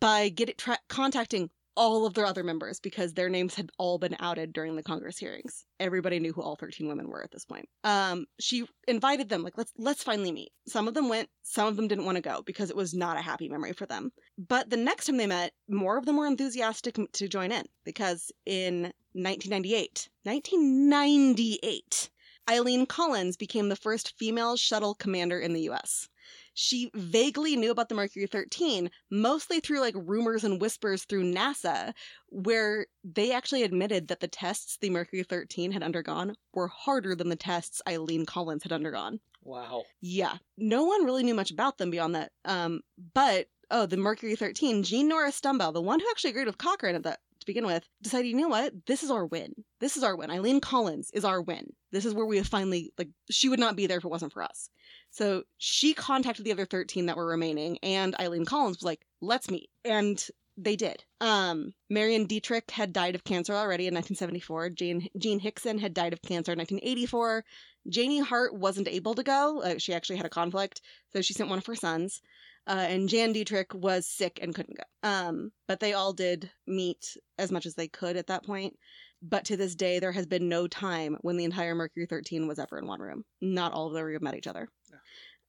by 0.00 0.30
get 0.30 0.48
it 0.48 0.58
tra- 0.58 0.78
contacting 0.88 1.50
all 1.76 2.06
of 2.06 2.14
their 2.14 2.26
other 2.26 2.44
members 2.44 2.80
because 2.80 3.14
their 3.14 3.28
names 3.28 3.54
had 3.54 3.70
all 3.78 3.98
been 3.98 4.16
outed 4.20 4.52
during 4.52 4.76
the 4.76 4.82
Congress 4.82 5.18
hearings. 5.18 5.64
Everybody 5.80 6.18
knew 6.18 6.32
who 6.32 6.42
all 6.42 6.56
13 6.56 6.88
women 6.88 7.08
were 7.08 7.22
at 7.22 7.30
this 7.30 7.44
point. 7.44 7.68
Um, 7.84 8.26
she 8.38 8.66
invited 8.86 9.28
them, 9.28 9.42
like, 9.42 9.56
let's 9.56 9.72
let's 9.78 10.02
finally 10.02 10.32
meet. 10.32 10.52
Some 10.66 10.88
of 10.88 10.94
them 10.94 11.08
went, 11.08 11.28
some 11.42 11.68
of 11.68 11.76
them 11.76 11.88
didn't 11.88 12.04
want 12.04 12.16
to 12.16 12.22
go 12.22 12.42
because 12.44 12.70
it 12.70 12.76
was 12.76 12.94
not 12.94 13.16
a 13.16 13.22
happy 13.22 13.48
memory 13.48 13.72
for 13.72 13.86
them. 13.86 14.12
But 14.38 14.70
the 14.70 14.76
next 14.76 15.06
time 15.06 15.16
they 15.16 15.26
met, 15.26 15.52
more 15.68 15.96
of 15.96 16.06
them 16.06 16.16
were 16.16 16.26
enthusiastic 16.26 16.98
to 17.12 17.28
join 17.28 17.52
in 17.52 17.64
because 17.84 18.30
in 18.46 18.92
1998, 19.14 20.08
1998, 20.24 22.10
Eileen 22.50 22.86
Collins 22.86 23.36
became 23.36 23.68
the 23.68 23.76
first 23.76 24.14
female 24.18 24.56
shuttle 24.56 24.94
commander 24.94 25.38
in 25.38 25.52
the 25.52 25.70
US 25.70 26.08
she 26.54 26.90
vaguely 26.94 27.56
knew 27.56 27.70
about 27.70 27.88
the 27.88 27.94
Mercury 27.94 28.26
13, 28.26 28.90
mostly 29.10 29.60
through 29.60 29.80
like 29.80 29.94
rumors 29.96 30.44
and 30.44 30.60
whispers 30.60 31.04
through 31.04 31.32
NASA, 31.32 31.92
where 32.28 32.86
they 33.04 33.32
actually 33.32 33.62
admitted 33.62 34.08
that 34.08 34.20
the 34.20 34.28
tests 34.28 34.78
the 34.80 34.90
Mercury 34.90 35.22
13 35.22 35.72
had 35.72 35.82
undergone 35.82 36.34
were 36.54 36.68
harder 36.68 37.14
than 37.14 37.28
the 37.28 37.36
tests 37.36 37.80
Eileen 37.88 38.26
Collins 38.26 38.62
had 38.62 38.72
undergone. 38.72 39.20
Wow. 39.44 39.84
Yeah. 40.00 40.36
No 40.56 40.84
one 40.84 41.04
really 41.04 41.24
knew 41.24 41.34
much 41.34 41.50
about 41.50 41.78
them 41.78 41.90
beyond 41.90 42.14
that. 42.14 42.30
Um, 42.44 42.80
but 43.14 43.46
oh, 43.70 43.86
the 43.86 43.96
Mercury 43.96 44.36
13, 44.36 44.82
Jean 44.82 45.08
Nora 45.08 45.32
Stumbough, 45.32 45.72
the 45.72 45.80
one 45.80 45.98
who 45.98 46.06
actually 46.10 46.30
agreed 46.30 46.46
with 46.46 46.58
Cochran 46.58 46.94
at 46.94 47.02
that 47.04 47.20
to 47.42 47.46
begin 47.46 47.66
with, 47.66 47.86
decided, 48.02 48.28
you 48.28 48.36
know 48.36 48.48
what? 48.48 48.72
This 48.86 49.02
is 49.02 49.10
our 49.10 49.26
win. 49.26 49.54
This 49.80 49.96
is 49.96 50.02
our 50.02 50.16
win. 50.16 50.30
Eileen 50.30 50.60
Collins 50.60 51.10
is 51.12 51.24
our 51.24 51.40
win. 51.40 51.72
This 51.90 52.04
is 52.04 52.14
where 52.14 52.26
we 52.26 52.38
have 52.38 52.46
finally, 52.46 52.92
like, 52.98 53.10
she 53.30 53.48
would 53.48 53.60
not 53.60 53.76
be 53.76 53.86
there 53.86 53.98
if 53.98 54.04
it 54.04 54.10
wasn't 54.10 54.32
for 54.32 54.42
us. 54.42 54.70
So 55.10 55.44
she 55.58 55.94
contacted 55.94 56.44
the 56.44 56.52
other 56.52 56.64
13 56.64 57.06
that 57.06 57.16
were 57.16 57.26
remaining, 57.26 57.78
and 57.82 58.14
Eileen 58.18 58.44
Collins 58.44 58.78
was 58.78 58.84
like, 58.84 59.04
let's 59.20 59.50
meet. 59.50 59.70
And 59.84 60.24
they 60.56 60.76
did. 60.76 61.04
Um, 61.20 61.72
Marion 61.88 62.26
Dietrich 62.26 62.70
had 62.70 62.92
died 62.92 63.14
of 63.14 63.24
cancer 63.24 63.54
already 63.54 63.86
in 63.86 63.94
1974. 63.94 64.70
Jane, 64.70 65.08
Jean 65.18 65.40
Hixson 65.40 65.80
had 65.80 65.94
died 65.94 66.12
of 66.12 66.22
cancer 66.22 66.52
in 66.52 66.58
1984. 66.58 67.44
Janie 67.88 68.20
Hart 68.20 68.54
wasn't 68.54 68.88
able 68.88 69.14
to 69.14 69.22
go. 69.22 69.62
Uh, 69.62 69.78
she 69.78 69.92
actually 69.94 70.16
had 70.16 70.26
a 70.26 70.30
conflict, 70.30 70.82
so 71.12 71.20
she 71.20 71.34
sent 71.34 71.48
one 71.48 71.58
of 71.58 71.66
her 71.66 71.74
sons. 71.74 72.22
Uh, 72.66 72.86
and 72.88 73.08
Jan 73.08 73.32
Dietrich 73.32 73.74
was 73.74 74.06
sick 74.06 74.38
and 74.40 74.54
couldn't 74.54 74.76
go. 74.76 75.08
Um, 75.08 75.50
but 75.66 75.80
they 75.80 75.94
all 75.94 76.12
did 76.12 76.50
meet 76.66 77.16
as 77.38 77.50
much 77.50 77.66
as 77.66 77.74
they 77.74 77.88
could 77.88 78.16
at 78.16 78.28
that 78.28 78.44
point. 78.44 78.76
But 79.20 79.44
to 79.46 79.56
this 79.56 79.74
day, 79.74 79.98
there 79.98 80.12
has 80.12 80.26
been 80.26 80.48
no 80.48 80.66
time 80.66 81.16
when 81.22 81.36
the 81.36 81.44
entire 81.44 81.74
Mercury 81.74 82.06
13 82.06 82.46
was 82.46 82.58
ever 82.58 82.78
in 82.78 82.86
one 82.86 83.00
room. 83.00 83.24
Not 83.40 83.72
all 83.72 83.88
of 83.88 83.94
them 83.94 84.12
have 84.12 84.22
met 84.22 84.36
each 84.36 84.46
other 84.46 84.68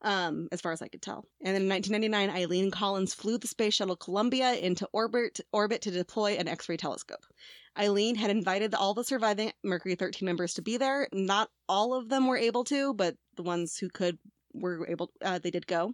um, 0.03 0.47
as 0.51 0.61
far 0.61 0.71
as 0.71 0.81
I 0.81 0.87
could 0.87 1.01
tell. 1.01 1.25
And 1.43 1.55
in 1.55 1.69
1999, 1.69 2.29
Eileen 2.29 2.71
Collins 2.71 3.13
flew 3.13 3.37
the 3.37 3.47
space 3.47 3.73
shuttle 3.73 3.95
Columbia 3.95 4.53
into 4.53 4.87
orbit, 4.91 5.39
orbit 5.51 5.81
to 5.83 5.91
deploy 5.91 6.33
an 6.33 6.47
X 6.47 6.67
ray 6.69 6.77
telescope. 6.77 7.25
Eileen 7.77 8.15
had 8.15 8.29
invited 8.29 8.75
all 8.75 8.93
the 8.93 9.03
surviving 9.03 9.51
Mercury 9.63 9.95
13 9.95 10.25
members 10.25 10.53
to 10.55 10.61
be 10.61 10.77
there. 10.77 11.07
Not 11.11 11.49
all 11.67 11.95
of 11.95 12.09
them 12.09 12.27
were 12.27 12.37
able 12.37 12.63
to, 12.65 12.93
but 12.93 13.15
the 13.35 13.43
ones 13.43 13.77
who 13.77 13.89
could 13.89 14.19
were 14.53 14.87
able, 14.87 15.11
uh, 15.21 15.39
they 15.39 15.51
did 15.51 15.67
go. 15.67 15.93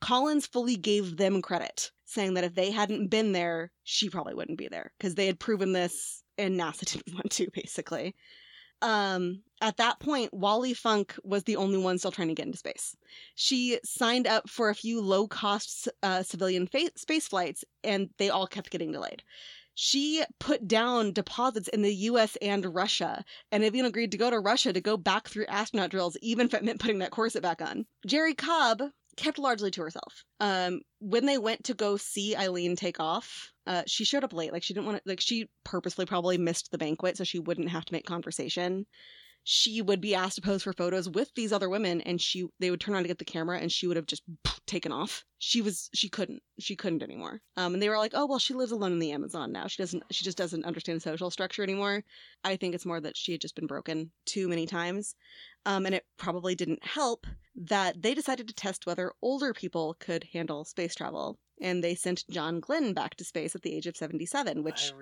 Collins 0.00 0.46
fully 0.46 0.76
gave 0.76 1.16
them 1.16 1.42
credit, 1.42 1.90
saying 2.04 2.34
that 2.34 2.44
if 2.44 2.54
they 2.54 2.70
hadn't 2.70 3.08
been 3.08 3.32
there, 3.32 3.72
she 3.82 4.10
probably 4.10 4.34
wouldn't 4.34 4.58
be 4.58 4.68
there 4.68 4.92
because 4.98 5.14
they 5.14 5.26
had 5.26 5.40
proven 5.40 5.72
this 5.72 6.22
and 6.38 6.58
NASA 6.58 6.84
didn't 6.92 7.14
want 7.14 7.30
to, 7.32 7.48
basically 7.52 8.14
um, 8.82 9.42
at 9.62 9.78
that 9.78 10.00
point, 10.00 10.32
Wally 10.34 10.74
Funk 10.74 11.14
was 11.24 11.44
the 11.44 11.56
only 11.56 11.78
one 11.78 11.98
still 11.98 12.10
trying 12.10 12.28
to 12.28 12.34
get 12.34 12.46
into 12.46 12.58
space. 12.58 12.96
She 13.34 13.78
signed 13.84 14.26
up 14.26 14.48
for 14.48 14.68
a 14.68 14.74
few 14.74 15.00
low 15.00 15.26
cost 15.26 15.88
uh, 16.02 16.22
civilian 16.22 16.66
fa- 16.66 16.90
space 16.94 17.26
flights, 17.26 17.64
and 17.82 18.10
they 18.18 18.28
all 18.28 18.46
kept 18.46 18.70
getting 18.70 18.92
delayed. 18.92 19.22
She 19.78 20.24
put 20.40 20.66
down 20.66 21.12
deposits 21.12 21.68
in 21.68 21.82
the 21.82 21.94
US 21.94 22.36
and 22.36 22.74
Russia, 22.74 23.22
and 23.52 23.62
even 23.62 23.84
agreed 23.84 24.10
to 24.12 24.18
go 24.18 24.30
to 24.30 24.40
Russia 24.40 24.72
to 24.72 24.80
go 24.80 24.96
back 24.96 25.28
through 25.28 25.46
astronaut 25.46 25.90
drills, 25.90 26.16
even 26.22 26.46
if 26.46 26.54
it 26.54 26.64
meant 26.64 26.80
putting 26.80 27.00
that 27.00 27.10
corset 27.10 27.42
back 27.42 27.60
on. 27.60 27.84
Jerrie 28.06 28.34
Cobb 28.34 28.82
kept 29.18 29.38
largely 29.38 29.70
to 29.70 29.82
herself. 29.82 30.24
Um, 30.40 30.80
when 31.00 31.26
they 31.26 31.36
went 31.36 31.64
to 31.64 31.74
go 31.74 31.98
see 31.98 32.34
Eileen 32.34 32.74
take 32.74 33.00
off, 33.00 33.52
uh, 33.66 33.82
she 33.86 34.04
showed 34.04 34.24
up 34.24 34.32
late. 34.32 34.52
Like 34.52 34.62
she 34.62 34.72
didn't 34.72 34.86
want 34.86 34.98
to. 34.98 35.02
Like 35.04 35.20
she 35.20 35.50
purposely 35.62 36.06
probably 36.06 36.38
missed 36.38 36.70
the 36.70 36.78
banquet 36.78 37.18
so 37.18 37.24
she 37.24 37.38
wouldn't 37.38 37.68
have 37.68 37.84
to 37.84 37.92
make 37.92 38.06
conversation 38.06 38.86
she 39.48 39.80
would 39.80 40.00
be 40.00 40.12
asked 40.12 40.34
to 40.34 40.42
pose 40.42 40.64
for 40.64 40.72
photos 40.72 41.08
with 41.08 41.32
these 41.36 41.52
other 41.52 41.68
women 41.68 42.00
and 42.00 42.20
she 42.20 42.48
they 42.58 42.68
would 42.68 42.80
turn 42.80 42.96
on 42.96 43.02
to 43.02 43.08
get 43.08 43.18
the 43.18 43.24
camera 43.24 43.60
and 43.60 43.70
she 43.70 43.86
would 43.86 43.96
have 43.96 44.06
just 44.06 44.24
taken 44.66 44.90
off. 44.90 45.24
She 45.38 45.62
was 45.62 45.88
she 45.94 46.08
couldn't 46.08 46.42
she 46.58 46.74
couldn't 46.74 47.04
anymore. 47.04 47.40
Um 47.56 47.72
and 47.72 47.80
they 47.80 47.88
were 47.88 47.96
like 47.96 48.10
oh 48.12 48.26
well 48.26 48.40
she 48.40 48.54
lives 48.54 48.72
alone 48.72 48.90
in 48.90 48.98
the 48.98 49.12
amazon 49.12 49.52
now. 49.52 49.68
She 49.68 49.80
doesn't 49.80 50.02
she 50.10 50.24
just 50.24 50.36
doesn't 50.36 50.64
understand 50.64 51.00
social 51.00 51.30
structure 51.30 51.62
anymore. 51.62 52.02
I 52.42 52.56
think 52.56 52.74
it's 52.74 52.84
more 52.84 53.00
that 53.00 53.16
she 53.16 53.30
had 53.30 53.40
just 53.40 53.54
been 53.54 53.68
broken 53.68 54.10
too 54.24 54.48
many 54.48 54.66
times. 54.66 55.14
Um 55.64 55.86
and 55.86 55.94
it 55.94 56.06
probably 56.16 56.56
didn't 56.56 56.84
help 56.84 57.24
that 57.54 58.02
they 58.02 58.14
decided 58.14 58.48
to 58.48 58.54
test 58.54 58.84
whether 58.84 59.12
older 59.22 59.54
people 59.54 59.94
could 60.00 60.24
handle 60.32 60.64
space 60.64 60.96
travel. 60.96 61.38
And 61.62 61.84
they 61.84 61.94
sent 61.94 62.24
John 62.28 62.58
Glenn 62.58 62.94
back 62.94 63.14
to 63.14 63.24
space 63.24 63.54
at 63.54 63.62
the 63.62 63.74
age 63.74 63.86
of 63.86 63.96
77, 63.96 64.62
which 64.62 64.92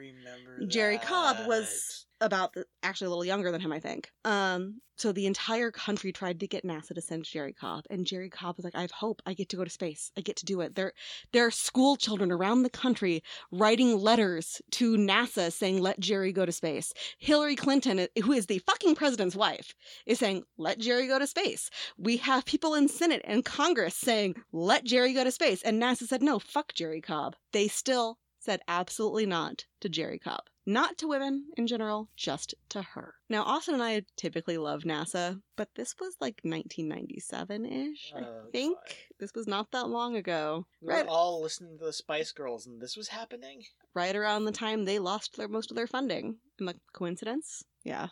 Jerrie 0.69 0.99
Cobb 0.99 1.49
was 1.49 2.07
about 2.25 2.55
the, 2.55 2.65
actually 2.83 3.07
a 3.07 3.11
little 3.11 3.25
younger 3.25 3.53
than 3.53 3.61
him, 3.61 3.73
I 3.73 3.81
think. 3.81 4.11
Um, 4.25 4.81
so 4.97 5.11
the 5.11 5.27
entire 5.27 5.73
country 5.73 6.13
tried 6.13 6.39
to 6.41 6.47
get 6.47 6.65
NASA 6.65 6.95
to 6.95 7.01
send 7.01 7.25
Jerrie 7.25 7.53
Cobb, 7.53 7.85
and 7.91 8.07
Jerrie 8.07 8.31
Cobb 8.31 8.57
was 8.57 8.65
like, 8.65 8.77
"I 8.77 8.83
have 8.83 8.93
hope. 8.93 9.21
I 9.27 9.35
get 9.35 9.49
to 9.49 9.57
go 9.57 9.65
to 9.65 9.71
space. 9.71 10.13
I 10.17 10.21
get 10.21 10.37
to 10.37 10.45
do 10.45 10.61
it." 10.61 10.77
There, 10.77 10.93
there 11.33 11.45
are 11.47 11.51
school 11.51 11.97
children 11.97 12.31
around 12.31 12.63
the 12.63 12.71
country 12.71 13.23
writing 13.51 13.99
letters 13.99 14.63
to 14.73 14.97
NASA 14.97 15.53
saying, 15.53 15.81
"Let 15.81 15.99
Jerrie 15.99 16.33
go 16.33 16.47
to 16.47 16.53
space." 16.53 16.93
Hillary 17.19 17.57
Clinton, 17.57 18.07
who 18.23 18.33
is 18.33 18.47
the 18.47 18.61
fucking 18.61 18.95
president's 18.95 19.35
wife, 19.35 19.75
is 20.07 20.21
saying, 20.21 20.45
"Let 20.57 20.79
Jerrie 20.79 21.09
go 21.09 21.19
to 21.19 21.27
space." 21.27 21.71
We 21.99 22.19
have 22.19 22.45
people 22.45 22.75
in 22.75 22.89
Senate 22.89 23.23
and 23.25 23.45
Congress 23.45 23.97
saying, 23.97 24.37
"Let 24.53 24.85
Jerrie 24.85 25.13
go 25.13 25.25
to 25.25 25.33
space," 25.33 25.63
and 25.63 25.83
NASA 25.83 26.07
said, 26.07 26.23
"No, 26.23 26.39
fuck 26.39 26.73
Jerrie 26.73 27.01
Cobb." 27.01 27.35
They 27.53 27.67
still 27.67 28.19
said 28.45 28.61
absolutely 28.69 29.27
not 29.27 29.65
to 29.81 29.89
Jerrie 29.89 30.19
Cobb. 30.19 30.43
Not 30.67 30.97
to 30.99 31.09
women 31.09 31.47
in 31.57 31.67
general, 31.67 32.09
just 32.17 32.55
to 32.71 32.81
her. 32.81 33.15
Now, 33.29 33.43
Austin 33.43 33.75
and 33.75 33.83
I 33.83 34.03
typically 34.17 34.57
love 34.57 34.83
NASA, 34.83 35.41
but 35.57 35.69
this 35.75 35.95
was 36.01 36.17
like 36.21 36.41
1997 36.43 37.67
ish, 37.67 38.13
I 38.17 38.21
uh, 38.21 38.43
think. 38.51 38.79
Fine. 38.79 38.97
This 39.19 39.35
was 39.35 39.47
not 39.47 39.71
that 39.73 39.89
long 39.89 40.17
ago. 40.17 40.67
We 40.81 40.89
were 40.89 40.95
right. 40.95 41.07
all 41.07 41.43
listening 41.43 41.79
to 41.79 41.85
the 41.85 41.93
Spice 41.93 42.33
Girls, 42.33 42.67
and 42.67 42.81
this 42.81 42.97
was 42.97 43.09
happening? 43.09 43.65
Right 43.95 44.17
around 44.17 44.45
the 44.47 44.53
time 44.53 44.85
they 44.85 44.99
lost 44.99 45.37
their 45.37 45.49
most 45.49 45.71
of 45.71 45.77
their 45.77 45.87
funding. 45.87 46.39
And 46.59 46.67
like, 46.67 46.79
coincidence? 46.95 47.63
Yeah. 47.85 48.09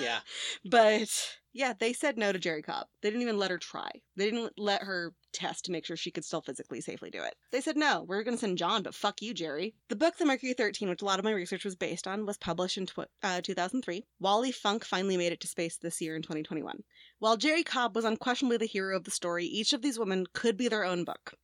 Yeah. 0.00 0.20
but 0.64 1.38
Yeah, 1.54 1.74
they 1.78 1.92
said 1.92 2.16
no 2.16 2.32
to 2.32 2.38
Jerrie 2.38 2.62
Cobb. 2.62 2.86
They 3.02 3.10
didn't 3.10 3.22
even 3.22 3.36
let 3.36 3.50
her 3.50 3.58
try. 3.58 3.90
They 4.16 4.24
didn't 4.24 4.58
let 4.58 4.82
her 4.82 5.12
test 5.34 5.66
to 5.66 5.70
make 5.70 5.84
sure 5.84 5.96
she 5.96 6.10
could 6.10 6.24
still 6.24 6.40
physically 6.40 6.80
safely 6.80 7.10
do 7.10 7.22
it. 7.22 7.34
They 7.50 7.60
said 7.60 7.76
no, 7.76 8.04
we're 8.08 8.22
going 8.22 8.36
to 8.36 8.40
send 8.40 8.56
John, 8.56 8.82
but 8.82 8.94
fuck 8.94 9.20
you, 9.20 9.34
Jerrie. 9.34 9.74
The 9.88 9.96
book 9.96 10.16
The 10.16 10.24
Mercury 10.24 10.54
13, 10.54 10.88
which 10.88 11.02
a 11.02 11.04
lot 11.04 11.18
of 11.18 11.26
my 11.26 11.30
research 11.30 11.64
was 11.64 11.76
based 11.76 12.06
on, 12.06 12.24
was 12.24 12.38
published 12.38 12.78
in 12.78 12.86
tw- 12.86 13.10
uh, 13.22 13.42
2003. 13.42 14.02
Wally 14.18 14.50
Funk 14.50 14.82
finally 14.84 15.18
made 15.18 15.32
it 15.32 15.40
to 15.40 15.46
space 15.46 15.76
this 15.76 16.00
year 16.00 16.16
in 16.16 16.22
2021. 16.22 16.82
While 17.18 17.36
Jerrie 17.36 17.64
Cobb 17.64 17.94
was 17.96 18.06
unquestionably 18.06 18.56
the 18.56 18.66
hero 18.66 18.96
of 18.96 19.04
the 19.04 19.10
story, 19.10 19.44
each 19.44 19.74
of 19.74 19.82
these 19.82 19.98
women 19.98 20.26
could 20.32 20.56
be 20.56 20.68
their 20.68 20.84
own 20.84 21.04
book. 21.04 21.34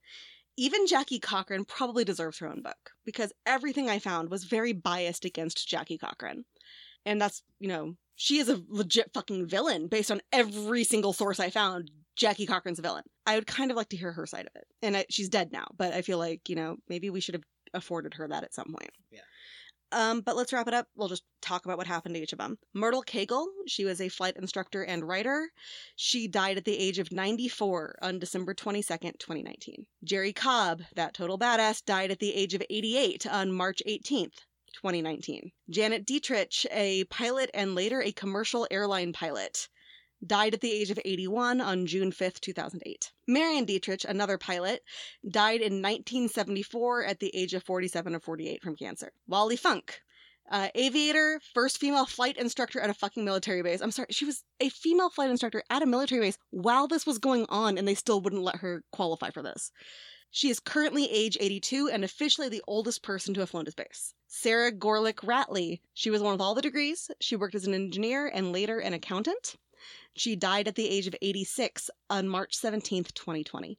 Even 0.56 0.86
Jackie 0.86 1.20
Cochran 1.20 1.66
probably 1.66 2.05
deserves 2.05 2.39
her 2.39 2.48
own 2.48 2.62
book 2.62 2.93
because 3.05 3.32
everything 3.44 3.90
I 3.90 3.98
found 3.98 4.30
was 4.30 4.44
very 4.44 4.72
biased 4.72 5.26
against 5.26 5.68
Jackie 5.68 5.98
Cochran. 5.98 6.47
And 7.05 7.20
that's, 7.20 7.43
you 7.60 7.68
know, 7.68 7.94
she 8.19 8.39
is 8.39 8.49
a 8.49 8.61
legit 8.69 9.12
fucking 9.15 9.47
villain 9.47 9.86
based 9.86 10.11
on 10.11 10.20
every 10.32 10.82
single 10.82 11.12
source 11.12 11.39
I 11.39 11.51
found. 11.51 11.90
Jackie 12.16 12.47
Cochran's 12.47 12.81
a 12.81 12.82
villain. 12.82 13.05
I 13.24 13.36
would 13.36 13.47
kind 13.47 13.70
of 13.70 13.77
like 13.77 13.90
to 13.90 13.97
hear 13.97 14.11
her 14.11 14.27
side 14.27 14.47
of 14.47 14.57
it. 14.57 14.65
And 14.82 14.97
I, 14.97 15.07
she's 15.09 15.28
dead 15.28 15.53
now, 15.53 15.69
but 15.77 15.95
I 15.95 16.03
feel 16.03 16.19
like, 16.19 16.49
you 16.49 16.57
know, 16.57 16.78
maybe 16.89 17.11
we 17.11 17.20
should 17.20 17.36
have 17.36 17.45
afforded 17.73 18.15
her 18.15 18.27
that 18.27 18.43
at 18.43 18.53
some 18.53 18.74
point. 18.77 18.90
Yeah. 19.12 19.20
Um, 19.93 20.20
but 20.23 20.35
let's 20.35 20.53
wrap 20.53 20.66
it 20.66 20.74
up. 20.74 20.89
We'll 20.97 21.09
just 21.09 21.23
talk 21.40 21.65
about 21.65 21.78
what 21.78 21.86
happened 21.86 22.16
to 22.16 22.20
each 22.20 22.32
of 22.32 22.40
them. 22.40 22.59
Myrtle 22.74 23.05
Cagle, 23.05 23.47
she 23.69 23.85
was 23.85 24.01
a 24.01 24.09
flight 24.09 24.36
instructor 24.36 24.82
and 24.82 25.07
writer. 25.07 25.49
She 25.95 26.27
died 26.27 26.57
at 26.57 26.65
the 26.65 26.77
age 26.77 26.99
of 26.99 27.12
94 27.12 28.01
on 28.03 28.19
December 28.19 28.53
22nd, 28.53 29.20
2019. 29.20 29.86
Jerrie 30.03 30.32
Cobb, 30.32 30.82
that 30.97 31.15
total 31.15 31.39
badass, 31.39 31.85
died 31.85 32.11
at 32.11 32.19
the 32.19 32.35
age 32.35 32.55
of 32.55 32.65
88 32.69 33.28
on 33.28 33.53
March 33.53 33.81
18th, 33.86 34.40
2019. 34.74 35.53
Janet 35.70 36.07
Dietrich, 36.07 36.66
a 36.70 37.05
pilot 37.05 37.51
and 37.55 37.74
later 37.74 38.01
a 38.01 38.12
commercial 38.12 38.66
airline 38.70 39.12
pilot, 39.12 39.69
died 40.27 40.55
at 40.55 40.61
the 40.61 40.73
age 40.73 40.90
of 40.90 40.99
81 41.05 41.61
on 41.61 41.86
June 41.86 42.11
5th, 42.11 42.40
2008. 42.40 43.12
Marion 43.27 43.65
Dietrich, 43.65 44.05
another 44.05 44.39
pilot, 44.39 44.82
died 45.28 45.61
in 45.61 45.82
1974 45.82 47.05
at 47.05 47.20
the 47.20 47.35
age 47.35 47.55
of 47.55 47.62
47 47.62 48.15
or 48.15 48.20
48 48.20 48.62
from 48.62 48.77
cancer. 48.77 49.12
Wally 49.27 49.57
Funk, 49.57 50.01
uh, 50.51 50.69
aviator, 50.74 51.40
first 51.55 51.78
female 51.78 52.07
flight 52.07 52.36
instructor 52.36 52.81
at 52.81 52.90
a 52.90 52.95
fucking 52.95 53.24
military 53.24 53.62
base. 53.62 53.81
I'm 53.81 53.90
sorry, 53.90 54.09
she 54.11 54.24
was 54.24 54.45
a 54.61 54.69
female 54.70 55.11
flight 55.11 55.31
instructor 55.31 55.62
at 55.70 55.82
a 55.82 55.86
military 55.86 56.20
base 56.20 56.39
while 56.51 56.89
this 56.89 57.07
was 57.07 57.19
going 57.19 57.47
on, 57.49 57.78
and 57.78 57.86
they 57.86 57.95
still 57.95 58.20
wouldn't 58.20 58.43
let 58.43 58.57
her 58.57 58.82
qualify 58.90 59.31
for 59.31 59.43
this. 59.43 59.70
She 60.31 60.51
is 60.51 60.61
currently 60.61 61.11
age 61.11 61.37
82 61.41 61.89
and 61.89 62.05
officially 62.05 62.49
the 62.49 62.63
oldest 62.67 63.03
person 63.03 63.35
to 63.35 63.41
have 63.41 63.51
flown 63.51 63.65
to 63.65 63.71
space. 63.71 64.15
Sarah 64.27 64.71
Gorelick 64.71 65.25
Ratley. 65.25 65.81
She 65.95 66.11
was 66.11 66.21
one 66.21 66.33
with 66.33 66.41
all 66.41 66.55
the 66.55 66.63
degrees. 66.63 67.11
She 67.21 67.35
worked 67.35 67.55
as 67.55 67.67
an 67.67 67.75
engineer 67.75 68.27
and 68.27 68.53
later 68.53 68.79
an 68.79 68.93
accountant. 68.93 69.57
She 70.15 70.37
died 70.37 70.69
at 70.69 70.75
the 70.75 70.89
age 70.89 71.07
of 71.07 71.17
86 71.23 71.91
on 72.11 72.29
March 72.29 72.57
17th, 72.59 73.15
2020. 73.15 73.79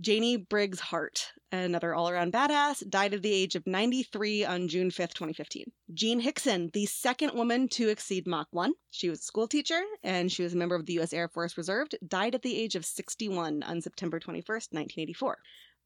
Janie 0.00 0.36
Briggs 0.36 0.78
Hart, 0.78 1.32
another 1.50 1.94
all 1.94 2.08
around 2.08 2.32
badass, 2.32 2.88
died 2.88 3.12
at 3.12 3.22
the 3.22 3.32
age 3.32 3.56
of 3.56 3.66
93 3.66 4.44
on 4.44 4.68
June 4.68 4.90
5th, 4.90 5.14
2015. 5.14 5.72
Jean 5.92 6.22
Hixson, 6.22 6.72
the 6.72 6.86
second 6.86 7.34
woman 7.34 7.66
to 7.68 7.88
exceed 7.88 8.26
Mach 8.26 8.46
1. 8.52 8.72
She 8.92 9.10
was 9.10 9.18
a 9.18 9.24
school 9.24 9.48
teacher 9.48 9.82
and 10.04 10.30
she 10.30 10.44
was 10.44 10.54
a 10.54 10.56
member 10.56 10.76
of 10.76 10.86
the 10.86 10.92
U.S. 10.94 11.12
Air 11.12 11.26
Force 11.26 11.58
Reserve, 11.58 11.88
died 12.06 12.36
at 12.36 12.42
the 12.42 12.56
age 12.56 12.76
of 12.76 12.86
61 12.86 13.64
on 13.64 13.80
September 13.80 14.20
21st, 14.20 14.72
1984. 14.72 15.38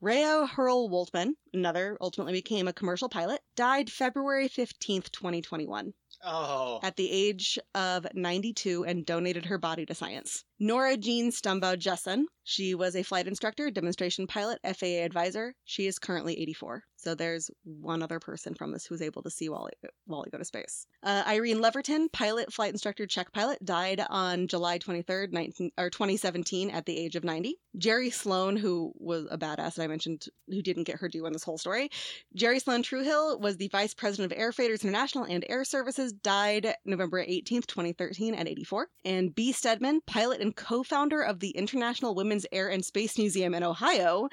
Rhea 0.04 0.46
Hurrle 0.46 0.90
Woltman, 0.90 1.32
another, 1.54 1.96
ultimately 1.98 2.34
became 2.34 2.68
a 2.68 2.74
commercial 2.74 3.08
pilot, 3.08 3.40
died 3.56 3.90
February 3.90 4.50
15th, 4.50 5.10
2021 5.10 5.94
Oh. 6.24 6.80
at 6.82 6.96
the 6.96 7.10
age 7.10 7.58
of 7.74 8.06
92 8.14 8.84
and 8.84 9.04
donated 9.04 9.46
her 9.46 9.58
body 9.58 9.84
to 9.86 9.94
science. 9.94 10.44
Nora 10.58 10.96
Jean 10.96 11.30
Stumbough 11.30 11.76
Jessen. 11.76 12.24
She 12.44 12.74
was 12.74 12.94
a 12.94 13.02
flight 13.02 13.26
instructor, 13.26 13.70
demonstration 13.70 14.26
pilot, 14.26 14.58
FAA 14.64 15.02
advisor. 15.04 15.54
She 15.64 15.86
is 15.86 15.98
currently 15.98 16.40
84. 16.40 16.84
So 16.96 17.14
there's 17.14 17.50
one 17.64 18.02
other 18.02 18.18
person 18.18 18.54
from 18.54 18.72
this 18.72 18.86
who 18.86 18.94
was 18.94 19.02
able 19.02 19.22
to 19.22 19.30
see 19.30 19.48
Wally, 19.48 19.72
Wally 20.06 20.30
go 20.30 20.38
to 20.38 20.44
space. 20.44 20.86
Uh, 21.02 21.22
Irene 21.26 21.58
Leverton, 21.58 22.10
pilot, 22.12 22.52
flight 22.52 22.72
instructor, 22.72 23.06
check 23.06 23.30
pilot, 23.32 23.62
died 23.62 24.02
on 24.08 24.46
July 24.46 24.78
23rd, 24.78 25.32
19, 25.32 25.70
or 25.76 25.90
2017 25.90 26.70
at 26.70 26.86
the 26.86 26.98
age 26.98 27.16
of 27.16 27.24
90. 27.24 27.56
Jerri 27.78 28.12
Sloan, 28.12 28.56
who 28.56 28.92
was 28.96 29.26
a 29.30 29.36
badass 29.36 29.74
that 29.74 29.82
I 29.82 29.86
mentioned, 29.86 30.26
who 30.48 30.62
didn't 30.62 30.84
get 30.84 31.00
her 31.00 31.08
due 31.08 31.26
in 31.26 31.32
this 31.34 31.44
whole 31.44 31.58
story. 31.58 31.90
Jerri 32.38 32.62
Sloan 32.62 32.82
Truhill 32.82 33.38
was 33.38 33.56
the 33.56 33.68
vice 33.68 33.92
president 33.92 34.32
of 34.32 34.38
Air 34.38 34.52
Freighters 34.52 34.82
International 34.82 35.24
and 35.24 35.44
Air 35.48 35.64
Services, 35.64 36.13
died 36.22 36.74
November 36.84 37.24
18th, 37.24 37.66
2013 37.66 38.34
at 38.34 38.48
84. 38.48 38.88
And 39.04 39.34
B. 39.34 39.52
Steadman, 39.52 40.00
pilot 40.06 40.40
and 40.40 40.54
co-founder 40.54 41.22
of 41.22 41.40
the 41.40 41.50
International 41.50 42.14
Women's 42.14 42.46
Air 42.52 42.68
and 42.68 42.84
Space 42.84 43.18
Museum 43.18 43.54
in 43.54 43.62
Ohio, 43.62 44.28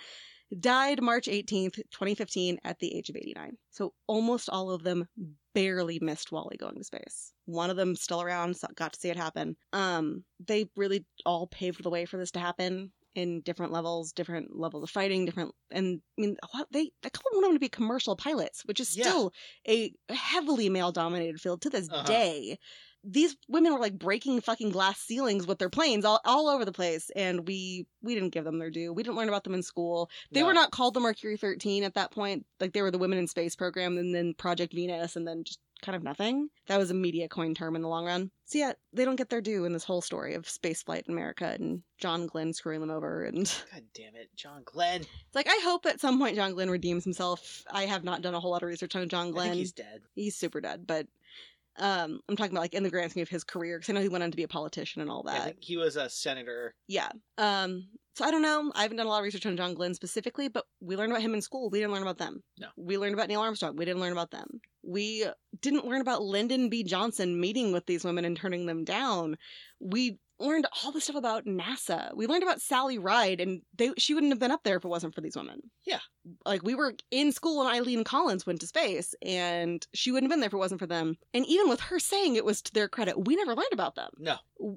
died 0.59 1.01
March 1.01 1.27
18th, 1.27 1.75
2015 1.91 2.59
at 2.63 2.79
the 2.79 2.95
age 2.95 3.09
of 3.09 3.15
89. 3.15 3.57
So 3.69 3.93
almost 4.07 4.49
all 4.49 4.71
of 4.71 4.83
them 4.83 5.07
barely 5.53 5.99
missed 6.01 6.31
Wally 6.31 6.57
going 6.57 6.75
to 6.75 6.83
space. 6.83 7.33
One 7.45 7.69
of 7.69 7.77
them 7.77 7.95
still 7.95 8.21
around, 8.21 8.55
got 8.75 8.93
to 8.93 8.99
see 8.99 9.09
it 9.09 9.17
happen. 9.17 9.55
Um, 9.73 10.23
they 10.45 10.65
really 10.75 11.05
all 11.25 11.47
paved 11.47 11.83
the 11.83 11.89
way 11.89 12.05
for 12.05 12.17
this 12.17 12.31
to 12.31 12.39
happen 12.39 12.91
in 13.15 13.41
different 13.41 13.71
levels, 13.71 14.11
different 14.13 14.57
levels 14.57 14.83
of 14.83 14.89
fighting, 14.89 15.25
different 15.25 15.53
and 15.71 16.01
I 16.17 16.21
mean 16.21 16.37
what 16.51 16.67
they 16.71 16.91
they 17.01 17.09
call 17.09 17.41
them 17.41 17.53
to 17.53 17.59
be 17.59 17.69
commercial 17.69 18.15
pilots, 18.15 18.63
which 18.65 18.79
is 18.79 18.95
Yeah. 18.95 19.03
still 19.03 19.33
a 19.67 19.93
heavily 20.09 20.69
male 20.69 20.91
dominated 20.91 21.39
field 21.41 21.61
to 21.63 21.69
this 21.69 21.89
Uh-huh. 21.89 22.03
day. 22.03 22.57
These 23.03 23.35
women 23.47 23.73
were 23.73 23.79
like 23.79 23.97
breaking 23.97 24.41
fucking 24.41 24.69
glass 24.69 24.99
ceilings 24.99 25.47
with 25.47 25.57
their 25.57 25.69
planes 25.71 26.05
all, 26.05 26.19
all 26.23 26.47
over 26.47 26.63
the 26.65 26.71
place, 26.71 27.09
and 27.15 27.47
we 27.47 27.87
we 28.03 28.13
didn't 28.13 28.29
give 28.29 28.43
them 28.45 28.59
their 28.59 28.69
due. 28.69 28.93
We 28.93 29.01
didn't 29.03 29.15
learn 29.17 29.27
about 29.29 29.43
them 29.43 29.55
in 29.55 29.63
school. 29.63 30.09
They 30.33 30.41
No. 30.41 30.47
were 30.47 30.53
not 30.53 30.71
called 30.71 30.93
the 30.93 30.99
Mercury 30.99 31.35
13 31.37 31.83
at 31.83 31.95
that 31.95 32.11
point. 32.11 32.45
Like 32.59 32.73
they 32.73 32.81
were 32.83 32.91
the 32.91 32.99
Women 32.99 33.17
in 33.17 33.27
Space 33.27 33.55
program, 33.55 33.97
and 33.97 34.13
then 34.13 34.35
Project 34.35 34.73
Venus, 34.73 35.15
and 35.15 35.27
then 35.27 35.43
just 35.43 35.59
kind 35.81 35.95
of 35.95 36.03
nothing. 36.03 36.49
That 36.67 36.77
was 36.77 36.91
a 36.91 36.95
media 36.95 37.27
coin 37.27 37.53
term 37.53 37.75
in 37.75 37.81
the 37.81 37.87
long 37.87 38.05
run. 38.05 38.31
So 38.45 38.57
yeah, 38.59 38.73
they 38.93 39.05
don't 39.05 39.15
get 39.15 39.29
their 39.29 39.41
due 39.41 39.65
in 39.65 39.73
this 39.73 39.83
whole 39.83 40.01
story 40.01 40.33
of 40.33 40.45
spaceflight 40.45 41.07
in 41.07 41.13
America 41.13 41.55
and 41.59 41.81
John 41.99 42.27
Glenn 42.27 42.53
screwing 42.53 42.81
them 42.81 42.91
over. 42.91 43.23
And 43.23 43.45
God 43.73 43.83
damn 43.93 44.15
it, 44.15 44.29
John 44.35 44.61
Glenn. 44.65 45.01
It's 45.01 45.35
like 45.35 45.47
I 45.49 45.59
hope 45.63 45.85
at 45.85 46.01
some 46.01 46.19
point 46.19 46.35
John 46.35 46.53
Glenn 46.53 46.69
redeems 46.69 47.03
himself. 47.03 47.63
I 47.71 47.85
have 47.85 48.03
not 48.03 48.21
done 48.21 48.35
a 48.35 48.39
whole 48.39 48.51
lot 48.51 48.63
of 48.63 48.69
research 48.69 48.95
on 48.95 49.07
John 49.09 49.31
Glenn. 49.31 49.53
he's 49.53 49.71
dead. 49.71 50.01
he's 50.13 50.35
super 50.35 50.61
dead, 50.61 50.85
but 50.85 51.07
um, 51.77 52.19
I'm 52.27 52.35
talking 52.35 52.51
about 52.51 52.61
like 52.61 52.73
in 52.73 52.83
the 52.83 52.89
grand 52.89 53.11
scheme 53.11 53.23
of 53.23 53.29
his 53.29 53.43
career 53.43 53.77
because 53.77 53.89
I 53.89 53.93
know 53.93 54.01
he 54.01 54.09
went 54.09 54.23
on 54.23 54.31
to 54.31 54.37
be 54.37 54.43
a 54.43 54.47
politician 54.47 55.01
and 55.01 55.09
all 55.09 55.23
I 55.27 55.33
that. 55.33 55.45
think 55.45 55.57
he 55.61 55.77
was 55.77 55.95
a 55.95 56.09
senator. 56.09 56.75
Yeah. 56.87 57.09
Um, 57.37 57.87
so 58.15 58.25
I 58.25 58.31
don't 58.31 58.41
know. 58.41 58.71
I 58.75 58.81
haven't 58.81 58.97
done 58.97 59.05
a 59.05 59.09
lot 59.09 59.19
of 59.19 59.23
research 59.23 59.45
on 59.45 59.55
John 59.55 59.73
Glenn 59.73 59.93
specifically, 59.93 60.49
but 60.49 60.65
we 60.81 60.97
learned 60.97 61.13
about 61.13 61.21
him 61.21 61.33
in 61.33 61.41
school. 61.41 61.69
We 61.69 61.79
didn't 61.79 61.93
learn 61.93 62.01
about 62.01 62.17
them. 62.17 62.43
No. 62.59 62.67
We 62.75 62.97
learned 62.97 63.13
about 63.13 63.29
Neil 63.29 63.39
Armstrong. 63.39 63.77
We 63.77 63.85
didn't 63.85 64.01
learn 64.01 64.11
about 64.11 64.31
them. 64.31 64.59
We 64.83 65.25
didn't 65.61 65.85
learn 65.85 66.01
about 66.01 66.23
Lyndon 66.23 66.69
B. 66.69 66.83
Johnson 66.83 67.39
meeting 67.39 67.71
with 67.71 67.85
these 67.85 68.03
women 68.03 68.25
and 68.25 68.35
turning 68.35 68.65
them 68.65 68.83
down. 68.83 69.37
We 69.79 70.19
learned 70.41 70.65
all 70.83 70.91
the 70.91 70.99
stuff 71.01 71.15
about 71.15 71.45
NASA. 71.45 72.13
We 72.15 72.27
learned 72.27 72.43
about 72.43 72.61
Sally 72.61 72.97
Ride, 72.97 73.39
and 73.39 73.61
they 73.77 73.91
she 73.97 74.13
wouldn't 74.13 74.31
have 74.31 74.39
been 74.39 74.51
up 74.51 74.63
there 74.63 74.77
if 74.77 74.85
it 74.85 74.87
wasn't 74.89 75.15
for 75.15 75.21
these 75.21 75.35
women. 75.35 75.61
Yeah. 75.85 75.99
Like 76.45 76.63
we 76.63 76.75
were 76.75 76.93
in 77.11 77.31
school 77.31 77.59
when 77.63 77.73
Eileen 77.73 78.03
Collins 78.03 78.45
went 78.45 78.61
to 78.61 78.67
space, 78.67 79.15
and 79.21 79.85
she 79.93 80.11
wouldn't 80.11 80.29
have 80.29 80.35
been 80.35 80.41
there 80.41 80.47
if 80.47 80.53
it 80.53 80.57
wasn't 80.57 80.79
for 80.81 80.87
them. 80.87 81.17
And 81.33 81.45
even 81.45 81.69
with 81.69 81.79
her 81.81 81.99
saying 81.99 82.35
it 82.35 82.45
was 82.45 82.61
to 82.63 82.73
their 82.73 82.87
credit, 82.87 83.25
we 83.25 83.35
never 83.35 83.55
learned 83.55 83.73
about 83.73 83.95
them 83.95 84.11
No. 84.19 84.35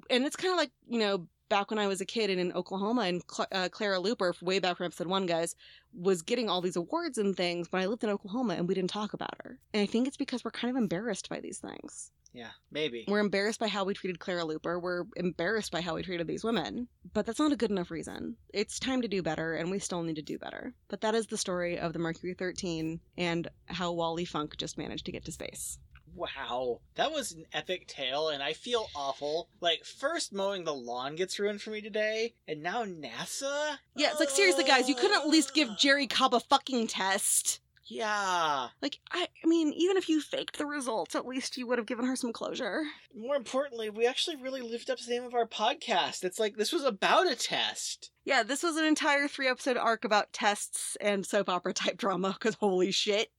and 0.09 0.25
it's 0.25 0.35
kind 0.35 0.51
of 0.53 0.57
like 0.57 0.71
you 0.87 0.99
know 0.99 1.27
back 1.49 1.69
when 1.69 1.79
I 1.79 1.87
was 1.87 2.01
a 2.01 2.05
kid 2.05 2.29
and 2.29 2.39
in 2.39 2.51
Oklahoma 2.53 3.01
and 3.01 3.21
Cl- 3.29 3.47
uh, 3.51 3.69
Clara 3.69 3.99
Luper 3.99 4.39
way 4.41 4.59
back 4.59 4.77
from 4.77 4.87
episode 4.87 5.07
one 5.07 5.25
guys 5.25 5.55
was 5.93 6.21
getting 6.21 6.49
all 6.49 6.61
these 6.61 6.75
awards 6.75 7.17
and 7.17 7.35
things 7.35 7.71
when 7.71 7.81
I 7.81 7.85
lived 7.85 8.03
in 8.03 8.09
Oklahoma 8.09 8.55
and 8.55 8.67
we 8.67 8.73
didn't 8.73 8.89
talk 8.89 9.13
about 9.13 9.35
her. 9.43 9.59
And 9.73 9.81
I 9.81 9.85
think 9.85 10.07
it's 10.07 10.17
because 10.17 10.43
we're 10.43 10.51
kind 10.51 10.75
of 10.75 10.81
embarrassed 10.81 11.29
by 11.29 11.39
these 11.39 11.59
things. 11.59 12.11
Yeah, 12.33 12.49
maybe. 12.69 13.05
we're 13.07 13.19
embarrassed 13.19 13.61
by 13.61 13.69
how 13.69 13.85
we 13.85 13.93
treated 13.93 14.19
Clara 14.19 14.43
Luper. 14.43 14.81
We're 14.81 15.05
embarrassed 15.15 15.71
by 15.71 15.79
how 15.79 15.95
we 15.95 16.03
treated 16.03 16.27
these 16.27 16.43
women. 16.43 16.89
But 17.13 17.25
that's 17.25 17.39
not 17.39 17.53
a 17.53 17.55
good 17.55 17.71
enough 17.71 17.91
reason. 17.91 18.35
It's 18.53 18.77
time 18.77 19.01
to 19.03 19.07
do 19.07 19.23
better 19.23 19.53
and 19.53 19.71
we 19.71 19.79
still 19.79 20.03
need 20.03 20.17
to 20.17 20.21
do 20.21 20.37
better. 20.37 20.73
But 20.89 20.99
that 21.01 21.15
is 21.15 21.27
the 21.27 21.37
story 21.37 21.79
of 21.79 21.93
the 21.93 21.99
Mercury 21.99 22.33
13 22.33 22.99
and 23.17 23.47
how 23.67 23.93
Wally 23.93 24.25
Funk 24.25 24.57
just 24.57 24.77
managed 24.77 25.05
to 25.05 25.13
get 25.13 25.23
to 25.25 25.31
space 25.31 25.79
Wow, 26.15 26.79
that 26.95 27.11
was 27.11 27.33
an 27.33 27.45
epic 27.53 27.87
tale, 27.87 28.29
and 28.29 28.41
I 28.41 28.53
feel 28.53 28.87
awful. 28.95 29.49
Like, 29.59 29.83
first 29.83 30.31
mowing 30.33 30.63
the 30.63 30.73
lawn 30.73 31.15
gets 31.15 31.37
ruined 31.39 31.61
for 31.61 31.71
me 31.71 31.81
today, 31.81 32.33
and 32.47 32.63
now 32.63 32.85
NASA? 32.85 33.77
yeah 33.95 34.09
it's 34.11 34.19
like 34.19 34.29
seriously 34.29 34.63
guys 34.63 34.89
you 34.89 34.95
couldn't 34.95 35.17
at 35.19 35.27
least 35.27 35.53
give 35.53 35.69
ah. 35.69 35.75
Jerrie 35.77 36.07
Cobb 36.07 36.33
a 36.33 36.39
fucking 36.39 36.87
test 36.87 37.59
Yeah. 37.87 38.69
Like, 38.81 38.97
I, 39.11 39.27
I 39.43 39.47
mean, 39.47 39.71
even 39.73 39.95
if 39.95 40.09
you 40.09 40.19
faked 40.19 40.57
the 40.57 40.65
results, 40.65 41.15
at 41.15 41.27
least 41.27 41.55
you 41.55 41.67
would 41.67 41.77
have 41.77 41.85
given 41.85 42.05
her 42.05 42.15
some 42.15 42.33
closure. 42.33 42.83
More 43.15 43.35
importantly, 43.35 43.91
we 43.91 44.07
actually 44.07 44.37
really 44.37 44.61
lived 44.61 44.89
up 44.89 44.97
to 44.97 45.05
the 45.05 45.11
name 45.11 45.23
of 45.23 45.35
our 45.35 45.47
podcast. 45.47 46.23
It's 46.23 46.39
like 46.39 46.55
this 46.55 46.73
was 46.73 46.83
about 46.83 47.29
a 47.29 47.35
test. 47.35 48.11
Yeah, 48.23 48.41
this 48.41 48.63
was 48.63 48.75
an 48.77 48.85
entire 48.85 49.27
three 49.27 49.47
episode 49.47 49.77
arc 49.77 50.03
about 50.03 50.33
tests 50.33 50.97
and 50.99 51.23
soap 51.23 51.47
opera 51.47 51.73
type 51.73 51.97
drama, 51.97 52.33
because 52.33 52.55
holy 52.55 52.91
shit. 52.91 53.29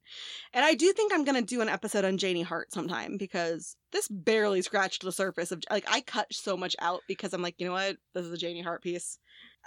And 0.52 0.64
I 0.64 0.74
do 0.74 0.92
think 0.92 1.12
I'm 1.12 1.24
going 1.24 1.40
to 1.40 1.42
do 1.42 1.60
an 1.60 1.68
episode 1.68 2.04
on 2.04 2.16
Janie 2.16 2.42
Hart 2.42 2.72
sometime 2.72 3.16
because 3.16 3.76
this 3.90 4.06
barely 4.06 4.62
scratched 4.62 5.02
the 5.02 5.10
surface 5.10 5.50
of, 5.50 5.64
like, 5.70 5.86
I 5.90 6.02
cut 6.02 6.32
so 6.32 6.56
much 6.56 6.76
out 6.78 7.00
because 7.08 7.34
I'm 7.34 7.42
like, 7.42 7.56
you 7.58 7.66
know 7.66 7.72
what? 7.72 7.96
This 8.14 8.24
is 8.26 8.32
a 8.32 8.38
Janie 8.38 8.62
Hart 8.62 8.80
piece. 8.80 9.18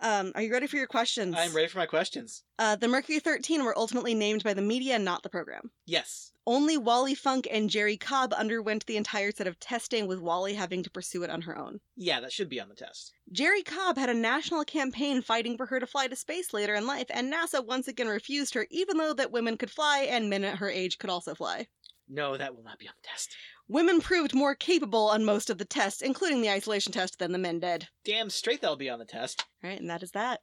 Um, 0.01 0.31
are 0.35 0.41
you 0.41 0.51
ready 0.51 0.67
for 0.67 0.77
your 0.77 0.87
questions? 0.87 1.35
I'm 1.37 1.53
ready 1.53 1.67
for 1.67 1.77
my 1.77 1.85
questions. 1.85 2.43
Uh, 2.57 2.75
the 2.75 2.87
Mercury 2.87 3.19
13 3.19 3.63
were 3.63 3.77
ultimately 3.77 4.13
named 4.13 4.43
by 4.43 4.53
the 4.53 4.61
media, 4.61 4.97
not 4.97 5.23
the 5.23 5.29
program. 5.29 5.71
Yes. 5.85 6.31
Only 6.47 6.77
Wally 6.77 7.13
Funk 7.15 7.47
and 7.51 7.69
Jerrie 7.69 7.97
Cobb 7.97 8.33
underwent 8.33 8.85
the 8.85 8.97
entire 8.97 9.31
set 9.31 9.45
of 9.45 9.59
testing, 9.59 10.07
with 10.07 10.19
Wally 10.19 10.53
having 10.53 10.81
to 10.83 10.89
pursue 10.89 11.23
it 11.23 11.29
on 11.29 11.41
her 11.41 11.57
own. 11.57 11.79
Yeah, 11.95 12.21
that 12.21 12.31
should 12.31 12.49
be 12.49 12.59
on 12.59 12.69
the 12.69 12.75
test. 12.75 13.13
Jerrie 13.31 13.61
Cobb 13.61 13.97
had 13.97 14.09
a 14.09 14.13
national 14.13 14.63
campaign 14.65 15.21
fighting 15.21 15.57
for 15.57 15.65
her 15.67 15.79
to 15.79 15.85
fly 15.85 16.07
to 16.07 16.15
space 16.15 16.53
later 16.53 16.73
in 16.73 16.87
life, 16.87 17.07
and 17.09 17.31
NASA 17.31 17.63
once 17.63 17.87
again 17.87 18.07
refused 18.07 18.53
her, 18.55 18.65
even 18.71 18.97
though 18.97 19.13
that 19.13 19.31
women 19.31 19.57
could 19.57 19.69
fly 19.69 20.07
and 20.09 20.29
men 20.29 20.43
at 20.43 20.57
her 20.57 20.69
age 20.69 20.97
could 20.97 21.09
also 21.09 21.35
fly. 21.35 21.67
No, 22.07 22.35
that 22.37 22.55
will 22.55 22.63
not 22.63 22.79
be 22.79 22.87
on 22.87 22.95
the 22.99 23.07
test. 23.07 23.35
Women 23.71 24.01
proved 24.01 24.33
more 24.33 24.55
capable 24.55 25.09
on 25.09 25.23
most 25.23 25.51
of 25.51 25.59
the 25.59 25.65
tests, 25.65 26.01
including 26.01 26.41
the 26.41 26.49
isolation 26.49 26.91
test, 26.91 27.19
than 27.19 27.31
the 27.31 27.37
men 27.37 27.59
did. 27.59 27.87
Damn 28.03 28.31
straight 28.31 28.61
that'll 28.61 28.75
be 28.75 28.89
on 28.89 28.97
the 28.97 29.05
test. 29.05 29.45
All 29.63 29.69
right, 29.69 29.79
and 29.79 29.89
that 29.91 30.01
is 30.01 30.09
that. 30.11 30.41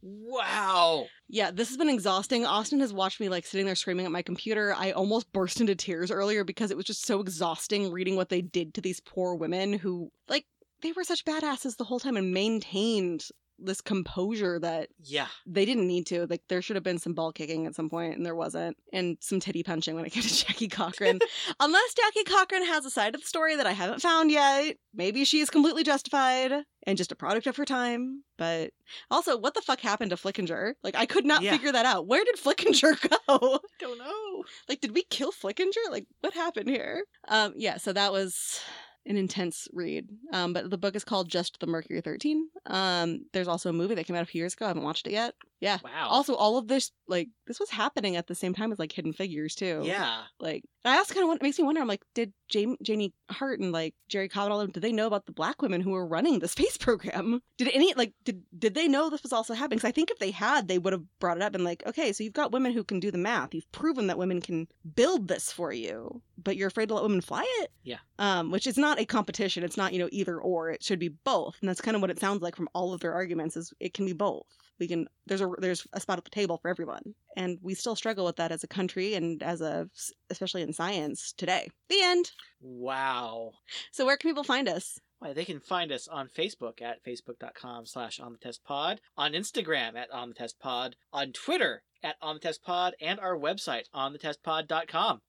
Wow. 0.00 1.04
Yeah, 1.28 1.50
this 1.50 1.68
has 1.68 1.76
been 1.76 1.90
exhausting. 1.90 2.46
Austin 2.46 2.80
has 2.80 2.90
watched 2.90 3.20
me 3.20 3.28
like 3.28 3.44
sitting 3.44 3.66
there 3.66 3.74
screaming 3.74 4.06
at 4.06 4.12
my 4.12 4.22
computer. 4.22 4.74
I 4.74 4.92
almost 4.92 5.30
burst 5.34 5.60
into 5.60 5.74
tears 5.74 6.10
earlier 6.10 6.44
because 6.44 6.70
it 6.70 6.76
was 6.78 6.86
just 6.86 7.04
so 7.04 7.20
exhausting 7.20 7.92
reading 7.92 8.16
what 8.16 8.30
they 8.30 8.40
did 8.40 8.72
to 8.74 8.80
these 8.80 9.00
poor 9.00 9.34
women 9.34 9.74
who, 9.74 10.10
like, 10.26 10.46
they 10.80 10.92
were 10.92 11.04
such 11.04 11.26
badasses 11.26 11.76
the 11.76 11.84
whole 11.84 12.00
time 12.00 12.16
and 12.16 12.32
maintained 12.32 13.26
this 13.64 13.80
composure 13.80 14.58
that 14.58 14.88
Yeah. 15.04 15.26
they 15.46 15.64
didn't 15.64 15.86
need 15.86 16.06
to. 16.06 16.26
Like 16.28 16.42
there 16.48 16.62
should 16.62 16.76
have 16.76 16.82
been 16.82 16.98
some 16.98 17.14
ball 17.14 17.32
kicking 17.32 17.66
at 17.66 17.74
some 17.74 17.88
point, 17.90 18.16
and 18.16 18.24
there 18.26 18.34
wasn't, 18.34 18.76
and 18.92 19.16
some 19.20 19.40
titty 19.40 19.62
punching 19.62 19.94
when 19.94 20.04
it 20.04 20.10
came 20.10 20.22
to 20.22 20.34
Jackie 20.46 20.68
Cochran. 20.68 21.18
Unless 21.60 21.94
Jackie 21.94 22.24
Cochran 22.24 22.64
has 22.66 22.84
a 22.84 22.90
side 22.90 23.14
of 23.14 23.20
the 23.20 23.26
story 23.26 23.56
that 23.56 23.66
I 23.66 23.72
haven't 23.72 24.02
found 24.02 24.30
yet, 24.30 24.76
maybe 24.94 25.24
she 25.24 25.40
is 25.40 25.50
completely 25.50 25.82
justified 25.84 26.52
and 26.84 26.98
just 26.98 27.12
a 27.12 27.16
product 27.16 27.46
of 27.46 27.56
her 27.56 27.64
time. 27.64 28.24
But 28.38 28.72
also, 29.10 29.38
what 29.38 29.54
the 29.54 29.60
fuck 29.62 29.80
happened 29.80 30.10
to 30.10 30.16
Flickinger? 30.16 30.74
Like 30.82 30.96
I 30.96 31.06
could 31.06 31.24
not 31.24 31.42
Yeah. 31.42 31.52
figure 31.52 31.70
that 31.72 31.86
out. 31.86 32.06
Where 32.06 32.24
did 32.24 32.36
Flickinger 32.36 33.00
go? 33.08 33.16
i 33.28 33.58
Don't 33.78 33.98
know. 33.98 34.44
like 34.68 34.80
did 34.80 34.92
we 34.94 35.02
kill 35.04 35.30
Flickinger? 35.32 35.90
Like 35.90 36.06
what 36.20 36.34
happened 36.34 36.68
here? 36.68 37.04
Um, 37.28 37.52
yeah. 37.56 37.76
So 37.76 37.92
that 37.92 38.10
was 38.12 38.60
an 39.06 39.16
intense 39.16 39.68
read. 39.72 40.08
Um, 40.32 40.52
but 40.52 40.70
the 40.70 40.78
book 40.78 40.96
is 40.96 41.04
called 41.04 41.28
Just 41.28 41.60
the 41.60 41.66
Mercury 41.66 42.00
13. 42.00 42.48
Um, 42.66 43.26
there's 43.32 43.48
also 43.48 43.70
a 43.70 43.72
movie 43.72 43.94
that 43.94 44.06
came 44.06 44.16
out 44.16 44.22
a 44.22 44.26
few 44.26 44.40
years 44.40 44.54
ago. 44.54 44.66
I 44.66 44.68
haven't 44.68 44.84
watched 44.84 45.06
it 45.06 45.12
yet. 45.12 45.34
Yeah. 45.62 45.78
Wow. 45.84 46.08
Also, 46.08 46.34
all 46.34 46.58
of 46.58 46.66
this, 46.66 46.90
like, 47.06 47.28
this 47.46 47.60
was 47.60 47.70
happening 47.70 48.16
at 48.16 48.26
the 48.26 48.34
same 48.34 48.52
time 48.52 48.72
as, 48.72 48.80
like, 48.80 48.90
Hidden 48.90 49.12
Figures, 49.12 49.54
too. 49.54 49.82
yeah. 49.84 50.22
Like, 50.40 50.64
and 50.84 50.92
I 50.92 50.96
also 50.98 51.14
kind 51.14 51.32
of 51.32 51.40
makes 51.40 51.56
me 51.56 51.64
wonder, 51.64 51.80
I'm 51.80 51.86
like, 51.86 52.02
did 52.16 52.32
Jane, 52.48 52.76
Janie 52.82 53.14
Hart 53.30 53.60
and, 53.60 53.70
like, 53.70 53.94
Jerrie 54.08 54.28
Cobb 54.28 54.46
and 54.46 54.52
all 54.52 54.60
of 54.60 54.66
them, 54.66 54.72
did 54.72 54.82
they 54.82 54.90
know 54.90 55.06
about 55.06 55.24
the 55.26 55.32
black 55.32 55.62
women 55.62 55.80
who 55.80 55.90
were 55.90 56.04
running 56.04 56.40
the 56.40 56.48
space 56.48 56.76
program? 56.78 57.40
Did 57.58 57.68
any, 57.72 57.94
like, 57.94 58.12
did, 58.24 58.42
did 58.58 58.74
they 58.74 58.88
know 58.88 59.08
this 59.08 59.22
was 59.22 59.32
also 59.32 59.54
happening? 59.54 59.76
Because 59.76 59.88
I 59.88 59.92
think 59.92 60.10
if 60.10 60.18
they 60.18 60.32
had, 60.32 60.66
they 60.66 60.78
would 60.78 60.92
have 60.92 61.04
brought 61.20 61.36
it 61.36 61.44
up 61.44 61.54
and, 61.54 61.62
like, 61.62 61.84
okay, 61.86 62.12
so 62.12 62.24
you've 62.24 62.32
got 62.32 62.50
women 62.50 62.72
who 62.72 62.82
can 62.82 62.98
do 62.98 63.12
the 63.12 63.18
math. 63.18 63.54
You've 63.54 63.70
proven 63.70 64.08
that 64.08 64.18
women 64.18 64.40
can 64.40 64.66
build 64.96 65.28
this 65.28 65.52
for 65.52 65.72
you, 65.72 66.20
but 66.42 66.56
you're 66.56 66.68
afraid 66.68 66.88
to 66.88 66.94
let 66.94 67.04
women 67.04 67.20
fly 67.20 67.44
it? 67.60 67.70
Yeah. 67.84 67.98
Um, 68.18 68.50
which 68.50 68.66
is 68.66 68.76
not 68.76 68.98
a 68.98 69.04
competition. 69.04 69.62
It's 69.62 69.76
not, 69.76 69.92
you 69.92 70.00
know, 70.00 70.08
either 70.10 70.40
or. 70.40 70.70
It 70.70 70.82
should 70.82 70.98
be 70.98 71.08
both. 71.08 71.56
And 71.60 71.68
that's 71.68 71.80
kind 71.80 71.94
of 71.94 72.00
what 72.00 72.10
it 72.10 72.18
sounds 72.18 72.42
like 72.42 72.56
from 72.56 72.68
all 72.74 72.92
of 72.92 73.00
their 73.00 73.14
arguments 73.14 73.56
is 73.56 73.72
it 73.78 73.94
can 73.94 74.06
be 74.06 74.12
both. 74.12 74.46
We 74.82 74.88
can 74.88 75.06
there's 75.26 75.40
a 75.40 75.48
there's 75.58 75.86
a 75.92 76.00
spot 76.00 76.18
at 76.18 76.24
the 76.24 76.30
table 76.30 76.58
for 76.58 76.68
everyone. 76.68 77.14
And 77.36 77.58
we 77.62 77.74
still 77.74 77.94
struggle 77.94 78.24
with 78.24 78.34
that 78.36 78.50
as 78.50 78.64
a 78.64 78.66
country 78.66 79.14
and 79.14 79.40
as 79.44 79.60
a 79.60 79.88
especially 80.28 80.62
in 80.62 80.72
science 80.72 81.32
today. 81.36 81.68
The 81.88 82.02
end. 82.02 82.32
Wow. 82.60 83.52
So 83.92 84.04
where 84.04 84.16
can 84.16 84.30
people 84.30 84.42
find 84.42 84.68
us? 84.68 84.98
Why, 85.20 85.32
they 85.32 85.44
can 85.44 85.60
find 85.60 85.92
us 85.92 86.08
on 86.08 86.26
Facebook 86.26 86.82
at 86.82 87.04
facebook.com 87.04 87.86
slash 87.86 88.18
on 88.18 88.32
the 88.32 88.38
test 88.38 88.64
pod, 88.64 89.00
on 89.16 89.34
Instagram 89.34 89.94
at 89.94 90.10
on 90.10 90.30
the 90.30 90.34
test 90.34 90.58
pod, 90.58 90.96
on 91.12 91.30
Twitter 91.30 91.84
at 92.02 92.16
on 92.20 92.34
the 92.34 92.40
test 92.40 92.64
pod, 92.64 92.96
and 93.00 93.20
our 93.20 93.38
website 93.38 93.84
on 93.94 94.12
the 94.12 94.18
testpod.com. 94.18 95.20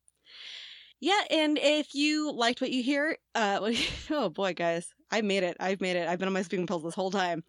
Yeah, 1.00 1.22
and 1.30 1.60
if 1.62 1.94
you 1.94 2.32
liked 2.32 2.62
what 2.62 2.72
you 2.72 2.82
hear, 2.82 3.18
uh, 3.36 3.72
oh 4.10 4.30
boy, 4.30 4.54
guys, 4.54 4.88
I 5.12 5.22
made 5.22 5.44
it. 5.44 5.58
I've 5.60 5.82
made 5.82 5.98
it. 5.98 6.08
I've 6.08 6.18
been 6.18 6.30
on 6.30 6.34
my 6.34 6.44
speaking 6.44 6.66
pills 6.66 6.82
this 6.82 6.96
whole 6.96 7.12
time. 7.12 7.44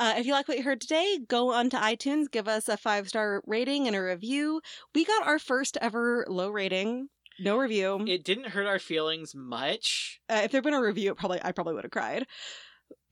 Uh, 0.00 0.14
if 0.16 0.24
you 0.24 0.32
like 0.32 0.48
what 0.48 0.56
you 0.56 0.64
heard 0.64 0.80
today, 0.80 1.18
go 1.28 1.52
onto 1.52 1.76
iTunes, 1.76 2.30
give 2.30 2.48
us 2.48 2.70
a 2.70 2.76
five 2.78 3.06
star 3.06 3.42
rating 3.46 3.86
and 3.86 3.94
a 3.94 4.00
review. 4.00 4.62
We 4.94 5.04
got 5.04 5.26
our 5.26 5.38
first 5.38 5.76
ever 5.78 6.24
low 6.26 6.48
rating, 6.48 7.08
no 7.38 7.58
review. 7.58 8.02
It 8.08 8.24
didn't 8.24 8.48
hurt 8.48 8.66
our 8.66 8.78
feelings 8.78 9.34
much. 9.34 10.18
uh, 10.30 10.40
if 10.42 10.52
there'd 10.52 10.64
been 10.64 10.72
a 10.72 10.80
review, 10.80 11.10
it 11.12 11.18
probably 11.18 11.38
I 11.44 11.52
probably 11.52 11.74
would 11.74 11.84
have 11.84 11.90
cried. 11.90 12.26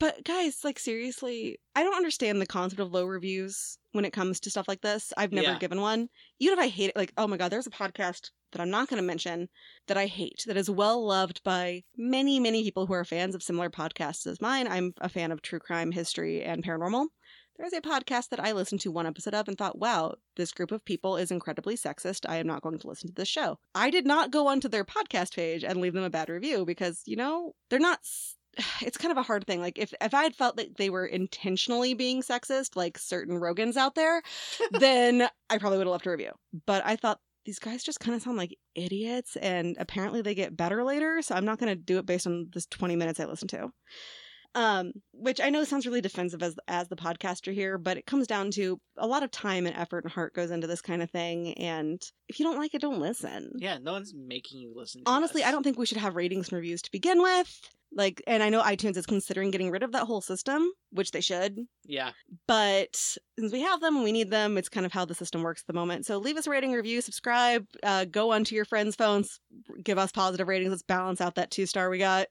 But 0.01 0.25
guys, 0.25 0.61
like 0.65 0.79
seriously, 0.79 1.59
I 1.75 1.83
don't 1.83 1.97
understand 1.97 2.41
the 2.41 2.47
concept 2.47 2.81
of 2.81 2.93
low 2.93 3.05
reviews 3.05 3.79
when 3.93 4.05
it 4.05 4.13
comes 4.13 4.39
to 4.41 4.51
stuff 4.51 4.69
like 4.69 4.81
this. 4.81 5.13
I've 5.17 5.33
never 5.33 5.53
Yeah. 5.53 5.59
given 5.59 5.81
one. 5.81 6.09
Even 6.39 6.59
if 6.59 6.65
I 6.65 6.69
hate 6.69 6.91
it, 6.91 6.97
like 6.97 7.13
oh 7.17 7.27
my 7.27 7.37
god, 7.37 7.51
there's 7.51 7.67
a 7.67 7.71
podcast 7.71 8.31
that 8.53 8.61
I'm 8.63 8.71
not 8.71 8.89
going 8.89 9.01
to 9.03 9.07
mention 9.07 9.49
that 9.89 9.97
I 9.99 10.07
hate 10.07 10.45
that 10.47 10.57
is 10.57 10.71
well 10.71 11.05
loved 11.05 11.43
by 11.43 11.83
many 11.97 12.39
many 12.41 12.63
people 12.63 12.87
who 12.87 12.95
are 12.95 13.05
fans 13.05 13.35
of 13.35 13.43
similar 13.43 13.71
podcasts 13.71 14.27
as 14.27 14.41
mine. 14.41 14.69
I'm 14.69 14.93
a 15.01 15.09
fan 15.09 15.33
of 15.33 15.43
true 15.43 15.59
crime, 15.59 15.93
history, 15.93 16.43
and 16.43 16.65
paranormal. 16.65 17.07
There's 17.59 17.73
a 17.73 17.81
podcast 17.81 18.29
that 18.29 18.39
I 18.39 18.53
listened 18.53 18.83
to 18.83 18.93
one 18.93 19.07
episode 19.09 19.35
of 19.35 19.49
and 19.49 19.59
thought, 19.59 19.81
wow, 19.81 20.15
this 20.37 20.53
group 20.53 20.71
of 20.71 20.85
people 20.85 21.17
is 21.17 21.33
incredibly 21.33 21.77
sexist. 21.77 22.25
I 22.29 22.37
am 22.37 22.47
not 22.47 22.63
going 22.63 22.79
to 22.79 22.87
listen 22.87 23.09
to 23.09 23.15
this 23.17 23.27
show. 23.27 23.59
I 23.75 23.91
did 23.91 24.07
not 24.07 24.31
go 24.31 24.47
onto 24.47 24.69
their 24.69 24.85
podcast 24.85 25.35
page 25.35 25.65
and 25.65 25.81
leave 25.81 25.93
them 25.93 26.05
a 26.05 26.09
bad 26.11 26.29
review 26.29 26.65
because, 26.65 27.03
you 27.05 27.17
know, 27.17 27.57
they're 27.69 27.81
not. 27.81 27.99
It's 28.83 28.97
kind 28.97 29.13
of 29.13 29.19
a 29.19 29.23
hard 29.23 29.47
thing. 29.47 29.61
Like, 29.61 29.79
if, 29.79 29.93
if 30.01 30.15
I 30.15 30.23
had 30.23 30.35
felt 30.35 30.57
that 30.57 30.77
they 30.77 30.91
were 30.91 31.07
intentionally 31.07 31.95
being 31.95 32.23
sexist, 32.23 32.77
like 32.77 32.99
certain 32.99 33.41
Rogans 33.41 33.77
out 33.77 33.95
there, 33.95 34.23
then 34.73 35.29
I 35.51 35.59
probably 35.59 35.79
would 35.79 35.87
have 35.87 35.93
left 35.93 36.07
a 36.07 36.11
review. 36.11 36.33
But 36.67 36.85
I 36.85 36.97
thought 36.97 37.21
these 37.45 37.59
guys 37.59 37.83
just 37.83 38.01
kind 38.01 38.15
of 38.15 38.23
sound 38.23 38.37
like 38.37 38.57
idiots, 38.75 39.37
and 39.37 39.77
apparently 39.79 40.23
they 40.23 40.35
get 40.35 40.57
better 40.57 40.85
later. 40.85 41.23
So 41.23 41.35
I'm 41.35 41.45
not 41.45 41.59
going 41.59 41.71
to 41.71 41.77
do 41.77 41.99
it 41.99 42.07
based 42.07 42.27
on 42.27 42.49
this 42.53 42.67
20 42.67 42.97
minutes 42.97 43.21
I 43.21 43.25
listened 43.25 43.51
to. 43.51 43.71
Um, 44.59 44.91
which 45.13 45.41
I 45.41 45.51
know 45.51 45.63
sounds 45.63 45.87
really 45.87 46.01
defensive 46.01 46.43
as 46.43 46.57
as 46.67 46.89
the 46.89 46.97
podcaster 46.97 47.55
here, 47.55 47.79
but 47.79 47.97
it 47.97 48.07
comes 48.07 48.27
down 48.27 48.51
to 48.53 48.81
a 48.97 49.07
lot 49.07 49.23
of 49.23 49.31
time 49.31 49.67
and 49.67 49.77
effort 49.77 50.03
and 50.03 50.13
heart 50.13 50.35
goes 50.35 50.51
into 50.51 50.67
this 50.67 50.81
kind 50.81 51.01
of 51.01 51.09
thing. 51.13 51.55
And 51.55 52.03
if 52.29 52.41
you 52.41 52.45
don't 52.45 52.59
like 52.59 52.75
it, 52.75 52.81
don't 52.81 52.99
listen. 52.99 53.53
Yeah, 53.55 53.79
no 53.81 53.93
one's 53.93 54.13
making 54.15 54.59
you 54.59 54.73
listen 54.75 55.03
Honestly, 55.07 55.45
us. 55.45 55.49
I 55.49 55.53
don't 55.53 55.63
think 55.63 55.79
we 55.79 55.87
should 55.87 55.99
have 55.99 56.17
ratings 56.17 56.49
and 56.49 56.57
reviews 56.57 56.83
to 56.83 56.91
begin 56.91 57.23
with. 57.23 57.61
Like, 57.93 58.21
and 58.27 58.43
I 58.43 58.49
know 58.49 58.61
iTunes 58.61 58.97
is 58.97 59.07
considering 59.07 59.53
getting 59.53 59.71
rid 59.71 59.85
of 59.85 59.93
that 59.93 60.07
whole 60.07 60.21
system, 60.21 60.69
which 60.91 61.13
they 61.13 61.21
should. 61.21 61.57
Yeah. 61.85 62.11
But 62.49 62.97
since 62.97 63.53
we 63.53 63.63
have 63.63 63.81
them 63.81 63.95
and 63.95 64.05
we 64.05 64.13
need 64.13 64.31
them, 64.31 64.59
it's 64.59 64.69
kind 64.69 64.85
of 64.85 64.93
how 64.93 65.05
the 65.05 65.15
system 65.15 65.43
works 65.43 65.63
at 65.63 65.69
the 65.69 65.79
moment. 65.79 66.05
So 66.05 66.19
leave 66.19 66.37
us 66.37 66.49
a 66.49 66.51
rating, 66.51 66.73
review, 66.73 67.01
subscribe, 67.01 67.65
uh, 67.85 68.07
go 68.07 68.33
onto 68.33 68.57
your 68.57 68.65
friends' 68.65 68.97
phones, 68.97 69.39
give 69.85 69.99
us 69.99 70.11
positive 70.11 70.49
ratings. 70.49 70.71
Let's 70.71 70.83
balance 70.83 71.21
out 71.21 71.37
that 71.37 71.53
two 71.53 71.65
star 71.65 71.89
we 71.89 71.99
got. 71.99 72.27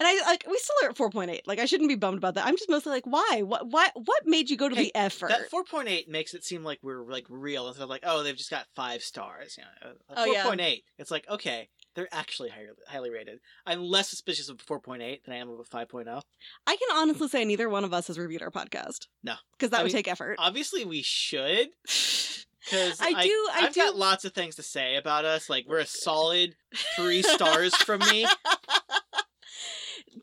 And 0.00 0.06
I 0.06 0.14
like 0.26 0.44
we 0.48 0.58
still 0.58 0.76
are 0.84 0.90
at 0.90 0.96
four 0.96 1.10
point 1.10 1.30
eight. 1.30 1.46
Like 1.46 1.58
I 1.58 1.64
shouldn't 1.64 1.88
be 1.88 1.96
bummed 1.96 2.18
about 2.18 2.34
that. 2.34 2.46
I'm 2.46 2.56
just 2.56 2.70
mostly 2.70 2.92
like, 2.92 3.06
why? 3.06 3.42
What? 3.44 3.66
What? 3.68 3.92
What 3.94 4.26
made 4.26 4.48
you 4.50 4.56
go 4.56 4.68
to 4.68 4.74
Hey, 4.74 4.84
the 4.84 4.94
effort? 4.94 5.28
That 5.28 5.50
4.8 5.50 6.08
makes 6.08 6.34
it 6.34 6.44
seem 6.44 6.62
like 6.62 6.78
we're 6.82 7.02
like 7.02 7.26
real 7.28 7.66
instead 7.66 7.82
of 7.82 7.88
like, 7.90 8.04
oh, 8.04 8.22
they've 8.22 8.36
just 8.36 8.50
got 8.50 8.66
five 8.76 9.02
stars. 9.02 9.56
You 9.58 9.64
know, 9.64 9.90
uh, 10.10 10.14
Oh, 10.18 10.24
yeah. 10.24 10.44
4.8. 10.44 10.82
It's 10.98 11.10
like, 11.10 11.28
okay, 11.28 11.68
they're 11.94 12.08
actually 12.12 12.50
highly, 12.50 12.68
highly 12.86 13.10
rated. 13.10 13.40
I'm 13.66 13.82
less 13.82 14.08
suspicious 14.08 14.48
of 14.48 14.58
4.8 14.58 15.24
than 15.24 15.34
I 15.34 15.38
am 15.38 15.48
of 15.48 15.58
a 15.58 15.62
oh. 15.62 15.64
5.0. 15.64 16.22
I 16.66 16.76
can 16.76 16.96
honestly 16.96 17.28
say 17.28 17.44
neither 17.44 17.68
one 17.68 17.84
of 17.84 17.92
us 17.92 18.06
has 18.06 18.18
reviewed 18.18 18.42
our 18.42 18.50
podcast. 18.50 19.08
No. 19.24 19.34
because 19.58 19.70
that 19.70 19.80
I 19.80 19.82
would 19.82 19.92
mean, 19.92 19.96
take 19.96 20.08
effort. 20.08 20.36
Obviously, 20.38 20.84
we 20.84 21.02
should. 21.02 21.68
Because 22.70 23.00
I 23.00 23.22
do. 23.22 23.48
I 23.54 23.60
have 23.60 23.72
do. 23.72 23.80
got 23.80 23.96
lots 23.96 24.26
of 24.26 24.32
things 24.34 24.56
to 24.56 24.62
say 24.62 24.96
about 24.96 25.24
us. 25.24 25.48
Like, 25.48 25.64
we're 25.66 25.78
a 25.78 25.86
solid 25.86 26.54
three 26.96 27.22
stars 27.22 27.74
from 27.76 28.00
me. 28.00 28.26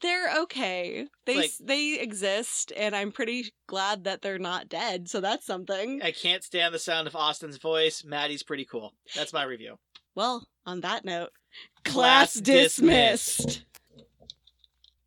they're 0.02 0.42
okay. 0.44 1.08
They 1.26 1.36
Like- 1.38 1.52
they 1.60 2.00
exist, 2.00 2.72
and 2.76 2.96
I'm 2.96 3.12
pretty 3.12 3.54
glad 3.68 4.04
that 4.06 4.22
they're 4.22 4.40
not 4.40 4.70
dead. 4.70 5.10
So 5.10 5.22
that's 5.22 5.46
something. 5.46 6.02
I 6.02 6.12
can't 6.12 6.44
stand 6.44 6.74
the 6.74 6.80
sound 6.80 7.08
of 7.08 7.16
Austin's 7.16 7.58
voice. 7.58 8.04
Maddie's 8.04 8.44
pretty 8.44 8.66
cool. 8.66 8.94
That's 9.16 9.34
my 9.34 9.44
review. 9.44 9.80
Well, 10.16 10.48
on 10.66 10.82
that 10.82 11.04
note, 11.06 11.32
Class 11.84 12.34
class 12.34 12.42
dismissed. 12.42 13.64